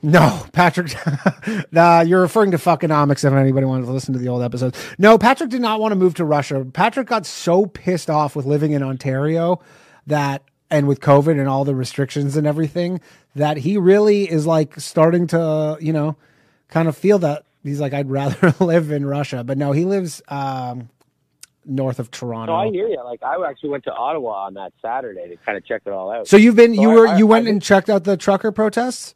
No, 0.00 0.44
Patrick. 0.52 0.94
nah, 1.72 2.00
you're 2.02 2.20
referring 2.20 2.52
to 2.52 2.56
fuckonomics 2.56 3.24
if 3.24 3.32
anybody 3.32 3.66
wanted 3.66 3.86
to 3.86 3.92
listen 3.92 4.12
to 4.14 4.20
the 4.20 4.28
old 4.28 4.42
episodes. 4.42 4.78
No, 4.96 5.18
Patrick 5.18 5.50
did 5.50 5.60
not 5.60 5.80
want 5.80 5.90
to 5.90 5.96
move 5.96 6.14
to 6.14 6.24
Russia. 6.24 6.64
Patrick 6.72 7.08
got 7.08 7.26
so 7.26 7.66
pissed 7.66 8.08
off 8.08 8.36
with 8.36 8.46
living 8.46 8.72
in 8.72 8.82
Ontario 8.84 9.60
that, 10.06 10.44
and 10.70 10.86
with 10.86 11.00
COVID 11.00 11.38
and 11.38 11.48
all 11.48 11.64
the 11.64 11.74
restrictions 11.74 12.36
and 12.36 12.46
everything, 12.46 13.00
that 13.34 13.56
he 13.58 13.76
really 13.78 14.30
is 14.30 14.46
like 14.46 14.78
starting 14.80 15.26
to, 15.28 15.76
you 15.80 15.92
know, 15.92 16.16
kind 16.68 16.88
of 16.88 16.96
feel 16.96 17.18
that 17.20 17.44
he's 17.62 17.80
like, 17.80 17.94
I'd 17.94 18.10
rather 18.10 18.54
live 18.60 18.90
in 18.90 19.06
Russia. 19.06 19.42
But 19.44 19.56
no, 19.58 19.72
he 19.72 19.84
lives 19.84 20.20
um, 20.28 20.88
north 21.64 21.98
of 21.98 22.10
Toronto. 22.10 22.52
No, 22.52 22.58
I 22.58 22.70
hear 22.70 22.86
you. 22.88 23.02
Like 23.04 23.22
I 23.22 23.36
actually 23.48 23.70
went 23.70 23.84
to 23.84 23.92
Ottawa 23.92 24.46
on 24.46 24.54
that 24.54 24.72
Saturday 24.82 25.28
to 25.28 25.36
kind 25.36 25.56
of 25.56 25.64
check 25.64 25.82
it 25.86 25.92
all 25.92 26.10
out. 26.10 26.28
So 26.28 26.36
you've 26.36 26.56
been, 26.56 26.74
So 26.74 26.82
you 26.82 26.90
I- 26.90 26.94
were, 26.94 27.08
I- 27.08 27.18
you 27.18 27.26
I 27.26 27.30
went 27.30 27.44
did- 27.46 27.52
and 27.52 27.62
checked 27.62 27.88
out 27.88 28.04
the 28.04 28.16
trucker 28.16 28.52
protests? 28.52 29.14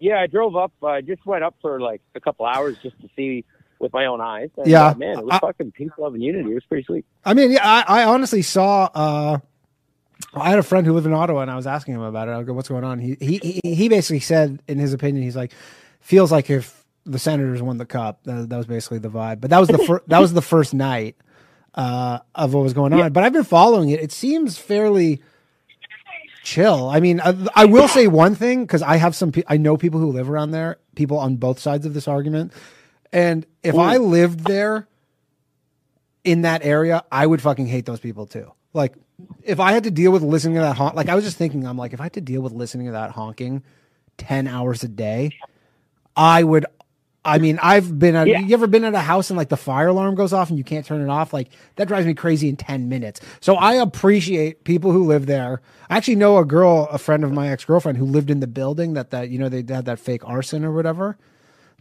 Yeah, 0.00 0.20
I 0.20 0.26
drove 0.26 0.56
up. 0.56 0.72
I 0.82 1.00
just 1.00 1.24
went 1.24 1.44
up 1.44 1.54
for 1.62 1.80
like 1.80 2.02
a 2.16 2.20
couple 2.20 2.44
hours 2.46 2.76
just 2.82 3.00
to 3.02 3.08
see 3.14 3.44
with 3.78 3.92
my 3.92 4.06
own 4.06 4.20
eyes. 4.20 4.50
And, 4.56 4.66
Yeah. 4.66 4.86
uh, 4.88 4.94
man, 4.94 5.18
it 5.18 5.24
was 5.24 5.34
I- 5.34 5.38
fucking 5.38 5.70
peace, 5.72 5.90
love, 5.98 6.14
and 6.14 6.22
unity. 6.22 6.50
It 6.50 6.54
was 6.54 6.64
pretty 6.64 6.84
sweet. 6.84 7.04
I 7.24 7.34
mean, 7.34 7.52
yeah, 7.52 7.60
I, 7.86 8.02
I 8.02 8.04
honestly 8.04 8.42
saw. 8.42 8.88
Uh, 8.92 9.38
I 10.34 10.50
had 10.50 10.58
a 10.58 10.62
friend 10.62 10.86
who 10.86 10.92
lived 10.94 11.06
in 11.06 11.12
Ottawa, 11.12 11.40
and 11.42 11.50
I 11.50 11.56
was 11.56 11.66
asking 11.66 11.94
him 11.94 12.00
about 12.00 12.28
it. 12.28 12.32
I 12.32 12.42
go, 12.42 12.52
"What's 12.54 12.68
going 12.68 12.84
on?" 12.84 12.98
He 12.98 13.16
he 13.20 13.60
he- 13.62 13.88
basically 13.88 14.20
said, 14.20 14.62
in 14.66 14.78
his 14.78 14.92
opinion, 14.94 15.22
he's 15.24 15.36
like, 15.36 15.52
feels 16.00 16.32
like 16.32 16.48
if 16.48 16.84
the 17.04 17.18
Senators 17.18 17.60
won 17.60 17.76
the 17.78 17.84
cup, 17.84 18.20
that, 18.24 18.48
that 18.48 18.56
was 18.56 18.66
basically 18.66 18.98
the 18.98 19.10
vibe. 19.10 19.40
But 19.40 19.50
that 19.50 19.58
was 19.58 19.68
the 19.68 19.78
fir- 19.78 20.02
that 20.06 20.20
was 20.20 20.32
the 20.32 20.40
first 20.42 20.72
night 20.72 21.16
uh, 21.74 22.20
of 22.34 22.54
what 22.54 22.62
was 22.62 22.72
going 22.72 22.92
on. 22.92 23.12
But 23.12 23.24
I've 23.24 23.32
been 23.32 23.44
following 23.44 23.90
it. 23.90 24.00
It 24.00 24.12
seems 24.12 24.56
fairly 24.56 25.20
chill. 26.42 26.88
I 26.88 27.00
mean, 27.00 27.20
I, 27.20 27.36
I 27.54 27.64
will 27.66 27.88
say 27.88 28.06
one 28.06 28.34
thing 28.34 28.62
because 28.64 28.82
I 28.82 28.96
have 28.96 29.14
some. 29.14 29.32
Pe- 29.32 29.42
I 29.46 29.56
know 29.58 29.76
people 29.76 30.00
who 30.00 30.12
live 30.12 30.30
around 30.30 30.52
there. 30.52 30.78
People 30.94 31.18
on 31.18 31.36
both 31.36 31.58
sides 31.58 31.86
of 31.86 31.94
this 31.94 32.08
argument, 32.08 32.52
and 33.12 33.44
if 33.62 33.74
I 33.74 33.96
lived 33.98 34.40
there 34.40 34.88
in 36.24 36.42
that 36.42 36.64
area, 36.64 37.02
I 37.10 37.26
would 37.26 37.42
fucking 37.42 37.66
hate 37.66 37.84
those 37.86 38.00
people 38.00 38.26
too. 38.26 38.52
Like, 38.74 38.94
if 39.42 39.60
I 39.60 39.72
had 39.72 39.84
to 39.84 39.90
deal 39.90 40.12
with 40.12 40.22
listening 40.22 40.54
to 40.54 40.60
that 40.60 40.76
honk, 40.76 40.94
like 40.94 41.08
I 41.08 41.14
was 41.14 41.24
just 41.24 41.36
thinking, 41.36 41.66
I'm 41.66 41.76
like, 41.76 41.92
if 41.92 42.00
I 42.00 42.04
had 42.04 42.12
to 42.14 42.20
deal 42.20 42.40
with 42.42 42.52
listening 42.52 42.86
to 42.86 42.92
that 42.92 43.10
honking 43.10 43.62
ten 44.16 44.46
hours 44.46 44.82
a 44.82 44.88
day, 44.88 45.36
I 46.16 46.42
would. 46.42 46.66
I 47.24 47.38
mean, 47.38 47.60
I've 47.62 48.00
been 48.00 48.16
at. 48.16 48.26
Yeah. 48.26 48.40
You 48.40 48.52
ever 48.54 48.66
been 48.66 48.84
at 48.84 48.94
a 48.94 49.00
house 49.00 49.30
and 49.30 49.36
like 49.36 49.48
the 49.48 49.56
fire 49.56 49.88
alarm 49.88 50.16
goes 50.16 50.32
off 50.32 50.48
and 50.48 50.58
you 50.58 50.64
can't 50.64 50.84
turn 50.84 51.00
it 51.00 51.08
off? 51.08 51.32
Like 51.32 51.50
that 51.76 51.86
drives 51.86 52.04
me 52.04 52.14
crazy 52.14 52.48
in 52.48 52.56
ten 52.56 52.88
minutes. 52.88 53.20
So 53.40 53.54
I 53.54 53.74
appreciate 53.74 54.64
people 54.64 54.90
who 54.90 55.04
live 55.04 55.26
there. 55.26 55.62
I 55.88 55.96
actually 55.96 56.16
know 56.16 56.38
a 56.38 56.44
girl, 56.44 56.88
a 56.90 56.98
friend 56.98 57.22
of 57.22 57.32
my 57.32 57.48
ex 57.48 57.64
girlfriend, 57.64 57.98
who 57.98 58.06
lived 58.06 58.28
in 58.28 58.40
the 58.40 58.48
building 58.48 58.94
that 58.94 59.10
that 59.10 59.28
you 59.28 59.38
know 59.38 59.48
they 59.48 59.58
had 59.72 59.84
that 59.84 60.00
fake 60.00 60.28
arson 60.28 60.64
or 60.64 60.72
whatever. 60.72 61.16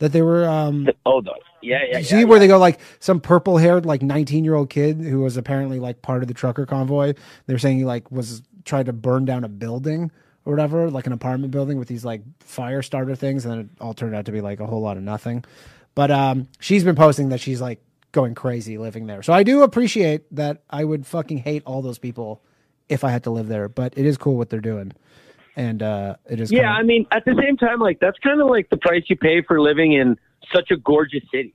That 0.01 0.11
they 0.13 0.21
were. 0.23 0.47
um 0.49 0.93
Oh, 1.05 1.21
the, 1.21 1.33
yeah, 1.61 1.79
yeah, 1.91 1.99
you 1.99 2.03
yeah. 2.03 2.09
see 2.09 2.25
where 2.25 2.39
they 2.39 2.47
go 2.47 2.59
like 2.59 2.79
some 2.99 3.21
purple 3.21 3.57
haired 3.57 3.85
like 3.85 4.01
19 4.03 4.45
year 4.45 4.55
old 4.55 4.69
kid 4.69 4.99
who 5.01 5.21
was 5.21 5.37
apparently 5.37 5.79
like 5.79 6.01
part 6.03 6.23
of 6.23 6.27
the 6.29 6.35
trucker 6.35 6.65
convoy 6.67 7.13
they're 7.47 7.59
saying 7.59 7.79
he 7.79 7.85
like 7.85 8.11
was 8.11 8.43
tried 8.65 8.87
to 8.87 8.93
burn 8.93 9.25
down 9.25 9.43
a 9.45 9.49
building 9.49 10.11
or 10.45 10.53
whatever 10.53 10.89
like 10.91 11.07
an 11.07 11.13
apartment 11.13 11.51
building 11.51 11.79
with 11.79 11.87
these 11.87 12.05
like 12.05 12.21
fire 12.41 12.81
starter 12.83 13.15
things 13.15 13.45
and 13.45 13.53
then 13.53 13.59
it 13.61 13.69
all 13.81 13.93
turned 13.95 14.15
out 14.15 14.25
to 14.25 14.33
be 14.33 14.41
like 14.41 14.59
a 14.59 14.67
whole 14.67 14.81
lot 14.81 14.97
of 14.97 15.03
nothing 15.03 15.43
but 15.95 16.11
um 16.11 16.47
she's 16.59 16.83
been 16.83 16.95
posting 16.95 17.29
that 17.29 17.39
she's 17.41 17.61
like 17.61 17.81
going 18.11 18.35
crazy 18.35 18.77
living 18.79 19.07
there 19.07 19.23
so 19.23 19.33
i 19.33 19.43
do 19.43 19.63
appreciate 19.63 20.23
that 20.35 20.63
i 20.71 20.83
would 20.83 21.07
fucking 21.07 21.39
hate 21.39 21.63
all 21.65 21.81
those 21.83 21.99
people 21.99 22.41
if 22.89 23.03
i 23.03 23.11
had 23.11 23.23
to 23.23 23.31
live 23.31 23.47
there 23.49 23.69
but 23.69 23.93
it 23.97 24.05
is 24.05 24.17
cool 24.17 24.37
what 24.37 24.49
they're 24.49 24.61
doing 24.61 24.91
and 25.55 25.81
uh 25.83 26.15
it 26.29 26.39
is 26.39 26.51
Yeah, 26.51 26.59
kinda- 26.61 26.79
I 26.79 26.83
mean, 26.83 27.05
at 27.11 27.25
the 27.25 27.35
same 27.41 27.57
time, 27.57 27.79
like 27.79 27.99
that's 27.99 28.17
kind 28.19 28.41
of 28.41 28.47
like 28.47 28.69
the 28.69 28.77
price 28.77 29.03
you 29.07 29.15
pay 29.15 29.41
for 29.41 29.59
living 29.61 29.93
in 29.93 30.17
such 30.53 30.71
a 30.71 30.77
gorgeous 30.77 31.23
city. 31.33 31.53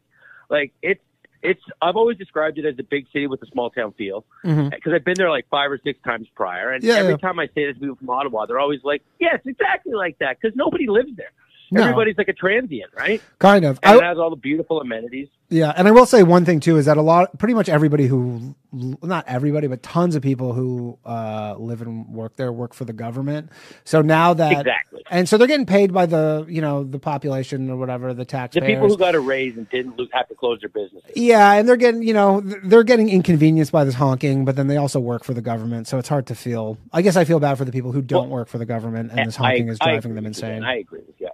Like 0.51 0.72
it's 0.82 1.01
it's 1.42 1.61
I've 1.82 1.97
always 1.97 2.16
described 2.18 2.59
it 2.59 2.64
as 2.64 2.74
a 2.78 2.82
big 2.82 3.07
city 3.12 3.26
with 3.26 3.42
a 3.42 3.47
small 3.47 3.70
town 3.70 3.92
feel 3.92 4.24
because 4.42 4.92
I've 4.92 5.05
been 5.05 5.18
there 5.18 5.30
like 5.30 5.47
five 5.51 5.70
or 5.70 5.78
six 5.82 6.01
times 6.03 6.26
prior, 6.34 6.72
and 6.72 6.82
Yeah, 6.82 6.94
every 6.97 7.12
yeah. 7.12 7.16
time 7.18 7.38
I 7.38 7.47
say 7.55 7.66
this 7.66 7.74
to 7.74 7.80
people 7.80 7.97
from 7.97 8.11
Ottawa, 8.11 8.47
they're 8.47 8.59
always 8.59 8.82
like, 8.84 9.03
"Yeah, 9.20 9.36
exactly 9.44 9.92
like 9.94 10.18
that," 10.18 10.38
because 10.40 10.57
nobody 10.57 10.86
lives 10.88 11.11
there. 11.16 11.30
No. 11.70 11.82
Everybody's 11.82 12.16
like 12.16 12.28
a 12.28 12.32
transient, 12.32 12.92
right? 12.96 13.20
kind 13.38 13.64
of 13.64 13.78
And 13.82 13.96
I- 13.96 13.98
it 13.98 14.04
has 14.04 14.18
all 14.18 14.30
the 14.30 14.36
beautiful 14.36 14.80
amenities. 14.80 15.28
Yeah, 15.48 15.72
and 15.76 15.86
I 15.86 15.92
will 15.92 16.06
say 16.06 16.24
one 16.24 16.44
thing 16.44 16.58
too 16.58 16.76
is 16.76 16.86
that 16.86 16.96
a 16.96 17.02
lot, 17.02 17.38
pretty 17.38 17.54
much 17.54 17.68
everybody 17.68 18.08
who, 18.08 18.56
not 18.72 19.24
everybody, 19.28 19.68
but 19.68 19.80
tons 19.80 20.16
of 20.16 20.22
people 20.22 20.52
who 20.54 20.98
uh, 21.04 21.54
live 21.56 21.82
and 21.82 22.08
work 22.08 22.34
there 22.34 22.52
work 22.52 22.74
for 22.74 22.84
the 22.84 22.92
government. 22.92 23.50
So 23.84 24.02
now 24.02 24.34
that 24.34 24.50
Exactly. 24.50 25.04
and 25.08 25.28
so 25.28 25.38
they're 25.38 25.46
getting 25.46 25.64
paid 25.66 25.92
by 25.92 26.06
the 26.06 26.44
you 26.48 26.60
know 26.60 26.82
the 26.82 26.98
population 26.98 27.70
or 27.70 27.76
whatever 27.76 28.12
the 28.12 28.24
taxpayers. 28.24 28.66
The 28.66 28.74
people 28.74 28.88
who 28.88 28.96
got 28.96 29.14
a 29.14 29.20
raise 29.20 29.56
and 29.56 29.70
didn't 29.70 30.00
have 30.12 30.26
to 30.28 30.34
close 30.34 30.58
their 30.60 30.68
businesses. 30.68 31.12
yeah, 31.14 31.52
and 31.52 31.68
they're 31.68 31.76
getting 31.76 32.02
you 32.02 32.12
know 32.12 32.40
they're 32.64 32.82
getting 32.82 33.08
inconvenienced 33.08 33.70
by 33.70 33.84
this 33.84 33.94
honking, 33.94 34.44
but 34.44 34.56
then 34.56 34.66
they 34.66 34.76
also 34.78 34.98
work 34.98 35.22
for 35.22 35.32
the 35.34 35.42
government, 35.42 35.86
so 35.86 35.96
it's 35.98 36.08
hard 36.08 36.26
to 36.26 36.34
feel. 36.34 36.76
I 36.92 37.02
guess 37.02 37.16
I 37.16 37.24
feel 37.24 37.38
bad 37.38 37.56
for 37.56 37.64
the 37.64 37.72
people 37.72 37.92
who 37.92 38.02
don't 38.02 38.30
work 38.30 38.48
for 38.48 38.58
the 38.58 38.66
government, 38.66 39.12
and 39.12 39.28
this 39.28 39.38
I- 39.38 39.50
honking 39.50 39.68
is 39.68 39.78
driving 39.78 40.16
them 40.16 40.26
insane. 40.26 40.64
I 40.64 40.78
agree 40.78 41.02
with 41.06 41.20
you. 41.20 41.28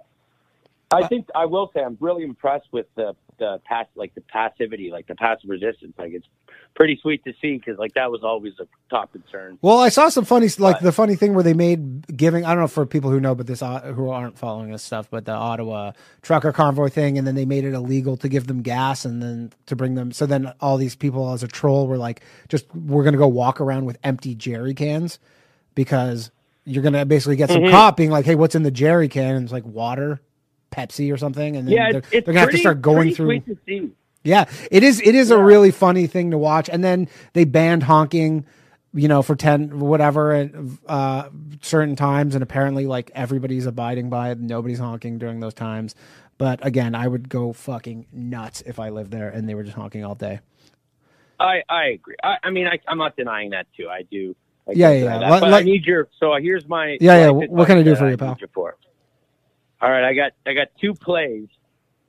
I 0.93 1.07
think 1.07 1.27
I 1.35 1.45
will 1.45 1.71
say 1.73 1.81
I'm 1.81 1.97
really 1.99 2.23
impressed 2.23 2.67
with 2.71 2.87
the 2.95 3.15
the 3.39 3.59
pass 3.65 3.87
like 3.95 4.13
the 4.15 4.21
passivity, 4.21 4.91
like 4.91 5.07
the 5.07 5.15
passive 5.15 5.49
resistance. 5.49 5.93
Like 5.97 6.13
it's 6.13 6.27
pretty 6.75 6.97
sweet 7.01 7.23
to 7.25 7.33
see 7.41 7.57
because 7.57 7.77
like 7.77 7.93
that 7.93 8.11
was 8.11 8.21
always 8.23 8.53
a 8.59 8.67
top 8.89 9.11
concern. 9.11 9.57
Well, 9.61 9.79
I 9.79 9.89
saw 9.89 10.09
some 10.09 10.25
funny, 10.25 10.47
like 10.59 10.79
the 10.79 10.91
funny 10.91 11.15
thing 11.15 11.33
where 11.33 11.43
they 11.43 11.53
made 11.53 12.15
giving. 12.15 12.45
I 12.45 12.49
don't 12.49 12.61
know 12.61 12.67
for 12.67 12.85
people 12.85 13.09
who 13.11 13.19
know, 13.19 13.35
but 13.35 13.47
this 13.47 13.61
uh, 13.61 13.81
who 13.93 14.09
aren't 14.09 14.37
following 14.37 14.71
this 14.71 14.83
stuff, 14.83 15.07
but 15.09 15.25
the 15.25 15.31
Ottawa 15.33 15.91
trucker 16.21 16.51
convoy 16.51 16.89
thing, 16.89 17.17
and 17.17 17.25
then 17.27 17.35
they 17.35 17.45
made 17.45 17.65
it 17.65 17.73
illegal 17.73 18.17
to 18.17 18.29
give 18.29 18.47
them 18.47 18.61
gas, 18.61 19.05
and 19.05 19.21
then 19.21 19.51
to 19.67 19.75
bring 19.75 19.95
them. 19.95 20.11
So 20.11 20.25
then 20.25 20.53
all 20.61 20.77
these 20.77 20.95
people, 20.95 21.31
as 21.33 21.43
a 21.43 21.47
troll, 21.47 21.87
were 21.87 21.97
like, 21.97 22.21
just 22.49 22.65
we're 22.75 23.03
gonna 23.03 23.17
go 23.17 23.27
walk 23.27 23.59
around 23.61 23.85
with 23.85 23.97
empty 24.03 24.35
jerry 24.35 24.73
cans 24.73 25.19
because 25.75 26.31
you're 26.65 26.83
gonna 26.83 27.05
basically 27.05 27.35
get 27.35 27.49
some 27.49 27.63
Mhm. 27.63 27.71
cop 27.71 27.97
being 27.97 28.09
like, 28.11 28.25
hey, 28.25 28.35
what's 28.35 28.55
in 28.55 28.63
the 28.63 28.71
jerry 28.71 29.09
can? 29.09 29.35
And 29.35 29.43
it's 29.43 29.51
like 29.53 29.65
water, 29.65 30.21
Pepsi, 30.73 31.13
or 31.13 31.17
something, 31.17 31.55
and 31.55 31.67
then 31.67 31.73
yeah, 31.75 31.91
they're, 31.91 32.01
they're 32.01 32.21
gonna 32.21 32.39
have 32.39 32.51
to 32.51 32.57
start 32.57 32.81
going 32.81 33.13
through. 33.13 33.27
Sweet 33.27 33.45
to 33.45 33.57
see. 33.65 33.91
Yeah, 34.23 34.45
it 34.71 34.83
is. 34.83 35.01
It 35.01 35.15
is 35.15 35.31
a 35.31 35.37
really 35.37 35.71
funny 35.71 36.07
thing 36.07 36.31
to 36.31 36.37
watch. 36.37 36.69
And 36.69 36.83
then 36.83 37.09
they 37.33 37.43
banned 37.43 37.83
honking 37.83 38.45
you 38.93 39.07
know, 39.07 39.21
for 39.21 39.35
ten 39.35 39.79
whatever 39.79 40.33
at 40.33 40.51
uh, 40.87 41.29
certain 41.61 41.95
times, 41.95 42.35
and 42.35 42.43
apparently 42.43 42.85
like 42.85 43.11
everybody's 43.15 43.65
abiding 43.65 44.09
by 44.09 44.31
it. 44.31 44.39
Nobody's 44.39 44.79
honking 44.79 45.17
during 45.17 45.39
those 45.39 45.53
times. 45.53 45.95
But 46.37 46.65
again, 46.65 46.95
I 46.95 47.07
would 47.07 47.29
go 47.29 47.53
fucking 47.53 48.07
nuts 48.11 48.61
if 48.65 48.79
I 48.79 48.89
lived 48.89 49.11
there 49.11 49.29
and 49.29 49.47
they 49.47 49.55
were 49.55 49.63
just 49.63 49.75
honking 49.75 50.03
all 50.03 50.15
day. 50.15 50.39
I 51.39 51.61
I 51.69 51.85
agree. 51.87 52.15
I, 52.23 52.35
I 52.43 52.49
mean, 52.51 52.67
I, 52.67 52.79
I'm 52.87 52.97
not 52.97 53.15
denying 53.15 53.51
that 53.51 53.67
too. 53.75 53.89
I 53.89 54.03
do. 54.03 54.35
I 54.67 54.73
Yeah, 54.73 54.91
yeah, 54.91 55.03
yeah. 55.03 55.19
that. 55.19 55.41
But 55.41 55.53
I 55.53 55.61
need 55.61 55.85
your. 55.85 56.07
So 56.19 56.35
here's 56.39 56.67
my. 56.67 56.97
Yeah, 57.01 57.17
yeah. 57.17 57.29
What 57.29 57.67
can 57.67 57.77
I 57.77 57.83
do 57.83 57.95
for 57.95 58.09
you, 58.09 58.17
pal? 58.17 58.37
for. 58.53 58.77
All 59.83 59.91
right, 59.91 60.05
I 60.05 60.13
got 60.13 60.31
I 60.47 60.53
got 60.53 60.69
two 60.79 60.93
plays. 60.93 61.49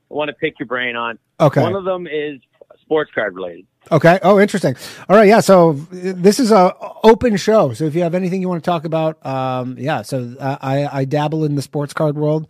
I 0.08 0.14
want 0.14 0.28
to 0.28 0.34
pick 0.34 0.60
your 0.60 0.68
brain 0.68 0.94
on. 0.94 1.18
Okay. 1.40 1.60
One 1.60 1.74
of 1.74 1.84
them 1.84 2.06
is 2.06 2.40
sports 2.80 3.10
card 3.12 3.34
related. 3.34 3.66
Okay. 3.90 4.20
Oh, 4.22 4.38
interesting. 4.38 4.76
All 5.08 5.16
right. 5.16 5.26
Yeah. 5.26 5.40
So 5.40 5.72
this 5.90 6.38
is 6.38 6.52
a 6.52 6.72
open 7.02 7.36
show. 7.36 7.72
So 7.72 7.84
if 7.84 7.96
you 7.96 8.02
have 8.02 8.14
anything 8.14 8.40
you 8.40 8.48
want 8.48 8.62
to 8.62 8.70
talk 8.70 8.84
about, 8.84 9.24
um, 9.26 9.76
yeah. 9.76 10.02
So 10.02 10.36
uh, 10.38 10.56
I 10.62 11.00
I 11.00 11.04
dabble 11.04 11.44
in 11.44 11.56
the 11.56 11.62
sports 11.62 11.92
card 11.92 12.14
world. 12.16 12.46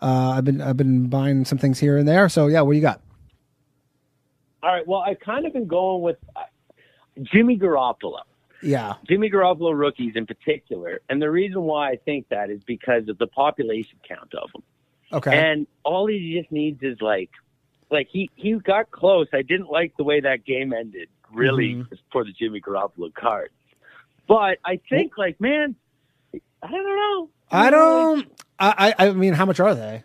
Uh, 0.00 0.34
I've 0.36 0.44
been 0.44 0.60
I've 0.60 0.76
been 0.76 1.08
buying 1.08 1.44
some 1.44 1.58
things 1.58 1.80
here 1.80 1.98
and 1.98 2.06
there. 2.06 2.28
So 2.28 2.46
yeah, 2.46 2.60
what 2.60 2.76
you 2.76 2.80
got? 2.80 3.00
All 4.62 4.72
right. 4.72 4.86
Well, 4.86 5.00
I've 5.00 5.18
kind 5.18 5.44
of 5.44 5.52
been 5.52 5.66
going 5.66 6.02
with 6.02 6.18
uh, 6.36 6.42
Jimmy 7.32 7.58
Garoppolo. 7.58 8.20
Yeah. 8.62 8.94
Jimmy 9.08 9.30
Garoppolo 9.30 9.78
rookies 9.78 10.14
in 10.16 10.26
particular. 10.26 11.00
And 11.08 11.20
the 11.22 11.30
reason 11.30 11.62
why 11.62 11.90
I 11.90 11.96
think 11.96 12.28
that 12.30 12.50
is 12.50 12.60
because 12.64 13.08
of 13.08 13.18
the 13.18 13.26
population 13.28 13.98
count 14.06 14.34
of 14.34 14.50
them. 14.52 14.62
Okay. 15.12 15.36
And 15.36 15.66
all 15.84 16.06
he 16.06 16.36
just 16.38 16.50
needs 16.52 16.82
is 16.82 17.00
like, 17.00 17.30
like 17.90 18.08
he, 18.10 18.30
he 18.34 18.54
got 18.54 18.90
close. 18.90 19.26
I 19.32 19.42
didn't 19.42 19.70
like 19.70 19.96
the 19.96 20.04
way 20.04 20.20
that 20.20 20.44
game 20.44 20.72
ended, 20.72 21.08
really, 21.32 21.76
Mhm. 21.76 21.86
for 22.12 22.24
the 22.24 22.32
Jimmy 22.32 22.60
Garoppolo 22.60 23.14
card. 23.14 23.50
But 24.26 24.58
I 24.64 24.80
think, 24.90 25.16
like, 25.16 25.40
man, 25.40 25.74
I 26.34 26.68
don't 26.70 26.84
know. 26.96 27.30
I 27.50 27.70
don't. 27.70 28.30
I 28.58 28.94
I 28.98 29.06
I 29.08 29.12
mean, 29.12 29.32
how 29.32 29.46
much 29.46 29.58
are 29.60 29.74
they? 29.74 30.02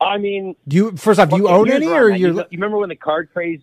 I 0.00 0.18
mean, 0.18 0.54
Do 0.66 0.76
you 0.76 0.96
first 0.96 1.20
off? 1.20 1.28
Do 1.30 1.36
you 1.36 1.48
own 1.48 1.70
any, 1.70 1.86
or 1.88 2.08
You, 2.10 2.38
you 2.38 2.44
remember 2.52 2.78
when 2.78 2.88
the 2.88 2.96
card 2.96 3.30
craze 3.32 3.60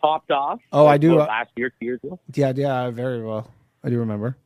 topped 0.00 0.30
off? 0.30 0.60
Oh, 0.72 0.86
I 0.86 0.98
do. 0.98 1.12
what, 1.16 1.22
uh, 1.22 1.26
last 1.32 1.50
year, 1.56 1.70
two 1.70 1.84
years 1.86 2.00
ago. 2.04 2.18
Yeah, 2.34 2.52
yeah, 2.54 2.90
very 2.90 3.22
well. 3.22 3.50
I 3.84 3.88
do 3.90 3.98
remember. 3.98 4.36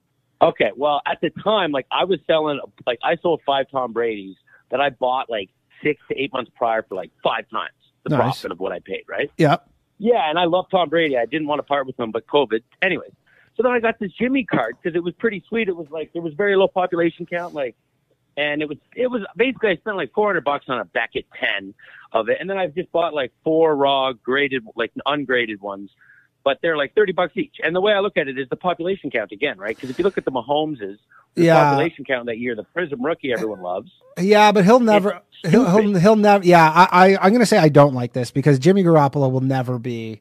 Okay, 0.42 0.70
well, 0.76 1.02
at 1.06 1.20
the 1.20 1.30
time, 1.42 1.70
like 1.72 1.86
I 1.90 2.04
was 2.04 2.18
selling, 2.26 2.60
like 2.86 2.98
I 3.04 3.16
sold 3.16 3.40
five 3.44 3.66
Tom 3.70 3.92
Brady's 3.92 4.36
that 4.70 4.80
I 4.80 4.90
bought 4.90 5.28
like 5.28 5.50
six 5.82 6.00
to 6.08 6.18
eight 6.18 6.32
months 6.32 6.50
prior 6.56 6.82
for 6.88 6.94
like 6.94 7.10
five 7.22 7.48
times 7.50 7.72
the 8.04 8.10
Nice. 8.10 8.20
profit 8.20 8.52
of 8.52 8.60
what 8.60 8.72
I 8.72 8.78
paid, 8.80 9.04
right? 9.08 9.30
Yeah. 9.36 9.56
Yeah, 9.98 10.30
and 10.30 10.38
I 10.38 10.44
love 10.44 10.66
Tom 10.70 10.88
Brady. 10.88 11.18
I 11.18 11.26
didn't 11.26 11.46
want 11.46 11.58
to 11.58 11.62
part 11.62 11.86
with 11.86 11.98
him, 12.00 12.10
but 12.10 12.26
COVID. 12.26 12.62
Anyways, 12.80 13.10
so 13.54 13.62
then 13.62 13.72
I 13.72 13.80
got 13.80 13.98
this 13.98 14.10
Jimmy 14.12 14.44
card 14.44 14.76
because 14.82 14.96
it 14.96 15.04
was 15.04 15.12
pretty 15.18 15.44
sweet. 15.46 15.68
It 15.68 15.76
was 15.76 15.88
like 15.90 16.10
there 16.14 16.22
was 16.22 16.32
very 16.32 16.56
low 16.56 16.68
population 16.68 17.26
count, 17.26 17.52
like, 17.52 17.76
and 18.40 18.62
it 18.62 18.68
was 18.68 18.78
it 18.96 19.08
was 19.08 19.22
basically 19.36 19.70
I 19.70 19.76
spent 19.76 19.96
like 19.96 20.12
four 20.14 20.28
hundred 20.28 20.44
bucks 20.44 20.66
on 20.68 20.78
a 20.80 20.84
Beckett 20.84 21.26
ten 21.38 21.74
of 22.12 22.28
it, 22.28 22.38
and 22.40 22.48
then 22.48 22.58
I've 22.58 22.74
just 22.74 22.90
bought 22.92 23.12
like 23.14 23.32
four 23.44 23.76
raw 23.76 24.12
graded, 24.12 24.64
like 24.76 24.92
ungraded 25.06 25.60
ones, 25.60 25.90
but 26.44 26.58
they're 26.62 26.76
like 26.76 26.94
thirty 26.94 27.12
bucks 27.12 27.36
each. 27.36 27.56
And 27.62 27.74
the 27.76 27.80
way 27.80 27.92
I 27.92 28.00
look 28.00 28.16
at 28.16 28.28
it 28.28 28.38
is 28.38 28.48
the 28.48 28.56
population 28.56 29.10
count 29.10 29.32
again, 29.32 29.58
right? 29.58 29.76
Because 29.76 29.90
if 29.90 29.98
you 29.98 30.04
look 30.04 30.18
at 30.18 30.24
the 30.24 30.32
Mahomeses, 30.32 30.98
the 31.34 31.44
Yeah. 31.44 31.62
population 31.64 32.04
count 32.04 32.26
that 32.26 32.38
year, 32.38 32.56
the 32.56 32.64
Prism 32.64 33.04
rookie 33.04 33.32
everyone 33.32 33.60
loves. 33.62 33.90
Yeah, 34.18 34.52
but 34.52 34.64
he'll 34.64 34.80
never. 34.80 35.20
He'll, 35.48 35.70
he'll 35.70 35.98
he'll 35.98 36.16
never. 36.16 36.44
Yeah, 36.44 36.68
I, 36.70 36.88
I 37.14 37.18
I'm 37.26 37.32
gonna 37.32 37.46
say 37.46 37.58
I 37.58 37.68
don't 37.68 37.94
like 37.94 38.12
this 38.12 38.30
because 38.30 38.58
Jimmy 38.58 38.82
Garoppolo 38.84 39.30
will 39.30 39.40
never 39.40 39.78
be 39.78 40.20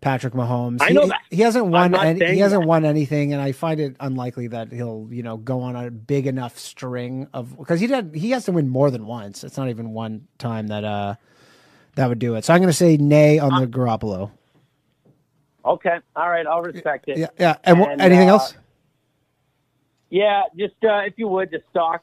Patrick 0.00 0.34
Mahomes. 0.34 0.80
I 0.82 0.90
He- 0.90 0.94
that. 1.08 1.20
he 1.30 1.42
hasn't 1.42 1.66
won. 1.66 1.94
Any, 1.94 2.24
he 2.24 2.38
hasn't 2.38 2.62
that. 2.62 2.68
won 2.68 2.84
anything, 2.84 3.32
and 3.32 3.42
I 3.42 3.52
find 3.52 3.80
it 3.80 3.96
unlikely 4.00 4.48
that 4.48 4.72
he'll 4.72 5.08
you 5.10 5.22
know 5.22 5.36
go 5.38 5.60
on 5.62 5.76
a 5.76 5.90
big 5.90 6.26
enough 6.26 6.58
string 6.58 7.28
of 7.34 7.56
because 7.58 7.80
he 7.80 7.86
did. 7.88 8.14
He 8.14 8.30
has 8.30 8.44
to 8.46 8.52
win 8.52 8.68
more 8.68 8.90
than 8.90 9.06
once. 9.06 9.44
It's 9.44 9.56
not 9.56 9.68
even 9.70 9.90
one 9.92 10.28
time 10.38 10.68
that 10.68 10.84
uh 10.84 11.14
that 11.96 12.08
would 12.08 12.18
do 12.20 12.36
it. 12.36 12.44
So 12.44 12.54
I'm 12.54 12.60
gonna 12.60 12.72
say 12.72 12.96
nay 12.96 13.38
on 13.40 13.60
the 13.60 13.66
Garoppolo. 13.66 14.30
Okay, 15.64 15.96
all 16.16 16.30
right, 16.30 16.46
I'll 16.46 16.62
respect 16.62 17.08
it. 17.08 17.18
Yeah, 17.18 17.28
yeah. 17.38 17.56
And, 17.64 17.78
wh- 17.78 17.88
anything 17.98 18.30
uh, 18.30 18.34
else? 18.34 18.54
Yeah, 20.10 20.42
just 20.56 20.74
uh, 20.84 21.00
if 21.00 21.14
you 21.16 21.28
would, 21.28 21.50
just 21.50 21.64
stock, 21.70 22.02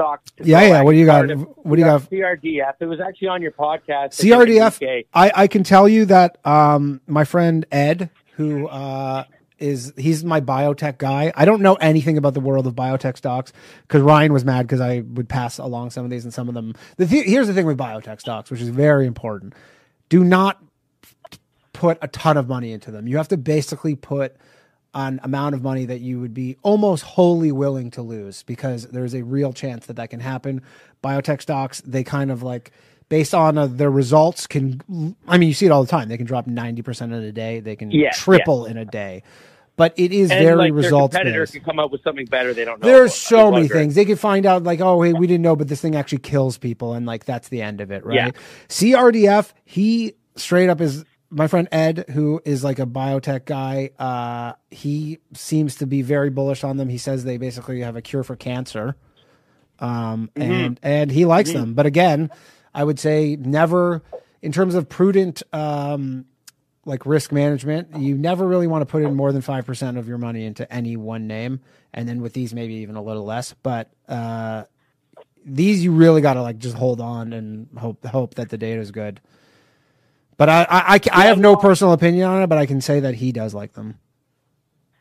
stock. 0.00 0.22
Yeah, 0.42 0.62
yeah. 0.62 0.82
What 0.82 0.92
do 0.92 0.98
you 0.98 1.06
got? 1.06 1.28
What 1.28 1.76
do 1.76 1.80
you 1.80 1.86
got? 1.86 2.02
CRDF. 2.02 2.74
It 2.80 2.86
was 2.86 3.00
actually 3.00 3.28
on 3.28 3.42
your 3.42 3.52
podcast. 3.52 4.14
CRDF. 4.14 5.04
I, 5.12 5.32
I 5.34 5.46
can 5.46 5.62
tell 5.62 5.88
you 5.88 6.06
that 6.06 6.38
um, 6.46 7.00
my 7.06 7.24
friend 7.24 7.66
Ed, 7.70 8.10
who 8.36 8.66
uh, 8.68 9.24
is 9.58 9.92
he's 9.96 10.24
my 10.24 10.40
biotech 10.40 10.98
guy. 10.98 11.32
I 11.36 11.44
don't 11.44 11.60
know 11.60 11.74
anything 11.74 12.16
about 12.16 12.34
the 12.34 12.40
world 12.40 12.66
of 12.66 12.74
biotech 12.74 13.16
stocks 13.16 13.52
because 13.82 14.02
Ryan 14.02 14.32
was 14.32 14.44
mad 14.44 14.62
because 14.62 14.80
I 14.80 15.00
would 15.00 15.28
pass 15.28 15.58
along 15.58 15.90
some 15.90 16.04
of 16.04 16.10
these 16.10 16.24
and 16.24 16.32
some 16.32 16.48
of 16.48 16.54
them. 16.54 16.74
The 16.96 17.06
th- 17.06 17.26
here's 17.26 17.46
the 17.46 17.54
thing 17.54 17.66
with 17.66 17.78
biotech 17.78 18.20
stocks, 18.20 18.50
which 18.50 18.60
is 18.60 18.70
very 18.70 19.06
important. 19.06 19.54
Do 20.08 20.24
not 20.24 20.62
put 21.72 21.98
a 22.02 22.08
ton 22.08 22.36
of 22.36 22.48
money 22.48 22.72
into 22.72 22.90
them. 22.90 23.06
You 23.06 23.16
have 23.18 23.28
to 23.28 23.36
basically 23.36 23.94
put 23.94 24.36
an 24.94 25.20
amount 25.22 25.54
of 25.54 25.62
money 25.62 25.84
that 25.86 26.00
you 26.00 26.20
would 26.20 26.34
be 26.34 26.56
almost 26.62 27.04
wholly 27.04 27.52
willing 27.52 27.90
to 27.92 28.02
lose 28.02 28.42
because 28.42 28.86
there's 28.88 29.14
a 29.14 29.22
real 29.22 29.52
chance 29.52 29.86
that 29.86 29.96
that 29.96 30.10
can 30.10 30.20
happen. 30.20 30.62
Biotech 31.02 31.40
stocks, 31.42 31.80
they 31.82 32.02
kind 32.04 32.30
of 32.30 32.42
like 32.42 32.72
based 33.08 33.34
on 33.34 33.58
uh, 33.58 33.66
their 33.66 33.90
results 33.90 34.46
can 34.46 35.14
I 35.28 35.38
mean 35.38 35.48
you 35.48 35.54
see 35.54 35.66
it 35.66 35.70
all 35.72 35.82
the 35.84 35.90
time. 35.90 36.08
They 36.08 36.16
can 36.16 36.26
drop 36.26 36.46
90% 36.46 37.02
in 37.02 37.12
a 37.12 37.32
day, 37.32 37.60
they 37.60 37.76
can 37.76 37.90
Yeah, 37.90 38.10
triple 38.12 38.66
in 38.66 38.76
a 38.76 38.84
day. 38.84 39.22
But 39.76 39.94
it 39.96 40.12
is 40.12 40.30
and 40.30 40.40
very 40.40 40.56
like 40.56 40.72
results 40.74 41.14
competitor 41.14 41.40
based. 41.40 41.54
can 41.54 41.62
come 41.64 41.78
up 41.78 41.90
with 41.90 42.02
something 42.02 42.26
better. 42.26 42.52
They 42.52 42.66
don't 42.66 42.82
know. 42.82 42.86
There's 42.86 43.14
so 43.14 43.38
I 43.38 43.44
many 43.44 43.52
wonder. 43.62 43.74
things. 43.74 43.94
They 43.94 44.04
could 44.04 44.18
find 44.18 44.44
out 44.44 44.62
like, 44.62 44.80
oh, 44.80 45.00
hey, 45.00 45.14
we 45.14 45.26
didn't 45.26 45.42
know, 45.42 45.56
but 45.56 45.68
this 45.68 45.80
thing 45.80 45.96
actually 45.96 46.18
kills 46.18 46.58
people, 46.58 46.92
and 46.92 47.06
like 47.06 47.24
that's 47.24 47.48
the 47.48 47.62
end 47.62 47.80
of 47.80 47.90
it, 47.90 48.04
right? 48.04 48.14
Yeah. 48.14 48.30
CRDF, 48.68 49.52
he 49.64 50.14
straight 50.36 50.68
up 50.68 50.80
is 50.82 51.04
my 51.30 51.46
friend 51.46 51.68
Ed, 51.70 52.06
who 52.10 52.40
is 52.44 52.64
like 52.64 52.78
a 52.78 52.86
biotech 52.86 53.44
guy. 53.44 53.90
Uh, 53.98 54.54
he 54.70 55.18
seems 55.32 55.76
to 55.76 55.86
be 55.86 56.02
very 56.02 56.30
bullish 56.30 56.64
on 56.64 56.76
them. 56.76 56.88
He 56.88 56.98
says 56.98 57.24
they 57.24 57.36
basically 57.36 57.80
have 57.80 57.96
a 57.96 58.02
cure 58.02 58.24
for 58.24 58.36
cancer, 58.36 58.96
um, 59.78 60.30
Mhm. 60.34 60.42
and 60.42 60.80
and 60.82 61.10
he 61.12 61.24
likes 61.24 61.50
Mhm. 61.50 61.54
them. 61.54 61.74
But 61.74 61.86
again, 61.86 62.30
I 62.74 62.84
would 62.84 62.98
say 62.98 63.36
never 63.36 64.02
in 64.42 64.52
terms 64.52 64.74
of 64.74 64.88
prudent. 64.88 65.42
Um, 65.52 66.26
like 66.86 67.04
risk 67.04 67.30
management, 67.30 67.94
you 67.98 68.16
never 68.16 68.46
really 68.48 68.66
want 68.66 68.80
to 68.80 68.86
put 68.86 69.02
in 69.02 69.14
more 69.14 69.32
than 69.32 69.42
5% 69.42 69.98
of 69.98 70.08
your 70.08 70.16
money 70.16 70.46
into 70.46 70.70
any 70.72 70.96
one 70.96 71.26
name. 71.26 71.60
And 71.92 72.08
then 72.08 72.22
with 72.22 72.32
these, 72.32 72.54
maybe 72.54 72.72
even 72.76 72.96
a 72.96 73.02
little 73.02 73.22
less. 73.24 73.54
But 73.62 73.90
uh, 74.08 74.64
these, 75.44 75.84
you 75.84 75.92
really 75.92 76.22
got 76.22 76.34
to 76.34 76.42
like 76.42 76.56
just 76.56 76.74
hold 76.74 77.00
on 77.02 77.34
and 77.34 77.68
hope 77.78 78.04
hope 78.06 78.34
that 78.36 78.48
the 78.48 78.56
data 78.56 78.80
is 78.80 78.92
good. 78.92 79.20
But 80.40 80.48
I, 80.48 80.62
I, 80.62 80.94
I, 80.94 81.00
I 81.12 81.26
have 81.26 81.38
no 81.38 81.54
personal 81.54 81.92
opinion 81.92 82.26
on 82.26 82.42
it, 82.42 82.46
but 82.46 82.56
I 82.56 82.64
can 82.64 82.80
say 82.80 83.00
that 83.00 83.16
he 83.16 83.30
does 83.30 83.52
like 83.52 83.74
them. 83.74 83.98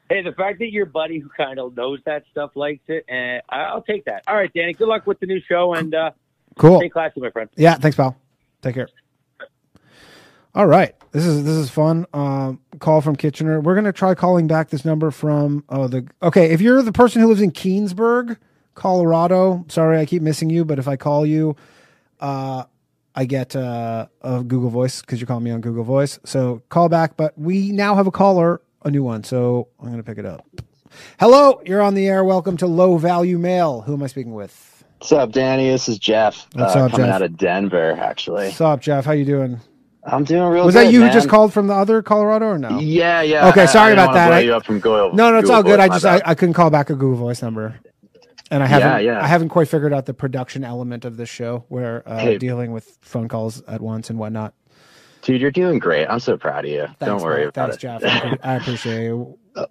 Hey, 0.09 0.21
the 0.21 0.33
fact 0.33 0.59
that 0.59 0.73
your 0.73 0.85
buddy 0.85 1.19
who 1.19 1.29
kind 1.29 1.57
of 1.57 1.77
knows 1.77 2.01
that 2.05 2.25
stuff 2.29 2.51
likes 2.55 2.83
it, 2.89 3.05
and 3.07 3.41
I'll 3.47 3.81
take 3.81 4.03
that. 4.03 4.23
All 4.27 4.35
right, 4.35 4.51
Danny. 4.53 4.73
Good 4.73 4.89
luck 4.89 5.07
with 5.07 5.17
the 5.21 5.27
new 5.27 5.39
show, 5.47 5.75
and 5.75 5.95
uh, 5.95 6.11
Cool. 6.57 6.79
Stay 6.79 6.89
classy, 6.89 7.21
my 7.21 7.29
friend. 7.29 7.49
Yeah, 7.55 7.75
thanks, 7.75 7.95
pal. 7.95 8.17
Take 8.61 8.75
care. 8.75 8.89
All 10.53 10.67
right, 10.67 10.93
this 11.13 11.25
is 11.25 11.45
this 11.45 11.55
is 11.55 11.69
fun. 11.69 12.05
Um, 12.13 12.59
call 12.79 12.99
from 12.99 13.15
Kitchener. 13.15 13.61
We're 13.61 13.75
gonna 13.75 13.93
try 13.93 14.15
calling 14.15 14.45
back 14.47 14.69
this 14.69 14.83
number 14.83 15.09
from 15.09 15.63
oh 15.69 15.87
the 15.87 16.05
okay. 16.21 16.51
If 16.51 16.59
you're 16.59 16.81
the 16.81 16.91
person 16.91 17.21
who 17.21 17.29
lives 17.29 17.39
in 17.39 17.51
Keenesburg, 17.51 18.35
Colorado, 18.75 19.63
sorry 19.69 19.99
I 19.99 20.05
keep 20.05 20.21
missing 20.21 20.49
you, 20.49 20.65
but 20.65 20.79
if 20.79 20.87
I 20.89 20.97
call 20.97 21.25
you, 21.25 21.55
uh, 22.19 22.65
I 23.15 23.25
get 23.25 23.55
uh, 23.55 24.07
a 24.21 24.43
Google 24.43 24.69
Voice 24.69 25.01
because 25.01 25.19
you're 25.19 25.27
calling 25.27 25.43
me 25.43 25.51
on 25.51 25.61
Google 25.61 25.83
Voice. 25.83 26.19
So 26.23 26.61
call 26.69 26.89
back. 26.89 27.17
But 27.17 27.37
we 27.37 27.71
now 27.71 27.95
have 27.95 28.07
a 28.07 28.11
caller, 28.11 28.61
a 28.83 28.91
new 28.91 29.03
one. 29.03 29.23
So 29.23 29.67
I'm 29.81 29.89
gonna 29.89 30.03
pick 30.03 30.17
it 30.17 30.25
up. 30.25 30.45
Hello, 31.19 31.61
you're 31.65 31.81
on 31.81 31.93
the 31.93 32.07
air. 32.07 32.23
Welcome 32.23 32.57
to 32.57 32.67
Low 32.67 32.97
Value 32.97 33.37
Mail. 33.37 33.81
Who 33.81 33.93
am 33.93 34.03
I 34.03 34.07
speaking 34.07 34.33
with? 34.33 34.83
What's 34.99 35.11
up, 35.11 35.31
Danny? 35.31 35.69
This 35.69 35.87
is 35.87 35.97
Jeff. 35.97 36.47
What's 36.53 36.75
uh, 36.75 36.85
up, 36.85 36.91
coming 36.91 37.05
Jeff? 37.07 37.15
out 37.15 37.21
of 37.21 37.37
Denver, 37.37 37.93
actually. 37.93 38.47
What's 38.47 38.59
up, 38.61 38.81
Jeff? 38.81 39.05
How 39.05 39.13
you 39.13 39.25
doing? 39.25 39.59
I'm 40.03 40.23
doing 40.23 40.41
real 40.43 40.63
good. 40.63 40.65
Was 40.65 40.75
good. 40.75 40.87
that 40.87 40.93
you 40.93 40.99
man. 41.01 41.09
who 41.09 41.13
just 41.13 41.29
called 41.29 41.53
from 41.53 41.67
the 41.67 41.73
other 41.73 42.01
Colorado 42.01 42.47
or 42.47 42.57
no? 42.57 42.79
Yeah, 42.79 43.21
yeah. 43.21 43.49
Okay, 43.49 43.65
sorry 43.67 43.91
I 43.93 43.95
didn't 43.95 44.03
about 44.05 44.13
that. 44.13 44.33
I- 44.33 44.39
you 44.39 44.53
up 44.53 44.65
from 44.65 44.79
Google- 44.79 45.13
no, 45.13 45.31
no, 45.31 45.37
it's 45.37 45.43
Google 45.43 45.55
all 45.55 45.63
good. 45.63 45.79
Voice, 45.79 45.89
I 45.89 45.93
just. 45.93 46.05
I, 46.05 46.31
I 46.31 46.35
couldn't 46.35 46.53
call 46.53 46.69
back 46.69 46.89
a 46.89 46.95
Google 46.95 47.17
Voice 47.17 47.41
number, 47.41 47.79
and 48.51 48.63
I 48.63 48.67
haven't 48.67 49.05
Yeah, 49.05 49.13
yeah. 49.13 49.23
I 49.23 49.27
haven't 49.27 49.49
quite 49.49 49.67
figured 49.67 49.93
out 49.93 50.05
the 50.05 50.13
production 50.13 50.63
element 50.63 51.05
of 51.05 51.17
this 51.17 51.29
show 51.29 51.65
where 51.69 52.03
uh, 52.07 52.17
Hey. 52.19 52.37
dealing 52.37 52.71
with 52.71 52.97
phone 53.01 53.27
calls 53.27 53.61
at 53.67 53.81
once 53.81 54.09
and 54.09 54.17
whatnot. 54.19 54.53
Dude, 55.21 55.41
you're 55.41 55.51
doing 55.51 55.79
great. 55.79 56.05
I'm 56.07 56.19
so 56.19 56.37
proud 56.37 56.65
of 56.65 56.71
you. 56.71 56.77
Don't 56.81 56.95
Thanks, 56.99 57.23
worry 57.23 57.39
man. 57.41 57.47
about 57.49 57.69
Thanks, 57.79 57.83
it. 57.83 58.01
Jeff. 58.01 58.39
I 58.43 58.55
appreciate 58.55 59.03
you. 59.03 59.37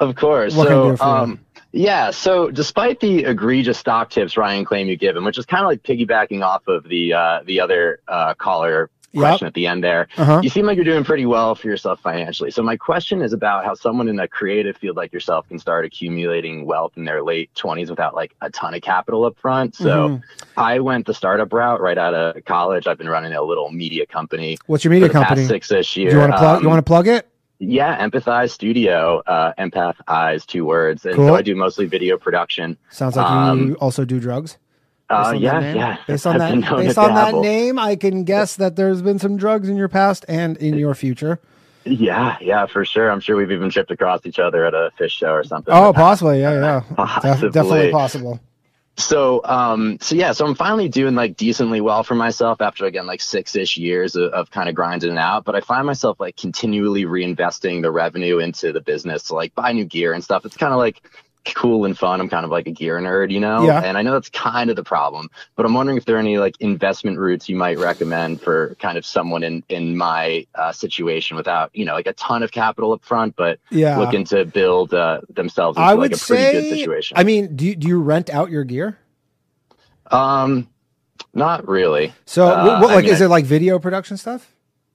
Of 0.00 0.16
course. 0.16 0.56
What 0.56 0.66
so, 0.66 0.90
do 0.90 0.96
for 0.96 1.04
you? 1.04 1.10
um, 1.10 1.40
yeah. 1.70 2.10
So, 2.10 2.50
despite 2.50 2.98
the 2.98 3.22
egregious 3.24 3.78
stock 3.78 4.10
tips 4.10 4.36
Ryan 4.36 4.64
claimed 4.64 4.90
you 4.90 4.96
give 4.96 5.16
him, 5.16 5.22
which 5.24 5.38
is 5.38 5.46
kind 5.46 5.62
of 5.62 5.68
like 5.68 5.84
piggybacking 5.84 6.42
off 6.44 6.66
of 6.66 6.82
the 6.88 7.12
uh, 7.12 7.40
the 7.46 7.60
other 7.60 8.00
uh, 8.08 8.34
caller 8.34 8.90
question 9.20 9.46
at 9.46 9.54
the 9.54 9.66
end 9.66 9.82
there. 9.84 10.08
Uh-huh. 10.16 10.40
You 10.42 10.48
seem 10.48 10.66
like 10.66 10.76
you're 10.76 10.84
doing 10.84 11.04
pretty 11.04 11.26
well 11.26 11.54
for 11.54 11.66
yourself 11.68 12.00
financially. 12.00 12.50
So 12.50 12.62
my 12.62 12.76
question 12.76 13.22
is 13.22 13.32
about 13.32 13.64
how 13.64 13.74
someone 13.74 14.08
in 14.08 14.18
a 14.20 14.26
creative 14.28 14.76
field 14.76 14.96
like 14.96 15.12
yourself 15.12 15.48
can 15.48 15.58
start 15.58 15.84
accumulating 15.84 16.64
wealth 16.66 16.92
in 16.96 17.04
their 17.04 17.22
late 17.22 17.50
20s 17.54 17.90
without 17.90 18.14
like 18.14 18.34
a 18.40 18.50
ton 18.50 18.74
of 18.74 18.82
capital 18.82 19.24
up 19.24 19.38
front. 19.38 19.74
So 19.74 20.08
Mhm. 20.08 20.22
I 20.56 20.78
went 20.80 21.06
the 21.06 21.14
startup 21.14 21.52
route 21.52 21.80
right 21.80 21.98
out 21.98 22.14
of 22.14 22.44
college. 22.44 22.86
I've 22.86 22.98
been 22.98 23.08
running 23.08 23.32
a 23.32 23.42
little 23.42 23.70
media 23.70 24.06
company. 24.06 24.58
What's 24.66 24.84
your 24.84 24.92
media 24.92 25.08
company? 25.08 25.44
Six-ish 25.44 25.94
Do 25.94 26.00
years. 26.02 26.12
you 26.14 26.18
want 26.18 26.32
to 26.32 26.38
plug? 26.38 26.62
you 26.62 26.68
Um, 26.68 26.70
want 26.72 26.78
to 26.84 26.88
plug 26.88 27.08
it? 27.08 27.28
yeah, 27.58 28.04
Empathize 28.04 28.50
Studio, 28.50 29.22
uh, 29.26 29.52
Empath 29.58 29.94
Eyes, 30.08 30.44
two 30.44 30.64
words. 30.64 31.04
And 31.06 31.14
Cool. 31.14 31.28
so 31.28 31.34
I 31.36 31.42
do 31.42 31.54
mostly 31.54 31.86
video 31.86 32.16
production. 32.18 32.76
Sounds 32.90 33.16
like 33.16 33.24
Um, 33.30 33.68
you 33.68 33.74
also 33.74 34.04
do 34.04 34.18
drugs. 34.18 34.58
Uh, 35.12 35.32
Based 35.32 35.34
on 35.34 35.34
that 35.34 35.40
yeah, 35.40 35.60
name? 35.60 35.76
yeah. 35.76 35.96
Based 36.06 36.26
on 36.26 36.38
that, 36.38 36.76
based 36.76 36.98
on 36.98 37.14
that 37.14 37.34
name, 37.34 37.78
I 37.78 37.96
can 37.96 38.24
guess 38.24 38.56
that 38.56 38.76
there's 38.76 39.02
been 39.02 39.18
some 39.18 39.36
drugs 39.36 39.68
in 39.68 39.76
your 39.76 39.88
past 39.88 40.24
and 40.28 40.56
in 40.56 40.74
your 40.78 40.94
future. 40.94 41.38
Yeah, 41.84 42.36
yeah, 42.40 42.66
for 42.66 42.84
sure. 42.84 43.10
I'm 43.10 43.20
sure 43.20 43.36
we've 43.36 43.50
even 43.50 43.68
tripped 43.70 43.90
across 43.90 44.24
each 44.24 44.38
other 44.38 44.64
at 44.64 44.72
a 44.74 44.90
Phish 44.98 45.10
show 45.10 45.32
or 45.32 45.42
something. 45.44 45.74
Oh, 45.74 45.92
possibly. 45.92 46.40
Yeah, 46.40 46.52
yeah. 46.52 46.80
Def- 46.88 46.96
Possibly. 46.96 47.50
definitely 47.50 47.90
possible. 47.90 48.40
So, 48.98 49.40
um, 49.44 49.96
so 50.02 50.14
yeah, 50.14 50.32
so 50.32 50.46
I'm 50.46 50.54
finally 50.54 50.88
doing 50.88 51.14
like 51.14 51.36
decently 51.36 51.80
well 51.80 52.02
for 52.04 52.14
myself 52.14 52.60
after 52.60 52.84
again 52.84 53.06
like 53.06 53.22
six 53.22 53.56
ish 53.56 53.76
years 53.78 54.16
of, 54.16 54.30
of 54.32 54.50
kind 54.50 54.68
of 54.68 54.74
grinding 54.74 55.12
it 55.12 55.18
out. 55.18 55.44
But 55.44 55.56
I 55.56 55.60
find 55.60 55.86
myself 55.86 56.20
like 56.20 56.36
continually 56.36 57.04
reinvesting 57.04 57.80
the 57.82 57.90
revenue 57.90 58.38
into 58.38 58.70
the 58.70 58.82
business 58.82 59.24
to 59.24 59.34
like 59.34 59.54
buy 59.54 59.72
new 59.72 59.86
gear 59.86 60.12
and 60.12 60.22
stuff. 60.22 60.44
It's 60.44 60.56
kind 60.58 60.72
of 60.74 60.78
like 60.78 61.02
cool 61.44 61.84
and 61.84 61.98
fun. 61.98 62.20
I'm 62.20 62.28
kind 62.28 62.44
of 62.44 62.50
like 62.50 62.66
a 62.66 62.70
gear 62.70 62.98
nerd, 63.00 63.30
you 63.32 63.40
know? 63.40 63.66
Yeah. 63.66 63.80
And 63.80 63.98
I 63.98 64.02
know 64.02 64.12
that's 64.12 64.28
kind 64.30 64.70
of 64.70 64.76
the 64.76 64.84
problem, 64.84 65.28
but 65.56 65.66
I'm 65.66 65.74
wondering 65.74 65.96
if 65.98 66.04
there 66.04 66.16
are 66.16 66.20
any 66.20 66.38
like 66.38 66.54
investment 66.60 67.18
routes 67.18 67.48
you 67.48 67.56
might 67.56 67.78
recommend 67.78 68.40
for 68.40 68.76
kind 68.80 68.96
of 68.96 69.04
someone 69.04 69.42
in, 69.42 69.64
in 69.68 69.96
my 69.96 70.46
uh, 70.54 70.72
situation 70.72 71.36
without, 71.36 71.70
you 71.74 71.84
know, 71.84 71.94
like 71.94 72.06
a 72.06 72.12
ton 72.14 72.42
of 72.42 72.52
capital 72.52 72.92
up 72.92 73.04
front, 73.04 73.34
but 73.36 73.58
Yeah. 73.70 73.98
looking 73.98 74.24
to 74.26 74.44
build 74.44 74.94
uh, 74.94 75.20
themselves 75.30 75.76
into 75.78 75.88
I 75.88 75.92
like 75.94 76.10
would 76.10 76.12
a 76.14 76.24
pretty 76.24 76.44
say. 76.44 76.52
good 76.52 76.68
situation. 76.68 77.16
I 77.18 77.24
mean, 77.24 77.56
do 77.56 77.66
you, 77.66 77.74
do 77.76 77.88
you 77.88 78.00
rent 78.00 78.30
out 78.30 78.50
your 78.50 78.64
gear? 78.64 78.98
Um, 80.10 80.68
not 81.34 81.66
really. 81.66 82.12
So, 82.26 82.46
Uh, 82.46 82.64
what, 82.64 82.80
what, 82.80 82.90
I 82.90 82.94
like, 82.96 83.04
mean, 83.04 83.14
is 83.14 83.20
it 83.20 83.28
like 83.28 83.44
video 83.44 83.78
production 83.78 84.16
stuff? 84.16 84.52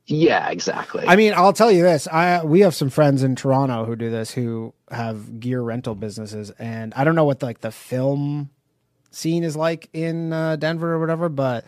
Yeah, 0.07 0.49
exactly. 0.49 1.05
I 1.05 1.17
mean, 1.17 1.33
I'll 1.35 1.53
tell 1.53 1.71
you 1.71 1.83
this. 1.83 2.07
I 2.07 2.43
we 2.43 2.61
have 2.61 2.73
some 2.73 2.89
friends 2.89 3.23
in 3.23 3.35
Toronto 3.35 3.85
who 3.85 3.95
do 3.95 4.09
this 4.09 4.31
who 4.31 4.73
have 4.89 5.39
gear 5.39 5.61
rental 5.61 5.95
businesses, 5.95 6.49
and 6.51 6.93
I 6.95 7.03
don't 7.03 7.15
know 7.15 7.25
what 7.25 7.43
like 7.43 7.59
the 7.59 7.71
film 7.71 8.49
scene 9.11 9.43
is 9.43 9.55
like 9.57 9.89
in 9.93 10.31
uh, 10.31 10.55
Denver 10.55 10.93
or 10.93 10.99
whatever, 10.99 11.27
but 11.27 11.65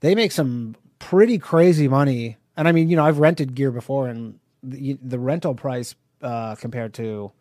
they 0.00 0.14
make 0.14 0.32
some 0.32 0.74
pretty 0.98 1.38
crazy 1.38 1.86
money. 1.86 2.38
And 2.56 2.66
I 2.66 2.72
mean, 2.72 2.88
you 2.88 2.96
know, 2.96 3.04
I've 3.04 3.18
rented 3.18 3.54
gear 3.54 3.70
before, 3.70 4.08
and 4.08 4.38
the, 4.62 4.98
the 5.02 5.18
rental 5.18 5.54
price 5.54 5.94
uh, 6.22 6.54
compared 6.54 6.94
to 6.94 7.32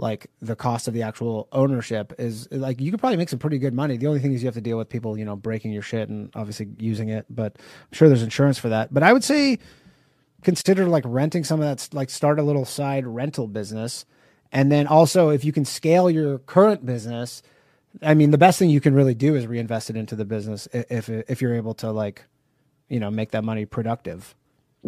like 0.00 0.28
the 0.40 0.56
cost 0.56 0.88
of 0.88 0.94
the 0.94 1.02
actual 1.02 1.46
ownership 1.52 2.14
is 2.18 2.48
like 2.50 2.80
you 2.80 2.90
could 2.90 3.00
probably 3.00 3.18
make 3.18 3.28
some 3.28 3.38
pretty 3.38 3.58
good 3.58 3.74
money. 3.74 3.98
The 3.98 4.06
only 4.06 4.18
thing 4.18 4.32
is 4.32 4.42
you 4.42 4.46
have 4.46 4.54
to 4.54 4.60
deal 4.60 4.78
with 4.78 4.88
people, 4.88 5.18
you 5.18 5.26
know, 5.26 5.36
breaking 5.36 5.72
your 5.72 5.82
shit 5.82 6.08
and 6.08 6.30
obviously 6.34 6.68
using 6.78 7.10
it, 7.10 7.26
but 7.28 7.56
I'm 7.58 7.92
sure 7.92 8.08
there's 8.08 8.22
insurance 8.22 8.58
for 8.58 8.70
that. 8.70 8.92
But 8.94 9.02
I 9.02 9.12
would 9.12 9.22
say 9.22 9.58
consider 10.42 10.86
like 10.86 11.04
renting 11.06 11.44
some 11.44 11.60
of 11.60 11.66
that 11.66 11.94
like 11.94 12.08
start 12.08 12.38
a 12.38 12.42
little 12.42 12.64
side 12.64 13.06
rental 13.06 13.46
business. 13.46 14.06
And 14.50 14.72
then 14.72 14.86
also 14.86 15.28
if 15.28 15.44
you 15.44 15.52
can 15.52 15.66
scale 15.66 16.10
your 16.10 16.38
current 16.38 16.86
business, 16.86 17.42
I 18.00 18.14
mean 18.14 18.30
the 18.30 18.38
best 18.38 18.58
thing 18.58 18.70
you 18.70 18.80
can 18.80 18.94
really 18.94 19.14
do 19.14 19.34
is 19.36 19.46
reinvest 19.46 19.90
it 19.90 19.96
into 19.96 20.16
the 20.16 20.24
business 20.24 20.66
if 20.72 21.10
if 21.10 21.42
you're 21.42 21.54
able 21.54 21.74
to 21.74 21.90
like 21.90 22.24
you 22.88 23.00
know 23.00 23.10
make 23.10 23.32
that 23.32 23.44
money 23.44 23.66
productive. 23.66 24.34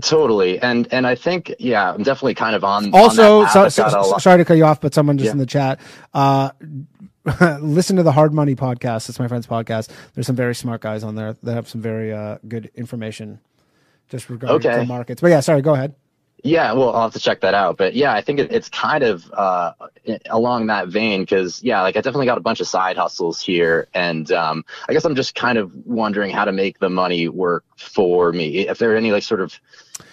Totally, 0.00 0.58
and 0.58 0.88
and 0.92 1.06
I 1.06 1.14
think 1.14 1.54
yeah, 1.58 1.92
I'm 1.92 2.02
definitely 2.02 2.34
kind 2.34 2.56
of 2.56 2.64
on. 2.64 2.94
Also, 2.94 3.42
on 3.42 3.50
so- 3.50 3.68
so- 3.68 4.16
sorry 4.18 4.38
to 4.38 4.44
cut 4.46 4.56
you 4.56 4.64
off, 4.64 4.80
but 4.80 4.94
someone 4.94 5.18
just 5.18 5.26
Yeah. 5.26 5.32
in 5.32 5.38
the 5.38 5.44
chat, 5.46 5.80
uh, 6.14 6.50
listen 7.60 7.96
to 7.96 8.02
the 8.02 8.12
Hard 8.12 8.32
Money 8.32 8.54
podcast. 8.54 9.08
It's 9.10 9.18
my 9.20 9.28
friend's 9.28 9.46
podcast. 9.46 9.90
There's 10.14 10.26
some 10.26 10.34
very 10.36 10.54
smart 10.54 10.80
guys 10.80 11.04
on 11.04 11.14
there 11.14 11.36
that 11.42 11.54
have 11.54 11.68
some 11.68 11.80
very 11.82 12.12
uh, 12.12 12.38
good 12.48 12.70
information 12.74 13.38
just 14.08 14.30
regarding 14.30 14.56
Okay. 14.66 14.78
the 14.80 14.86
markets. 14.86 15.20
But 15.20 15.28
yeah, 15.28 15.40
sorry, 15.40 15.60
go 15.62 15.74
ahead. 15.74 15.94
Yeah, 16.44 16.72
well, 16.72 16.92
I'll 16.92 17.02
have 17.02 17.12
to 17.12 17.20
check 17.20 17.40
that 17.42 17.54
out. 17.54 17.76
But 17.76 17.94
yeah, 17.94 18.12
I 18.12 18.20
think 18.20 18.40
it, 18.40 18.52
it's 18.52 18.68
kind 18.68 19.04
of 19.04 19.30
uh, 19.32 19.74
along 20.28 20.66
that 20.66 20.88
vein 20.88 21.22
because 21.22 21.62
yeah, 21.62 21.82
like 21.82 21.96
I 21.96 22.00
definitely 22.00 22.26
got 22.26 22.36
a 22.38 22.42
bunch 22.42 22.60
of 22.60 22.66
side 22.66 22.96
hustles 22.96 23.40
here, 23.40 23.86
and 23.94 24.30
um, 24.32 24.64
I 24.88 24.92
guess 24.92 25.04
I'm 25.04 25.14
just 25.14 25.36
kind 25.36 25.56
of 25.56 25.72
wondering 25.86 26.32
how 26.32 26.44
to 26.44 26.52
make 26.52 26.80
the 26.80 26.90
money 26.90 27.28
work 27.28 27.64
for 27.76 28.32
me. 28.32 28.66
If 28.66 28.78
there 28.78 28.92
are 28.92 28.96
any 28.96 29.12
like 29.12 29.22
sort 29.22 29.40
of 29.40 29.58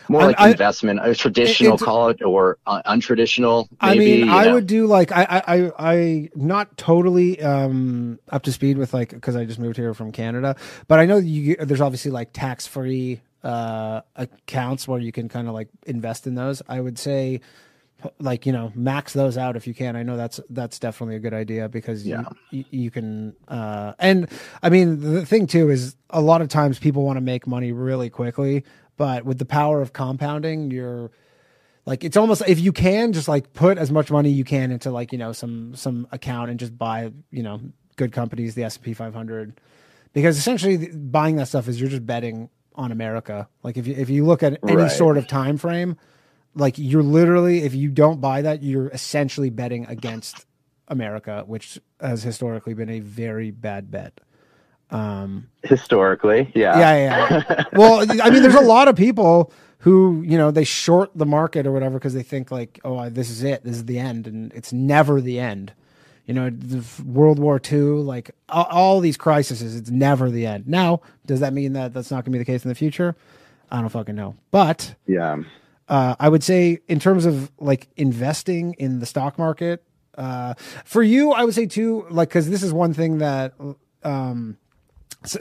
more 0.07 0.21
like 0.21 0.39
I- 0.39 0.51
investment, 0.51 0.99
a 1.01 1.15
traditional 1.15 1.75
it- 1.75 1.81
call 1.81 2.09
it 2.09 2.21
or 2.21 2.59
uh, 2.67 2.83
untraditional. 2.85 3.67
I 3.81 3.95
mean, 3.95 4.29
I 4.29 4.45
know? 4.45 4.53
would 4.55 4.67
do 4.67 4.85
like 4.85 5.11
I 5.11 5.23
I 5.23 5.55
I 5.55 5.71
I 5.79 6.29
not 6.35 6.77
totally 6.77 7.41
um 7.41 8.19
up 8.29 8.43
to 8.43 8.51
speed 8.51 8.77
with 8.77 8.93
like 8.93 9.09
because 9.09 9.35
I 9.35 9.45
just 9.45 9.57
moved 9.57 9.77
here 9.77 9.95
from 9.95 10.11
Canada, 10.11 10.55
but 10.87 10.99
I 10.99 11.07
know 11.07 11.17
you 11.17 11.55
there's 11.55 11.81
obviously 11.81 12.11
like 12.11 12.33
tax 12.33 12.67
free 12.67 13.21
uh 13.43 14.01
accounts 14.15 14.87
where 14.87 14.99
you 14.99 15.11
can 15.11 15.29
kind 15.29 15.47
of 15.47 15.53
like 15.53 15.69
invest 15.85 16.27
in 16.27 16.35
those. 16.35 16.61
I 16.67 16.79
would 16.79 16.97
say 16.97 17.41
like 18.19 18.45
you 18.45 18.51
know 18.51 18.71
max 18.75 19.13
those 19.13 19.37
out 19.37 19.55
if 19.55 19.67
you 19.67 19.73
can. 19.73 19.95
I 19.95 20.03
know 20.03 20.17
that's 20.17 20.39
that's 20.49 20.79
definitely 20.79 21.15
a 21.15 21.19
good 21.19 21.33
idea 21.33 21.69
because 21.69 22.05
you, 22.05 22.25
you 22.51 22.65
you 22.71 22.91
can 22.91 23.35
uh 23.47 23.93
and 23.99 24.29
I 24.63 24.69
mean 24.69 25.01
the 25.01 25.25
thing 25.25 25.47
too 25.47 25.69
is 25.69 25.95
a 26.09 26.21
lot 26.21 26.41
of 26.41 26.47
times 26.47 26.79
people 26.79 27.03
want 27.03 27.17
to 27.17 27.21
make 27.21 27.47
money 27.47 27.71
really 27.71 28.09
quickly, 28.09 28.63
but 28.97 29.25
with 29.25 29.37
the 29.37 29.45
power 29.45 29.81
of 29.81 29.93
compounding, 29.93 30.71
you're 30.71 31.11
like 31.85 32.03
it's 32.03 32.17
almost 32.17 32.43
if 32.47 32.59
you 32.59 32.71
can 32.71 33.13
just 33.13 33.27
like 33.27 33.53
put 33.53 33.77
as 33.77 33.91
much 33.91 34.11
money 34.11 34.29
you 34.29 34.43
can 34.43 34.71
into 34.71 34.91
like 34.91 35.11
you 35.11 35.17
know 35.17 35.31
some 35.31 35.75
some 35.75 36.07
account 36.11 36.49
and 36.49 36.59
just 36.59 36.77
buy 36.77 37.11
you 37.31 37.43
know 37.43 37.59
good 37.95 38.11
companies 38.13 38.55
the 38.55 38.63
S&P 38.63 38.93
500 38.93 39.59
because 40.13 40.37
essentially 40.37 40.87
buying 40.87 41.35
that 41.35 41.49
stuff 41.49 41.67
is 41.67 41.81
you're 41.81 41.89
just 41.89 42.05
betting 42.05 42.49
on 42.79 42.91
America 42.91 43.47
like 43.61 43.75
if 43.77 43.85
you 43.85 43.93
if 43.95 44.09
you 44.09 44.25
look 44.25 44.41
at 44.41 44.57
any 44.63 44.75
Right. 44.83 44.91
sort 44.91 45.17
of 45.17 45.27
time 45.27 45.57
frame 45.57 45.97
like 46.55 46.75
you're 46.77 47.03
literally 47.03 47.63
if 47.63 47.75
you 47.75 47.89
don't 47.89 48.19
buy 48.21 48.41
that 48.41 48.63
you're 48.63 48.87
essentially 48.89 49.49
betting 49.49 49.85
against 49.87 50.45
America 50.87 51.43
which 51.45 51.79
has 51.99 52.23
historically 52.23 52.73
been 52.73 52.89
a 52.89 52.99
very 53.01 53.51
bad 53.51 53.91
bet 53.91 54.21
um 54.91 55.49
historically, 55.63 56.51
yeah, 56.55 56.79
yeah, 56.79 56.95
yeah. 57.47 57.63
well, 57.73 58.05
I 58.23 58.29
mean, 58.31 58.41
there's 58.41 58.55
a 58.55 58.61
lot 58.61 58.87
of 58.87 58.95
people 58.95 59.53
who, 59.79 60.23
you 60.25 60.35
know, 60.35 60.49
they 60.49 60.63
short 60.63 61.11
the 61.13 61.27
market 61.27 61.67
or 61.67 61.71
whatever 61.71 61.99
because 61.99 62.15
they 62.15 62.23
think 62.23 62.49
like, 62.49 62.79
oh, 62.83 63.07
this 63.07 63.29
is 63.29 63.43
it, 63.43 63.63
this 63.63 63.75
is 63.75 63.85
the 63.85 63.99
end, 63.99 64.25
and 64.25 64.51
it's 64.53 64.73
never 64.73 65.21
the 65.21 65.39
end. 65.39 65.73
You 66.29 66.35
know, 66.35 66.51
the 66.51 66.85
World 67.05 67.39
War 67.39 67.59
II, 67.59 67.79
like 68.03 68.29
all, 68.49 68.65
all 68.65 68.99
these 68.99 69.17
crises, 69.17 69.75
it's 69.75 69.89
never 69.89 70.29
the 70.29 70.45
end. 70.45 70.67
Now, 70.67 71.01
does 71.25 71.39
that 71.39 71.53
mean 71.53 71.73
that 71.73 71.91
that's 71.91 72.11
not 72.11 72.17
going 72.17 72.25
to 72.25 72.31
be 72.33 72.37
the 72.37 72.45
case 72.45 72.63
in 72.63 72.69
the 72.69 72.75
future? 72.75 73.15
I 73.71 73.81
don't 73.81 73.89
fucking 73.89 74.13
know. 74.13 74.35
But 74.51 74.93
yeah. 75.07 75.37
uh, 75.87 76.15
I 76.19 76.29
would 76.29 76.43
say 76.43 76.81
in 76.87 76.99
terms 76.99 77.25
of 77.25 77.51
like 77.57 77.87
investing 77.97 78.75
in 78.77 78.99
the 78.99 79.07
stock 79.07 79.39
market, 79.39 79.83
uh, 80.19 80.53
for 80.85 81.01
you, 81.01 81.31
I 81.31 81.45
would 81.45 81.55
say 81.55 81.65
too, 81.65 82.05
like 82.11 82.29
because 82.29 82.47
this 82.47 82.61
is 82.61 82.71
one 82.71 82.93
thing 82.93 83.17
that, 83.17 83.55
um, 84.03 84.59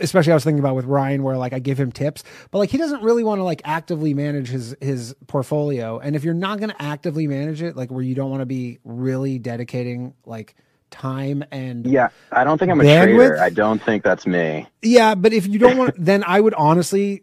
especially 0.01 0.33
I 0.33 0.37
was 0.37 0.45
thinking 0.45 0.61
about 0.61 0.75
with 0.75 0.87
Ryan, 0.87 1.23
where 1.23 1.37
like 1.37 1.53
I 1.53 1.59
give 1.59 1.79
him 1.79 1.93
tips, 1.93 2.25
but 2.51 2.61
like 2.61 2.71
he 2.71 2.79
doesn't 2.79 3.03
really 3.03 3.25
want 3.25 3.41
to 3.41 3.45
like 3.45 3.61
actively 3.67 4.15
manage 4.15 4.49
his 4.49 4.75
his 4.81 5.15
portfolio, 5.27 5.99
and 5.99 6.17
if 6.17 6.25
you're 6.25 6.33
not 6.33 6.61
going 6.61 6.71
to 6.71 6.83
actively 6.83 7.27
manage 7.27 7.61
it, 7.61 7.77
like 7.77 7.91
where 7.91 8.03
you 8.03 8.15
don't 8.15 8.31
want 8.31 8.41
to 8.41 8.47
be 8.47 8.79
really 8.85 9.39
dedicating 9.39 10.15
like 10.25 10.55
time 10.90 11.44
and 11.51 11.86
Yeah, 11.86 12.09
I 12.32 12.44
don't 12.44 12.59
think 12.59 12.70
I'm 12.70 12.81
a 12.81 12.85
Bandwidth? 12.85 13.16
trader. 13.16 13.40
I 13.40 13.51
don't 13.51 13.82
think 13.82 14.02
that's 14.02 14.27
me. 14.27 14.66
yeah, 14.82 15.15
but 15.15 15.32
if 15.32 15.47
you 15.47 15.59
don't 15.59 15.77
want, 15.78 15.94
then 15.98 16.24
I 16.27 16.40
would 16.40 16.55
honestly 16.55 17.23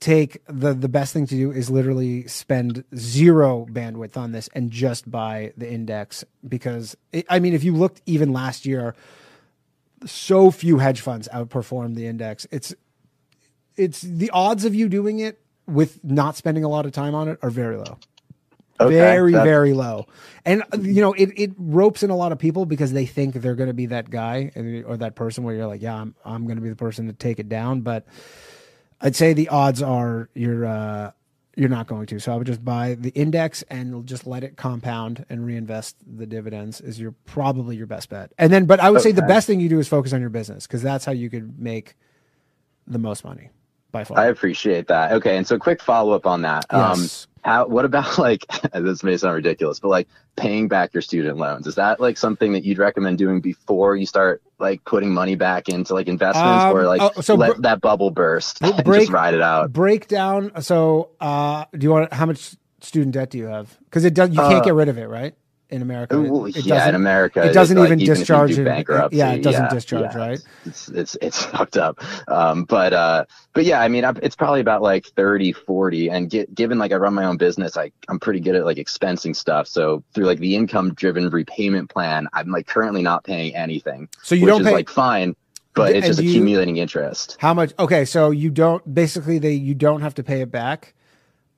take 0.00 0.42
the 0.48 0.74
the 0.74 0.88
best 0.88 1.12
thing 1.14 1.26
to 1.26 1.34
do 1.34 1.50
is 1.50 1.70
literally 1.70 2.26
spend 2.26 2.84
zero 2.94 3.66
bandwidth 3.70 4.16
on 4.16 4.32
this 4.32 4.48
and 4.54 4.70
just 4.70 5.10
buy 5.10 5.52
the 5.56 5.70
index 5.70 6.24
because 6.46 6.96
it, 7.12 7.24
I 7.30 7.38
mean, 7.38 7.54
if 7.54 7.64
you 7.64 7.74
looked 7.74 8.02
even 8.04 8.32
last 8.32 8.66
year, 8.66 8.94
so 10.04 10.50
few 10.50 10.78
hedge 10.78 11.00
funds 11.00 11.28
outperformed 11.32 11.94
the 11.94 12.06
index. 12.06 12.46
It's 12.50 12.74
it's 13.76 14.02
the 14.02 14.30
odds 14.30 14.64
of 14.64 14.74
you 14.74 14.88
doing 14.88 15.20
it 15.20 15.40
with 15.66 16.04
not 16.04 16.36
spending 16.36 16.64
a 16.64 16.68
lot 16.68 16.84
of 16.86 16.92
time 16.92 17.14
on 17.14 17.28
it 17.28 17.38
are 17.42 17.50
very 17.50 17.76
low. 17.76 17.98
Okay, 18.80 18.94
very, 18.94 19.32
that's- 19.32 19.46
very 19.46 19.72
low. 19.72 20.06
And 20.44 20.62
uh, 20.72 20.78
you 20.78 21.00
know, 21.00 21.12
it, 21.12 21.32
it 21.36 21.52
ropes 21.56 22.02
in 22.02 22.10
a 22.10 22.16
lot 22.16 22.32
of 22.32 22.38
people 22.38 22.66
because 22.66 22.92
they 22.92 23.06
think 23.06 23.34
they're 23.34 23.54
going 23.54 23.68
to 23.68 23.74
be 23.74 23.86
that 23.86 24.10
guy 24.10 24.52
or 24.86 24.96
that 24.96 25.14
person 25.14 25.44
where 25.44 25.54
you're 25.54 25.66
like, 25.66 25.82
yeah, 25.82 25.94
I'm 25.94 26.14
I'm 26.24 26.44
going 26.44 26.56
to 26.56 26.62
be 26.62 26.68
the 26.68 26.76
person 26.76 27.06
to 27.06 27.12
take 27.12 27.38
it 27.38 27.48
down, 27.48 27.80
but 27.82 28.06
I'd 29.00 29.16
say 29.16 29.32
the 29.32 29.48
odds 29.48 29.82
are 29.82 30.28
you're 30.34 30.66
uh 30.66 31.12
you're 31.56 31.68
not 31.68 31.86
going 31.86 32.06
to. 32.06 32.18
So 32.18 32.32
I 32.32 32.36
would 32.36 32.46
just 32.48 32.64
buy 32.64 32.94
the 32.94 33.10
index 33.10 33.62
and 33.70 34.06
just 34.06 34.26
let 34.26 34.42
it 34.42 34.56
compound 34.56 35.24
and 35.28 35.46
reinvest 35.46 35.96
the 36.04 36.26
dividends 36.26 36.80
is 36.80 36.98
your 36.98 37.12
probably 37.26 37.76
your 37.76 37.86
best 37.86 38.08
bet. 38.08 38.32
And 38.38 38.52
then 38.52 38.66
but 38.66 38.80
I 38.80 38.90
would 38.90 39.02
say 39.02 39.12
the 39.12 39.22
best 39.22 39.46
thing 39.46 39.60
you 39.60 39.68
do 39.68 39.78
is 39.78 39.86
focus 39.86 40.12
on 40.12 40.20
your 40.20 40.30
business 40.30 40.66
because 40.66 40.82
that's 40.82 41.04
how 41.04 41.12
you 41.12 41.30
could 41.30 41.58
make 41.60 41.94
the 42.86 42.98
most 42.98 43.24
money. 43.24 43.50
By 43.94 44.04
far. 44.04 44.18
I 44.18 44.26
appreciate 44.26 44.88
that. 44.88 45.12
Okay, 45.12 45.36
and 45.38 45.46
so 45.46 45.56
quick 45.58 45.80
follow 45.80 46.12
up 46.12 46.26
on 46.26 46.42
that. 46.42 46.66
Yes. 46.70 47.26
Um, 47.26 47.30
how, 47.50 47.66
what 47.68 47.84
about 47.84 48.18
like 48.28 48.44
this 48.74 49.02
may 49.02 49.16
sound 49.16 49.34
ridiculous, 49.36 49.78
but 49.80 49.88
like 49.88 50.08
paying 50.36 50.66
back 50.68 50.92
your 50.92 51.00
student 51.02 51.38
loans? 51.38 51.66
Is 51.66 51.76
that 51.76 52.00
like 52.00 52.18
something 52.18 52.52
that 52.54 52.64
you'd 52.64 52.78
recommend 52.78 53.16
doing 53.18 53.40
before 53.40 53.96
you 53.96 54.04
start 54.06 54.42
like 54.58 54.84
putting 54.84 55.12
money 55.14 55.36
back 55.36 55.68
into 55.68 55.94
like 55.94 56.08
investments, 56.08 56.64
Um, 56.64 56.76
or 56.76 56.84
like 56.86 57.00
oh, 57.02 57.20
so 57.20 57.34
let 57.36 57.56
br- 57.56 57.62
that 57.62 57.80
bubble 57.80 58.10
burst 58.10 58.58
and 58.62 58.82
break- 58.84 59.02
just 59.02 59.12
ride 59.12 59.34
it 59.34 59.42
out? 59.42 59.72
Break 59.72 60.08
down. 60.08 60.50
So, 60.62 61.10
uh, 61.20 61.64
do 61.72 61.84
you 61.84 61.90
want 61.90 62.12
how 62.12 62.26
much 62.26 62.56
student 62.80 63.12
debt 63.14 63.30
do 63.30 63.38
you 63.38 63.46
have? 63.46 63.78
Because 63.84 64.04
it 64.04 64.14
does. 64.14 64.30
You 64.30 64.36
can't 64.36 64.54
Uh, 64.54 64.60
get 64.60 64.74
rid 64.74 64.88
of 64.88 64.98
it, 64.98 65.08
right? 65.08 65.34
In 65.70 65.80
America, 65.82 66.16
Ooh, 66.16 66.46
It- 66.46 66.56
it 66.58 66.66
yeah, 66.66 66.88
in 66.88 66.94
America, 66.94 67.42
it 67.42 67.52
doesn't 67.52 67.76
like, 67.78 67.86
even 67.86 68.00
if 68.00 68.06
you 68.08 68.14
discharge. 68.14 68.54
do 68.54 68.64
bankruptcy. 68.64 69.16
yeah, 69.16 69.32
it 69.32 69.42
doesn't 69.42 69.64
yeah, 69.64 69.70
discharge, 69.70 70.14
yeah, 70.14 70.18
right? 70.28 70.40
It's 70.66 70.88
it's 70.88 71.16
it's 71.22 71.42
fucked 71.52 71.76
up. 71.78 71.98
Um, 72.28 72.64
but 72.64 72.92
uh, 72.92 73.24
but 73.54 73.64
yeah, 73.64 73.80
I 73.80 73.88
mean, 73.88 74.04
it's 74.22 74.36
probably 74.36 74.60
about 74.60 74.82
like 74.82 75.06
30, 75.16 75.52
40. 75.52 76.10
And 76.10 76.30
get, 76.30 76.54
given 76.54 76.78
like 76.78 76.92
I 76.92 76.96
run 76.96 77.14
my 77.14 77.24
own 77.24 77.38
business, 77.38 77.76
I 77.76 77.90
I'm 78.08 78.20
pretty 78.20 78.40
good 78.40 78.54
at 78.54 78.64
like 78.66 78.76
expensing 78.76 79.34
stuff. 79.34 79.66
So 79.66 80.04
through 80.14 80.26
like 80.26 80.38
the 80.38 80.54
income 80.54 80.92
driven 80.94 81.28
repayment 81.30 81.88
plan, 81.90 82.28
I'm 82.34 82.50
like 82.50 82.66
currently 82.66 83.02
not 83.02 83.24
paying 83.24 83.54
anything. 83.56 84.08
So 84.22 84.34
you 84.34 84.42
which 84.42 84.50
don't 84.50 84.60
is 84.60 84.66
pay- 84.68 84.74
like 84.74 84.88
fine, 84.90 85.34
but 85.74 85.96
it's 85.96 86.06
just 86.06 86.22
you- 86.22 86.30
accumulating 86.30 86.76
interest. 86.76 87.36
How 87.40 87.54
much? 87.54 87.72
Okay, 87.80 88.04
so 88.04 88.30
you 88.30 88.50
don't 88.50 88.94
basically 88.94 89.38
they 89.38 89.52
you 89.54 89.74
don't 89.74 90.02
have 90.02 90.14
to 90.14 90.22
pay 90.22 90.40
it 90.42 90.52
back. 90.52 90.93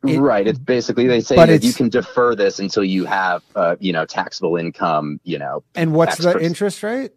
It- 0.09 0.21
right. 0.21 0.47
It's 0.47 0.59
basically 0.59 1.07
they 1.07 1.21
say 1.21 1.37
that 1.37 1.63
you 1.63 1.73
can 1.73 1.89
defer 1.89 2.35
this 2.35 2.59
until 2.59 2.85
you 2.85 3.05
have 3.05 3.43
uh, 3.55 3.77
you 3.81 3.93
know 3.93 4.05
taxable 4.05 4.57
income. 4.57 5.21
You 5.25 5.39
know. 5.39 5.63
And 5.75 5.93
what's 5.93 6.19
the 6.19 6.39
interest 6.39 6.83
rate? 6.83 7.13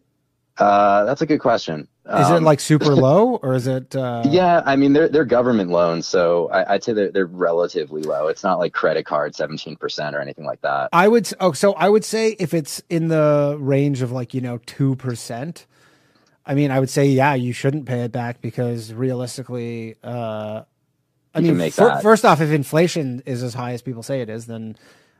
Uh, 0.57 1.05
that's 1.05 1.21
a 1.21 1.25
good 1.25 1.39
question. 1.39 1.87
Is 2.05 2.29
it 2.29 2.33
Um, 2.33 2.43
like 2.43 2.59
super 2.59 2.93
low 3.07 3.35
or 3.37 3.53
is 3.53 3.65
it? 3.67 3.95
Uh, 3.95 4.23
yeah, 4.25 4.61
I 4.65 4.75
mean 4.75 4.91
they're 4.93 5.07
they're 5.07 5.23
government 5.23 5.69
loans, 5.69 6.05
so 6.05 6.49
I, 6.49 6.73
I'd 6.73 6.83
say 6.83 6.91
they're 6.91 7.11
they're 7.11 7.25
relatively 7.25 8.01
low. 8.01 8.27
It's 8.27 8.43
not 8.43 8.59
like 8.59 8.73
credit 8.73 9.05
card 9.05 9.35
seventeen 9.35 9.77
percent 9.77 10.15
or 10.15 10.19
anything 10.19 10.45
like 10.45 10.59
that. 10.61 10.89
I 10.91 11.07
would. 11.07 11.31
Oh, 11.39 11.53
so 11.53 11.73
I 11.73 11.87
would 11.87 12.03
say 12.03 12.31
if 12.39 12.53
it's 12.53 12.81
in 12.89 13.07
the 13.07 13.55
range 13.59 14.01
of 14.01 14.11
like 14.11 14.33
you 14.33 14.41
know 14.41 14.57
two 14.65 14.95
percent. 14.95 15.65
I 16.45 16.55
mean, 16.55 16.71
I 16.71 16.79
would 16.79 16.89
say 16.89 17.05
yeah, 17.05 17.35
you 17.35 17.53
shouldn't 17.53 17.85
pay 17.85 18.01
it 18.01 18.11
back 18.11 18.41
because 18.41 18.91
realistically, 18.91 19.95
uh, 20.03 20.63
I 21.33 21.41
mean, 21.41 21.51
can 21.51 21.57
make 21.57 21.73
fir- 21.73 21.87
that. 21.87 22.03
first 22.03 22.25
off, 22.25 22.41
if 22.41 22.51
inflation 22.51 23.21
is 23.25 23.43
as 23.43 23.53
high 23.53 23.73
as 23.73 23.81
people 23.81 24.03
say 24.03 24.21
it 24.21 24.29
is, 24.29 24.45
then 24.45 24.75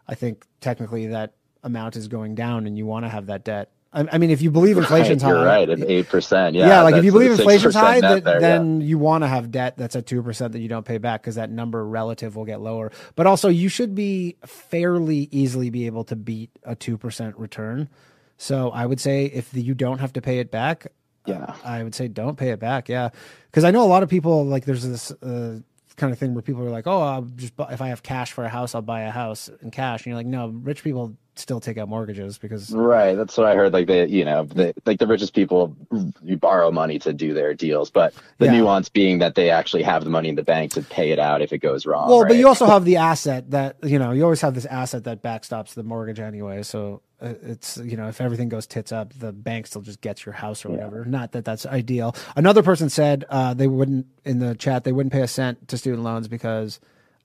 I 0.08 0.16
think 0.16 0.46
technically 0.60 1.08
that 1.08 1.34
amount 1.64 1.96
is 1.96 2.08
going 2.08 2.36
down, 2.36 2.66
and 2.66 2.78
you 2.78 2.86
want 2.86 3.06
to 3.06 3.10
have 3.10 3.28
that 3.28 3.44
debt. 3.44 3.72
I, 3.92 4.06
I 4.12 4.18
mean, 4.18 4.30
if 4.30 4.42
you 4.42 4.52
believe 4.52 4.78
inflation's 4.78 5.24
Right, 5.24 5.30
high, 5.30 5.36
You're 5.36 5.46
right 5.46 5.70
at 5.70 5.82
eight 5.90 6.10
percent. 6.10 6.56
Yeah, 6.56 6.68
yeah, 6.68 6.82
like 6.82 6.96
if 6.96 7.04
you 7.04 7.12
believe 7.12 7.32
inflation's 7.32 7.74
high, 7.74 8.02
that, 8.02 8.24
there, 8.24 8.36
yeah. 8.36 8.40
then 8.40 8.82
you 8.82 8.98
want 8.98 9.24
to 9.24 9.28
have 9.28 9.52
debt 9.52 9.78
that's 9.78 9.96
at 9.96 10.06
two 10.06 10.22
percent 10.22 10.54
that 10.54 10.60
you 10.60 10.68
don't 10.68 10.86
pay 10.86 10.98
back 10.98 11.22
because 11.22 11.36
that 11.36 11.50
number 11.50 11.86
relative 11.86 12.36
will 12.36 12.46
get 12.46 12.62
lower. 12.62 12.92
But 13.16 13.28
also, 13.28 13.50
you 13.50 13.70
should 13.70 13.96
be 13.96 14.38
fairly 14.46 15.28
easily 15.32 15.70
be 15.70 15.86
able 15.88 16.04
to 16.06 16.16
beat 16.16 16.52
a 16.64 16.76
two 16.76 16.98
percent 16.98 17.38
return. 17.38 17.90
So 18.38 18.70
I 18.70 18.86
would 18.86 19.00
say 19.00 19.26
if 19.26 19.52
the, 19.52 19.62
you 19.62 19.74
don't 19.74 20.00
have 20.00 20.14
to 20.14 20.22
pay 20.22 20.40
it 20.40 20.50
back, 20.50 20.88
yeah, 21.26 21.56
I 21.64 21.84
would 21.84 21.96
say 21.96 22.08
don't 22.08 22.38
pay 22.38 22.50
it 22.52 22.60
back. 22.60 22.90
Yeah, 22.90 23.10
because 23.50 23.64
I 23.64 23.72
know 23.72 23.84
a 23.84 23.90
lot 23.90 24.04
of 24.04 24.10
people 24.10 24.46
like 24.46 24.66
there's 24.66 24.88
this. 24.88 25.12
Uh, 25.12 25.60
kind 26.00 26.12
of 26.14 26.18
thing 26.20 26.34
where 26.34 26.42
people 26.42 26.64
are 26.64 26.70
like 26.72 26.88
oh 26.88 27.02
I'll 27.02 27.22
just 27.24 27.56
bu- 27.56 27.72
if 27.72 27.82
i 27.82 27.90
have 27.90 28.02
cash 28.02 28.32
for 28.32 28.44
a 28.46 28.50
house 28.50 28.74
i'll 28.74 28.82
buy 28.82 29.02
a 29.02 29.12
house 29.12 29.50
in 29.62 29.70
cash 29.72 30.02
and 30.02 30.08
you're 30.08 30.16
like 30.16 30.26
no 30.28 30.48
rich 30.48 30.84
people 30.84 31.16
still 31.36 31.60
take 31.62 31.78
out 31.78 31.88
mortgages 31.88 32.38
because 32.38 32.72
Right, 32.72 33.16
that's 33.16 33.38
what 33.38 33.48
I 33.48 33.56
heard. 33.56 33.72
Like 33.72 33.88
they, 33.88 34.06
you 34.08 34.26
know, 34.26 34.46
like 34.86 35.00
the 35.00 35.08
richest 35.08 35.34
people, 35.34 35.74
you 36.22 36.36
borrow 36.36 36.70
money 36.70 37.00
to 37.00 37.14
do 37.14 37.34
their 37.34 37.54
deals, 37.54 37.90
but 37.90 38.14
the 38.40 38.48
Yeah. 38.48 38.58
nuance 38.60 38.90
being 38.90 39.20
that 39.20 39.36
they 39.36 39.50
actually 39.50 39.84
have 39.84 40.04
the 40.04 40.10
money 40.10 40.28
in 40.28 40.36
the 40.36 40.44
bank 40.44 40.74
to 40.74 40.82
pay 40.82 41.12
it 41.12 41.20
out 41.20 41.42
if 41.42 41.54
it 41.54 41.60
goes 41.60 41.86
wrong. 41.86 42.10
Well, 42.10 42.26
but 42.26 42.36
you 42.36 42.46
also 42.46 42.66
have 42.66 42.84
the 42.84 42.98
asset 42.98 43.52
that 43.52 43.78
you 43.84 43.98
know 44.00 44.12
you 44.12 44.24
always 44.26 44.42
have 44.42 44.54
this 44.54 44.66
asset 44.66 45.06
that 45.06 45.24
backstops 45.24 45.76
the 45.76 45.84
mortgage 45.84 46.20
anyway. 46.20 46.62
So 46.62 47.02
it's 47.22 47.78
you 47.78 47.98
know 47.98 48.08
if 48.08 48.22
everything 48.22 48.50
goes 48.50 48.66
tits 48.68 48.92
up, 48.92 49.14
the 49.14 49.32
bank 49.32 49.68
still 49.68 49.82
just 49.82 50.02
gets 50.02 50.26
your 50.26 50.34
house 50.34 50.64
or 50.66 50.70
whatever. 50.70 51.06
Not 51.06 51.32
that 51.34 51.46
that's 51.46 51.66
ideal. 51.66 52.16
Another 52.36 52.64
person 52.64 52.90
said 52.90 53.26
uh, 53.30 53.54
they 53.54 53.68
wouldn't 53.68 54.08
in 54.26 54.40
the 54.40 54.56
chat 54.56 54.84
they 54.84 54.92
wouldn't 54.92 55.14
pay 55.14 55.22
a 55.22 55.28
cent 55.28 55.68
to 55.70 55.78
student 55.78 56.04
loans 56.04 56.28
because 56.28 56.80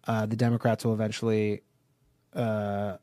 uh, 0.06 0.26
the 0.26 0.36
Democrats 0.36 0.84
will 0.84 0.94
eventually. 0.94 1.62
Uh, 2.34 2.96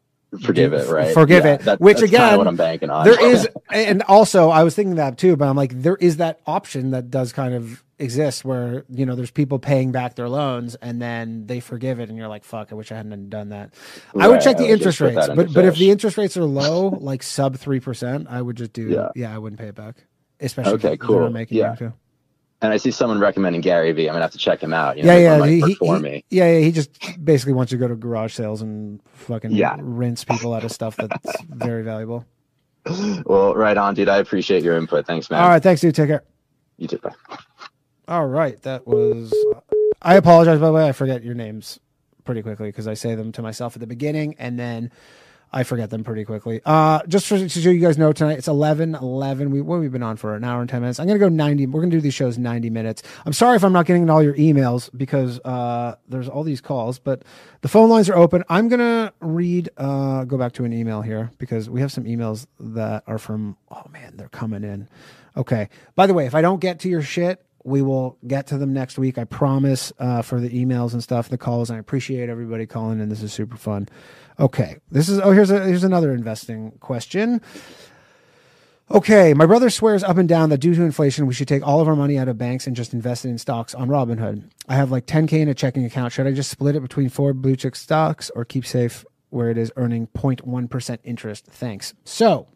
Forgive 0.46 0.72
it, 0.72 0.88
right? 0.90 1.14
Forgive 1.14 1.44
Yeah, 1.44 1.54
it. 1.56 1.62
that- 1.64 1.82
which 1.82 2.02
again, 2.02 2.38
what 2.38 2.48
I'm 2.48 2.56
banking 2.56 2.90
on. 2.90 3.04
There 3.06 3.22
is, 3.22 3.50
and 3.70 4.02
also 4.04 4.50
I 4.50 4.64
was 4.64 4.74
thinking 4.76 4.96
that 4.96 5.18
too, 5.18 5.36
but 5.36 5.46
I'm 5.50 5.58
like, 5.58 5.82
there 5.82 5.98
is 5.98 6.18
that 6.18 6.40
option 6.48 6.92
that 6.92 7.12
does 7.12 7.34
kind 7.34 7.54
of 7.54 7.84
exist 8.02 8.44
where 8.44 8.84
you 8.90 9.06
know 9.06 9.15
there's 9.15 9.32
people 9.32 9.60
paying 9.60 9.91
back 9.91 10.15
their 10.15 10.28
loans 10.30 10.76
and 10.76 11.02
then 11.02 11.45
they 11.48 11.60
forgive 11.60 11.99
it, 11.99 12.10
and 12.10 12.18
you're 12.18 12.28
like, 12.28 12.44
fuck, 12.44 12.72
I 12.72 12.76
wish 12.76 12.91
I 12.91 12.95
hadn't 12.95 13.30
done 13.30 13.49
that. 13.49 13.73
I 14.19 14.28
would 14.28 14.41
check 14.41 14.57
the 14.57 14.64
would 14.64 14.72
interest 14.72 14.99
rates, 15.02 15.28
but 15.36 15.53
but 15.53 15.65
if 15.65 15.76
the 15.78 15.91
interest 15.91 16.18
rates 16.18 16.36
are 16.38 16.44
low, 16.45 16.90
like 16.90 17.23
sub 17.23 17.57
three 17.57 17.80
percent, 17.80 18.28
I 18.30 18.41
would 18.41 18.57
just 18.57 18.73
do 18.73 18.90
yeah. 18.90 19.10
Yeah. 19.15 19.34
I 19.34 19.38
wouldn't 19.38 19.60
pay 19.60 19.68
it 19.68 19.76
back, 19.76 19.95
especially 20.40 20.73
Okay, 20.73 20.94
if 20.94 20.99
they're 20.99 21.07
cool. 21.07 21.30
making 21.30 21.57
Yeah. 21.60 21.72
you 21.72 21.78
to. 21.78 21.94
And 22.64 22.72
I 22.72 22.78
see 22.78 22.91
someone 22.91 23.19
recommending 23.19 23.61
Gary 23.61 23.91
Vee. 23.91 24.07
I'm 24.07 24.14
gonna 24.14 24.23
have 24.26 24.32
to 24.34 24.38
check 24.38 24.61
him 24.61 24.72
out. 24.73 24.95
You 24.98 25.03
know, 25.03 25.15
Yeah, 25.18 25.38
yeah, 25.38 25.45
he, 25.48 25.61
he- 25.61 25.76
for 25.76 25.95
he- 25.98 26.02
me. 26.03 26.26
yeah, 26.30 26.52
yeah. 26.52 26.60
He 26.60 26.72
just 26.72 26.91
basically 27.26 27.53
wants 27.53 27.72
you 27.72 27.80
to 27.80 27.82
go 27.84 27.88
to 27.88 27.95
garage 27.95 28.34
sales 28.36 28.61
and 28.61 28.99
fucking 29.14 29.52
Yeah. 29.52 29.78
rinse 29.80 30.23
people 30.23 30.53
out 30.53 30.64
of 30.64 30.72
stuff 30.72 30.95
that's 30.95 31.41
very 31.49 31.82
valuable. 31.84 32.23
Well, 33.26 33.56
right 33.56 33.78
on, 33.78 33.94
dude. 33.95 34.10
I 34.10 34.18
appreciate 34.18 34.64
your 34.64 34.78
input. 34.78 35.06
Thanks, 35.07 35.30
man. 35.30 35.41
All 35.41 35.49
right, 35.49 35.61
thanks, 35.61 35.82
dude. 35.82 35.95
Take 35.95 36.10
care. 36.10 36.23
You 36.78 36.88
too. 36.88 36.98
Bye. 36.99 37.38
All 38.07 38.28
right, 38.28 38.61
that 38.64 38.88
was. 38.88 39.34
I 40.02 40.15
apologize 40.15 40.60
by 40.60 40.68
the 40.68 40.73
way. 40.73 40.88
I 40.88 40.91
forget 40.91 41.23
your 41.23 41.36
names 41.36 41.80
pretty 42.23 42.41
quickly 42.41 42.69
because 42.69 42.88
I 42.88 42.94
say 42.94 43.15
them 43.15 43.32
to 43.34 43.41
myself 43.41 43.76
at 43.76 43.80
the 43.80 43.88
beginning 43.88 44.36
and 44.40 44.57
then 44.57 44.91
I 45.53 45.64
forget 45.64 45.90
them 45.90 46.03
pretty 46.03 46.23
quickly. 46.23 46.61
Uh, 46.65 47.02
just 47.07 47.28
for, 47.28 47.38
to 47.38 47.49
so 47.49 47.69
you 47.69 47.82
guys 47.82 47.98
know, 47.98 48.14
tonight 48.14 48.38
it's 48.38 48.48
11, 48.48 48.95
11. 48.95 49.52
We 49.52 49.61
what 49.61 49.80
we've 49.80 49.91
been 49.91 50.03
on 50.03 50.15
for 50.15 50.36
an 50.36 50.44
hour 50.44 50.61
and 50.61 50.69
ten 50.69 50.82
minutes. 50.82 50.99
I'm 50.99 51.07
gonna 51.07 51.19
go 51.19 51.28
ninety. 51.28 51.65
We're 51.65 51.82
gonna 51.82 51.91
do 51.91 51.99
these 51.99 52.14
shows 52.14 52.38
ninety 52.38 52.69
minutes. 52.69 53.03
I'm 53.26 53.34
sorry 53.34 53.57
if 53.57 53.64
I'm 53.64 53.73
not 53.73 53.86
getting 53.86 54.07
to 54.07 54.14
all 54.14 54.23
your 54.23 54.36
emails 54.36 54.90
because 54.95 55.40
uh, 55.41 55.95
there's 56.07 56.30
all 56.30 56.44
these 56.44 56.61
calls, 56.61 56.99
but 56.99 57.23
the 57.61 57.68
phone 57.68 57.90
lines 57.90 58.10
are 58.10 58.15
open. 58.15 58.44
I'm 58.48 58.69
gonna 58.69 59.11
read. 59.19 59.69
Uh, 59.76 60.23
go 60.23 60.38
back 60.38 60.53
to 60.53 60.64
an 60.64 60.72
email 60.72 61.02
here 61.02 61.32
because 61.38 61.69
we 61.69 61.82
have 61.82 61.91
some 61.91 62.06
emails 62.06 62.48
that 62.60 63.03
are 63.07 63.18
from. 63.18 63.57
Oh 63.69 63.84
man, 63.91 64.15
they're 64.15 64.30
coming 64.30 64.64
in. 64.64 64.88
Okay. 65.36 65.69
By 65.95 66.07
the 66.07 66.14
way, 66.14 66.26
if 66.26 66.36
I 66.36 66.41
don't 66.41 66.60
get 66.60 66.80
to 66.82 66.90
your 66.90 67.02
shit, 67.02 67.44
we 67.64 67.82
will 67.82 68.18
get 68.26 68.48
to 68.48 68.58
them 68.58 68.74
next 68.74 68.98
week. 68.98 69.18
I 69.18 69.24
promise 69.24 69.94
uh, 70.00 70.22
for 70.22 70.40
the 70.40 70.50
emails 70.50 70.94
and 70.94 71.04
stuff, 71.04 71.30
the 71.30 71.38
calls. 71.38 71.70
I 71.70 71.78
appreciate 71.78 72.30
everybody 72.30 72.66
calling 72.66 73.00
in. 73.00 73.10
This 73.10 73.22
is 73.22 73.34
super 73.34 73.58
fun. 73.58 73.88
Okay. 74.40 74.78
This 74.90 75.10
is, 75.10 75.20
oh, 75.20 75.32
here's 75.32 75.52
a, 75.52 75.64
here's 75.66 75.84
another 75.84 76.14
investing 76.14 76.72
question. 76.80 77.42
Okay, 78.94 79.34
my 79.34 79.46
brother 79.46 79.70
swears 79.70 80.04
up 80.04 80.18
and 80.18 80.28
down 80.28 80.50
that 80.50 80.58
due 80.58 80.76
to 80.76 80.84
inflation, 80.84 81.26
we 81.26 81.34
should 81.34 81.48
take 81.48 81.66
all 81.66 81.80
of 81.80 81.88
our 81.88 81.96
money 81.96 82.18
out 82.18 82.28
of 82.28 82.38
banks 82.38 82.68
and 82.68 82.76
just 82.76 82.94
invest 82.94 83.24
it 83.24 83.30
in 83.30 83.38
stocks 83.38 83.74
on 83.74 83.88
Robinhood. 83.88 84.50
I 84.68 84.76
have 84.76 84.92
like 84.92 85.06
10K 85.06 85.34
in 85.40 85.48
a 85.48 85.54
checking 85.54 85.86
account. 85.86 86.12
Should 86.12 86.28
I 86.28 86.34
just 86.34 86.52
split 86.52 86.76
it 86.76 86.82
between 86.82 87.08
four 87.08 87.34
blue 87.34 87.56
chip 87.56 87.78
stocks 87.78 88.30
or 88.36 88.44
keep 88.44 88.66
safe 88.66 89.06
where 89.30 89.50
it 89.50 89.58
is 89.58 89.72
earning 89.78 90.08
0.1% 90.08 90.98
interest? 91.06 91.46
Thanks. 91.46 91.94
So, 92.04 92.48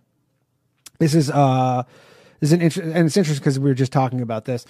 this 0.99 1.15
is 1.15 1.29
uh 1.29 1.83
this 2.41 2.49
is 2.49 2.53
an 2.53 2.61
interest 2.61 2.93
and 2.93 3.07
it's 3.07 3.17
interesting 3.17 3.41
because 3.41 3.57
we 3.57 3.69
were 3.69 3.75
just 3.75 3.93
talking 3.93 4.19
about 4.19 4.43
this. 4.43 4.65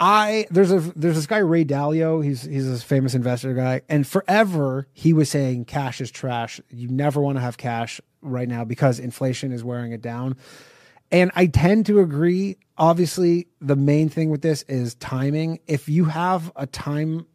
I 0.00 0.46
there's 0.50 0.72
a 0.72 0.80
there's 0.96 1.16
this 1.16 1.26
guy 1.26 1.38
Ray 1.38 1.64
Dalio. 1.64 2.24
He's 2.24 2.42
he's 2.42 2.66
this 2.66 2.82
famous 2.82 3.14
investor 3.14 3.52
guy, 3.52 3.82
and 3.88 4.06
forever 4.06 4.88
he 4.92 5.12
was 5.12 5.28
saying 5.28 5.66
cash 5.66 6.00
is 6.00 6.10
trash. 6.10 6.58
You 6.70 6.88
never 6.88 7.20
want 7.20 7.36
to 7.36 7.42
have 7.42 7.58
cash 7.58 8.00
right 8.22 8.48
now 8.48 8.64
because 8.64 8.98
inflation 8.98 9.52
is 9.52 9.62
wearing 9.62 9.92
it 9.92 10.00
down. 10.00 10.36
And 11.12 11.30
I 11.34 11.46
tend 11.46 11.86
to 11.86 12.00
agree. 12.00 12.56
Obviously, 12.78 13.48
the 13.60 13.76
main 13.76 14.08
thing 14.08 14.30
with 14.30 14.40
this 14.42 14.62
is 14.62 14.94
timing. 14.94 15.60
If 15.66 15.88
you 15.88 16.06
have 16.06 16.50
a 16.56 16.66
time 16.66 17.26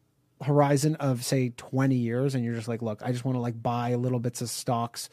horizon 0.42 0.96
of 0.96 1.24
say 1.24 1.50
20 1.56 1.96
years 1.96 2.36
and 2.36 2.44
you're 2.44 2.56
just 2.56 2.68
like, 2.68 2.82
look, 2.82 3.02
I 3.04 3.12
just 3.12 3.26
want 3.26 3.36
to 3.36 3.42
like 3.42 3.62
buy 3.62 3.94
little 3.96 4.20
bits 4.20 4.42
of 4.42 4.50
stocks 4.50 5.10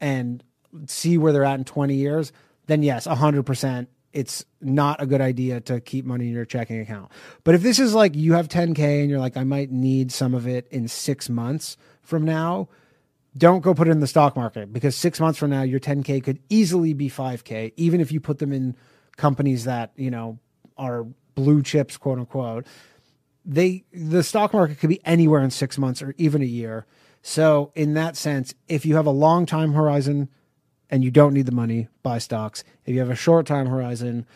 and 0.00 0.42
see 0.86 1.18
where 1.18 1.32
they're 1.32 1.44
at 1.44 1.58
in 1.58 1.64
20 1.64 1.94
years, 1.94 2.32
then 2.66 2.82
yes, 2.82 3.06
100% 3.06 3.86
it's 4.12 4.44
not 4.60 5.00
a 5.00 5.06
good 5.06 5.20
idea 5.20 5.60
to 5.60 5.80
keep 5.80 6.04
money 6.04 6.28
in 6.28 6.32
your 6.32 6.44
checking 6.44 6.80
account. 6.80 7.10
But 7.44 7.54
if 7.54 7.62
this 7.62 7.78
is 7.78 7.94
like 7.94 8.14
you 8.14 8.34
have 8.34 8.48
10K 8.48 9.00
and 9.00 9.10
you're 9.10 9.18
like, 9.18 9.36
I 9.36 9.44
might 9.44 9.70
need 9.70 10.12
some 10.12 10.34
of 10.34 10.46
it 10.46 10.68
in 10.70 10.88
six 10.88 11.28
months 11.28 11.76
from 12.02 12.24
now, 12.24 12.68
don't 13.36 13.60
go 13.60 13.74
put 13.74 13.88
it 13.88 13.92
in 13.92 14.00
the 14.00 14.06
stock 14.06 14.36
market 14.36 14.72
because 14.72 14.94
six 14.94 15.18
months 15.18 15.38
from 15.38 15.50
now, 15.50 15.62
your 15.62 15.80
10K 15.80 16.22
could 16.22 16.40
easily 16.48 16.92
be 16.92 17.08
5K, 17.08 17.72
even 17.76 18.00
if 18.00 18.12
you 18.12 18.20
put 18.20 18.38
them 18.38 18.52
in 18.52 18.76
companies 19.16 19.64
that, 19.64 19.92
you 19.96 20.10
know, 20.10 20.38
are 20.76 21.06
blue 21.34 21.62
chips, 21.62 21.96
quote 21.96 22.18
unquote. 22.18 22.66
They, 23.44 23.84
the 23.92 24.22
stock 24.22 24.52
market 24.52 24.78
could 24.78 24.90
be 24.90 25.04
anywhere 25.04 25.42
in 25.42 25.50
six 25.50 25.78
months 25.78 26.02
or 26.02 26.14
even 26.18 26.42
a 26.42 26.46
year. 26.46 26.86
So, 27.22 27.72
in 27.74 27.94
that 27.94 28.16
sense, 28.16 28.52
if 28.68 28.84
you 28.84 28.96
have 28.96 29.06
a 29.06 29.10
long 29.10 29.46
time 29.46 29.72
horizon 29.72 30.28
and 30.92 31.02
you 31.02 31.10
don't 31.10 31.34
need 31.34 31.46
the 31.46 31.52
money, 31.52 31.88
buy 32.04 32.18
stocks. 32.18 32.62
If 32.86 32.94
you 32.94 33.00
have 33.00 33.10
a 33.10 33.16
short 33.16 33.46
time 33.46 33.66
horizon 33.66 34.26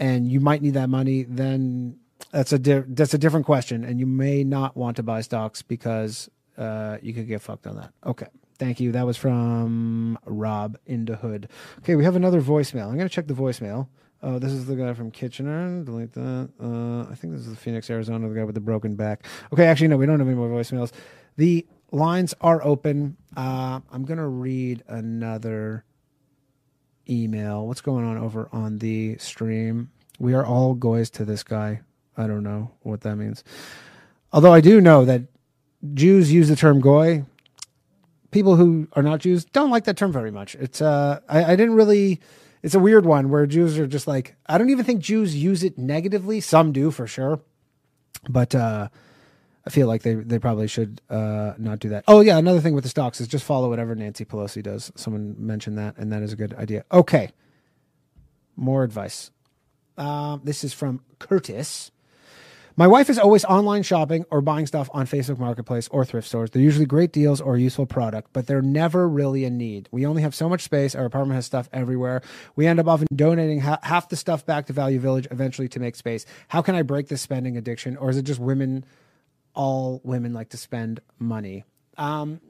and 0.00 0.26
you 0.26 0.40
might 0.40 0.62
need 0.62 0.74
that 0.74 0.88
money, 0.88 1.22
then 1.24 1.96
That's 2.32 2.52
a 2.52 2.58
di- 2.58 2.84
that's 2.88 3.14
a 3.14 3.18
different 3.18 3.46
question, 3.46 3.84
and 3.84 3.98
you 3.98 4.06
may 4.06 4.44
not 4.44 4.76
want 4.76 4.96
to 4.96 5.02
buy 5.02 5.20
stocks 5.22 5.62
because 5.62 6.28
uh, 6.58 6.98
you 7.02 7.12
could 7.14 7.26
get 7.26 7.40
fucked 7.42 7.66
on 7.66 7.76
that. 7.76 7.92
Okay, 8.04 8.26
thank 8.58 8.78
you. 8.78 8.92
That 8.92 9.06
was 9.06 9.16
from 9.16 10.18
Rob 10.26 10.76
in 10.86 11.06
the 11.06 11.16
Hood. 11.16 11.48
Okay, 11.78 11.96
we 11.96 12.04
have 12.04 12.16
another 12.16 12.40
voicemail. 12.42 12.86
I'm 12.88 12.96
gonna 12.98 13.08
check 13.08 13.26
the 13.26 13.34
voicemail. 13.34 13.88
Oh, 14.22 14.38
this 14.38 14.52
is 14.52 14.66
the 14.66 14.76
guy 14.76 14.92
from 14.94 15.10
Kitchener. 15.10 15.82
Delete 15.82 16.12
that. 16.12 16.50
Uh, 16.62 17.10
I 17.10 17.14
think 17.16 17.32
this 17.32 17.42
is 17.48 17.50
the 17.50 17.56
Phoenix, 17.56 17.88
Arizona, 17.88 18.28
the 18.28 18.34
guy 18.34 18.44
with 18.44 18.54
the 18.54 18.60
broken 18.60 18.94
back. 18.96 19.24
Okay, 19.52 19.64
actually, 19.66 19.88
no, 19.88 19.96
we 19.96 20.04
don't 20.06 20.18
have 20.20 20.28
any 20.28 20.36
more 20.36 20.50
voicemails. 20.50 20.92
The 21.36 21.66
lines 21.90 22.34
are 22.42 22.62
open. 22.62 23.16
Uh, 23.34 23.80
I'm 23.90 24.04
gonna 24.04 24.28
read 24.28 24.84
another 24.88 25.84
email. 27.10 27.66
What's 27.66 27.80
going 27.80 28.04
on 28.04 28.16
over 28.18 28.48
on 28.52 28.78
the 28.78 29.16
stream? 29.18 29.90
We 30.18 30.34
are 30.34 30.44
all 30.44 30.74
goys 30.74 31.10
to 31.10 31.24
this 31.24 31.42
guy. 31.42 31.80
I 32.16 32.26
don't 32.26 32.42
know 32.42 32.70
what 32.82 33.00
that 33.02 33.16
means. 33.16 33.42
Although 34.32 34.52
I 34.52 34.60
do 34.60 34.80
know 34.80 35.04
that 35.04 35.22
Jews 35.94 36.32
use 36.32 36.48
the 36.48 36.56
term 36.56 36.80
goy. 36.80 37.24
People 38.30 38.56
who 38.56 38.86
are 38.92 39.02
not 39.02 39.20
Jews 39.20 39.44
don't 39.44 39.70
like 39.70 39.84
that 39.84 39.96
term 39.96 40.12
very 40.12 40.30
much. 40.30 40.54
It's 40.56 40.80
uh 40.80 41.20
I, 41.28 41.44
I 41.44 41.56
didn't 41.56 41.74
really 41.74 42.20
it's 42.62 42.74
a 42.74 42.78
weird 42.78 43.06
one 43.06 43.30
where 43.30 43.46
Jews 43.46 43.78
are 43.78 43.86
just 43.86 44.06
like 44.06 44.36
I 44.46 44.58
don't 44.58 44.70
even 44.70 44.84
think 44.84 45.00
Jews 45.00 45.34
use 45.34 45.64
it 45.64 45.78
negatively. 45.78 46.40
Some 46.40 46.72
do 46.72 46.90
for 46.90 47.06
sure. 47.06 47.40
But 48.28 48.54
uh 48.54 48.88
I 49.66 49.70
feel 49.70 49.86
like 49.86 50.02
they, 50.02 50.14
they 50.14 50.38
probably 50.38 50.66
should 50.68 51.02
uh, 51.10 51.52
not 51.58 51.80
do 51.80 51.90
that. 51.90 52.04
Oh 52.08 52.20
yeah, 52.20 52.38
another 52.38 52.60
thing 52.60 52.74
with 52.74 52.84
the 52.84 52.90
stocks 52.90 53.20
is 53.20 53.28
just 53.28 53.44
follow 53.44 53.68
whatever 53.68 53.94
Nancy 53.94 54.24
Pelosi 54.24 54.62
does. 54.62 54.90
Someone 54.94 55.34
mentioned 55.38 55.76
that, 55.78 55.96
and 55.98 56.12
that 56.12 56.22
is 56.22 56.32
a 56.32 56.36
good 56.36 56.54
idea. 56.54 56.84
Okay, 56.90 57.30
more 58.56 58.84
advice. 58.84 59.30
Um, 59.98 60.40
this 60.44 60.64
is 60.64 60.72
from 60.72 61.02
Curtis. 61.18 61.90
My 62.76 62.86
wife 62.86 63.10
is 63.10 63.18
always 63.18 63.44
online 63.44 63.82
shopping 63.82 64.24
or 64.30 64.40
buying 64.40 64.64
stuff 64.66 64.88
on 64.94 65.06
Facebook 65.06 65.38
Marketplace 65.38 65.88
or 65.88 66.02
thrift 66.06 66.26
stores. 66.26 66.50
They're 66.50 66.62
usually 66.62 66.86
great 66.86 67.12
deals 67.12 67.40
or 67.40 67.58
useful 67.58 67.84
product, 67.84 68.30
but 68.32 68.46
they're 68.46 68.62
never 68.62 69.06
really 69.06 69.44
a 69.44 69.50
need. 69.50 69.88
We 69.90 70.06
only 70.06 70.22
have 70.22 70.34
so 70.34 70.48
much 70.48 70.62
space. 70.62 70.94
Our 70.94 71.04
apartment 71.04 71.34
has 71.34 71.44
stuff 71.44 71.68
everywhere. 71.74 72.22
We 72.56 72.66
end 72.66 72.80
up 72.80 72.86
often 72.86 73.08
donating 73.14 73.60
ha- 73.60 73.80
half 73.82 74.08
the 74.08 74.16
stuff 74.16 74.46
back 74.46 74.66
to 74.68 74.72
Value 74.72 75.00
Village 75.00 75.26
eventually 75.30 75.68
to 75.68 75.80
make 75.80 75.94
space. 75.94 76.24
How 76.48 76.62
can 76.62 76.74
I 76.74 76.80
break 76.80 77.08
this 77.08 77.20
spending 77.20 77.58
addiction, 77.58 77.98
or 77.98 78.08
is 78.08 78.16
it 78.16 78.22
just 78.22 78.40
women? 78.40 78.86
All 79.60 80.00
women 80.04 80.32
like 80.32 80.48
to 80.50 80.56
spend 80.56 81.00
money. 81.18 81.64
Um, 81.98 82.40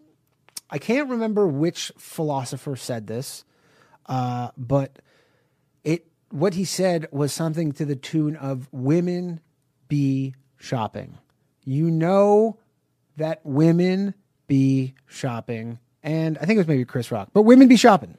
I 0.71 0.79
can't 0.79 1.11
remember 1.11 1.49
which 1.49 1.91
philosopher 1.99 2.77
said 2.77 3.09
this, 3.09 3.45
uh, 4.07 4.51
but 4.57 5.01
it 5.83 6.07
what 6.31 6.55
he 6.55 6.65
said 6.65 7.09
was 7.11 7.33
something 7.33 7.73
to 7.73 7.85
the 7.85 7.97
tune 7.97 8.37
of 8.37 8.69
women 8.71 9.41
be 9.89 10.37
shopping. 10.57 11.19
You 11.65 11.91
know 11.91 12.59
that 13.17 13.41
women 13.45 14.15
be 14.47 14.95
shopping. 15.07 15.81
And 16.05 16.39
I 16.39 16.43
think 16.45 16.59
it 16.59 16.61
was 16.61 16.69
maybe 16.69 16.85
Chris 16.85 17.11
Rock, 17.11 17.31
but 17.33 17.43
women 17.43 17.67
be 17.67 17.77
shopping. 17.77 18.17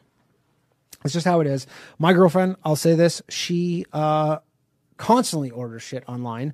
It's 1.05 1.13
just 1.13 1.25
how 1.25 1.39
it 1.39 1.47
is. 1.47 1.65
My 1.97 2.11
girlfriend, 2.11 2.57
I'll 2.65 2.75
say 2.75 2.95
this, 2.95 3.21
she 3.29 3.85
uh, 3.93 4.39
constantly 4.97 5.49
orders 5.49 5.81
shit 5.81 6.03
online. 6.09 6.53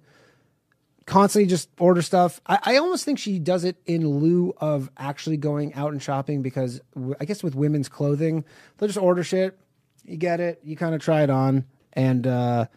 Constantly 1.08 1.48
just 1.48 1.70
order 1.80 2.04
stuff. 2.04 2.40
I, 2.46 2.60
I 2.62 2.78
almost 2.78 3.04
think 3.04 3.18
she 3.18 3.40
does 3.40 3.64
it 3.64 3.78
in 3.88 4.08
lieu 4.08 4.54
of 4.58 4.92
actually 4.96 5.38
going 5.38 5.74
out 5.74 5.92
and 5.94 6.04
shopping 6.04 6.44
because 6.44 6.80
w- 6.94 7.16
I 7.20 7.26
guess 7.26 7.42
with 7.42 7.56
women's 7.56 7.90
clothing, 7.90 8.46
they'll 8.78 8.88
just 8.88 9.00
order 9.00 9.24
shit. 9.24 9.58
You 10.04 10.18
get 10.18 10.40
it, 10.40 10.60
you 10.64 10.78
kind 10.78 10.94
of 10.94 11.02
try 11.02 11.24
it 11.24 11.30
on, 11.30 11.66
and 11.94 12.28
uh, 12.28 12.68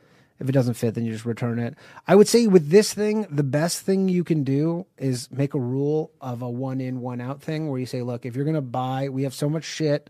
if 0.41 0.49
it 0.49 0.53
doesn't 0.53 0.75
fit, 0.75 0.95
then 0.95 1.05
you 1.05 1.13
just 1.13 1.27
return 1.27 1.59
it. 1.59 1.77
I 2.09 2.17
would 2.17 2.27
say 2.27 2.47
with 2.47 2.71
this 2.71 2.95
thing, 2.95 3.27
the 3.31 3.43
best 3.43 3.83
thing 3.83 4.09
you 4.09 4.25
can 4.25 4.43
do 4.43 4.87
is 4.97 5.31
make 5.31 5.53
a 5.55 5.61
rule 5.61 6.13
of 6.21 6.41
a 6.41 6.49
one 6.49 6.81
in, 6.81 7.01
one 7.01 7.21
out 7.21 7.43
thing 7.43 7.69
where 7.69 7.79
you 7.79 7.87
say, 7.87 8.01
look, 8.01 8.25
if 8.25 8.35
you're 8.35 8.47
going 8.47 8.55
to 8.55 8.63
buy, 8.63 9.11
we 9.11 9.25
have 9.25 9.35
so 9.35 9.51
much 9.51 9.65
shit 9.65 10.09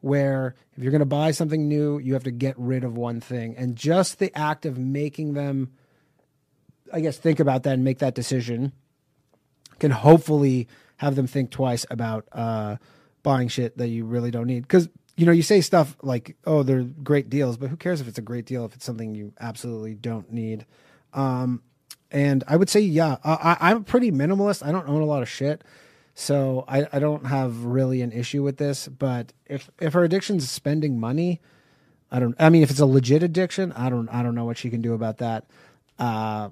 where 0.00 0.54
if 0.76 0.82
you're 0.82 0.92
going 0.92 1.00
to 1.00 1.06
buy 1.06 1.30
something 1.30 1.66
new, 1.66 1.98
you 1.98 2.12
have 2.12 2.24
to 2.24 2.30
get 2.30 2.54
rid 2.58 2.84
of 2.84 2.96
one 2.96 3.20
thing. 3.20 3.56
And 3.56 3.74
just 3.74 4.18
the 4.18 4.36
act 4.38 4.66
of 4.66 4.78
making 4.78 5.32
them, 5.32 5.72
I 6.92 7.00
guess, 7.00 7.16
think 7.16 7.40
about 7.40 7.62
that 7.64 7.74
and 7.74 7.84
make 7.84 7.98
that 7.98 8.14
decision 8.14 8.72
can 9.78 9.90
hopefully 9.90 10.68
have 10.96 11.16
them 11.16 11.26
think 11.26 11.50
twice 11.50 11.84
about 11.90 12.28
uh, 12.32 12.76
buying 13.22 13.48
shit 13.48 13.76
that 13.78 13.88
you 13.88 14.04
really 14.04 14.30
don't 14.30 14.46
need. 14.46 14.62
Because 14.62 14.88
you 15.16 15.26
know, 15.26 15.32
you 15.32 15.42
say 15.42 15.60
stuff 15.60 15.96
like, 16.02 16.36
"Oh, 16.44 16.62
they're 16.62 16.82
great 16.82 17.30
deals," 17.30 17.56
but 17.56 17.70
who 17.70 17.76
cares 17.76 18.00
if 18.00 18.08
it's 18.08 18.18
a 18.18 18.22
great 18.22 18.46
deal 18.46 18.64
if 18.64 18.74
it's 18.74 18.84
something 18.84 19.14
you 19.14 19.32
absolutely 19.38 19.94
don't 19.94 20.32
need? 20.32 20.66
Um, 21.12 21.62
and 22.10 22.44
I 22.46 22.56
would 22.56 22.68
say, 22.68 22.80
yeah, 22.80 23.16
I, 23.24 23.56
I'm 23.60 23.84
pretty 23.84 24.10
minimalist. 24.12 24.64
I 24.66 24.72
don't 24.72 24.88
own 24.88 25.02
a 25.02 25.06
lot 25.06 25.22
of 25.22 25.28
shit, 25.28 25.62
so 26.14 26.64
I, 26.68 26.86
I 26.92 26.98
don't 26.98 27.26
have 27.26 27.64
really 27.64 28.02
an 28.02 28.12
issue 28.12 28.42
with 28.42 28.56
this. 28.56 28.88
But 28.88 29.32
if 29.46 29.70
if 29.80 29.92
her 29.92 30.04
addiction 30.04 30.36
is 30.36 30.50
spending 30.50 30.98
money, 30.98 31.40
I 32.10 32.18
don't. 32.18 32.34
I 32.38 32.50
mean, 32.50 32.62
if 32.62 32.70
it's 32.70 32.80
a 32.80 32.86
legit 32.86 33.22
addiction, 33.22 33.72
I 33.72 33.90
don't. 33.90 34.08
I 34.08 34.22
don't 34.22 34.34
know 34.34 34.44
what 34.44 34.58
she 34.58 34.70
can 34.70 34.80
do 34.80 34.94
about 34.94 35.18
that. 35.18 35.46
Uh, 35.98 36.50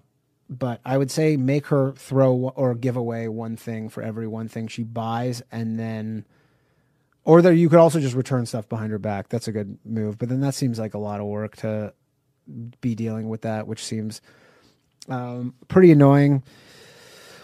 but 0.58 0.80
I 0.84 0.98
would 0.98 1.10
say 1.10 1.36
make 1.36 1.66
her 1.68 1.92
throw 1.92 2.52
or 2.54 2.74
give 2.74 2.96
away 2.96 3.28
one 3.28 3.56
thing 3.56 3.88
for 3.88 4.02
every 4.02 4.26
one 4.26 4.48
thing 4.48 4.68
she 4.68 4.82
buys, 4.82 5.42
and 5.50 5.78
then 5.78 6.24
or 7.24 7.42
there 7.42 7.52
you 7.52 7.68
could 7.68 7.78
also 7.78 8.00
just 8.00 8.14
return 8.14 8.46
stuff 8.46 8.68
behind 8.68 8.92
her 8.92 8.98
back. 8.98 9.28
That's 9.28 9.48
a 9.48 9.52
good 9.52 9.78
move. 9.84 10.18
But 10.18 10.28
then 10.28 10.40
that 10.40 10.54
seems 10.54 10.78
like 10.78 10.94
a 10.94 10.98
lot 10.98 11.20
of 11.20 11.26
work 11.26 11.56
to 11.58 11.94
be 12.80 12.94
dealing 12.94 13.28
with 13.28 13.42
that, 13.42 13.66
which 13.66 13.84
seems 13.84 14.20
um, 15.08 15.54
pretty 15.68 15.92
annoying. 15.92 16.42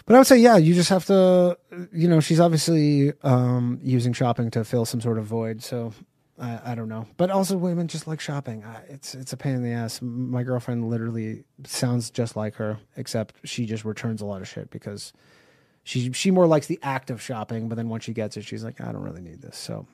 But 0.05 0.15
I 0.15 0.17
would 0.17 0.27
say, 0.27 0.37
yeah, 0.37 0.57
you 0.57 0.73
just 0.73 0.89
have 0.89 1.05
to, 1.05 1.57
you 1.93 2.07
know, 2.07 2.19
she's 2.19 2.39
obviously 2.39 3.13
um, 3.21 3.79
using 3.83 4.11
shopping 4.11 4.49
to 4.51 4.63
fill 4.65 4.85
some 4.85 5.01
sort 5.01 5.19
of 5.19 5.25
void. 5.25 5.61
So 5.61 5.93
I, 6.39 6.71
I 6.71 6.75
don't 6.75 6.89
know. 6.89 7.07
But 7.17 7.29
also, 7.31 7.57
women 7.57 7.87
just 7.87 8.07
like 8.07 8.19
shopping. 8.19 8.63
I, 8.63 8.81
it's 8.89 9.13
it's 9.13 9.33
a 9.33 9.37
pain 9.37 9.55
in 9.55 9.63
the 9.63 9.71
ass. 9.71 10.01
My 10.01 10.43
girlfriend 10.43 10.89
literally 10.89 11.43
sounds 11.65 12.09
just 12.09 12.35
like 12.35 12.55
her, 12.55 12.79
except 12.95 13.35
she 13.43 13.65
just 13.65 13.85
returns 13.85 14.21
a 14.21 14.25
lot 14.25 14.41
of 14.41 14.47
shit 14.47 14.69
because 14.71 15.13
she 15.83 16.11
she 16.13 16.31
more 16.31 16.47
likes 16.47 16.67
the 16.67 16.79
act 16.81 17.09
of 17.09 17.21
shopping, 17.21 17.67
but 17.67 17.75
then 17.75 17.89
once 17.89 18.03
she 18.03 18.13
gets 18.13 18.37
it, 18.37 18.43
she's 18.43 18.63
like, 18.63 18.79
I 18.81 18.91
don't 18.91 19.03
really 19.03 19.21
need 19.21 19.41
this. 19.41 19.57
So, 19.57 19.87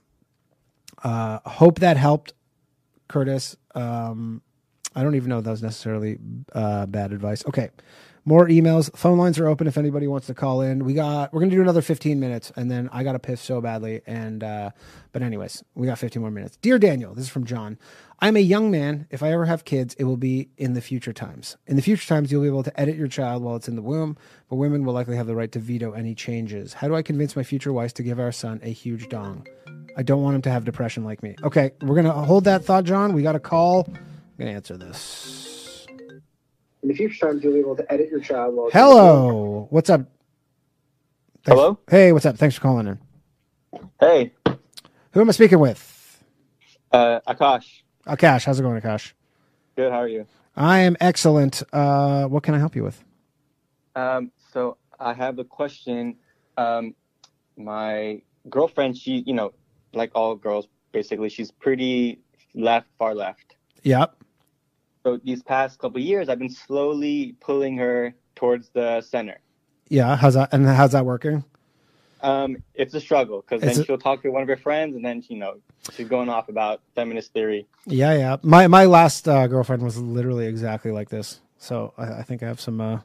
uh, 1.03 1.39
hope 1.45 1.79
that 1.79 1.97
helped, 1.97 2.33
Curtis. 3.07 3.55
Um, 3.73 4.41
I 4.95 5.03
don't 5.03 5.15
even 5.15 5.29
know 5.29 5.39
if 5.39 5.43
that 5.45 5.51
was 5.51 5.63
necessarily 5.63 6.17
uh, 6.53 6.85
bad 6.85 7.11
advice. 7.11 7.45
Okay, 7.47 7.69
more 8.25 8.47
emails. 8.47 8.95
Phone 8.97 9.17
lines 9.17 9.39
are 9.39 9.47
open 9.47 9.67
if 9.67 9.77
anybody 9.77 10.07
wants 10.07 10.27
to 10.27 10.33
call 10.33 10.61
in. 10.61 10.83
We 10.83 10.93
got 10.93 11.31
we're 11.31 11.41
gonna 11.41 11.51
do 11.51 11.61
another 11.61 11.81
15 11.81 12.19
minutes, 12.19 12.51
and 12.55 12.69
then 12.69 12.89
I 12.91 13.03
got 13.03 13.13
to 13.13 13.19
piss 13.19 13.39
so 13.39 13.61
badly. 13.61 14.01
And 14.07 14.43
uh, 14.43 14.71
but 15.11 15.21
anyways, 15.21 15.63
we 15.75 15.85
got 15.87 15.99
15 15.99 16.21
more 16.21 16.31
minutes. 16.31 16.57
Dear 16.57 16.79
Daniel, 16.79 17.13
this 17.13 17.25
is 17.25 17.29
from 17.29 17.45
John. 17.45 17.77
I'm 18.19 18.35
a 18.35 18.41
young 18.41 18.71
man. 18.71 19.07
If 19.11 19.21
I 19.21 19.31
ever 19.31 19.45
have 19.45 19.65
kids, 19.65 19.93
it 19.95 20.05
will 20.05 20.17
be 20.17 20.49
in 20.57 20.73
the 20.73 20.81
future 20.81 21.13
times. 21.13 21.57
In 21.67 21.75
the 21.75 21.81
future 21.81 22.07
times, 22.07 22.31
you'll 22.31 22.41
be 22.41 22.47
able 22.47 22.63
to 22.63 22.79
edit 22.79 22.95
your 22.95 23.07
child 23.07 23.43
while 23.43 23.55
it's 23.55 23.67
in 23.67 23.75
the 23.75 23.81
womb, 23.81 24.17
but 24.49 24.55
women 24.55 24.85
will 24.85 24.93
likely 24.93 25.17
have 25.17 25.27
the 25.27 25.35
right 25.35 25.51
to 25.51 25.59
veto 25.59 25.91
any 25.91 26.15
changes. 26.15 26.73
How 26.73 26.87
do 26.87 26.95
I 26.95 27.01
convince 27.01 27.35
my 27.35 27.43
future 27.43 27.73
wife 27.73 27.93
to 27.95 28.03
give 28.03 28.19
our 28.19 28.31
son 28.31 28.59
a 28.63 28.71
huge 28.71 29.09
dong? 29.09 29.45
I 29.97 30.03
don't 30.03 30.23
want 30.23 30.35
him 30.35 30.41
to 30.43 30.49
have 30.49 30.65
depression 30.65 31.03
like 31.03 31.21
me. 31.23 31.35
Okay, 31.43 31.71
we're 31.81 31.95
gonna 31.95 32.11
hold 32.11 32.45
that 32.45 32.65
thought, 32.65 32.85
John. 32.85 33.13
We 33.13 33.21
got 33.21 33.35
a 33.35 33.39
call. 33.39 33.85
I'm 33.87 33.95
gonna 34.39 34.51
answer 34.51 34.77
this. 34.77 35.64
In 36.85 36.89
the 36.89 36.93
future 36.93 37.25
times, 37.25 37.43
you'll 37.43 37.53
be 37.53 37.59
able 37.61 37.75
to 37.77 37.91
edit 37.91 38.11
your 38.11 38.19
child 38.19 38.53
while. 38.53 38.69
Hello, 38.71 39.65
what's 39.71 39.89
up? 39.89 40.01
Thanks- 41.43 41.59
Hello? 41.59 41.79
Hey, 41.89 42.11
what's 42.11 42.27
up? 42.27 42.37
Thanks 42.37 42.53
for 42.57 42.61
calling 42.61 42.85
in. 42.85 42.99
Hey, 43.99 44.31
Who 45.13 45.21
am 45.21 45.27
I 45.27 45.31
speaking 45.31 45.57
with? 45.57 46.23
uh, 46.91 47.21
Akash. 47.27 47.81
Akash. 48.05 48.45
How's 48.45 48.59
it 48.59 48.61
going, 48.61 48.79
Akash? 48.79 49.13
Good. 49.75 49.91
How 49.91 49.97
are 49.97 50.07
you? 50.07 50.27
I 50.55 50.81
am 50.81 50.95
excellent. 50.99 51.63
Uh, 51.73 52.25
what 52.25 52.43
can 52.43 52.53
I 52.53 52.59
help 52.59 52.75
you 52.75 52.83
with? 52.83 53.03
Um, 53.95 54.31
so 54.53 54.77
I 54.99 55.13
have 55.13 55.39
a 55.39 55.43
question. 55.43 56.17
Um, 56.55 56.93
my 57.57 58.21
girlfriend, 58.47 58.95
she, 58.95 59.23
you 59.25 59.33
know, 59.33 59.53
like 59.95 60.11
all 60.13 60.35
girls, 60.35 60.67
basically, 60.91 61.29
she's 61.29 61.49
pretty 61.49 62.19
left, 62.53 62.85
far 62.99 63.15
left. 63.15 63.55
Yep. 63.81 64.17
So 65.05 65.19
these 65.23 65.43
past 65.43 65.77
couple 65.77 66.01
years, 66.01 66.29
I've 66.29 66.39
been 66.39 66.49
slowly 66.49 67.35
pulling 67.39 67.77
her 67.77 68.15
towards 68.35 68.69
the 68.69 69.01
center. 69.01 69.37
Yeah. 69.87 70.15
How's 70.15 70.33
that? 70.33 70.51
And 70.51 70.65
how's 70.65 70.93
that 70.93 71.05
working? 71.05 71.43
Um, 72.21 72.57
it's 72.73 72.91
a 72.95 72.99
struggle 72.99 73.41
because 73.47 73.61
then 73.61 73.79
it- 73.79 73.85
she'll 73.85 73.99
talk 73.99 74.23
to 74.23 74.29
one 74.31 74.41
of 74.41 74.47
her 74.47 74.57
friends, 74.57 74.95
and 74.95 75.05
then 75.05 75.23
you 75.27 75.37
know 75.37 75.57
she's 75.93 76.07
going 76.07 76.27
off 76.27 76.49
about 76.49 76.81
feminist 76.95 77.33
theory. 77.33 77.67
Yeah, 77.85 78.13
yeah. 78.13 78.37
My 78.41 78.65
my 78.65 78.85
last 78.85 79.27
uh, 79.27 79.45
girlfriend 79.45 79.83
was 79.83 79.95
literally 79.99 80.47
exactly 80.47 80.91
like 80.91 81.09
this. 81.09 81.39
So 81.59 81.93
I, 81.99 82.05
I 82.05 82.23
think 82.23 82.41
I 82.41 82.47
have 82.47 82.59
some 82.59 82.81
uh, 82.81 83.01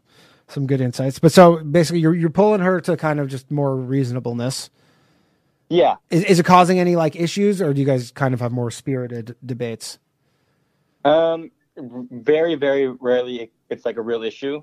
some 0.48 0.66
good 0.66 0.81
insights. 0.81 1.18
But 1.18 1.32
so 1.32 1.62
basically, 1.62 2.01
you're 2.01 2.14
you're 2.14 2.31
pulling 2.31 2.62
her 2.62 2.81
to 2.81 2.97
kind 2.97 3.20
of 3.20 3.28
just 3.28 3.51
more 3.51 3.77
reasonableness. 3.77 4.70
Yeah. 5.68 5.97
Is 6.09 6.24
is 6.24 6.39
it 6.39 6.47
causing 6.47 6.81
any 6.81 6.97
like 6.97 7.14
issues, 7.14 7.60
or 7.60 7.74
do 7.74 7.81
you 7.81 7.86
guys 7.86 8.10
kind 8.12 8.32
of 8.32 8.40
have 8.40 8.52
more 8.52 8.70
spirited 8.70 9.36
debates? 9.44 9.98
Um, 11.05 11.51
very, 12.11 12.55
very 12.55 12.89
rarely 12.89 13.51
it's 13.69 13.85
like 13.85 13.97
a 13.97 14.02
real 14.02 14.23
issue. 14.23 14.62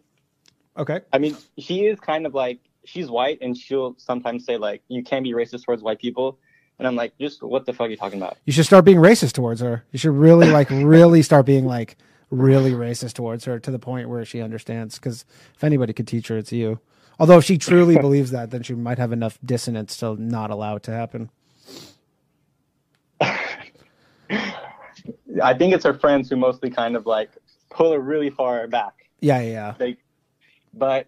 Okay. 0.77 1.01
I 1.11 1.17
mean, 1.17 1.35
she 1.57 1.85
is 1.85 1.99
kind 1.99 2.25
of 2.25 2.33
like 2.33 2.59
she's 2.85 3.09
white, 3.09 3.39
and 3.41 3.57
she'll 3.57 3.95
sometimes 3.97 4.45
say 4.45 4.57
like, 4.57 4.81
"You 4.87 5.03
can't 5.03 5.23
be 5.23 5.33
racist 5.33 5.65
towards 5.65 5.81
white 5.81 5.99
people," 5.99 6.39
and 6.79 6.87
I'm 6.87 6.95
like, 6.95 7.17
"Just 7.19 7.41
what 7.43 7.65
the 7.65 7.73
fuck 7.73 7.87
are 7.87 7.89
you 7.89 7.97
talking 7.97 8.19
about?" 8.19 8.37
You 8.45 8.53
should 8.53 8.65
start 8.65 8.85
being 8.85 8.97
racist 8.97 9.33
towards 9.33 9.61
her. 9.61 9.85
You 9.91 9.99
should 9.99 10.13
really 10.13 10.49
like 10.51 10.69
really 10.69 11.21
start 11.21 11.45
being 11.45 11.65
like 11.65 11.97
really 12.29 12.71
racist 12.71 13.13
towards 13.13 13.45
her 13.45 13.59
to 13.59 13.71
the 13.71 13.79
point 13.79 14.09
where 14.09 14.25
she 14.25 14.41
understands. 14.41 14.95
Because 14.95 15.25
if 15.55 15.63
anybody 15.63 15.93
could 15.93 16.07
teach 16.07 16.27
her, 16.27 16.37
it's 16.37 16.51
you. 16.51 16.79
Although 17.19 17.39
if 17.39 17.45
she 17.45 17.57
truly 17.57 17.97
believes 18.01 18.31
that, 18.31 18.51
then 18.51 18.63
she 18.63 18.75
might 18.75 18.99
have 18.99 19.11
enough 19.11 19.39
dissonance 19.43 19.97
to 19.97 20.15
not 20.15 20.51
allow 20.51 20.75
it 20.75 20.83
to 20.83 20.91
happen. 20.91 21.29
I 25.43 25.53
think 25.53 25.73
it's 25.73 25.83
her 25.83 25.93
friends 25.93 26.29
who 26.29 26.35
mostly 26.35 26.69
kind 26.69 26.95
of 26.95 27.05
like 27.05 27.31
pull 27.69 27.91
her 27.91 27.99
really 27.99 28.29
far 28.29 28.67
back. 28.67 29.09
Yeah, 29.21 29.41
yeah, 29.41 29.51
yeah. 29.51 29.73
Like, 29.79 29.97
but 30.73 31.07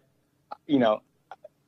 you 0.68 0.80
know, 0.80 1.01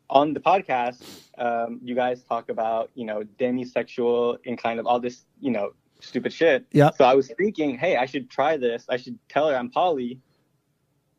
on 0.10 0.34
the 0.34 0.40
podcast, 0.40 1.04
um, 1.38 1.80
you 1.84 1.96
guys 1.96 2.24
talk 2.24 2.50
about 2.50 2.92
you 2.96 3.06
know 3.06 3.24
demisexual 3.40 4.38
and 4.46 4.58
kind 4.58 4.80
of 4.80 4.86
all 4.86 5.00
this 5.00 5.26
you 5.40 5.52
know 5.52 5.72
stupid 6.00 6.34
shit. 6.34 6.66
Yeah. 6.72 6.92
So 6.92 7.06
I 7.06 7.14
was 7.14 7.32
thinking, 7.38 7.78
hey, 7.78 7.98
I 7.98 8.06
should 8.06 8.30
try 8.30 8.58
this. 8.58 8.86
I 8.90 8.98
should 8.98 9.18
tell 9.30 9.48
her 9.50 9.56
I'm 9.56 9.70
poly, 9.70 10.20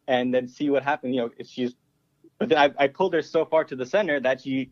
and 0.09 0.35
then 0.35 0.49
see 0.49 0.71
what 0.71 0.83
happens. 0.83 1.15
You 1.15 1.23
know, 1.23 1.31
if 1.39 1.47
she's, 1.47 1.75
but 2.39 2.49
then 2.49 2.59
I, 2.59 2.85
I 2.85 2.89
pulled 2.89 3.15
her 3.15 3.23
so 3.23 3.45
far 3.45 3.65
to 3.65 3.77
the 3.77 3.87
center 3.87 4.21
that 4.21 4.41
she 4.43 4.71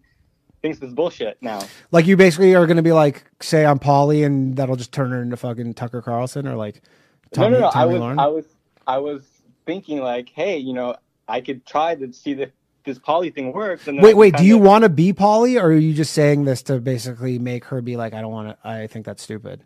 thinks 0.63 0.79
it's 0.81 0.93
bullshit 0.93 1.39
now. 1.41 1.63
Like 1.91 2.07
you 2.07 2.17
basically 2.17 2.55
are 2.55 2.67
going 2.67 2.77
to 2.77 2.83
be 2.83 2.93
like, 2.93 3.25
say 3.41 3.65
I'm 3.65 3.79
poly, 3.79 4.23
and 4.25 4.57
that'll 4.57 4.77
just 4.77 4.93
turn 4.93 5.11
her 5.11 5.23
into 5.23 5.37
fucking 5.37 5.75
Tucker 5.75 6.03
Carlson 6.03 6.47
or 6.47 6.57
like 6.57 6.83
Tomi, 7.33 7.53
no, 7.53 7.61
no, 7.61 7.61
no. 7.61 7.73
I 7.75 7.85
was, 7.85 8.01
Lahren. 8.01 8.19
I 8.19 8.27
was, 8.27 8.45
I 8.87 8.99
was 8.99 9.23
thinking 9.67 10.01
like, 10.01 10.29
hey, 10.31 10.59
you 10.59 10.73
know, 10.73 10.97
I 11.29 11.41
could 11.41 11.65
try 11.65 11.95
to 11.95 12.13
see 12.13 12.33
if 12.33 12.51
this 12.85 12.99
poly 12.99 13.31
thing 13.31 13.53
works. 13.53 13.87
And 13.87 14.01
Wait, 14.03 14.17
wait. 14.17 14.37
Do 14.37 14.45
you 14.45 14.59
want 14.59 14.85
to 14.85 14.89
be 14.89 15.13
poly, 15.13 15.59
or 15.59 15.67
are 15.67 15.73
you 15.73 15.95
just 15.95 16.13
saying 16.13 16.45
this 16.45 16.63
to 16.65 16.81
basically 16.81 17.39
make 17.39 17.65
her 17.67 17.81
be 17.81 17.97
like, 17.97 18.15
I 18.15 18.21
don't 18.21 18.33
want 18.33 18.49
to. 18.49 18.69
I 18.69 18.87
think 18.87 19.07
that's 19.07 19.23
stupid. 19.23 19.65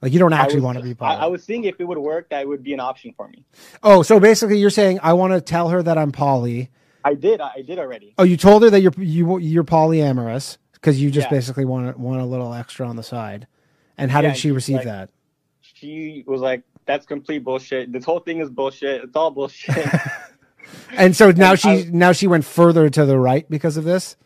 Like 0.00 0.12
you 0.12 0.18
don't 0.18 0.34
actually 0.34 0.56
was- 0.56 0.64
want 0.64 0.78
to 0.78 0.84
be 0.84 0.90
I, 0.90 0.94
poly. 0.94 1.16
I 1.16 1.26
was 1.26 1.42
seeing 1.42 1.64
if 1.64 1.80
it 1.80 1.84
would 1.84 1.98
work, 1.98 2.28
that 2.28 2.46
would 2.46 2.62
be 2.62 2.74
an 2.74 2.80
option 2.80 3.14
for 3.16 3.26
me. 3.28 3.44
oh, 3.82 4.02
so 4.02 4.20
basically 4.20 4.58
you're 4.58 4.70
saying 4.70 5.00
I 5.02 5.14
want 5.14 5.32
to 5.32 5.40
tell 5.40 5.70
her 5.70 5.82
that 5.82 5.96
I'm 5.96 6.12
poly. 6.12 6.70
I 7.04 7.14
did, 7.14 7.40
I 7.40 7.62
did 7.62 7.78
already. 7.78 8.14
Oh, 8.18 8.24
you 8.24 8.36
told 8.36 8.62
her 8.62 8.70
that 8.70 8.80
you're 8.80 8.92
you 8.98 9.38
you're 9.38 9.64
polyamorous 9.64 10.56
because 10.72 11.00
you 11.00 11.10
just 11.10 11.26
Yeah. 11.26 11.30
basically 11.36 11.64
want 11.64 11.98
want 11.98 12.20
a 12.20 12.24
little 12.24 12.52
extra 12.54 12.86
on 12.88 12.96
the 12.96 13.02
side. 13.02 13.46
And 13.98 14.10
how 14.10 14.20
Yeah, 14.20 14.30
did 14.30 14.38
she 14.38 14.50
receive 14.50 14.76
like- 14.76 14.84
that? 14.86 15.10
She 15.60 16.24
was 16.26 16.40
like, 16.40 16.62
"That's 16.86 17.04
complete 17.06 17.40
bullshit. 17.44 17.92
This 17.92 18.04
whole 18.04 18.20
thing 18.20 18.38
is 18.40 18.48
bullshit. 18.50 19.04
It's 19.04 19.16
all 19.16 19.30
bullshit." 19.30 19.76
And 20.96 21.14
so 21.14 21.30
now 21.30 21.50
And 21.52 21.60
she 21.60 21.68
I- 21.68 21.88
now 21.92 22.12
she 22.12 22.26
went 22.26 22.44
further 22.44 22.88
to 22.88 23.04
the 23.04 23.18
right 23.18 23.48
because 23.50 23.76
of 23.76 23.84
this. 23.84 24.16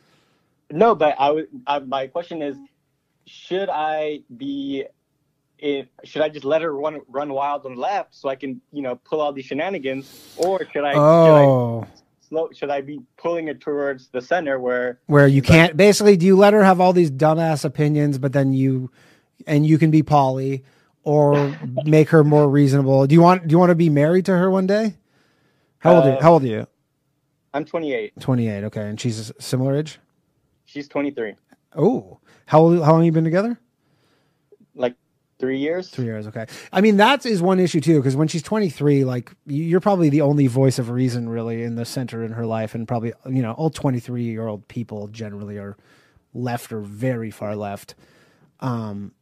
no, 0.71 0.95
but 0.95 1.17
I 1.19 1.31
would. 1.31 1.49
I, 1.67 1.79
my 1.81 2.07
question 2.07 2.43
is, 2.43 2.57
should 3.27 3.69
I 3.71 4.21
be? 4.37 4.85
In, 5.59 5.89
should 6.05 6.23
I 6.23 6.29
just 6.29 6.45
let 6.45 6.63
her 6.63 6.73
run 6.73 7.01
run 7.09 7.33
wild 7.33 7.67
on 7.67 7.75
the 7.75 7.81
left 7.81 8.15
so 8.15 8.29
I 8.29 8.37
can, 8.37 8.61
you 8.73 8.81
know, 8.83 8.95
pull 8.95 9.21
all 9.21 9.33
these 9.33 9.47
shenanigans, 9.47 10.35
or 10.37 10.61
should 10.73 10.85
I? 10.85 10.93
Should 10.93 10.99
I 11.01 11.45
Oh, 11.45 11.87
slow, 12.29 12.49
should 12.53 12.71
I 12.71 12.81
be 12.81 13.01
pulling 13.17 13.49
it 13.49 13.61
towards 13.61 14.09
the 14.09 14.21
center 14.21 14.59
where 14.61 15.01
where 15.07 15.27
you 15.27 15.43
can't 15.43 15.77
basically 15.77 16.17
do 16.17 16.27
you 16.27 16.37
let 16.37 16.53
her 16.55 16.63
have 16.65 16.81
all 16.81 16.93
these 16.93 17.11
dumbass 17.11 17.65
opinions, 17.65 18.19
but 18.19 18.33
then 18.33 18.53
you 18.53 18.91
and 19.47 19.67
you 19.67 19.79
can 19.79 19.91
be 19.91 20.03
poly 20.03 20.65
or 21.05 21.57
make 21.85 22.09
her 22.11 22.25
more 22.25 22.49
reasonable. 22.49 23.07
Do 23.07 23.15
you 23.15 23.21
want 23.23 23.47
do 23.49 23.53
you 23.53 23.59
want 23.59 23.71
to 23.71 23.75
be 23.75 23.91
married 23.91 24.27
to 24.27 24.37
her 24.37 24.51
one 24.51 24.67
day? 24.67 24.97
How 25.79 25.95
old 25.97 26.05
are 26.05 26.11
you? 26.11 26.17
Uh, 26.17 26.23
How 26.23 26.33
old 26.33 26.43
are 26.43 26.47
you? 26.47 26.67
I'm 27.55 27.65
28, 27.65 28.21
Twenty 28.21 28.49
eight. 28.49 28.65
Okay, 28.65 28.83
and 28.89 29.01
she's 29.01 29.31
a 29.31 29.41
similar 29.43 29.75
age. 29.77 29.99
she's 30.67 30.87
23, 30.89 31.35
Oh, 31.77 32.19
how 32.47 32.61
old, 32.61 32.85
how 32.85 32.93
long 32.93 33.05
you 33.05 33.13
been 33.13 33.25
together? 33.25 33.59
Three 35.39 35.59
years. 35.59 35.89
Three 35.89 36.07
years. 36.07 36.27
Okay. 36.27 36.47
I 36.73 36.81
mean, 36.81 36.97
that 36.99 37.25
is 37.25 37.41
one 37.41 37.61
issue 37.61 37.81
too, 37.81 37.99
because 37.99 38.17
when 38.17 38.29
she's 38.29 38.43
23, 38.43 39.05
like 39.05 39.31
you- 39.47 39.63
you're 39.65 39.81
probably 39.81 40.09
the 40.09 40.21
only 40.23 40.47
voice 40.47 40.79
of 40.79 40.91
reason 40.91 41.29
really 41.29 41.63
in 41.63 41.77
the 41.77 41.85
center 41.85 42.25
in 42.25 42.33
her 42.33 42.45
life, 42.47 42.75
and 42.75 42.87
probably 42.89 43.13
you 43.29 43.43
know 43.43 43.53
all 43.53 43.71
23 43.71 44.25
year 44.25 44.47
old 44.47 44.67
people 44.69 45.09
generally 45.09 45.57
are 45.59 45.77
left 46.35 46.73
or 46.73 46.81
very 46.81 47.31
far 47.31 47.55
left. 47.57 47.95
Um, 48.61 49.13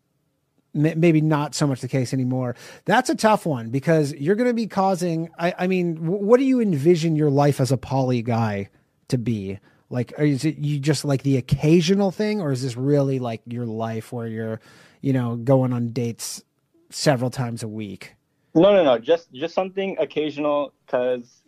ma- 0.74 0.94
maybe 0.96 1.20
not 1.20 1.54
so 1.54 1.66
much 1.66 1.80
the 1.80 1.88
case 1.88 2.12
anymore. 2.12 2.56
That's 2.84 3.10
a 3.10 3.14
tough 3.14 3.44
one 3.46 3.70
because 3.70 4.12
you're 4.14 4.34
going 4.36 4.48
to 4.48 4.54
be 4.54 4.66
causing. 4.66 5.28
I, 5.38 5.54
I 5.58 5.66
mean, 5.66 5.96
wh- 5.96 6.22
what 6.22 6.38
do 6.38 6.44
you 6.44 6.60
envision 6.60 7.16
your 7.16 7.30
life 7.30 7.60
as 7.60 7.70
a 7.72 7.76
poly 7.76 8.22
guy 8.22 8.70
to 9.08 9.18
be? 9.18 9.58
Like, 9.90 10.12
is 10.18 10.44
it 10.44 10.56
you 10.58 10.78
just 10.80 11.04
like 11.04 11.22
the 11.22 11.36
occasional 11.36 12.10
thing, 12.10 12.40
or 12.40 12.50
is 12.50 12.62
this 12.62 12.76
really 12.76 13.18
like 13.20 13.42
your 13.46 13.66
life 13.66 14.12
where 14.12 14.26
you're, 14.26 14.60
you 15.00 15.12
know, 15.12 15.36
going 15.36 15.72
on 15.72 15.90
dates 15.90 16.42
several 16.90 17.30
times 17.30 17.62
a 17.62 17.68
week? 17.68 18.14
No, 18.54 18.72
no, 18.72 18.82
no. 18.84 18.98
Just 18.98 19.32
just 19.32 19.54
something 19.54 19.96
occasional 19.98 20.72
because, 20.86 21.42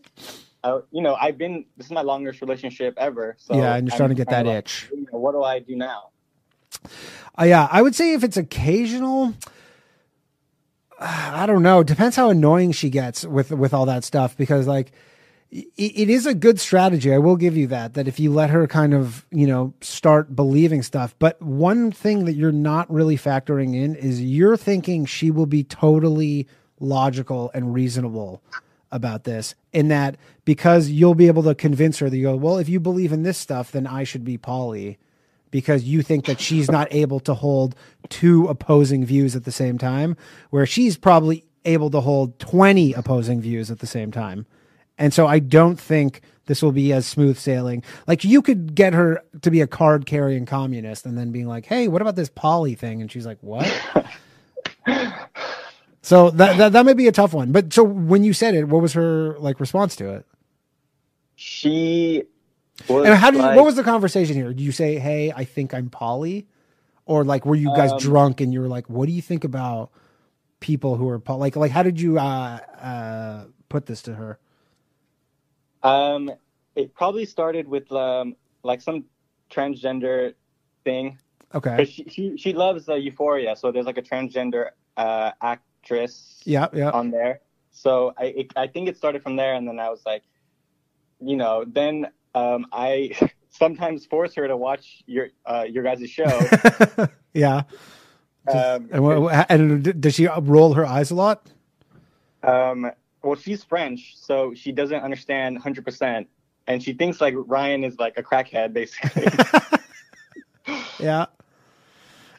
you 0.90 1.02
know, 1.02 1.14
I've 1.14 1.38
been. 1.38 1.64
This 1.76 1.86
is 1.86 1.92
my 1.92 2.02
longest 2.02 2.40
relationship 2.40 2.94
ever. 2.98 3.36
So 3.38 3.56
Yeah, 3.56 3.74
and 3.76 3.88
you're 3.88 3.94
starting 3.94 4.16
to 4.16 4.20
get 4.20 4.30
that 4.30 4.46
like, 4.46 4.56
itch. 4.56 4.88
you 4.92 5.06
know, 5.10 5.18
what 5.18 5.32
do 5.32 5.42
I 5.42 5.58
do 5.60 5.74
now? 5.76 6.10
Uh, 7.40 7.44
yeah, 7.44 7.68
I 7.70 7.82
would 7.82 7.94
say 7.94 8.12
if 8.12 8.24
it's 8.24 8.36
occasional, 8.36 9.34
I 11.00 11.46
don't 11.46 11.62
know. 11.62 11.82
Depends 11.82 12.16
how 12.16 12.30
annoying 12.30 12.72
she 12.72 12.90
gets 12.90 13.24
with 13.24 13.50
with 13.52 13.72
all 13.72 13.86
that 13.86 14.04
stuff 14.04 14.36
because 14.36 14.66
like 14.66 14.92
it, 15.50 16.10
is 16.10 16.26
a 16.26 16.34
good 16.34 16.60
strategy. 16.60 17.12
I 17.12 17.18
will 17.18 17.36
give 17.36 17.56
you 17.56 17.66
that. 17.68 17.94
That 17.94 18.08
if 18.08 18.20
you 18.20 18.32
let 18.32 18.50
her 18.50 18.66
kind 18.66 18.94
of 18.94 19.26
you 19.30 19.46
know 19.46 19.74
start 19.80 20.34
believing 20.34 20.82
stuff, 20.82 21.14
but 21.18 21.40
one 21.40 21.90
thing 21.90 22.24
that 22.26 22.34
you're 22.34 22.52
not 22.52 22.90
really 22.90 23.16
factoring 23.16 23.74
in 23.74 23.94
is 23.94 24.22
you're 24.22 24.56
thinking 24.56 25.04
she 25.04 25.30
will 25.30 25.46
be 25.46 25.64
totally 25.64 26.46
logical 26.80 27.50
and 27.54 27.74
reasonable 27.74 28.42
about 28.90 29.24
this 29.24 29.54
in 29.72 29.88
that 29.88 30.16
because 30.44 30.88
you'll 30.88 31.14
be 31.14 31.26
able 31.26 31.42
to 31.42 31.54
convince 31.54 31.98
her 31.98 32.08
that 32.08 32.16
you 32.16 32.22
go 32.22 32.36
well 32.36 32.56
if 32.56 32.70
you 32.70 32.80
believe 32.80 33.12
in 33.12 33.22
this 33.22 33.36
stuff 33.36 33.70
then 33.70 33.86
i 33.86 34.02
should 34.02 34.24
be 34.24 34.38
poly 34.38 34.96
because 35.50 35.84
you 35.84 36.02
think 36.02 36.26
that 36.26 36.40
she's 36.40 36.70
not 36.70 36.88
able 36.92 37.20
to 37.20 37.34
hold 37.34 37.74
two 38.08 38.46
opposing 38.46 39.04
views 39.04 39.34
at 39.36 39.44
the 39.44 39.52
same 39.52 39.78
time, 39.78 40.16
where 40.50 40.66
she's 40.66 40.96
probably 40.96 41.44
able 41.64 41.90
to 41.90 42.00
hold 42.00 42.38
20 42.38 42.92
opposing 42.94 43.40
views 43.40 43.70
at 43.70 43.80
the 43.80 43.86
same 43.86 44.10
time. 44.10 44.46
And 44.98 45.14
so 45.14 45.26
I 45.26 45.38
don't 45.38 45.78
think 45.78 46.20
this 46.46 46.62
will 46.62 46.72
be 46.72 46.92
as 46.92 47.06
smooth 47.06 47.38
sailing. 47.38 47.84
Like 48.06 48.24
you 48.24 48.42
could 48.42 48.74
get 48.74 48.94
her 48.94 49.22
to 49.42 49.50
be 49.50 49.60
a 49.60 49.66
card 49.66 50.06
carrying 50.06 50.44
communist 50.46 51.06
and 51.06 51.16
then 51.16 51.30
being 51.30 51.46
like, 51.46 51.66
hey, 51.66 51.88
what 51.88 52.02
about 52.02 52.16
this 52.16 52.28
poly 52.28 52.74
thing? 52.74 53.00
And 53.00 53.10
she's 53.10 53.26
like, 53.26 53.38
what? 53.42 53.66
so 56.02 56.30
that, 56.30 56.56
that 56.58 56.72
that 56.72 56.86
may 56.86 56.94
be 56.94 57.06
a 57.06 57.12
tough 57.12 57.32
one. 57.32 57.52
But 57.52 57.72
so 57.72 57.84
when 57.84 58.24
you 58.24 58.32
said 58.32 58.54
it, 58.54 58.64
what 58.68 58.82
was 58.82 58.94
her 58.94 59.36
like 59.38 59.60
response 59.60 59.94
to 59.96 60.10
it? 60.14 60.26
She 61.36 62.24
And 62.88 63.14
how 63.14 63.30
did 63.30 63.38
you, 63.38 63.42
like- 63.42 63.56
what 63.56 63.64
was 63.64 63.76
the 63.76 63.84
conversation 63.84 64.34
here? 64.34 64.48
Did 64.48 64.60
you 64.60 64.72
say, 64.72 64.98
"Hey, 64.98 65.32
I 65.34 65.44
think 65.44 65.74
I'm 65.74 65.90
poly," 65.90 66.46
or 67.06 67.24
like 67.24 67.46
were 67.46 67.54
you 67.54 67.68
guys 67.76 67.92
Um, 67.92 67.98
drunk 67.98 68.40
and 68.40 68.52
you 68.52 68.60
were 68.60 68.68
like, 68.68 68.88
"What 68.88 69.06
do 69.06 69.12
you 69.12 69.22
think 69.22 69.44
about 69.44 69.90
people 70.60 70.96
who 70.96 71.08
are 71.08 71.18
poly?" 71.18 71.40
Like, 71.40 71.56
like 71.56 71.70
how 71.70 71.82
did 71.82 72.00
you 72.00 72.18
uh, 72.18 72.58
uh, 72.80 73.44
put 73.68 73.86
this 73.86 74.02
to 74.02 74.14
her? 74.14 74.38
Um, 75.82 76.30
it 76.74 76.94
probably 76.94 77.24
started 77.24 77.68
with 77.68 77.90
um 77.92 78.36
like 78.62 78.80
some 78.80 79.04
transgender 79.50 80.34
thing. 80.84 81.18
Okay. 81.54 81.84
She, 81.84 82.04
she 82.08 82.36
she 82.36 82.52
loves 82.52 82.88
uh, 82.88 82.94
Euphoria, 82.94 83.56
so 83.56 83.72
there's 83.72 83.86
like 83.86 83.98
a 83.98 84.02
transgender 84.02 84.70
uh 84.96 85.32
actress. 85.40 86.40
Yeah, 86.44 86.68
yeah. 86.72 86.90
On 86.90 87.10
there, 87.10 87.40
so 87.70 88.12
I 88.18 88.24
it, 88.24 88.52
I 88.56 88.66
think 88.66 88.88
it 88.88 88.96
started 88.96 89.22
from 89.22 89.36
there, 89.36 89.54
and 89.54 89.66
then 89.66 89.78
I 89.78 89.88
was 89.88 90.04
like, 90.04 90.24
you 91.20 91.36
know, 91.36 91.64
then 91.66 92.08
um 92.34 92.66
I 92.72 93.12
sometimes 93.50 94.06
force 94.06 94.34
her 94.34 94.46
to 94.46 94.56
watch 94.56 95.02
your 95.06 95.28
uh 95.46 95.64
your 95.68 95.82
guys' 95.84 96.10
show. 96.10 96.28
Yeah. 97.34 97.62
um, 98.52 98.88
And, 98.90 99.46
and 99.48 100.00
does 100.00 100.14
she 100.14 100.26
roll 100.26 100.74
her 100.74 100.84
eyes 100.84 101.10
a 101.10 101.14
lot? 101.14 101.46
Um, 102.42 102.90
well, 103.22 103.36
she's 103.36 103.64
French, 103.64 104.14
so 104.16 104.54
she 104.54 104.72
doesn't 104.72 105.00
understand 105.02 105.60
100%. 105.62 106.26
And 106.66 106.82
she 106.82 106.92
thinks 106.92 107.20
like 107.20 107.34
Ryan 107.36 107.82
is 107.84 107.98
like 107.98 108.18
a 108.18 108.22
crackhead, 108.22 108.72
basically. 108.72 109.26
Yeah. 111.00 111.26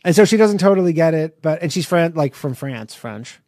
And 0.04 0.16
so 0.16 0.24
she 0.26 0.38
doesn't 0.38 0.60
totally 0.60 0.94
get 0.94 1.14
it, 1.14 1.42
but 1.42 1.62
and 1.62 1.74
she's 1.74 1.86
Fran- 1.86 2.14
like 2.14 2.36
from 2.36 2.54
France, 2.54 2.94
French. 2.94 3.40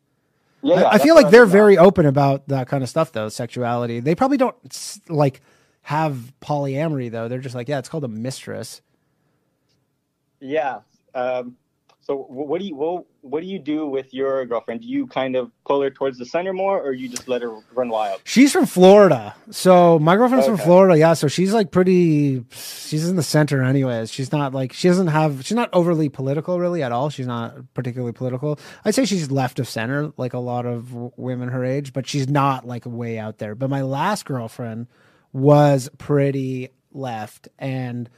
Yeah, 0.63 0.83
I- 0.83 0.93
I, 0.93 0.97
feel 0.97 1.15
like 1.15 1.29
they're 1.29 1.45
very 1.45 1.77
open 1.77 2.05
about 2.05 2.47
that 2.47 2.67
kind 2.67 2.81
of 2.83 2.89
stuff, 2.89 3.11
though. 3.11 3.29
Sexuality. 3.29 3.99
They 3.99 4.15
probably 4.15 4.37
don't 4.37 4.55
like 5.07 5.41
have 5.83 6.33
polyamory, 6.41 7.11
though. 7.11 7.27
They're 7.27 7.39
just 7.39 7.55
like, 7.55 7.67
yeah, 7.67 7.79
it's 7.79 7.89
called 7.89 8.03
a 8.03 8.07
mistress. 8.09 8.81
yeah. 10.39 10.79
Um, 11.13 11.57
So 12.03 12.15
what 12.17 12.59
do 12.59 12.65
you 12.65 12.75
what, 12.75 13.05
what 13.21 13.41
do 13.41 13.47
you 13.47 13.59
do 13.59 13.85
with 13.85 14.11
your 14.11 14.43
girlfriend? 14.47 14.81
Do 14.81 14.87
you 14.87 15.05
kind 15.05 15.35
of 15.35 15.51
pull 15.67 15.83
her 15.83 15.91
towards 15.91 16.17
the 16.17 16.25
center 16.25 16.51
more, 16.51 16.81
or 16.81 16.93
you 16.93 17.07
just 17.07 17.27
let 17.27 17.43
her 17.43 17.55
run 17.75 17.89
wild? 17.89 18.21
She's 18.23 18.51
from 18.51 18.65
Florida. 18.65 19.35
So 19.51 19.99
my 19.99 20.15
girlfriend's 20.15 20.47
from 20.47 20.57
Florida. 20.57 20.97
Yeah. 20.97 21.13
So 21.13 21.27
she's 21.27 21.53
like 21.53 21.69
pretty, 21.69 22.43
she's 22.49 23.07
in 23.07 23.17
the 23.17 23.23
center 23.23 23.61
anyways. 23.61 24.11
She's 24.11 24.31
not 24.31 24.51
like, 24.51 24.73
she 24.73 24.87
doesn't 24.87 25.07
have, 25.07 25.45
she's 25.45 25.55
not 25.55 25.69
overly 25.73 26.09
political 26.09 26.59
really 26.59 26.81
at 26.81 26.91
all. 26.91 27.11
She's 27.11 27.27
not 27.27 27.55
particularly 27.75 28.13
political. 28.13 28.59
I'd 28.83 28.95
say 28.95 29.05
she's 29.05 29.29
left 29.29 29.59
of 29.59 29.69
center, 29.69 30.11
like 30.17 30.33
a 30.33 30.39
lot 30.39 30.65
of 30.65 30.93
women 31.17 31.49
her 31.49 31.63
age, 31.63 31.93
but 31.93 32.07
she's 32.07 32.27
not 32.27 32.65
like 32.65 32.85
way 32.87 33.19
out 33.19 33.37
there. 33.37 33.53
But 33.53 33.69
my 33.69 33.83
last 33.83 34.25
girlfriend 34.25 34.87
was 35.33 35.87
pretty 35.99 36.69
left 36.91 37.47
and, 37.59 38.09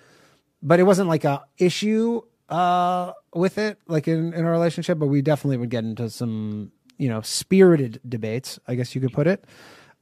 but 0.61 0.79
it 0.79 0.83
wasn't 0.83 1.09
like 1.09 1.25
a 1.25 1.43
issue 1.57 2.21
uh 2.53 3.13
with 3.33 3.57
it 3.57 3.79
like 3.87 4.07
in 4.07 4.31
in 4.33 4.45
our 4.45 4.51
relationship 4.51 4.99
but 4.99 5.07
we 5.07 5.21
definitely 5.23 5.57
would 5.57 5.69
get 5.71 5.83
into 5.83 6.07
some 6.09 6.71
you 6.97 7.09
know 7.09 7.19
spirited 7.21 7.99
debates 8.07 8.59
i 8.67 8.75
guess 8.75 8.93
you 8.93 9.01
could 9.01 9.11
put 9.13 9.25
it. 9.27 9.43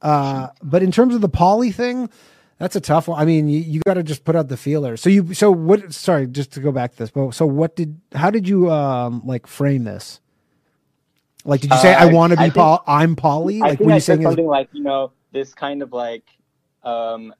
Uh 0.02 0.48
but 0.62 0.82
in 0.82 0.90
terms 0.92 1.14
of 1.14 1.20
the 1.22 1.28
poly 1.28 1.70
thing 1.72 2.10
that's 2.58 2.76
a 2.76 2.80
tough 2.80 3.08
one. 3.08 3.20
I 3.20 3.24
mean 3.24 3.48
you, 3.48 3.58
you 3.60 3.80
got 3.86 3.94
to 3.94 4.02
just 4.02 4.24
put 4.24 4.36
out 4.36 4.48
the 4.48 4.56
feelers 4.56 5.00
so 5.00 5.08
you 5.08 5.32
so 5.32 5.50
what 5.50 5.94
sorry 5.94 6.26
just 6.26 6.52
to 6.52 6.60
go 6.60 6.70
back 6.72 6.92
to 6.92 6.98
this 6.98 7.10
but 7.10 7.30
so 7.32 7.46
what 7.46 7.74
did 7.76 7.98
how 8.14 8.30
did 8.30 8.46
you 8.48 8.70
um 8.70 9.22
like 9.24 9.46
frame 9.46 9.84
this? 9.84 10.20
Like 11.44 11.60
did 11.62 11.70
you 11.70 11.78
say 11.78 11.94
Uh, 11.94 12.02
i 12.02 12.06
want 12.12 12.32
to 12.32 12.36
be 12.36 12.42
I 12.44 12.50
think- 12.50 12.54
poly 12.56 12.78
i'm 12.86 13.16
poly 13.16 13.56
I 13.62 13.68
like 13.68 13.78
think 13.78 13.88
were 13.88 13.94
you 13.94 14.00
said 14.00 14.16
saying 14.18 14.20
is, 14.20 14.26
something 14.26 14.46
like 14.46 14.68
you 14.72 14.82
know 14.82 15.12
this 15.32 15.54
kind 15.54 15.82
of 15.82 15.92
like 15.92 16.24
um 16.84 17.32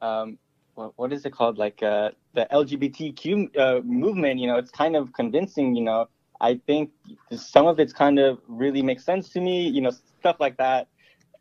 um 0.00 0.38
what, 0.74 0.92
what 0.96 1.12
is 1.12 1.24
it 1.24 1.32
called? 1.32 1.58
Like 1.58 1.82
uh 1.82 2.10
the 2.34 2.46
LGBTQ 2.52 3.56
uh, 3.56 3.80
movement 3.82 4.40
you 4.40 4.46
know 4.46 4.56
it's 4.56 4.70
kind 4.70 4.96
of 4.96 5.12
convincing 5.12 5.74
you 5.74 5.84
know. 5.84 6.08
I 6.40 6.60
think 6.66 6.90
some 7.30 7.66
of 7.66 7.78
it's 7.78 7.92
kind 7.92 8.18
of 8.18 8.38
really 8.48 8.82
makes 8.82 9.04
sense 9.04 9.28
to 9.30 9.40
me 9.40 9.68
you 9.68 9.80
know 9.80 9.90
stuff 9.90 10.36
like 10.40 10.56
that. 10.58 10.88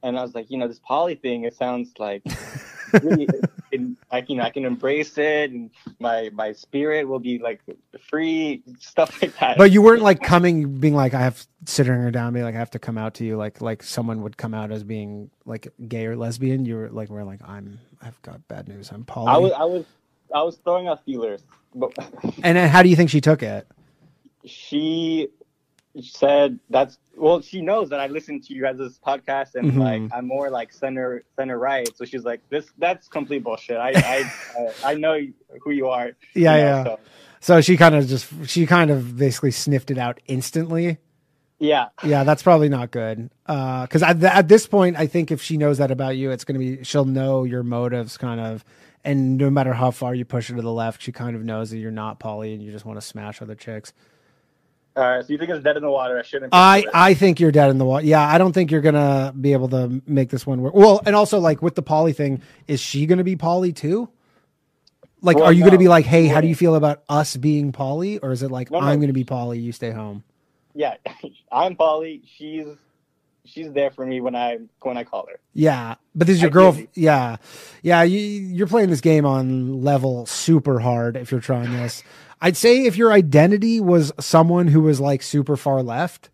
And 0.04 0.18
I 0.18 0.22
was 0.22 0.36
like 0.36 0.50
you 0.50 0.58
know 0.58 0.68
this 0.68 0.80
poly 0.80 1.16
thing 1.16 1.46
it 1.46 1.56
sounds 1.56 1.94
like 1.98 2.24
really 3.02 3.28
in, 3.74 3.98
I 4.12 4.24
know 4.30 4.44
I 4.44 4.50
can 4.50 4.66
embrace 4.66 5.18
it 5.18 5.52
and 5.52 5.70
my 6.00 6.30
my 6.34 6.54
spirit 6.54 7.08
will 7.08 7.20
be 7.20 7.40
like 7.40 7.62
free 8.10 8.64
stuff 8.80 9.22
like 9.22 9.38
that. 9.40 9.58
But 9.58 9.72
you 9.72 9.82
weren't 9.82 10.02
like 10.02 10.22
coming 10.22 10.80
being 10.80 10.96
like 10.96 11.14
i 11.14 11.22
have 11.22 11.46
sitting 11.66 11.94
her 11.94 12.12
down 12.12 12.34
being 12.34 12.46
like 12.46 12.56
i 12.56 12.60
have 12.60 12.72
to 12.72 12.80
come 12.80 12.98
out 12.98 13.16
to 13.16 13.26
you 13.26 13.38
like 13.38 13.62
like 13.62 13.84
someone 13.84 14.22
would 14.22 14.38
come 14.38 14.54
out 14.54 14.72
as 14.72 14.84
being 14.84 15.30
like 15.46 15.68
gay 15.88 16.06
or 16.06 16.16
lesbian? 16.16 16.66
You 16.66 16.76
were 16.76 16.90
like 16.90 17.10
we're 17.10 17.24
like 17.24 17.42
i'm 17.48 17.80
i've 18.02 18.22
got 18.22 18.48
bad 18.48 18.68
news 18.68 18.92
i'm 18.92 19.04
Paul. 19.04 19.28
I 19.28 19.38
was 19.38 19.52
I 19.54 19.64
was 19.64 19.86
I 20.34 20.42
was 20.44 20.58
throwing 20.58 20.88
out 20.88 21.04
feelers 21.06 21.44
but 21.76 21.94
and 22.44 22.58
how 22.58 22.84
do 22.84 22.90
you 22.90 22.96
think 22.96 23.10
she 23.10 23.22
took 23.22 23.44
it? 23.44 23.68
She 24.46 25.30
said 26.02 26.60
that's 26.72 26.98
well 27.16 27.40
she 27.42 27.62
knows 27.62 27.90
that 27.90 28.00
i 28.00 28.08
listen 28.08 28.42
to 28.42 28.54
you 28.54 28.62
guys' 28.64 29.00
podcast 29.06 29.54
and 29.56 29.72
Mhm. 29.74 29.78
like 29.78 30.12
i'm 30.12 30.28
more 30.28 30.50
like 30.50 30.74
center 30.74 31.24
center 31.36 31.60
right. 31.60 31.88
So 31.96 32.04
she's 32.06 32.24
like 32.24 32.42
this 32.50 32.66
that's 32.80 33.08
complete 33.08 33.44
bullshit. 33.44 33.78
I 33.78 33.92
i 33.96 34.72
i 34.92 34.94
know 34.96 35.20
who 35.62 35.72
you 35.72 35.88
are. 35.90 36.08
You 36.08 36.44
yeah 36.44 36.52
know, 36.54 36.58
yeah. 36.58 36.84
so, 36.84 37.00
so 37.42 37.62
she 37.62 37.78
kind 37.78 37.94
of 37.96 38.08
just 38.08 38.28
she 38.48 38.66
kind 38.66 38.90
of 38.90 39.18
basically 39.18 39.52
sniffed 39.52 39.92
it 39.92 39.98
out 40.00 40.20
instantly? 40.26 40.98
Yeah. 41.60 41.90
Yeah 42.04 42.24
that's 42.24 42.42
probably 42.42 42.70
not 42.70 42.90
good. 42.90 43.30
Uh 43.46 43.84
because 43.84 44.02
at, 44.02 44.24
at 44.24 44.48
this 44.48 44.66
point 44.66 44.98
i 44.98 45.06
think 45.06 45.30
if 45.30 45.42
she 45.44 45.58
knows 45.58 45.78
that 45.78 45.92
about 45.92 46.18
you 46.18 46.32
it's 46.32 46.44
going 46.44 46.60
to 46.60 46.78
be 46.78 46.84
she'll 46.84 47.06
know 47.06 47.44
your 47.44 47.62
motives 47.64 48.18
kind 48.18 48.40
of 48.42 48.66
and 49.04 49.38
no 49.38 49.50
matter 49.52 49.74
how 49.74 49.92
far 49.92 50.16
you 50.16 50.26
push 50.26 50.48
her 50.50 50.56
to 50.56 50.62
the 50.64 50.72
left 50.72 51.02
she 51.04 51.12
kind 51.12 51.36
of 51.36 51.44
knows 51.44 51.70
that 51.70 51.78
you're 51.78 51.92
not 51.92 52.20
poly 52.20 52.54
and 52.54 52.64
you 52.64 52.72
just 52.72 52.86
want 52.86 52.98
to 53.00 53.06
smash 53.06 53.42
other 53.44 53.54
chicks 53.56 53.94
all 54.96 55.04
right 55.04 55.26
so 55.26 55.32
you 55.34 55.38
think 55.40 55.50
it's 55.50 55.64
dead 55.64 55.76
in 55.78 55.84
the 55.84 55.90
water 55.90 56.20
i 56.20 56.22
shouldn't 56.24 56.54
I 56.54 56.86
I 56.94 57.14
think 57.14 57.40
you're 57.40 57.52
dead 57.52 57.70
in 57.70 57.78
the 57.78 57.86
water. 57.86 58.06
Yeah, 58.06 58.28
I 58.28 58.38
don't 58.38 58.54
think 58.54 58.70
you're 58.72 58.82
gonna 58.82 59.34
be 59.40 59.54
able 59.54 59.70
to 59.70 60.02
make 60.06 60.30
this 60.30 60.46
one 60.46 60.62
work. 60.62 60.74
Well, 60.76 61.02
and 61.06 61.16
also 61.16 61.40
like 61.40 61.62
with 61.62 61.76
the 61.76 61.82
poly 61.82 62.14
thing, 62.14 62.42
is 62.68 62.80
she 62.80 63.06
gonna 63.06 63.24
be 63.24 63.36
poly 63.36 63.74
too? 63.74 64.10
Like, 65.22 65.38
Well, 65.38 65.46
are 65.46 65.54
you 65.54 65.64
gonna 65.64 65.78
be 65.78 65.88
like, 65.88 66.06
hey, 66.06 66.28
how 66.28 66.42
do 66.42 66.48
you 66.48 66.56
feel 66.56 66.76
about 66.76 67.04
us 67.10 67.36
being 67.38 67.72
poly, 67.72 68.20
or 68.20 68.32
is 68.32 68.44
it 68.44 68.52
like 68.52 68.70
No, 68.70 68.80
no. 68.80 68.86
I'm 68.86 69.00
gonna 69.00 69.14
be 69.14 69.24
poly, 69.24 69.60
you 69.60 69.72
stay 69.72 69.92
home? 69.92 70.24
yeah 70.76 70.96
i'm 71.52 71.76
poly 71.76 72.24
she's 72.36 72.66
she's 73.46 73.72
there 73.74 73.92
for 73.92 74.08
me 74.08 74.22
when 74.22 74.34
i 74.36 74.58
when 74.82 74.98
i 74.98 75.04
call 75.04 75.28
her 75.28 75.40
Yeah, 75.54 75.96
but 76.16 76.26
this 76.28 76.38
is 76.38 76.42
your 76.42 76.50
girl. 76.50 76.70
Ideally. 76.70 76.90
Yeah, 76.96 77.38
yeah. 77.84 78.02
You, 78.04 78.18
you're 78.20 78.66
playing 78.68 78.90
this 78.90 79.02
game 79.02 79.24
on 79.26 79.84
level 79.84 80.26
super 80.26 80.80
hard. 80.80 81.16
If 81.16 81.32
you're 81.32 81.42
trying 81.42 81.72
this, 81.74 82.04
I'd 82.44 82.58
say 82.58 82.86
if 82.86 82.98
your 82.98 83.14
identity 83.14 83.80
was 83.80 84.12
someone 84.20 84.68
who 84.68 84.82
was 84.82 85.00
like 85.00 85.24
super 85.24 85.56
far 85.56 85.82
left, 85.82 86.30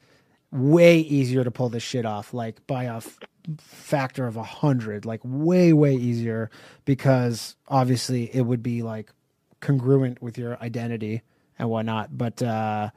way 0.52 0.98
easier 1.00 1.44
to 1.44 1.52
pull 1.52 1.70
this 1.70 1.84
shit 1.84 2.04
off. 2.04 2.34
Like 2.34 2.66
by 2.66 2.86
a 2.86 2.98
f- 2.98 3.20
factor 3.60 4.26
of 4.26 4.36
a 4.36 4.42
hundred, 4.42 5.06
like 5.06 5.22
way 5.24 5.72
way 5.72 5.94
easier 5.94 6.50
because 6.84 7.56
obviously 7.68 8.36
it 8.36 8.42
would 8.42 8.64
be 8.64 8.82
like 8.82 9.12
congruent 9.60 10.20
with 10.20 10.40
your 10.40 10.58
identity 10.64 11.22
and 11.60 11.70
whatnot. 11.70 12.18
But 12.18 12.42
uh 12.42 12.90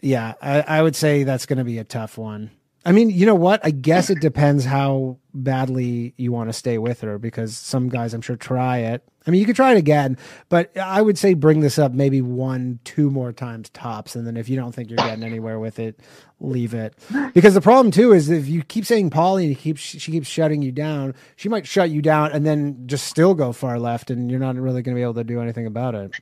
yeah, 0.00 0.34
I, 0.40 0.60
I 0.60 0.82
would 0.82 0.94
say 0.94 1.24
that's 1.24 1.44
going 1.44 1.58
to 1.58 1.64
be 1.64 1.78
a 1.78 1.84
tough 1.84 2.16
one. 2.16 2.52
I 2.84 2.92
mean, 2.92 3.10
you 3.10 3.26
know 3.26 3.34
what? 3.34 3.60
I 3.62 3.70
guess 3.70 4.08
it 4.08 4.20
depends 4.20 4.64
how 4.64 5.18
badly 5.34 6.14
you 6.16 6.32
want 6.32 6.48
to 6.48 6.54
stay 6.54 6.78
with 6.78 7.02
her 7.02 7.18
because 7.18 7.56
some 7.56 7.90
guys, 7.90 8.14
I'm 8.14 8.22
sure, 8.22 8.36
try 8.36 8.78
it. 8.78 9.06
I 9.26 9.30
mean, 9.30 9.38
you 9.38 9.46
could 9.46 9.56
try 9.56 9.72
it 9.72 9.76
again, 9.76 10.16
but 10.48 10.74
I 10.78 11.02
would 11.02 11.18
say 11.18 11.34
bring 11.34 11.60
this 11.60 11.78
up 11.78 11.92
maybe 11.92 12.22
one, 12.22 12.80
two 12.84 13.10
more 13.10 13.32
times 13.32 13.68
tops. 13.68 14.16
And 14.16 14.26
then 14.26 14.38
if 14.38 14.48
you 14.48 14.56
don't 14.56 14.72
think 14.72 14.88
you're 14.88 14.96
getting 14.96 15.22
anywhere 15.24 15.58
with 15.58 15.78
it, 15.78 16.00
leave 16.40 16.72
it. 16.72 16.94
Because 17.34 17.52
the 17.52 17.60
problem, 17.60 17.90
too, 17.90 18.12
is 18.14 18.30
if 18.30 18.48
you 18.48 18.62
keep 18.62 18.86
saying 18.86 19.10
poly 19.10 19.46
and 19.46 19.58
keep, 19.58 19.76
she 19.76 19.98
keeps 19.98 20.26
shutting 20.26 20.62
you 20.62 20.72
down, 20.72 21.14
she 21.36 21.50
might 21.50 21.66
shut 21.66 21.90
you 21.90 22.00
down 22.00 22.32
and 22.32 22.46
then 22.46 22.86
just 22.86 23.06
still 23.06 23.34
go 23.34 23.52
far 23.52 23.78
left, 23.78 24.10
and 24.10 24.30
you're 24.30 24.40
not 24.40 24.56
really 24.56 24.80
going 24.80 24.94
to 24.94 24.98
be 24.98 25.02
able 25.02 25.14
to 25.14 25.24
do 25.24 25.40
anything 25.42 25.66
about 25.66 25.94
it. 25.94 26.12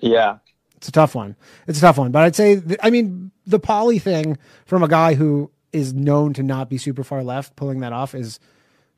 yeah 0.00 0.38
It's 0.78 0.88
a 0.88 0.92
tough 0.92 1.14
one. 1.16 1.36
It's 1.68 1.78
a 1.78 1.82
tough 1.82 1.98
one, 1.98 2.12
but 2.12 2.24
I'd 2.24 2.36
say, 2.36 2.60
th- 2.60 2.80
I 2.82 2.90
mean, 2.90 3.32
the 3.46 3.60
poly 3.60 4.00
thing 4.00 4.38
from 4.66 4.82
a 4.84 4.88
guy 4.88 5.14
who 5.14 5.52
is 5.72 5.94
known 5.94 6.34
to 6.34 6.44
not 6.44 6.70
be 6.70 6.78
super 6.78 7.04
far 7.04 7.24
left, 7.24 7.56
pulling 7.56 7.80
that 7.80 7.94
off 7.94 8.14
is 8.16 8.40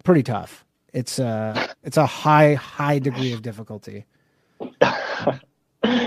pretty 0.05 0.25
tough. 0.25 0.65
It's 0.95 1.19
a 1.21 1.75
it's 1.85 1.99
a 1.99 2.07
high 2.07 2.55
high 2.55 3.01
degree 3.01 3.33
of 3.35 3.43
difficulty. 3.43 4.07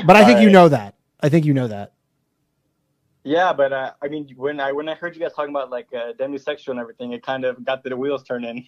But 0.05 0.15
I 0.17 0.25
think 0.25 0.41
you 0.41 0.49
know 0.51 0.69
that. 0.69 0.95
I 1.21 1.29
think 1.29 1.45
you 1.45 1.53
know 1.53 1.67
that. 1.69 1.93
yeah 3.25 3.53
but 3.53 3.73
uh, 3.73 3.91
i 4.03 4.07
mean 4.09 4.27
when 4.37 4.59
i 4.59 4.71
when 4.73 4.89
i 4.89 4.95
heard 4.95 5.15
you 5.15 5.21
guys 5.21 5.33
talking 5.33 5.51
about 5.55 5.69
like 5.71 5.87
uh, 5.93 6.13
demisexual 6.19 6.69
and 6.69 6.79
everything 6.79 7.13
it 7.13 7.23
kind 7.23 7.45
of 7.45 7.63
got 7.65 7.83
the 7.83 7.95
wheels 7.97 8.23
turning 8.23 8.67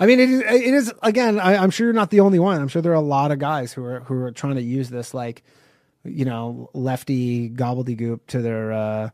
I 0.00 0.06
mean, 0.06 0.20
it 0.20 0.30
is, 0.30 0.40
it 0.42 0.74
is 0.74 0.92
again. 1.02 1.40
I, 1.40 1.56
I'm 1.56 1.70
sure 1.70 1.86
you're 1.86 1.94
not 1.94 2.10
the 2.10 2.20
only 2.20 2.38
one. 2.38 2.60
I'm 2.60 2.68
sure 2.68 2.82
there 2.82 2.92
are 2.92 2.96
a 2.96 3.00
lot 3.00 3.32
of 3.32 3.38
guys 3.38 3.72
who 3.72 3.84
are 3.84 4.00
who 4.00 4.22
are 4.22 4.32
trying 4.32 4.56
to 4.56 4.62
use 4.62 4.90
this 4.90 5.14
like, 5.14 5.42
you 6.10 6.24
know, 6.24 6.70
lefty 6.74 7.50
gobbledygook 7.50 8.20
to 8.28 8.40
their 8.40 8.72
uh, 8.72 9.10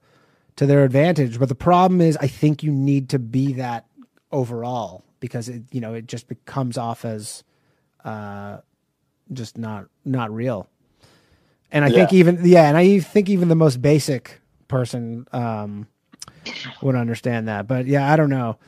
to 0.57 0.66
their 0.66 0.85
advantage. 0.85 1.39
But 1.39 1.49
the 1.49 1.55
problem 1.55 2.01
is, 2.01 2.16
I 2.19 2.27
think 2.27 2.62
you 2.62 2.73
need 2.73 3.11
to 3.11 3.19
be 3.19 3.55
that 3.55 3.87
overall 4.33 5.05
because 5.21 5.49
it 5.49 5.62
you 5.71 5.81
know 5.81 5.95
it 5.95 6.07
just 6.07 6.29
becomes 6.29 6.77
off 6.79 7.05
as 7.05 7.45
uh, 8.05 8.59
just 9.33 9.59
not 9.59 9.87
not 10.05 10.31
real. 10.33 10.69
And 11.71 11.85
I 11.85 11.91
think 11.91 12.12
even 12.12 12.41
yeah, 12.45 12.69
and 12.69 12.77
I 12.77 13.01
think 13.01 13.29
even 13.29 13.49
the 13.49 13.57
most 13.57 13.83
basic 13.83 14.41
person 14.69 15.27
um, 15.33 15.89
would 16.83 16.95
understand 16.95 17.49
that. 17.49 17.66
But 17.66 17.87
yeah, 17.87 18.12
I 18.12 18.16
don't 18.16 18.31
know. 18.31 18.59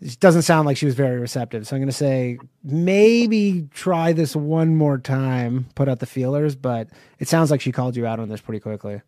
It 0.00 0.18
doesn't 0.18 0.42
sound 0.42 0.66
like 0.66 0.76
she 0.78 0.86
was 0.86 0.94
very 0.94 1.18
receptive. 1.18 1.66
So 1.66 1.76
I'm 1.76 1.80
going 1.82 1.88
to 1.88 1.92
say 1.92 2.38
maybe 2.64 3.68
try 3.74 4.12
this 4.12 4.34
one 4.34 4.74
more 4.76 4.96
time, 4.98 5.66
put 5.74 5.88
out 5.88 5.98
the 5.98 6.06
feelers. 6.06 6.56
But 6.56 6.88
it 7.18 7.28
sounds 7.28 7.50
like 7.50 7.60
she 7.60 7.70
called 7.72 7.96
you 7.96 8.06
out 8.06 8.18
on 8.18 8.28
this 8.28 8.40
pretty 8.40 8.60
quickly. 8.60 9.02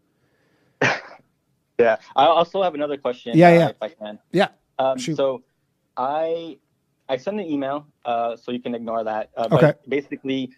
Yeah, 1.79 1.97
I 2.15 2.27
also 2.27 2.63
have 2.63 2.75
another 2.75 2.97
question. 2.97 3.33
Yeah, 3.37 3.49
uh, 3.49 3.53
yeah. 3.55 3.69
If 3.71 3.77
I 3.81 3.89
can. 3.89 4.19
Yeah. 4.31 4.49
Um, 4.79 4.99
so, 4.99 5.43
I 5.97 6.59
I 7.09 7.17
sent 7.17 7.41
an 7.41 7.47
email, 7.47 7.87
uh, 8.05 8.37
so 8.37 8.53
you 8.53 8.61
can 8.61 8.75
ignore 8.75 9.03
that. 9.03 9.31
Uh, 9.37 9.49
but 9.49 9.65
Okay. 9.65 9.79
Basically, 9.89 10.51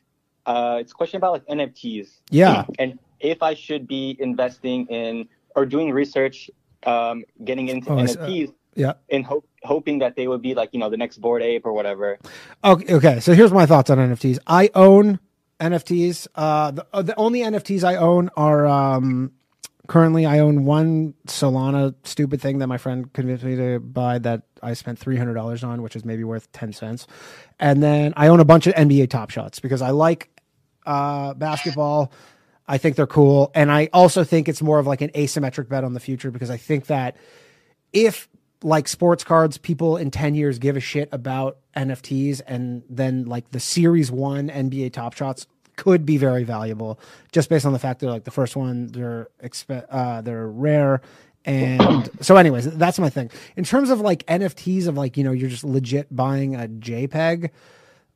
uh, 0.45 0.79
it's 0.81 0.93
a 0.93 0.95
question 0.95 1.17
about 1.17 1.33
like 1.33 1.47
NFTs. 1.47 2.21
Yeah. 2.31 2.67
And 2.79 2.99
if 3.21 3.43
I 3.43 3.55
should 3.55 3.87
be 3.87 4.17
investing 4.19 4.87
in 4.89 5.27
or 5.57 5.65
doing 5.65 5.93
research, 5.93 6.51
um, 6.85 7.25
getting 7.45 7.69
into 7.69 7.91
Oh, 7.91 8.05
see. 8.05 8.17
NFTs, 8.17 8.53
Yeah. 8.77 8.95
and 9.11 9.25
hope 9.25 9.47
hoping 9.63 10.01
that 10.01 10.17
they 10.17 10.29
would 10.29 10.43
be 10.43 10.55
like 10.55 10.71
you 10.73 10.81
know 10.81 10.91
the 10.91 10.97
next 10.97 11.19
bored 11.19 11.43
ape 11.43 11.65
or 11.65 11.73
whatever. 11.73 12.19
Okay. 12.65 12.95
Okay. 12.95 13.21
So 13.21 13.35
here's 13.35 13.53
my 13.53 13.67
thoughts 13.67 13.91
on 13.91 13.99
NFTs. 13.99 14.39
I 14.47 14.71
own 14.75 15.19
NFTs. 15.61 16.27
Uh, 16.35 16.71
the, 16.73 16.87
uh, 16.93 17.03
the 17.03 17.15
only 17.17 17.41
NFTs 17.41 17.85
I 17.85 17.97
own 17.97 18.31
are 18.37 18.67
um, 18.67 19.33
currently 19.87 20.27
I 20.27 20.41
own 20.41 20.65
one 20.65 21.15
Solana 21.27 21.95
stupid 22.05 22.41
thing 22.41 22.59
that 22.59 22.67
my 22.67 22.79
friend 22.79 23.13
convinced 23.13 23.45
me 23.45 23.57
to 23.57 23.81
buy 23.81 24.19
that 24.19 24.43
I 24.63 24.75
spent 24.75 24.99
three 24.99 25.17
hundred 25.17 25.35
dollars 25.35 25.63
on, 25.65 25.83
which 25.83 25.97
is 25.97 26.05
maybe 26.05 26.25
worth 26.25 26.51
ten 26.53 26.73
cents. 26.73 27.07
And 27.61 27.83
then 27.83 28.13
I 28.17 28.29
own 28.29 28.41
a 28.41 28.45
bunch 28.45 28.67
of 28.67 28.75
NBA 28.75 29.11
Top 29.11 29.31
Shots 29.31 29.61
because 29.61 29.83
I 29.83 29.91
like 29.91 30.31
uh, 30.87 31.35
basketball. 31.35 32.13
I 32.67 32.79
think 32.79 32.97
they're 32.97 33.07
cool. 33.07 33.51
And 33.55 33.71
I 33.71 33.91
also 33.93 34.25
think 34.25 34.49
it's 34.49 34.63
more 34.63 34.79
of 34.79 34.87
like 34.87 35.03
an 35.03 35.11
asymmetric 35.11 35.69
bet 35.69 35.85
on 35.85 35.93
the 35.93 36.01
future 36.01 36.31
because 36.31 36.51
I 36.51 36.57
think 36.57 36.87
that 36.87 37.17
if 37.93 38.29
like 38.65 38.89
sports 38.89 39.23
cards, 39.23 39.59
people 39.59 39.99
in 39.99 40.11
10 40.11 40.35
years 40.35 40.59
give 40.59 40.77
a 40.77 40.81
shit 40.81 41.11
about 41.13 41.59
NFTs 41.77 42.41
and 42.47 42.83
then 42.89 43.27
like 43.27 43.51
the 43.51 43.61
series 43.61 44.11
one 44.11 44.49
NBA 44.49 44.95
top 44.95 45.13
shots 45.13 45.47
could 45.77 46.07
be 46.07 46.17
very 46.17 46.45
valuable 46.45 46.99
just 47.31 47.51
based 47.51 47.67
on 47.67 47.75
the 47.75 47.79
fact 47.79 48.01
they're 48.01 48.11
like 48.11 48.25
the 48.25 48.31
first 48.31 48.57
one, 48.57 48.87
they're 48.87 49.29
exp- 49.43 49.85
uh, 49.91 50.23
they're 50.23 50.49
rare. 50.49 51.03
And 51.45 52.09
so 52.23 52.37
anyways, 52.37 52.75
that's 52.77 52.99
my 52.99 53.11
thing. 53.11 53.31
In 53.55 53.65
terms 53.65 53.91
of 53.91 54.01
like 54.01 54.25
NFTs 54.27 54.87
of 54.87 54.97
like, 54.97 55.19
you 55.19 55.25
know, 55.25 55.33
you're 55.33 55.51
just 55.51 55.65
legit 55.65 56.15
buying 56.15 56.55
a 56.55 56.67
JPEG 56.67 57.51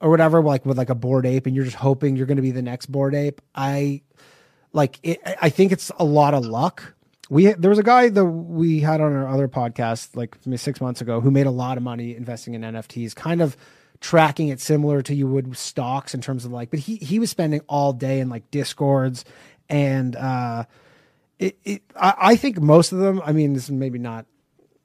or 0.00 0.08
whatever, 0.08 0.42
like 0.42 0.64
with 0.64 0.78
like 0.78 0.88
a 0.88 0.94
bored 0.94 1.26
ape 1.26 1.44
and 1.44 1.54
you're 1.54 1.66
just 1.66 1.76
hoping 1.76 2.16
you're 2.16 2.26
going 2.26 2.36
to 2.36 2.42
be 2.42 2.52
the 2.52 2.62
next 2.62 2.86
bored 2.86 3.14
ape. 3.14 3.42
I 3.54 4.00
like 4.72 4.98
it, 5.02 5.20
I 5.42 5.50
think 5.50 5.72
it's 5.72 5.92
a 5.98 6.04
lot 6.06 6.32
of 6.32 6.46
luck. 6.46 6.94
We 7.30 7.52
there 7.52 7.70
was 7.70 7.78
a 7.78 7.82
guy 7.82 8.08
that 8.08 8.24
we 8.24 8.80
had 8.80 9.00
on 9.00 9.12
our 9.12 9.28
other 9.28 9.48
podcast 9.48 10.16
like 10.16 10.36
six 10.56 10.80
months 10.80 11.00
ago 11.00 11.20
who 11.20 11.30
made 11.30 11.46
a 11.46 11.50
lot 11.50 11.76
of 11.76 11.82
money 11.82 12.16
investing 12.16 12.54
in 12.54 12.62
NFTs, 12.62 13.14
kind 13.14 13.42
of 13.42 13.56
tracking 14.00 14.48
it 14.48 14.60
similar 14.60 15.02
to 15.02 15.14
you 15.14 15.26
would 15.26 15.56
stocks 15.56 16.14
in 16.14 16.20
terms 16.20 16.44
of 16.44 16.52
like, 16.52 16.70
but 16.70 16.80
he 16.80 16.96
he 16.96 17.18
was 17.18 17.30
spending 17.30 17.60
all 17.68 17.92
day 17.92 18.20
in 18.20 18.28
like 18.28 18.50
discords 18.50 19.24
and 19.68 20.16
uh, 20.16 20.64
it, 21.38 21.58
it 21.64 21.82
I, 21.96 22.14
I 22.18 22.36
think 22.36 22.60
most 22.60 22.92
of 22.92 22.98
them. 22.98 23.20
I 23.24 23.32
mean, 23.32 23.52
this 23.52 23.64
is 23.64 23.70
maybe 23.70 23.98
not 23.98 24.26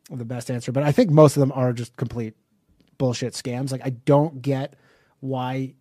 the 0.10 0.26
best 0.26 0.52
answer, 0.52 0.72
but 0.72 0.84
I 0.84 0.92
think 0.92 1.10
most 1.10 1.36
of 1.36 1.40
them 1.40 1.52
are 1.54 1.74
just 1.74 1.96
complete 1.96 2.36
bullshit 2.98 3.34
scams. 3.34 3.72
Like 3.72 3.86
I 3.86 3.90
don't 3.90 4.42
get 4.42 4.76
why 5.20 5.76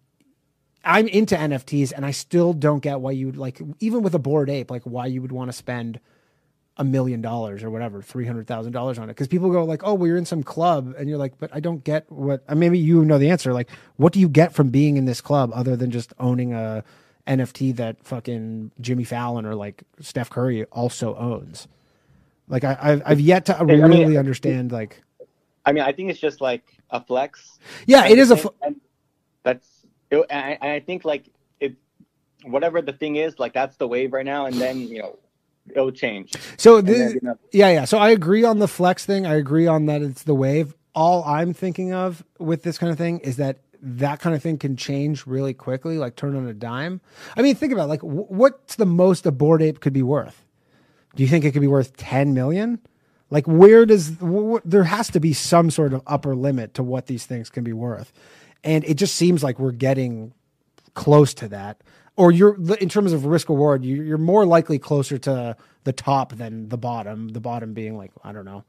I'm 0.85 1.09
into 1.09 1.37
NFTs 1.37 1.93
and 1.95 2.07
I 2.07 2.11
still 2.13 2.53
don't 2.53 2.81
get 2.81 3.01
why 3.01 3.13
you 3.13 3.27
would 3.27 3.37
like 3.37 3.61
even 3.81 4.03
with 4.03 4.15
a 4.15 4.19
bored 4.19 4.51
ape, 4.51 4.71
like 4.71 4.83
why 4.85 5.07
you 5.07 5.23
would 5.23 5.33
want 5.33 5.49
to 5.49 5.53
spend 5.53 6.01
a 6.79 6.85
million 6.85 7.21
dollars 7.21 7.63
or 7.63 7.71
whatever, 7.71 8.01
three 8.01 8.27
hundred 8.27 8.47
thousand 8.47 8.73
dollars 8.73 8.99
on 8.99 9.05
it. 9.05 9.09
Because 9.09 9.29
people 9.29 9.51
go 9.51 9.65
like, 9.65 9.83
"Oh, 9.85 9.95
well, 9.95 10.07
you're 10.07 10.17
in 10.17 10.25
some 10.25 10.43
club," 10.43 10.95
and 10.99 11.09
you're 11.09 11.19
like, 11.19 11.39
"But 11.39 11.51
I 11.53 11.61
don't 11.61 11.85
get 11.85 12.11
what." 12.11 12.49
Maybe 12.55 12.79
you 12.79 13.05
know 13.05 13.19
the 13.19 13.31
answer. 13.31 13.53
Like, 13.53 13.69
what 13.97 14.13
do 14.13 14.21
you 14.21 14.29
get 14.29 14.55
from 14.55 14.71
being 14.71 14.97
in 14.97 15.05
this 15.05 15.21
club 15.21 15.51
other 15.55 15.77
than 15.77 15.91
just 15.91 16.13
owning 16.19 16.53
a 16.55 16.83
NFT 17.27 17.77
that 17.77 18.03
fucking 18.05 18.73
Jimmy 18.81 19.05
Fallon 19.05 19.45
or 19.45 19.55
like 19.55 19.83
Steph 20.01 20.31
Curry 20.31 20.65
also 20.67 21.15
owns? 21.17 21.69
Like, 22.49 22.65
I, 22.65 22.77
I've 22.81 23.03
I've 23.05 23.21
yet 23.21 23.47
to 23.47 23.59
I 23.59 23.65
mean, 23.65 23.83
really 23.83 24.17
understand. 24.17 24.73
Like, 24.73 25.03
I 25.67 25.73
mean, 25.73 25.85
I 25.85 25.93
think 25.93 26.11
it's 26.11 26.21
just 26.21 26.41
like 26.41 26.65
a 26.91 27.03
flex. 27.05 27.59
Yeah, 27.87 28.07
it 28.07 28.19
is 28.19 28.31
a 28.31 28.37
fl- 28.37 28.49
and 28.63 28.81
that's. 29.43 29.67
It, 30.11 30.27
I 30.31 30.83
think 30.85 31.05
like 31.05 31.29
it, 31.61 31.75
whatever 32.45 32.83
the 32.83 32.93
thing 32.93 33.17
is, 33.17 33.39
like 33.39 33.53
that's 33.53 33.77
the 33.77 33.89
wave 33.89 34.13
right 34.13 34.27
now, 34.27 34.47
and 34.47 34.57
then 34.57 34.81
you 34.81 34.99
know, 34.99 35.19
it'll 35.71 35.93
change. 35.93 36.33
So 36.57 36.81
the, 36.81 36.93
then, 36.93 37.11
you 37.11 37.21
know, 37.23 37.39
yeah, 37.53 37.71
yeah. 37.71 37.85
So 37.85 37.99
I 37.99 38.11
agree 38.11 38.45
on 38.45 38.59
the 38.59 38.69
flex 38.69 39.05
thing. 39.07 39.27
I 39.27 39.35
agree 39.37 39.67
on 39.67 39.87
that 39.87 40.03
it's 40.03 40.25
the 40.25 40.35
wave. 40.35 40.75
All 40.95 41.25
I'm 41.25 41.55
thinking 41.55 41.93
of 41.93 42.25
with 42.39 42.63
this 42.63 42.79
kind 42.79 42.93
of 42.93 42.99
thing 42.99 43.21
is 43.21 43.37
that 43.37 43.59
that 43.81 44.21
kind 44.21 44.37
of 44.37 44.43
thing 44.43 44.59
can 44.59 44.77
change 44.77 45.27
really 45.27 45.55
quickly, 45.55 45.99
like 45.99 46.15
turn 46.15 46.37
on 46.37 46.47
a 46.47 46.55
dime. 46.55 47.01
I 47.37 47.43
mean, 47.43 47.55
think 47.55 47.73
about 47.73 47.85
it, 47.85 47.89
like 47.89 48.01
wh- 48.01 48.31
what's 48.31 48.77
the 48.77 48.87
most 48.87 49.27
a 49.27 49.33
bored 49.33 49.63
ape 49.63 49.81
could 49.81 49.93
be 49.93 50.03
worth? 50.03 50.45
Do 51.17 51.23
you 51.23 51.29
think 51.29 51.45
it 51.45 51.53
could 51.53 51.61
be 51.61 51.67
worth 51.69 51.97
10 51.97 52.33
million? 52.33 52.79
Like 53.31 53.47
where 53.47 53.85
does 53.85 54.17
wh- 54.21 54.63
there 54.65 54.85
has 54.85 55.09
to 55.11 55.21
be 55.21 55.33
some 55.33 55.71
sort 55.71 55.95
of 55.95 56.03
upper 56.07 56.37
limit 56.37 56.75
to 56.75 56.83
what 56.83 57.07
these 57.07 57.27
things 57.27 57.51
can 57.51 57.65
be 57.65 57.73
worth. 57.73 58.13
And 58.63 58.85
it 58.85 58.95
just 58.95 59.17
seems 59.17 59.43
like 59.43 59.59
we're 59.59 59.73
getting 59.73 60.33
close 60.95 61.35
to 61.35 61.49
that 61.49 61.83
or 62.23 62.31
you're 62.31 62.57
in 62.77 62.89
terms 62.89 63.13
of 63.13 63.25
risk 63.27 63.49
reward 63.49 63.85
you- 63.85 64.03
you're 64.03 64.17
more 64.19 64.47
likely 64.47 64.79
closer 64.79 65.19
to 65.19 65.57
the 65.85 65.93
top 65.93 66.33
than 66.37 66.69
the 66.69 66.79
bottom 66.79 67.29
the 67.31 67.41
bottom 67.41 67.75
being 67.75 67.97
like 67.97 68.13
i 68.23 68.31
don't 68.33 68.45
know 68.45 68.63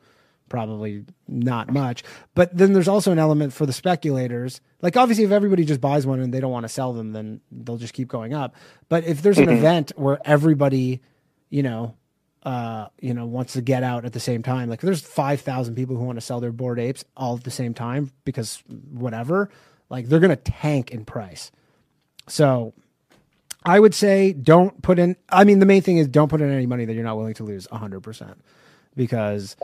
probably 0.50 1.06
not 1.28 1.72
much 1.72 2.04
but 2.36 2.56
then 2.56 2.74
there's 2.74 2.88
also 2.88 3.12
an 3.12 3.20
element 3.20 3.54
for 3.54 3.66
the 3.66 3.74
speculators 3.74 4.60
like 4.82 4.98
obviously 4.98 5.24
if 5.24 5.32
everybody 5.32 5.64
just 5.66 5.80
buys 5.82 6.06
one 6.08 6.20
and 6.20 6.34
they 6.34 6.40
don't 6.40 6.52
want 6.52 6.64
to 6.64 6.70
sell 6.70 6.94
them 6.94 7.12
then 7.12 7.40
they'll 7.52 7.78
just 7.78 7.94
keep 7.94 8.08
going 8.08 8.34
up 8.34 8.56
but 8.90 9.04
if 9.06 9.22
there's 9.22 9.38
an 9.38 9.46
Mhm. 9.46 9.58
event 9.58 9.92
where 9.96 10.20
everybody 10.26 11.02
you 11.50 11.62
know 11.64 11.94
uh, 12.46 12.90
you 13.00 13.14
know, 13.14 13.26
wants 13.26 13.54
to 13.54 13.62
get 13.62 13.84
out 13.84 14.04
at 14.04 14.12
the 14.12 14.20
same 14.20 14.44
time. 14.44 14.70
Like, 14.70 14.82
there's 14.82 15.00
five 15.02 15.40
thousand 15.40 15.76
people 15.76 15.96
who 15.96 16.04
want 16.04 16.18
to 16.18 16.22
sell 16.22 16.42
their 16.42 16.52
bored 16.52 16.78
apes 16.78 17.06
all 17.16 17.38
at 17.38 17.46
the 17.46 17.50
same 17.52 17.74
time 17.74 18.12
because 18.26 18.62
whatever, 18.92 19.50
like 19.90 20.08
they're 20.10 20.20
gonna 20.20 20.36
tank 20.36 20.92
in 20.92 21.06
price. 21.06 21.52
So 22.28 22.74
I 23.66 23.80
would 23.80 23.94
say 23.94 24.34
don't 24.34 24.82
put 24.82 25.00
in. 25.00 25.16
I 25.30 25.44
mean, 25.44 25.60
the 25.60 25.66
main 25.66 25.82
thing 25.82 25.98
is 25.98 26.08
don't 26.08 26.30
put 26.30 26.42
in 26.42 26.52
any 26.52 26.66
money 26.66 26.86
that 26.86 26.94
you're 26.94 27.04
not 27.04 27.18
willing 27.18 27.34
to 27.36 27.44
lose 27.44 27.68
100% 27.68 28.36
because 28.96 29.56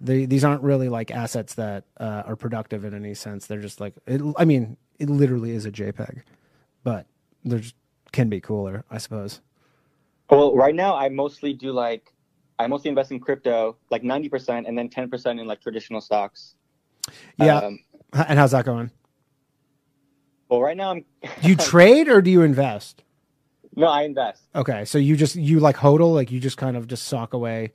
they, 0.00 0.26
these 0.26 0.44
aren't 0.44 0.62
really 0.62 0.88
like 0.88 1.10
assets 1.10 1.54
that 1.54 1.84
uh, 1.98 2.22
are 2.26 2.36
productive 2.36 2.84
in 2.84 2.94
any 2.94 3.14
sense. 3.14 3.46
They're 3.46 3.60
just 3.60 3.80
like, 3.80 3.94
it, 4.06 4.20
I 4.36 4.44
mean, 4.44 4.76
it 4.98 5.10
literally 5.10 5.50
is 5.52 5.66
a 5.66 5.72
JPEG, 5.72 6.22
but 6.82 7.06
there's 7.44 7.74
can 8.12 8.28
be 8.28 8.40
cooler, 8.40 8.84
I 8.90 8.98
suppose. 8.98 9.40
well, 10.30 10.54
right 10.54 10.74
now 10.74 10.94
I 10.94 11.08
mostly 11.08 11.54
do 11.54 11.72
like 11.72 12.12
I 12.58 12.66
mostly 12.66 12.90
invest 12.90 13.10
in 13.10 13.18
crypto, 13.18 13.76
like 13.90 14.04
ninety 14.04 14.28
percent, 14.28 14.66
and 14.66 14.76
then 14.76 14.90
ten 14.90 15.08
percent 15.08 15.40
in 15.40 15.46
like 15.46 15.62
traditional 15.62 16.00
stocks. 16.00 16.54
Yeah. 17.38 17.56
Um, 17.56 17.78
and 18.12 18.38
how's 18.38 18.50
that 18.50 18.66
going? 18.66 18.90
well, 20.52 20.60
right 20.60 20.76
now 20.76 20.90
I'm 20.90 21.04
Do 21.42 21.48
you 21.48 21.56
trade 21.70 22.08
or 22.08 22.20
do 22.20 22.30
you 22.30 22.42
invest? 22.42 23.02
No, 23.76 23.86
I 23.88 24.02
invest. 24.02 24.42
Okay, 24.54 24.84
so 24.84 24.98
you 24.98 25.16
just 25.16 25.36
you 25.36 25.60
like 25.60 25.76
hodl, 25.76 26.14
like 26.14 26.30
you 26.30 26.40
just 26.40 26.56
kind 26.56 26.76
of 26.76 26.86
just 26.86 27.04
sock 27.04 27.32
away. 27.34 27.72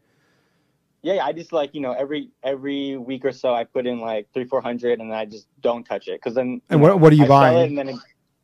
Yeah, 1.03 1.14
yeah, 1.15 1.26
I 1.26 1.32
just 1.34 1.53
like 1.53 1.74
you 1.74 1.82
know 1.82 1.91
every 1.94 2.30
every 2.44 2.98
week 2.98 3.24
or 3.26 3.32
so 3.32 3.53
I 3.53 3.64
put 3.64 3.86
in 3.88 3.99
like 4.02 4.28
three 4.34 4.45
four 4.45 4.61
hundred, 4.61 4.99
and 4.99 5.14
I 5.14 5.26
just 5.26 5.48
don't 5.61 5.84
touch 5.84 6.07
it 6.07 6.19
because 6.19 6.36
then. 6.36 6.61
And 6.69 6.82
what- 6.82 6.90
know, 6.90 6.98
what 6.98 7.11
are 7.14 7.15
you 7.15 7.26
I 7.26 7.28
buying? 7.28 7.68
and 7.69 7.78
then, 7.78 7.90
it- 7.90 7.99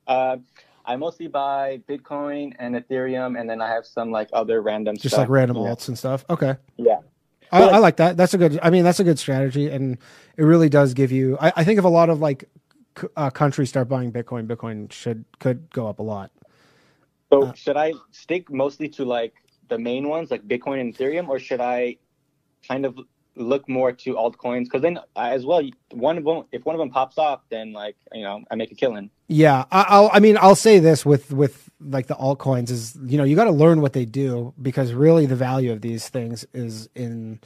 uh, 0.08 0.38
I 0.86 0.96
mostly 0.98 1.28
buy 1.28 1.82
Bitcoin 1.88 2.54
and 2.60 2.76
Ethereum, 2.76 3.40
and 3.40 3.50
then 3.50 3.62
I 3.62 3.70
have 3.70 3.86
some 3.86 4.12
like 4.12 4.30
other 4.34 4.62
random 4.62 4.96
Just 4.98 5.10
stuff, 5.16 5.20
like 5.24 5.30
random 5.30 5.58
you 5.58 5.64
know. 5.64 5.76
alts 5.76 5.88
and 5.88 5.98
stuff. 5.98 6.26
Okay. 6.30 6.56
Yeah. 6.78 7.00
I, 7.52 7.60
like- 7.60 7.74
I 7.74 7.78
like 7.78 7.96
that. 7.98 8.18
That's 8.18 8.34
a 8.34 8.38
good. 8.38 8.60
I 8.64 8.70
mean, 8.70 8.84
that's 8.84 9.00
a 9.00 9.04
good 9.04 9.20
strategy, 9.20 9.70
and 9.70 9.98
it 10.38 10.44
really 10.44 10.70
does 10.70 10.94
give 10.94 11.12
you. 11.12 11.38
I, 11.40 11.54
I 11.58 11.64
think 11.64 11.78
if 11.80 11.86
a 11.86 11.90
lot 11.90 12.10
of 12.10 12.20
like 12.20 12.46
c- 13.00 13.08
uh, 13.16 13.30
countries 13.30 13.70
start 13.70 13.88
buying 13.90 14.12
Bitcoin, 14.12 14.48
Bitcoin 14.48 14.92
should 14.92 15.24
could 15.40 15.70
go 15.72 15.88
up 15.88 16.00
a 16.00 16.04
lot. 16.04 16.32
So 17.34 17.50
Uh, 17.50 17.54
should 17.56 17.78
I 17.78 17.94
stick 18.12 18.52
mostly 18.52 18.90
to 18.92 19.06
like 19.06 19.34
the 19.70 19.80
main 19.80 20.10
ones 20.10 20.32
like 20.32 20.48
Bitcoin 20.48 20.82
and 20.82 20.96
Ethereum, 20.96 21.30
or 21.30 21.40
should 21.40 21.62
I 21.62 21.98
kind 22.68 22.86
of 22.86 23.00
look 23.36 23.70
more 23.70 23.92
to 23.94 24.16
altcoins? 24.16 24.66
Because 24.66 24.84
then 24.84 25.00
as 25.18 25.46
well, 25.46 25.64
one 25.92 26.18
of 26.18 26.26
them 26.26 26.44
if 26.52 26.66
one 26.66 26.76
of 26.76 26.80
them 26.80 26.92
pops 26.92 27.18
off, 27.18 27.42
then 27.50 27.74
like 27.74 27.98
you 28.14 28.24
know 28.24 28.44
I 28.52 28.56
make 28.56 28.72
a 28.72 28.76
killing. 28.76 29.12
Yeah, 29.30 29.66
I, 29.72 29.86
I'll. 29.90 30.12
I 30.14 30.20
mean, 30.22 30.38
I'll 30.40 30.56
say 30.56 30.80
this 30.80 31.06
with 31.06 31.32
with 31.34 31.70
like 31.82 32.08
the 32.08 32.16
altcoins 32.16 32.72
is 32.72 32.98
you 33.06 33.18
know 33.18 33.26
you 33.26 33.36
got 33.36 33.46
to 33.46 33.52
learn 33.52 33.82
what 33.82 33.94
they 33.94 34.06
do 34.06 34.54
because 34.62 34.94
really 34.94 35.26
the 35.26 35.36
value 35.36 35.72
of 35.74 35.82
these 35.82 36.10
things 36.10 36.46
is 36.54 36.90
in 36.96 37.40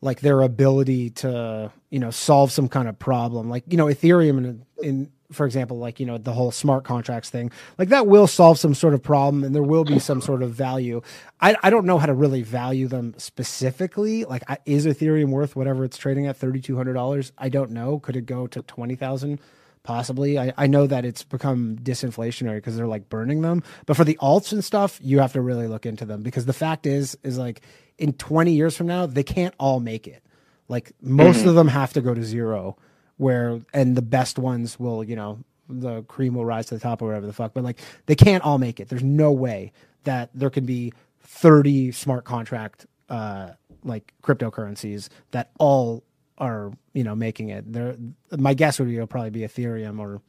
like 0.00 0.20
their 0.20 0.42
ability 0.42 1.10
to 1.10 1.72
you 1.90 1.98
know 1.98 2.10
solve 2.10 2.52
some 2.52 2.68
kind 2.68 2.88
of 2.88 2.98
problem 2.98 3.50
like 3.50 3.64
you 3.68 3.76
know 3.76 3.86
ethereum 3.86 4.38
in, 4.38 4.66
in 4.82 5.12
for 5.30 5.44
example 5.44 5.78
like 5.78 6.00
you 6.00 6.06
know 6.06 6.16
the 6.18 6.32
whole 6.32 6.50
smart 6.50 6.84
contracts 6.84 7.28
thing 7.28 7.50
like 7.76 7.90
that 7.90 8.06
will 8.06 8.26
solve 8.26 8.58
some 8.58 8.74
sort 8.74 8.94
of 8.94 9.02
problem 9.02 9.44
and 9.44 9.54
there 9.54 9.62
will 9.62 9.84
be 9.84 9.98
some 9.98 10.20
sort 10.22 10.42
of 10.42 10.52
value. 10.52 11.02
I, 11.40 11.54
I 11.62 11.70
don't 11.70 11.84
know 11.84 11.98
how 11.98 12.06
to 12.06 12.14
really 12.14 12.42
value 12.42 12.88
them 12.88 13.14
specifically. 13.18 14.24
Like 14.24 14.42
I, 14.48 14.58
is 14.66 14.86
ethereum 14.86 15.30
worth 15.30 15.54
whatever 15.56 15.84
it's 15.84 15.96
trading 15.98 16.26
at 16.26 16.38
$3200 16.38 17.32
i 17.38 17.48
don't 17.48 17.70
know. 17.72 17.98
Could 17.98 18.16
it 18.16 18.26
go 18.26 18.46
to 18.46 18.62
20000 18.62 19.38
possibly. 19.84 20.38
I, 20.38 20.52
I 20.56 20.66
know 20.66 20.86
that 20.86 21.04
it's 21.06 21.22
become 21.22 21.78
disinflationary 21.82 22.56
because 22.56 22.76
they're 22.76 22.86
like 22.86 23.08
burning 23.08 23.40
them. 23.42 23.62
But 23.86 23.96
for 23.96 24.04
the 24.04 24.18
alts 24.20 24.52
and 24.52 24.62
stuff 24.64 24.98
you 25.02 25.18
have 25.20 25.32
to 25.34 25.40
really 25.40 25.66
look 25.66 25.86
into 25.86 26.04
them 26.04 26.22
because 26.22 26.46
the 26.46 26.52
fact 26.52 26.86
is 26.86 27.16
is 27.22 27.38
like 27.38 27.62
in 27.98 28.12
20 28.14 28.52
years 28.52 28.76
from 28.76 28.86
now 28.86 29.06
they 29.06 29.22
can't 29.22 29.54
all 29.58 29.80
make 29.80 30.06
it. 30.06 30.22
Like 30.68 30.92
most 31.00 31.44
Mhm. 31.44 31.48
of 31.48 31.54
them 31.54 31.68
have 31.68 31.92
to 31.94 32.00
go 32.00 32.12
to 32.14 32.22
zero 32.22 32.76
where 33.18 33.60
and 33.72 33.96
the 33.96 34.02
best 34.02 34.38
ones 34.38 34.80
will 34.80 35.04
you 35.04 35.16
know 35.16 35.38
the 35.68 36.02
cream 36.04 36.34
will 36.34 36.46
rise 36.46 36.66
to 36.66 36.74
the 36.74 36.80
top 36.80 37.02
or 37.02 37.06
whatever 37.06 37.26
the 37.26 37.32
fuck 37.32 37.52
but 37.54 37.62
like 37.62 37.78
they 38.06 38.14
can't 38.14 38.42
all 38.44 38.58
make 38.58 38.80
it 38.80 38.88
there's 38.88 39.04
no 39.04 39.30
way 39.32 39.72
that 40.04 40.30
there 40.34 40.50
can 40.50 40.64
be 40.64 40.92
30 41.20 41.92
smart 41.92 42.24
contract 42.24 42.86
uh 43.10 43.50
like 43.84 44.12
cryptocurrencies 44.22 45.08
that 45.32 45.50
all 45.58 46.02
are 46.38 46.72
you 46.94 47.04
know 47.04 47.14
making 47.14 47.50
it 47.50 47.70
there 47.72 47.96
my 48.38 48.54
guess 48.54 48.78
would 48.78 48.88
be 48.88 48.94
it'll 48.94 49.06
probably 49.06 49.30
be 49.30 49.40
ethereum 49.40 50.00
or 50.00 50.22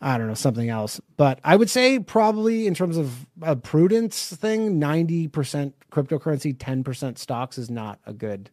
I 0.00 0.18
don't 0.18 0.28
know, 0.28 0.34
something 0.34 0.68
else. 0.68 1.00
But 1.16 1.40
I 1.42 1.56
would 1.56 1.70
say 1.70 1.98
probably 1.98 2.66
in 2.66 2.74
terms 2.74 2.96
of 2.98 3.26
a 3.42 3.56
prudence 3.56 4.34
thing, 4.34 4.78
90% 4.78 5.72
cryptocurrency, 5.90 6.54
10% 6.56 7.18
stocks 7.18 7.56
is 7.56 7.70
not 7.70 7.98
a 8.04 8.12
good. 8.12 8.50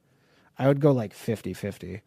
I 0.57 0.67
would 0.67 0.80
go 0.80 0.91
like 0.91 1.13
50 1.13 1.53
50. 1.53 2.01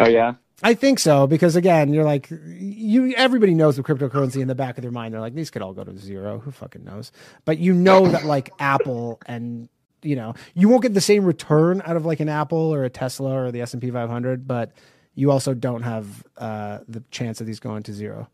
Oh 0.00 0.08
yeah. 0.08 0.34
I 0.62 0.74
think 0.74 0.98
so 1.00 1.26
because 1.26 1.56
again, 1.56 1.92
you're 1.92 2.04
like 2.04 2.28
you 2.30 3.14
everybody 3.16 3.54
knows 3.54 3.76
the 3.76 3.82
cryptocurrency 3.82 4.40
in 4.40 4.48
the 4.48 4.54
back 4.54 4.78
of 4.78 4.82
their 4.82 4.92
mind. 4.92 5.12
They're 5.14 5.20
like, 5.20 5.34
these 5.34 5.50
could 5.50 5.62
all 5.62 5.72
go 5.72 5.84
to 5.84 5.96
zero. 5.98 6.38
Who 6.38 6.50
fucking 6.52 6.84
knows? 6.84 7.10
But 7.44 7.58
you 7.58 7.72
know 7.74 8.06
that 8.08 8.24
like 8.24 8.50
Apple 8.58 9.20
and 9.26 9.68
you 10.02 10.16
know 10.16 10.34
you 10.54 10.68
won't 10.68 10.82
get 10.82 10.94
the 10.94 11.00
same 11.00 11.24
return 11.24 11.82
out 11.84 11.96
of 11.96 12.04
like 12.06 12.20
an 12.20 12.28
Apple 12.28 12.58
or 12.72 12.84
a 12.84 12.90
Tesla 12.90 13.32
or 13.44 13.50
the 13.52 13.60
S 13.62 13.72
and 13.72 13.82
P 13.82 13.90
500, 13.90 14.46
but 14.46 14.72
you 15.14 15.30
also 15.30 15.52
don't 15.52 15.82
have 15.82 16.24
uh, 16.38 16.78
the 16.88 17.02
chance 17.10 17.40
of 17.40 17.46
these 17.46 17.60
going 17.60 17.82
to 17.84 17.92
zero. 17.92 18.28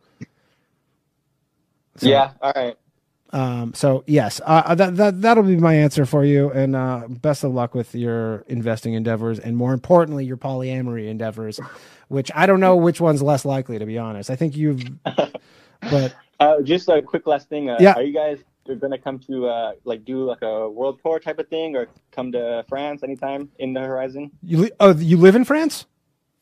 So- 1.97 2.09
yeah. 2.09 2.33
All 2.41 2.53
right. 2.55 2.77
Um, 3.31 3.75
so 3.75 4.05
yes, 4.07 4.41
uh, 4.45 4.75
that 4.75 4.97
that 4.97 5.21
that'll 5.21 5.43
be 5.43 5.57
my 5.57 5.75
answer 5.75 6.07
for 6.07 6.25
you, 6.25 6.51
and 6.51 6.75
uh, 6.75 7.03
best 7.09 7.45
of 7.45 7.53
luck 7.53 7.75
with 7.75 7.95
your 7.95 8.45
investing 8.49 8.95
endeavors, 8.95 9.39
and 9.39 9.57
more 9.57 9.75
importantly, 9.75 10.25
your 10.25 10.39
polyamory 10.39 11.09
endeavors, 11.09 11.61
which 12.09 12.31
I 12.35 12.47
don't 12.47 12.61
know 12.61 12.77
which 12.77 13.01
one's 13.01 13.23
less 13.23 13.45
likely 13.45 13.79
to 13.79 13.85
be 13.87 13.99
honest. 13.99 14.31
I 14.31 14.37
think 14.37 14.57
you've, 14.57 14.83
but 15.05 16.15
Uh, 16.41 16.63
just 16.63 16.89
a 16.89 17.03
quick 17.03 17.27
last 17.27 17.49
thing. 17.49 17.69
Uh, 17.69 17.77
Yeah. 17.81 17.95
Are 17.95 18.03
you 18.03 18.15
guys 18.15 18.39
going 18.67 18.93
to 18.93 18.99
come 18.99 19.19
to 19.19 19.47
uh, 19.47 19.73
like 19.85 20.05
do 20.05 20.25
like 20.25 20.43
a 20.43 20.69
world 20.69 21.01
tour 21.05 21.19
type 21.19 21.39
of 21.39 21.49
thing, 21.49 21.77
or 21.77 21.89
come 22.13 22.33
to 22.33 22.65
France 22.69 23.03
anytime 23.03 23.51
in 23.59 23.73
the 23.75 23.81
horizon? 23.81 24.31
you 24.43 24.59
li- 24.59 24.73
oh 24.81 24.95
you 24.95 25.17
live 25.19 25.35
in 25.37 25.45
France? 25.45 25.87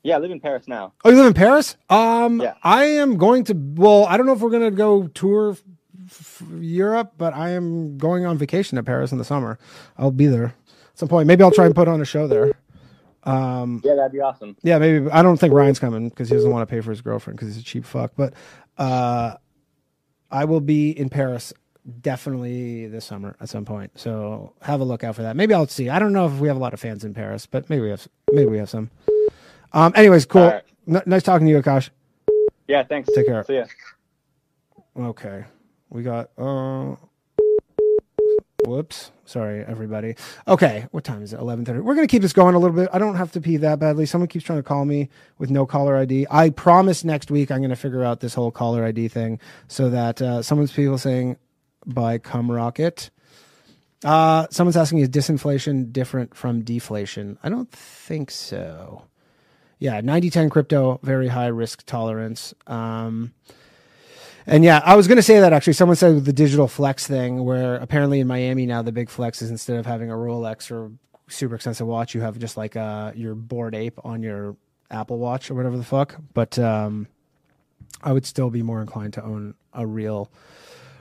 Yeah, 0.05 0.17
I 0.17 0.19
live 0.21 0.31
in 0.31 0.39
Paris 0.39 0.69
now. 0.69 0.93
Oh, 1.05 1.11
you 1.11 1.17
live 1.17 1.27
in 1.27 1.35
Paris? 1.35 1.77
Um, 1.91 2.41
Yeah. 2.41 2.55
I 2.63 2.85
am 2.85 3.17
going 3.17 3.43
to. 3.45 3.55
Well, 3.57 4.05
I 4.07 4.17
don't 4.17 4.27
know 4.27 4.35
if 4.35 4.41
we're 4.41 4.51
going 4.51 4.63
to 4.71 4.77
go 4.77 5.09
tour 5.09 5.57
f- 6.07 6.43
Europe, 6.59 7.13
but 7.19 7.35
I 7.35 7.51
am 7.51 7.99
going 7.99 8.25
on 8.27 8.39
vacation 8.39 8.77
to 8.77 8.83
Paris 8.83 9.13
in 9.13 9.19
the 9.19 9.25
summer. 9.25 9.59
I'll 9.99 10.11
be 10.11 10.27
there 10.27 10.47
at 10.47 10.55
some 10.99 11.09
point. 11.09 11.27
Maybe 11.27 11.43
I'll 11.43 11.51
try 11.51 11.67
and 11.67 11.75
put 11.75 11.89
on 11.89 12.01
a 12.01 12.05
show 12.05 12.27
there. 12.27 12.53
Um, 13.25 13.81
Yeah, 13.85 13.95
that'd 13.97 14.13
be 14.13 14.21
awesome. 14.21 14.57
Yeah, 14.63 14.79
maybe. 14.79 15.11
I 15.11 15.23
don't 15.23 15.37
think 15.39 15.53
Ryan's 15.53 15.79
coming 15.81 16.09
because 16.09 16.29
he 16.29 16.35
doesn't 16.37 16.51
want 16.51 16.69
to 16.69 16.73
pay 16.73 16.81
for 16.81 16.91
his 16.91 17.01
girlfriend 17.01 17.39
because 17.39 17.55
he's 17.55 17.63
a 17.63 17.67
cheap 17.67 17.85
fuck. 17.85 18.13
But 18.17 18.35
uh, 18.79 19.35
I 20.31 20.45
will 20.45 20.61
be 20.61 20.91
in 20.91 21.09
Paris 21.09 21.53
definitely 22.01 22.87
this 22.89 23.05
summer 23.05 23.37
at 23.41 23.49
some 23.49 23.65
point. 23.65 23.93
So 23.99 24.53
have 24.63 24.81
a 24.81 24.85
look 24.85 25.03
out 25.05 25.17
for 25.17 25.23
that. 25.23 25.37
Maybe 25.37 25.55
I'll 25.55 25.67
see. 25.67 25.89
I 25.89 25.99
don't 25.99 26.13
know 26.13 26.27
if 26.27 26.35
we 26.39 26.49
have 26.49 26.57
a 26.57 26.61
lot 26.61 26.73
of 26.75 26.81
fans 26.81 27.05
in 27.05 27.15
Paris, 27.15 27.47
but 27.47 27.69
maybe 27.69 27.83
we 27.83 27.91
have. 27.91 28.07
Maybe 28.33 28.51
we 28.51 28.59
have 28.59 28.71
some. 28.71 28.91
Um. 29.73 29.93
Anyways, 29.97 30.27
cool. 30.27 30.47
Right. 30.49 30.63
N- 30.89 31.03
nice 31.07 31.25
talking 31.25 31.47
to 31.49 31.53
you, 31.53 31.61
Akash. 31.61 31.91
Yeah, 32.69 32.85
thanks. 32.85 33.09
Take 33.13 33.27
care. 33.27 33.43
See 33.45 33.57
ya. 33.57 33.65
Okay. 34.97 35.45
We 35.91 36.03
got 36.03 36.31
uh 36.39 36.97
whoops. 38.65 39.13
Sorry, 39.25 39.65
everybody. 39.67 40.15
Okay, 40.47 40.87
what 40.91 41.05
time 41.05 41.23
is 41.23 41.33
it? 41.33 41.41
Eleven 41.41 41.65
thirty. 41.65 41.81
We're 41.81 41.95
gonna 41.95 42.07
keep 42.07 42.23
this 42.23 42.33
going 42.33 42.55
a 42.55 42.59
little 42.59 42.77
bit. 42.77 42.89
I 42.93 42.99
don't 42.99 43.17
have 43.17 43.33
to 43.33 43.41
pee 43.41 43.57
that 43.59 43.79
badly. 43.79 44.07
Someone 44.07 44.29
keeps 44.29 44.45
trying 44.45 44.59
to 44.59 44.63
call 44.63 44.85
me 44.85 45.09
with 45.39 45.51
no 45.51 45.67
caller 45.67 45.97
ID. 45.97 46.27
I 46.31 46.51
promise 46.51 47.05
next 47.05 47.31
week 47.31 47.51
I'm 47.51 47.61
gonna 47.63 47.77
figure 47.77 48.05
out 48.05 48.21
this 48.21 48.35
whole 48.35 48.51
caller 48.51 48.85
ID 48.85 49.09
thing 49.09 49.41
so 49.69 49.91
that 49.91 50.21
uh 50.23 50.43
someone's 50.43 50.73
people 50.73 50.99
saying 50.99 51.37
buy 51.87 52.19
cum 52.19 52.51
rocket. 52.51 53.11
Uh 54.05 54.47
someone's 54.51 54.77
asking 54.77 54.99
is 54.99 55.09
disinflation 55.09 55.93
different 55.93 56.35
from 56.37 56.63
deflation? 56.63 57.39
I 57.43 57.49
don't 57.49 57.71
think 57.71 58.31
so. 58.31 59.05
Yeah, 59.79 60.01
90-10 60.01 60.51
crypto, 60.51 61.01
very 61.03 61.29
high 61.29 61.49
risk 61.49 61.85
tolerance. 61.85 62.55
Um 62.67 63.33
and 64.47 64.65
yeah, 64.65 64.81
I 64.85 64.95
was 64.95 65.09
going 65.09 65.17
to 65.17 65.23
say 65.23 65.41
that 65.41 65.53
actually. 65.53 65.73
Someone 65.73 65.97
said 65.97 66.25
the 66.25 66.33
digital 66.33 66.69
flex 66.69 67.07
thing, 67.07 67.45
where 67.45 67.77
apparently 67.77 68.21
in 68.21 68.27
Miami 68.27 68.67
now 68.67 68.83
the 68.83 68.93
big 68.93 69.11
flex 69.11 69.43
is 69.43 69.51
instead 69.51 69.77
of 69.79 69.87
having 69.87 70.11
a 70.11 70.15
Rolex 70.15 70.71
or 70.71 70.93
super 71.29 71.57
expensive 71.57 71.87
watch, 71.87 72.15
you 72.15 72.21
have 72.21 72.39
just 72.39 72.57
like 72.57 72.77
uh 72.77 73.13
your 73.15 73.35
bored 73.35 73.75
ape 73.75 73.99
on 74.05 74.23
your 74.23 74.57
Apple 74.91 75.19
Watch 75.19 75.51
or 75.51 75.55
whatever 75.55 75.77
the 75.77 75.85
fuck. 75.85 76.17
But 76.33 76.59
um, 76.59 77.09
I 78.03 78.13
would 78.13 78.25
still 78.27 78.51
be 78.51 78.63
more 78.63 78.81
inclined 78.81 79.15
to 79.15 79.25
own 79.25 79.55
a 79.73 79.85
real, 79.85 80.31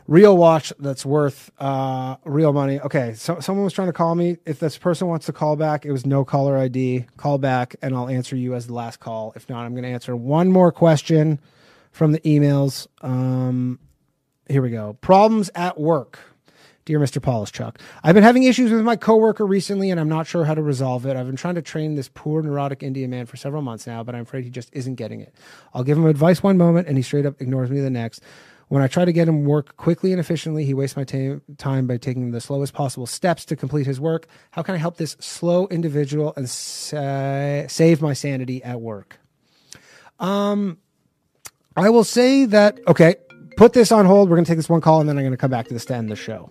real 0.08 0.36
watch 0.36 0.74
that's 0.80 1.06
worth 1.06 1.52
uh 1.60 2.16
real 2.26 2.52
money. 2.52 2.80
Okay, 2.80 3.14
so 3.14 3.40
someone 3.40 3.64
was 3.64 3.74
trying 3.74 3.90
to 3.90 3.94
call 3.94 4.16
me. 4.16 4.38
If 4.46 4.60
this 4.60 4.78
person 4.78 5.08
wants 5.08 5.28
to 5.28 5.34
call 5.34 5.56
back, 5.56 5.86
it 5.86 5.92
was 5.92 6.06
no 6.06 6.26
caller 6.26 6.58
ID. 6.58 7.06
Call 7.18 7.38
back, 7.38 7.76
and 7.84 7.96
I'll 7.96 8.10
answer 8.10 8.36
you 8.36 8.56
as 8.56 8.66
the 8.66 8.74
last 8.74 9.00
call. 9.00 9.34
If 9.36 9.48
not, 9.50 9.66
I'm 9.66 9.74
going 9.74 9.84
to 9.84 9.90
answer 9.90 10.16
one 10.16 10.52
more 10.52 10.72
question 10.72 11.40
from 11.96 12.12
the 12.12 12.20
emails. 12.20 12.88
Um, 13.02 13.80
here 14.50 14.62
we 14.62 14.70
go. 14.70 14.98
Problems 15.00 15.50
at 15.56 15.80
work. 15.80 16.20
Dear 16.84 17.00
Mr. 17.00 17.20
Polishchuk, 17.20 17.80
I've 18.04 18.14
been 18.14 18.22
having 18.22 18.44
issues 18.44 18.70
with 18.70 18.82
my 18.82 18.98
coworker 18.98 19.46
recently 19.46 19.90
and 19.90 20.00
I'm 20.00 20.10
not 20.10 20.28
sure 20.28 20.44
how 20.44 20.54
to 20.54 20.62
resolve 20.62 21.06
it. 21.08 21.16
I've 21.16 21.26
been 21.26 21.38
trying 21.38 21.56
to 21.56 21.62
train 21.62 21.96
this 21.96 22.10
poor 22.14 22.44
neurotic 22.44 22.84
Indian 22.84 23.10
man 23.10 23.26
for 23.26 23.38
several 23.38 23.62
months 23.64 23.88
now, 23.88 24.04
but 24.04 24.14
I'm 24.14 24.24
afraid 24.24 24.44
he 24.44 24.50
just 24.50 24.70
isn't 24.74 24.96
getting 24.96 25.22
it. 25.22 25.34
I'll 25.74 25.86
give 25.86 25.98
him 25.98 26.06
advice 26.06 26.44
one 26.44 26.58
moment 26.58 26.88
and 26.88 26.98
he 26.98 27.02
straight 27.02 27.26
up 27.26 27.42
ignores 27.42 27.72
me 27.72 27.80
the 27.80 27.90
next. 27.90 28.22
When 28.68 28.84
I 28.84 28.88
try 28.88 29.06
to 29.06 29.14
get 29.14 29.28
him 29.28 29.46
work 29.46 29.78
quickly 29.78 30.12
and 30.12 30.20
efficiently, 30.20 30.66
he 30.66 30.74
wastes 30.74 30.98
my 30.98 31.06
time 31.06 31.88
by 31.88 31.98
taking 31.98 32.32
the 32.32 32.42
slowest 32.42 32.74
possible 32.74 33.08
steps 33.08 33.46
to 33.46 33.56
complete 33.56 33.88
his 33.88 34.02
work. 34.02 34.28
How 34.52 34.64
can 34.64 34.76
I 34.76 34.80
help 34.80 34.98
this 34.98 35.16
slow 35.20 35.66
individual 35.68 36.34
and 36.36 36.48
sa- 36.50 37.68
save 37.68 38.02
my 38.02 38.14
sanity 38.14 38.62
at 38.64 38.82
work? 38.82 39.18
Um, 40.20 40.78
I 41.76 41.90
will 41.90 42.04
say 42.04 42.46
that 42.46 42.80
okay. 42.88 43.16
Put 43.58 43.72
this 43.74 43.92
on 43.92 44.06
hold. 44.06 44.30
We're 44.30 44.36
going 44.36 44.46
to 44.46 44.52
take 44.52 44.58
this 44.58 44.68
one 44.68 44.82
call, 44.82 45.00
and 45.00 45.08
then 45.08 45.18
I'm 45.18 45.24
going 45.24 45.32
to 45.32 45.38
come 45.38 45.52
back 45.52 45.68
to 45.68 45.74
this 45.74 45.86
to 45.86 45.96
end 45.96 46.12
the 46.12 46.16
show. 46.16 46.50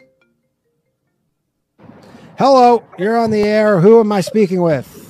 Hello, 2.38 2.82
you're 2.98 3.18
on 3.18 3.30
the 3.30 3.42
air. 3.42 3.78
Who 3.78 4.00
am 4.00 4.10
I 4.10 4.22
speaking 4.22 4.62
with? 4.62 5.02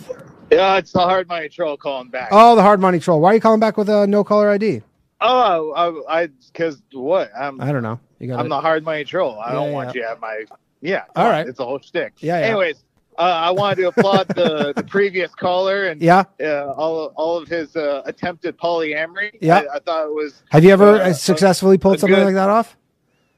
Yeah, 0.51 0.77
it's 0.77 0.93
the 0.93 0.99
hard 1.01 1.28
money 1.28 1.49
troll 1.49 1.77
calling 1.77 2.11
back. 2.11 2.28
Oh, 2.32 2.57
the 2.57 2.62
hard 2.62 2.81
money 2.81 2.99
troll. 2.99 3.20
Why 3.20 3.31
are 3.31 3.35
you 3.35 3.41
calling 3.41 3.61
back 3.61 3.77
with 3.77 3.89
a 3.89 4.07
no 4.09 4.24
caller 4.24 4.51
ID? 4.51 4.82
Oh, 5.20 6.05
I, 6.09 6.23
I, 6.23 6.28
because 6.53 6.82
what? 6.93 7.31
I'm, 7.39 7.61
I 7.61 7.73
don't 7.73 7.82
know. 7.82 7.99
You 8.19 8.28
got 8.28 8.41
I'm 8.41 8.49
the 8.49 8.61
hard 8.61 8.85
money 8.85 9.05
troll. 9.05 9.39
I 9.39 9.51
Yeah, 9.51 9.55
don't 9.55 9.69
yeah. 9.69 9.73
want 9.73 9.95
you 9.95 10.03
to 10.03 10.09
have 10.09 10.20
my. 10.20 10.45
Yeah. 10.81 11.05
All 11.16 11.28
right. 11.28 11.47
It's 11.47 11.61
a 11.61 11.65
whole 11.65 11.78
shtick. 11.78 12.15
Yeah, 12.19 12.41
yeah. 12.41 12.47
Anyways, 12.47 12.85
uh, 13.19 13.23
I 13.23 13.51
wanted 13.51 13.77
to 13.82 13.89
applaud 13.89 14.28
the, 14.28 14.73
the 14.74 14.82
previous 14.89 15.35
caller 15.35 15.86
and 15.86 16.01
Yeah. 16.03 16.24
uh, 16.41 16.73
all 16.77 17.12
all 17.16 17.36
of 17.39 17.49
his 17.49 17.74
uh, 17.77 18.03
attempted 18.07 18.57
polyamory. 18.59 19.39
Yeah. 19.41 19.59
I, 19.73 19.77
I 19.77 19.78
thought 19.81 20.07
it 20.07 20.12
was. 20.15 20.43
Have 20.51 20.65
you 20.65 20.70
ever 20.73 20.97
uh, 20.97 21.09
uh, 21.11 21.12
successfully 21.12 21.78
pulled 21.78 22.01
something 22.01 22.16
good- 22.19 22.24
like 22.24 22.35
that 22.35 22.51
off? 22.51 22.77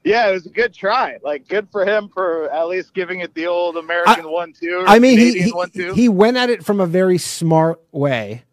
Yeah, 0.03 0.29
it 0.29 0.33
was 0.33 0.45
a 0.45 0.49
good 0.51 0.73
try. 0.73 1.17
Like, 1.21 1.49
good 1.49 1.67
for 1.69 1.83
him 1.83 2.07
for 2.13 2.49
at 2.53 2.67
least 2.69 2.93
giving 2.93 3.19
it 3.19 3.33
the 3.33 3.47
old 3.47 3.75
American 3.75 4.29
one 4.31 4.53
two. 4.53 4.85
I 4.87 4.99
mean, 4.99 5.19
he 5.19 5.37
he, 5.43 5.51
one 5.51 5.69
he 5.73 6.07
went 6.07 6.37
at 6.37 6.49
it 6.49 6.63
from 6.63 6.79
a 6.79 6.85
very 6.85 7.17
smart 7.17 7.81
way, 7.91 8.43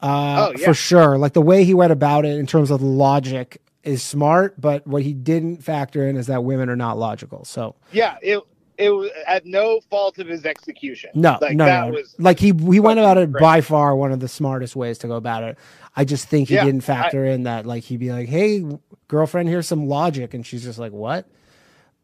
uh, 0.00 0.48
Oh, 0.48 0.58
yeah. 0.58 0.66
for 0.66 0.74
sure. 0.74 1.16
Like 1.16 1.32
the 1.32 1.42
way 1.42 1.62
he 1.62 1.74
went 1.74 1.92
about 1.92 2.24
it 2.24 2.36
in 2.38 2.46
terms 2.46 2.72
of 2.72 2.82
logic 2.82 3.60
is 3.84 4.02
smart, 4.02 4.60
but 4.60 4.84
what 4.84 5.02
he 5.04 5.12
didn't 5.12 5.62
factor 5.62 6.08
in 6.08 6.16
is 6.16 6.26
that 6.26 6.42
women 6.42 6.68
are 6.68 6.74
not 6.76 6.98
logical. 6.98 7.44
So 7.44 7.76
yeah, 7.92 8.16
it 8.20 8.40
it 8.78 8.90
was 8.90 9.10
at 9.26 9.46
no 9.46 9.80
fault 9.90 10.18
of 10.18 10.26
his 10.26 10.44
execution. 10.44 11.10
no, 11.14 11.38
like 11.40 11.56
no, 11.56 11.64
that 11.64 11.88
no. 11.88 11.94
was 11.94 12.14
like 12.18 12.38
he 12.38 12.48
he 12.48 12.80
went 12.80 12.98
about 12.98 13.18
it 13.18 13.32
by 13.32 13.60
far 13.60 13.96
one 13.96 14.12
of 14.12 14.20
the 14.20 14.28
smartest 14.28 14.76
ways 14.76 14.98
to 14.98 15.08
go 15.08 15.16
about 15.16 15.42
it. 15.44 15.58
I 15.96 16.04
just 16.04 16.28
think 16.28 16.48
he 16.48 16.54
Yeah, 16.54 16.64
didn't 16.64 16.82
factor 16.82 17.24
in 17.24 17.44
that 17.44 17.66
like 17.66 17.84
he'd 17.84 17.98
be 18.00 18.12
like, 18.12 18.28
"Hey, 18.28 18.64
girlfriend, 19.08 19.48
here's 19.48 19.66
some 19.68 19.86
logic," 19.88 20.34
and 20.34 20.44
she's 20.46 20.62
just 20.64 20.78
like, 20.78 20.92
"What?" 20.92 21.28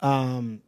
Um, 0.01 0.63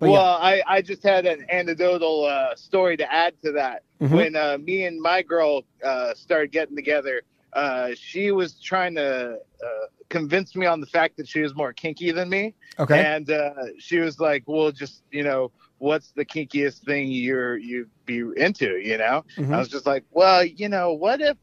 well, 0.00 0.12
yeah. 0.12 0.20
I, 0.20 0.62
I 0.66 0.82
just 0.82 1.02
had 1.02 1.26
an 1.26 1.46
anecdotal 1.50 2.24
uh, 2.24 2.54
story 2.54 2.96
to 2.98 3.12
add 3.12 3.34
to 3.42 3.52
that. 3.52 3.82
Mhm. 4.00 4.10
When 4.10 4.36
uh, 4.36 4.58
me 4.58 4.84
and 4.86 5.00
my 5.00 5.22
girl 5.22 5.62
uh, 5.84 6.14
started 6.14 6.52
getting 6.52 6.76
together, 6.76 7.22
uh, 7.52 7.90
she 7.94 8.30
was 8.30 8.60
trying 8.60 8.94
to 8.94 9.38
uh, 9.64 9.86
convince 10.08 10.54
me 10.54 10.66
on 10.66 10.80
the 10.80 10.86
fact 10.86 11.16
that 11.16 11.26
she 11.28 11.40
was 11.40 11.54
more 11.54 11.72
kinky 11.72 12.10
than 12.12 12.28
me. 12.28 12.54
Okay. 12.78 13.04
And 13.04 13.30
uh, 13.30 13.52
she 13.78 13.98
was 13.98 14.20
like, 14.20 14.44
"Well, 14.46 14.70
just 14.70 15.02
you 15.10 15.22
know, 15.22 15.50
what's 15.78 16.12
the 16.12 16.24
kinkiest 16.24 16.84
thing 16.84 17.08
you're 17.08 17.56
you'd 17.56 17.90
be 18.06 18.22
into?" 18.36 18.78
You 18.78 18.98
know. 18.98 19.24
Mhm. 19.36 19.54
I 19.54 19.58
was 19.58 19.68
just 19.68 19.86
like, 19.86 20.04
"Well, 20.10 20.44
you 20.44 20.68
know, 20.68 20.92
what 20.92 21.20
if 21.20 21.36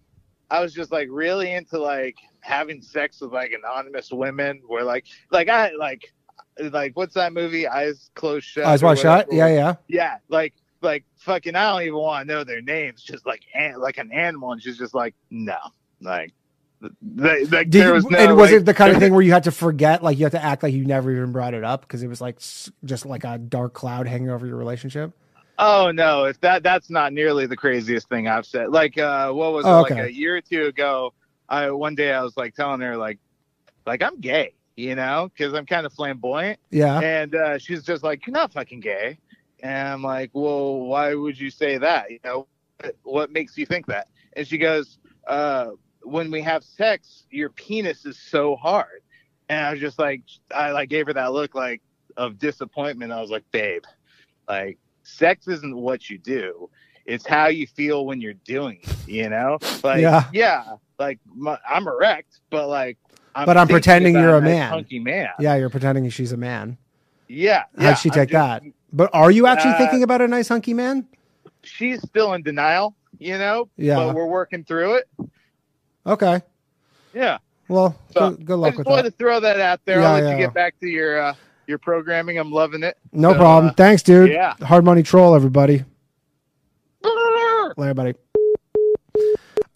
I 0.49 0.61
was 0.61 0.73
just 0.73 0.91
like 0.91 1.07
really 1.11 1.51
into 1.53 1.79
like 1.79 2.15
having 2.41 2.81
sex 2.81 3.19
with 3.21 3.34
like 3.34 3.51
anonymous 3.51 4.11
women, 4.11 4.61
where 4.67 4.84
like 4.84 5.05
like 5.31 5.49
I 5.49 5.71
like." 5.71 6.13
Like 6.59 6.97
what's 6.97 7.13
that 7.13 7.34
movie? 7.34 7.67
Eyes 7.67 8.09
closed 8.15 8.47
shut. 8.47 8.65
Eyes 8.65 8.81
Wide 8.81 8.97
Shut? 8.97 9.27
Yeah, 9.31 9.47
yeah. 9.47 9.75
Yeah, 9.88 10.17
like 10.27 10.55
like 10.81 11.05
fucking. 11.17 11.55
I 11.55 11.71
don't 11.71 11.81
even 11.84 11.99
want 11.99 12.27
to 12.27 12.34
know 12.34 12.43
their 12.43 12.63
names. 12.63 13.03
Just 13.03 13.27
like 13.27 13.41
an, 13.53 13.79
like 13.79 13.99
an 13.99 14.11
animal, 14.11 14.53
and 14.53 14.59
she's 14.63 14.75
just 14.75 14.95
like 14.95 15.13
no, 15.29 15.57
like. 16.01 16.33
They, 17.01 17.45
like 17.45 17.71
Did 17.71 17.81
there 17.81 17.93
was 17.93 18.05
no, 18.05 18.19
and 18.19 18.37
was 18.37 18.51
like- 18.51 18.61
it 18.61 18.65
the 18.67 18.73
kind 18.75 18.91
of 18.91 18.99
thing 19.01 19.11
where 19.11 19.23
you 19.23 19.31
had 19.31 19.45
to 19.45 19.51
forget, 19.51 20.03
like 20.03 20.19
you 20.19 20.25
had 20.25 20.33
to 20.33 20.43
act 20.43 20.61
like 20.61 20.73
you 20.75 20.85
never 20.85 21.11
even 21.11 21.31
brought 21.31 21.55
it 21.55 21.63
up 21.63 21.81
because 21.81 22.03
it 22.03 22.07
was 22.07 22.21
like 22.21 22.37
just 22.85 23.03
like 23.07 23.23
a 23.23 23.39
dark 23.39 23.73
cloud 23.73 24.07
hanging 24.07 24.29
over 24.29 24.45
your 24.45 24.57
relationship? 24.57 25.11
Oh 25.57 25.89
no, 25.89 26.25
if 26.25 26.39
that 26.41 26.61
that's 26.61 26.91
not 26.91 27.13
nearly 27.13 27.47
the 27.47 27.55
craziest 27.57 28.07
thing 28.09 28.27
I've 28.27 28.45
said. 28.45 28.69
Like 28.69 28.95
uh 28.99 29.31
what 29.31 29.53
was 29.53 29.65
it 29.65 29.69
Oh, 29.69 29.81
like 29.81 29.97
a 29.97 30.13
year 30.13 30.35
or 30.37 30.41
two 30.41 30.65
ago, 30.67 31.15
I 31.49 31.71
one 31.71 31.95
day 31.95 32.13
I 32.13 32.21
was 32.21 32.37
like 32.37 32.53
telling 32.53 32.81
her 32.81 32.95
like 32.95 33.17
like 33.87 34.03
I'm 34.03 34.19
gay, 34.21 34.53
you 34.75 34.93
know, 34.93 35.31
cuz 35.35 35.55
I'm 35.55 35.65
kind 35.65 35.87
of 35.87 35.93
flamboyant. 35.93 36.59
Yeah. 36.69 36.99
And 36.99 37.33
uh 37.33 37.57
she's 37.57 37.81
just 37.81 38.03
like 38.03 38.27
you're 38.27 38.35
not 38.35 38.53
fucking 38.53 38.81
gay. 38.81 39.17
And 39.63 39.87
I'm 39.87 40.03
like, 40.03 40.29
"Well, 40.33 40.81
why 40.81 41.15
would 41.15 41.39
you 41.39 41.49
say 41.49 41.79
that? 41.79 42.11
You 42.11 42.19
know, 42.23 42.47
what- 42.81 42.95
what 43.01 43.31
makes 43.31 43.57
you 43.57 43.65
think 43.65 43.87
that?" 43.87 44.09
And 44.33 44.47
she 44.47 44.59
goes, 44.59 44.99
uh 45.25 45.71
when 46.07 46.31
we 46.31 46.41
have 46.41 46.63
sex, 46.63 47.25
your 47.31 47.49
penis 47.49 48.05
is 48.05 48.17
so 48.17 48.55
hard. 48.55 49.01
And 49.49 49.65
I 49.65 49.71
was 49.71 49.79
just 49.79 49.99
like, 49.99 50.21
I 50.53 50.71
like 50.71 50.89
gave 50.89 51.07
her 51.07 51.13
that 51.13 51.31
look 51.34 51.55
like 51.55 51.81
of 52.17 52.38
disappointment. 52.39 53.11
I 53.11 53.21
was 53.21 53.29
like, 53.29 53.43
babe, 53.51 53.84
like 54.47 54.77
sex 55.03 55.47
isn't 55.47 55.75
what 55.75 56.09
you 56.09 56.17
do. 56.17 56.69
It's 57.05 57.25
how 57.25 57.47
you 57.47 57.65
feel 57.67 58.05
when 58.05 58.19
you're 58.19 58.34
doing 58.34 58.79
it, 58.84 59.07
you 59.07 59.29
know? 59.29 59.57
Like, 59.84 60.01
Yeah. 60.01 60.25
yeah, 60.34 60.63
like 60.99 61.19
my, 61.34 61.57
I'm 61.67 61.88
erect, 61.88 62.41
but 62.49 62.67
like, 62.67 62.97
I'm 63.34 63.45
but 63.45 63.55
I'm 63.55 63.67
pretending 63.67 64.15
you're 64.15 64.35
a 64.35 64.41
man. 64.41 64.69
hunky 64.69 64.99
man. 64.99 65.29
Yeah, 65.39 65.55
you're 65.55 65.69
pretending 65.69 66.09
she's 66.09 66.31
a 66.34 66.38
man. 66.38 66.77
Yeah. 67.29 67.63
How'd 67.77 67.97
she 67.99 68.09
take 68.09 68.29
just- 68.29 68.34
that? 68.34 68.63
But 68.91 69.09
are 69.13 69.31
you 69.31 69.47
actually 69.47 69.71
Uh, 69.73 69.77
thinking 69.77 70.03
about 70.03 70.21
a 70.21 70.27
nice 70.27 70.47
hunky 70.47 70.73
man? 70.73 71.05
She's 71.63 72.01
still 72.01 72.34
in 72.34 72.41
denial, 72.41 72.95
you 73.19 73.38
know? 73.38 73.69
Yeah. 73.77 73.95
But 73.95 74.15
we're 74.15 74.25
working 74.27 74.63
through 74.63 74.95
it. 74.95 75.09
Okay. 76.07 76.41
Yeah. 77.13 77.38
Well, 77.67 77.95
So, 78.11 78.31
good, 78.31 78.45
good 78.45 78.53
I 78.53 78.55
luck 78.57 78.71
just 78.71 78.77
with 78.79 78.88
wanted 78.88 79.03
that. 79.05 79.11
to 79.11 79.17
throw 79.17 79.39
that 79.41 79.59
out 79.59 79.81
there. 79.85 79.99
Yeah, 79.99 80.07
I'll 80.07 80.13
let 80.15 80.23
yeah. 80.23 80.31
you 80.31 80.38
get 80.38 80.53
back 80.53 80.79
to 80.79 80.88
your 80.88 81.19
uh, 81.21 81.35
your 81.67 81.77
programming. 81.77 82.38
I'm 82.39 82.51
loving 82.51 82.84
it. 82.84 82.97
No 83.11 83.34
So, 83.34 83.38
problem. 83.39 83.71
uh, 83.71 83.73
Thanks, 83.73 84.03
dude. 84.03 84.31
Yeah. 84.31 84.53
Hard 84.61 84.85
money 84.85 85.03
troll, 85.03 85.35
everybody. 85.35 85.84
Later, 87.77 87.93
buddy. 87.93 88.13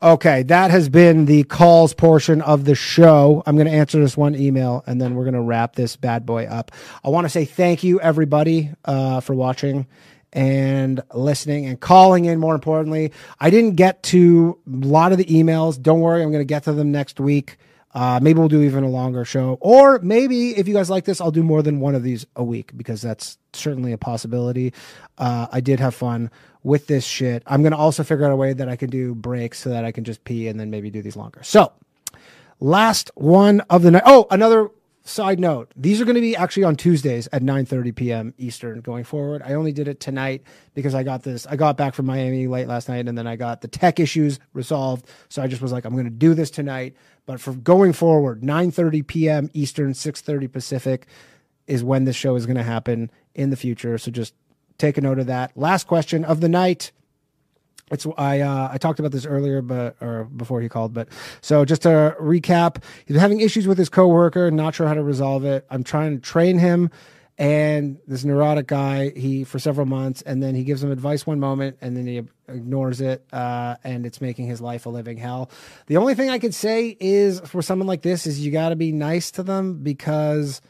Okay, 0.04 0.42
that 0.44 0.72
has 0.72 0.90
been 0.90 1.26
the 1.26 1.44
calls 1.44 1.94
portion 1.94 2.42
of 2.42 2.66
the 2.66 2.74
show. 2.74 3.44
I'm 3.46 3.56
going 3.56 3.68
to 3.68 3.74
answer 3.74 4.00
this 4.00 4.18
one 4.18 4.34
email 4.36 4.84
and 4.88 5.00
then 5.00 5.14
we're 5.14 5.26
going 5.26 5.36
to 5.36 5.42
wrap 5.42 5.76
this 5.76 5.96
bad 5.96 6.26
boy 6.26 6.46
up. 6.46 6.72
I 7.04 7.10
want 7.10 7.26
to 7.26 7.30
say 7.30 7.46
thank 7.46 7.84
you, 7.84 8.00
everybody, 8.02 8.72
uh, 8.86 9.20
for 9.20 9.36
watching 9.36 9.86
and 10.34 11.02
listening 11.14 11.66
and 11.66 11.80
calling 11.80 12.26
in. 12.26 12.40
More 12.40 12.56
importantly, 12.56 13.12
I 13.40 13.50
didn't 13.50 13.76
get 13.76 14.04
to 14.04 14.58
a 14.66 14.86
lot 14.86 15.12
of 15.12 15.18
the 15.18 15.26
emails. 15.26 15.82
Don't 15.82 16.02
worry, 16.02 16.22
I'm 16.24 16.32
going 16.32 16.42
to 16.42 16.46
get 16.46 16.64
to 16.64 16.74
them 16.74 16.92
next 16.92 17.20
week. 17.20 17.58
Uh, 17.94 18.20
maybe 18.22 18.40
we'll 18.40 18.48
do 18.48 18.62
even 18.62 18.86
a 18.86 18.90
longer 18.90 19.26
show, 19.26 19.58
or 19.60 20.00
maybe 20.00 20.52
if 20.58 20.66
you 20.66 20.74
guys 20.74 20.90
like 20.90 21.04
this, 21.04 21.20
I'll 21.20 21.30
do 21.30 21.44
more 21.44 21.62
than 21.62 21.82
one 21.82 21.94
of 21.94 22.04
these 22.04 22.26
a 22.38 22.44
week 22.44 22.72
because 22.78 23.02
that's 23.02 23.38
certainly 23.52 23.92
a 23.92 23.98
possibility. 23.98 24.74
Uh, 25.18 25.48
I 25.52 25.60
did 25.60 25.82
have 25.82 25.94
fun 25.94 26.32
with 26.64 26.88
this 26.88 27.04
shit. 27.04 27.44
I'm 27.46 27.64
gonna 27.64 27.78
also 27.78 28.04
figure 28.04 28.26
out 28.26 28.32
a 28.32 28.36
way 28.38 28.54
that 28.54 28.70
I 28.70 28.78
can 28.78 28.90
do 28.90 29.14
breaks 29.14 29.60
so 29.60 29.72
that 29.72 29.84
I 29.84 29.92
can 29.92 30.06
just 30.06 30.24
pee 30.24 30.48
and 30.48 30.58
then 30.58 30.70
maybe 30.70 30.90
do 30.90 31.02
these 31.02 31.18
longer. 31.18 31.44
So, 31.44 31.74
last 32.62 33.12
one 33.16 33.60
of 33.70 33.82
the 33.82 33.92
night. 33.92 34.04
Oh, 34.06 34.26
another 34.32 34.70
side 35.04 35.40
note: 35.40 35.72
these 35.76 36.02
are 36.02 36.06
going 36.06 36.16
to 36.16 36.22
be 36.22 36.36
actually 36.36 36.64
on 36.64 36.76
Tuesdays 36.76 37.28
at 37.32 37.42
9:30 37.42 37.96
p.m. 37.96 38.34
Eastern 38.38 38.82
going 38.82 39.04
forward. 39.04 39.42
I 39.44 39.54
only 39.54 39.72
did 39.72 39.88
it 39.88 40.00
tonight 40.00 40.44
because 40.74 40.96
I 40.96 41.04
got 41.04 41.24
this. 41.24 41.46
I 41.48 41.56
got 41.56 41.78
back 41.78 41.94
from 41.94 42.06
Miami 42.06 42.48
late 42.48 42.68
last 42.68 42.90
night, 42.90 43.08
and 43.08 43.18
then 43.18 43.28
I 43.28 43.36
got 43.36 43.62
the 43.62 43.68
tech 43.68 44.00
issues 44.00 44.40
resolved. 44.54 45.06
So 45.30 45.42
I 45.42 45.48
just 45.48 45.62
was 45.62 45.72
like, 45.72 45.86
I'm 45.86 45.94
going 45.94 46.06
to 46.06 46.12
do 46.12 46.34
this 46.34 46.52
tonight. 46.52 46.96
But 47.26 47.40
for 47.40 47.54
going 47.54 47.94
forward, 47.94 48.42
9:30 48.42 49.08
p.m. 49.08 49.50
Eastern, 49.54 49.94
6:30 49.94 50.52
Pacific 50.52 51.08
is 51.68 51.84
when 51.84 52.06
this 52.06 52.16
show 52.16 52.36
is 52.36 52.46
going 52.46 52.58
to 52.58 52.64
happen 52.64 53.12
in 53.36 53.50
the 53.50 53.56
future. 53.56 53.98
So 53.98 54.12
just 54.12 54.34
take 54.78 54.98
a 54.98 55.02
note 55.02 55.20
of 55.20 55.28
that. 55.28 55.56
Last 55.56 55.88
question 55.88 56.26
of 56.26 56.42
the 56.42 56.50
night. 56.50 56.92
It's 57.92 58.08
I 58.18 58.40
uh, 58.40 58.70
I 58.72 58.78
talked 58.78 59.00
about 59.00 59.12
this 59.12 59.26
earlier, 59.26 59.62
but 59.62 59.98
or 60.02 60.24
before 60.24 60.62
he 60.62 60.70
called, 60.70 60.94
but 60.94 61.10
so 61.42 61.66
just 61.66 61.82
to 61.84 62.16
recap, 62.20 62.82
he's 63.06 63.18
having 63.18 63.42
issues 63.42 63.68
with 63.68 63.78
his 63.78 63.90
coworker, 63.90 64.50
not 64.50 64.74
sure 64.74 64.88
how 64.88 64.94
to 64.94 65.04
resolve 65.04 65.44
it. 65.44 65.66
I'm 65.70 65.84
trying 65.84 66.16
to 66.16 66.22
train 66.22 66.58
him, 66.58 66.90
and 67.38 68.00
this 68.08 68.24
neurotic 68.24 68.68
guy, 68.68 69.10
he 69.10 69.44
for 69.44 69.60
several 69.60 69.86
months, 69.86 70.22
and 70.22 70.42
then 70.42 70.56
he 70.56 70.64
gives 70.64 70.84
him 70.84 70.92
advice 70.92 71.28
one 71.28 71.40
moment, 71.40 71.78
and 71.82 71.98
then 71.98 72.08
he 72.08 72.24
ignores 72.48 73.02
it, 73.02 73.26
uh, 73.34 73.76
and 73.84 74.06
it's 74.06 74.22
making 74.22 74.48
his 74.48 74.62
life 74.62 74.86
a 74.86 74.90
living 74.90 75.18
hell. 75.18 75.52
The 75.88 75.98
only 75.98 76.16
thing 76.16 76.30
I 76.30 76.40
could 76.40 76.56
say 76.56 76.96
is 77.00 77.42
for 77.42 77.62
someone 77.62 77.88
like 77.88 78.04
this 78.04 78.26
is 78.26 78.40
you 78.40 78.52
got 78.52 78.70
to 78.70 78.76
be 78.76 78.92
nice 78.92 79.32
to 79.32 79.44
them 79.44 79.84
because. 79.84 80.62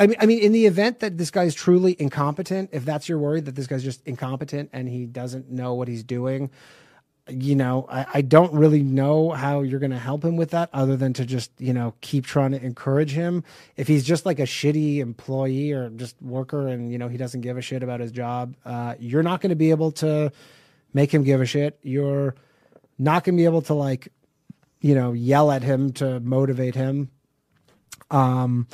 I 0.00 0.06
mean, 0.06 0.16
I 0.18 0.24
mean, 0.24 0.38
in 0.38 0.52
the 0.52 0.64
event 0.64 1.00
that 1.00 1.18
this 1.18 1.30
guy's 1.30 1.54
truly 1.54 1.94
incompetent, 1.98 2.70
if 2.72 2.86
that's 2.86 3.06
your 3.06 3.18
worry 3.18 3.42
that 3.42 3.54
this 3.54 3.66
guy's 3.66 3.84
just 3.84 4.02
incompetent 4.06 4.70
and 4.72 4.88
he 4.88 5.04
doesn't 5.04 5.50
know 5.50 5.74
what 5.74 5.88
he's 5.88 6.02
doing, 6.02 6.50
you 7.28 7.54
know, 7.54 7.86
I, 7.86 8.06
I 8.14 8.22
don't 8.22 8.54
really 8.54 8.82
know 8.82 9.28
how 9.30 9.60
you're 9.60 9.78
going 9.78 9.90
to 9.90 9.98
help 9.98 10.24
him 10.24 10.38
with 10.38 10.52
that 10.52 10.70
other 10.72 10.96
than 10.96 11.12
to 11.12 11.26
just, 11.26 11.50
you 11.58 11.74
know, 11.74 11.92
keep 12.00 12.24
trying 12.24 12.52
to 12.52 12.64
encourage 12.64 13.12
him. 13.12 13.44
If 13.76 13.88
he's 13.88 14.02
just 14.02 14.24
like 14.24 14.38
a 14.38 14.44
shitty 14.44 15.00
employee 15.00 15.72
or 15.72 15.90
just 15.90 16.16
worker 16.22 16.68
and, 16.68 16.90
you 16.90 16.96
know, 16.96 17.08
he 17.08 17.18
doesn't 17.18 17.42
give 17.42 17.58
a 17.58 17.62
shit 17.62 17.82
about 17.82 18.00
his 18.00 18.10
job, 18.10 18.56
uh, 18.64 18.94
you're 18.98 19.22
not 19.22 19.42
going 19.42 19.50
to 19.50 19.56
be 19.56 19.68
able 19.68 19.92
to 19.92 20.32
make 20.94 21.12
him 21.12 21.24
give 21.24 21.42
a 21.42 21.46
shit. 21.46 21.78
You're 21.82 22.36
not 22.98 23.24
going 23.24 23.36
to 23.36 23.40
be 23.40 23.44
able 23.44 23.62
to, 23.62 23.74
like, 23.74 24.08
you 24.80 24.94
know, 24.94 25.12
yell 25.12 25.50
at 25.52 25.62
him 25.62 25.92
to 25.92 26.20
motivate 26.20 26.74
him. 26.74 27.10
Um, 28.10 28.66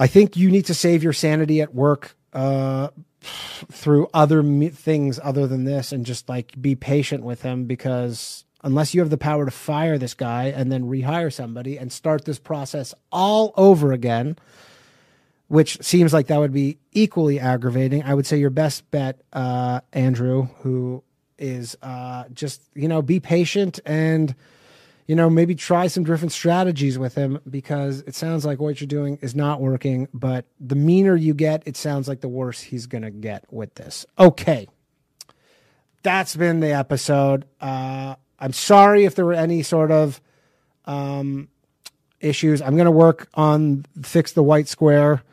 I 0.00 0.06
think 0.06 0.34
you 0.34 0.50
need 0.50 0.64
to 0.64 0.74
save 0.74 1.02
your 1.02 1.12
sanity 1.12 1.60
at 1.60 1.74
work 1.74 2.16
uh, 2.32 2.88
through 3.20 4.08
other 4.14 4.42
me- 4.42 4.70
things 4.70 5.20
other 5.22 5.46
than 5.46 5.64
this, 5.64 5.92
and 5.92 6.06
just 6.06 6.26
like 6.26 6.60
be 6.60 6.74
patient 6.74 7.22
with 7.22 7.42
him 7.42 7.66
because 7.66 8.46
unless 8.64 8.94
you 8.94 9.02
have 9.02 9.10
the 9.10 9.18
power 9.18 9.44
to 9.44 9.50
fire 9.50 9.98
this 9.98 10.14
guy 10.14 10.44
and 10.44 10.72
then 10.72 10.84
rehire 10.84 11.30
somebody 11.30 11.76
and 11.76 11.92
start 11.92 12.24
this 12.24 12.38
process 12.38 12.94
all 13.12 13.52
over 13.58 13.92
again, 13.92 14.36
which 15.48 15.76
seems 15.82 16.14
like 16.14 16.28
that 16.28 16.38
would 16.38 16.52
be 16.52 16.78
equally 16.92 17.38
aggravating. 17.38 18.02
I 18.02 18.14
would 18.14 18.26
say 18.26 18.38
your 18.38 18.50
best 18.50 18.90
bet, 18.90 19.20
uh, 19.34 19.82
Andrew, 19.92 20.48
who 20.60 21.04
is 21.38 21.76
uh, 21.82 22.24
just 22.32 22.62
you 22.74 22.88
know 22.88 23.02
be 23.02 23.20
patient 23.20 23.80
and 23.84 24.34
you 25.10 25.16
know, 25.16 25.28
maybe 25.28 25.56
try 25.56 25.88
some 25.88 26.04
different 26.04 26.30
strategies 26.30 26.96
with 26.96 27.16
him 27.16 27.40
because 27.50 28.02
it 28.02 28.14
sounds 28.14 28.44
like 28.44 28.60
what 28.60 28.80
you're 28.80 28.86
doing 28.86 29.18
is 29.20 29.34
not 29.34 29.60
working. 29.60 30.06
But 30.14 30.44
the 30.60 30.76
meaner 30.76 31.16
you 31.16 31.34
get, 31.34 31.64
it 31.66 31.76
sounds 31.76 32.06
like 32.06 32.20
the 32.20 32.28
worse 32.28 32.60
he's 32.60 32.86
going 32.86 33.02
to 33.02 33.10
get 33.10 33.44
with 33.52 33.74
this. 33.74 34.06
Okay. 34.20 34.68
That's 36.04 36.36
been 36.36 36.60
the 36.60 36.70
episode. 36.70 37.44
Uh, 37.60 38.14
I'm 38.38 38.52
sorry 38.52 39.04
if 39.04 39.16
there 39.16 39.24
were 39.24 39.32
any 39.32 39.64
sort 39.64 39.90
of 39.90 40.20
um, 40.84 41.48
issues. 42.20 42.62
I'm 42.62 42.76
going 42.76 42.84
to 42.84 42.92
work 42.92 43.26
on 43.34 43.86
fix 44.02 44.30
the 44.30 44.44
white 44.44 44.68
square. 44.68 45.24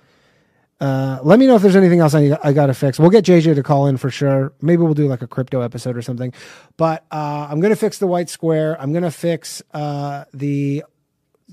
Uh, 0.80 1.20
let 1.24 1.40
me 1.40 1.48
know 1.48 1.56
if 1.56 1.62
there's 1.64 1.76
anything 1.76 1.99
else 1.99 2.14
I 2.14 2.38
I 2.44 2.54
got 2.54 2.68
to 2.68 2.74
fix. 2.74 2.99
We'll 2.99 3.10
get 3.10 3.26
JJ 3.26 3.56
to 3.56 3.64
call 3.64 3.88
in 3.88 3.98
for 3.98 4.12
sure. 4.12 4.54
Maybe 4.62 4.84
we'll 4.84 4.94
do 4.94 5.08
like 5.08 5.24
a 5.24 5.28
crypto 5.28 5.62
episode 5.62 5.98
or 5.98 6.02
something. 6.02 6.34
But 6.78 7.06
uh, 7.12 7.48
I'm 7.49 7.60
gonna 7.60 7.76
fix 7.76 7.98
the 7.98 8.08
white 8.08 8.30
square. 8.30 8.80
I'm 8.80 8.94
gonna 8.94 9.12
fix 9.12 9.64
uh, 9.74 10.26
the 10.34 10.84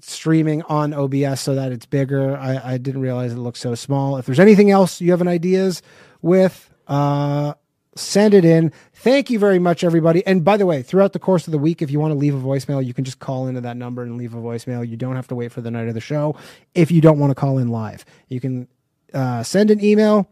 streaming 0.02 0.62
on 0.62 0.92
OBS 0.92 1.40
so 1.40 1.54
that 1.54 1.72
it's 1.72 1.86
bigger. 1.86 2.36
I, 2.36 2.74
I 2.74 2.78
didn't 2.78 3.00
realize 3.00 3.32
it 3.32 3.38
looks 3.38 3.60
so 3.60 3.74
small. 3.74 4.18
If 4.18 4.26
there's 4.26 4.40
anything 4.40 4.70
else 4.70 5.00
you 5.00 5.12
have 5.12 5.20
an 5.20 5.28
ideas 5.28 5.80
with, 6.20 6.70
uh, 6.86 7.54
send 7.96 8.34
it 8.34 8.44
in. 8.44 8.72
Thank 8.92 9.30
you 9.30 9.38
very 9.38 9.58
much, 9.58 9.84
everybody. 9.84 10.26
And 10.26 10.44
by 10.44 10.56
the 10.56 10.66
way, 10.66 10.82
throughout 10.82 11.12
the 11.12 11.18
course 11.18 11.46
of 11.46 11.52
the 11.52 11.58
week, 11.58 11.80
if 11.80 11.90
you 11.90 12.00
want 12.00 12.12
to 12.12 12.18
leave 12.18 12.34
a 12.34 12.40
voicemail, 12.40 12.84
you 12.84 12.92
can 12.92 13.04
just 13.04 13.20
call 13.20 13.46
into 13.46 13.60
that 13.62 13.76
number 13.76 14.02
and 14.02 14.16
leave 14.16 14.34
a 14.34 14.38
voicemail. 14.38 14.86
You 14.86 14.96
don't 14.96 15.16
have 15.16 15.28
to 15.28 15.34
wait 15.34 15.52
for 15.52 15.60
the 15.60 15.70
night 15.70 15.88
of 15.88 15.94
the 15.94 16.00
show 16.00 16.36
if 16.74 16.90
you 16.90 17.00
don't 17.00 17.18
want 17.18 17.30
to 17.30 17.34
call 17.34 17.58
in 17.58 17.68
live. 17.68 18.04
You 18.28 18.40
can 18.40 18.68
uh, 19.14 19.42
send 19.42 19.70
an 19.70 19.82
email 19.82 20.28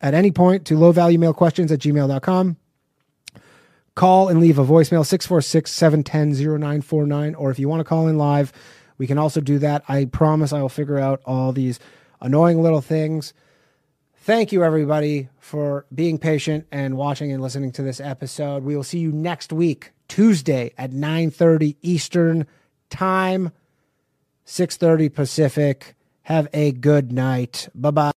at 0.00 0.14
any 0.14 0.30
point 0.30 0.66
to 0.66 0.74
lowvaluemailquestions 0.74 1.70
at 1.70 1.80
gmail.com. 1.80 2.56
Call 3.94 4.28
and 4.28 4.38
leave 4.38 4.58
a 4.58 4.64
voicemail 4.64 5.04
646 5.04 5.72
710 5.72 6.60
0949. 6.60 7.34
Or 7.34 7.50
if 7.50 7.58
you 7.58 7.68
want 7.68 7.80
to 7.80 7.84
call 7.84 8.06
in 8.06 8.16
live, 8.16 8.52
we 8.96 9.06
can 9.06 9.18
also 9.18 9.40
do 9.40 9.58
that. 9.58 9.82
I 9.88 10.04
promise 10.04 10.52
I 10.52 10.60
will 10.60 10.68
figure 10.68 10.98
out 10.98 11.20
all 11.24 11.52
these 11.52 11.80
annoying 12.20 12.62
little 12.62 12.80
things. 12.80 13.32
Thank 14.28 14.52
you, 14.52 14.62
everybody, 14.62 15.30
for 15.38 15.86
being 15.94 16.18
patient 16.18 16.66
and 16.70 16.96
watching 16.96 17.32
and 17.32 17.42
listening 17.42 17.72
to 17.72 17.82
this 17.82 17.98
episode. 17.98 18.62
We 18.62 18.76
will 18.76 18.84
see 18.84 18.98
you 18.98 19.10
next 19.10 19.52
week, 19.52 19.92
Tuesday 20.06 20.72
at 20.76 20.92
9:30 20.92 21.76
Eastern 21.80 22.46
Time, 22.90 23.52
6:30 24.44 25.08
Pacific. 25.08 25.94
Have 26.22 26.46
a 26.52 26.72
good 26.72 27.10
night. 27.10 27.68
Bye 27.74 27.90
bye. 27.90 28.17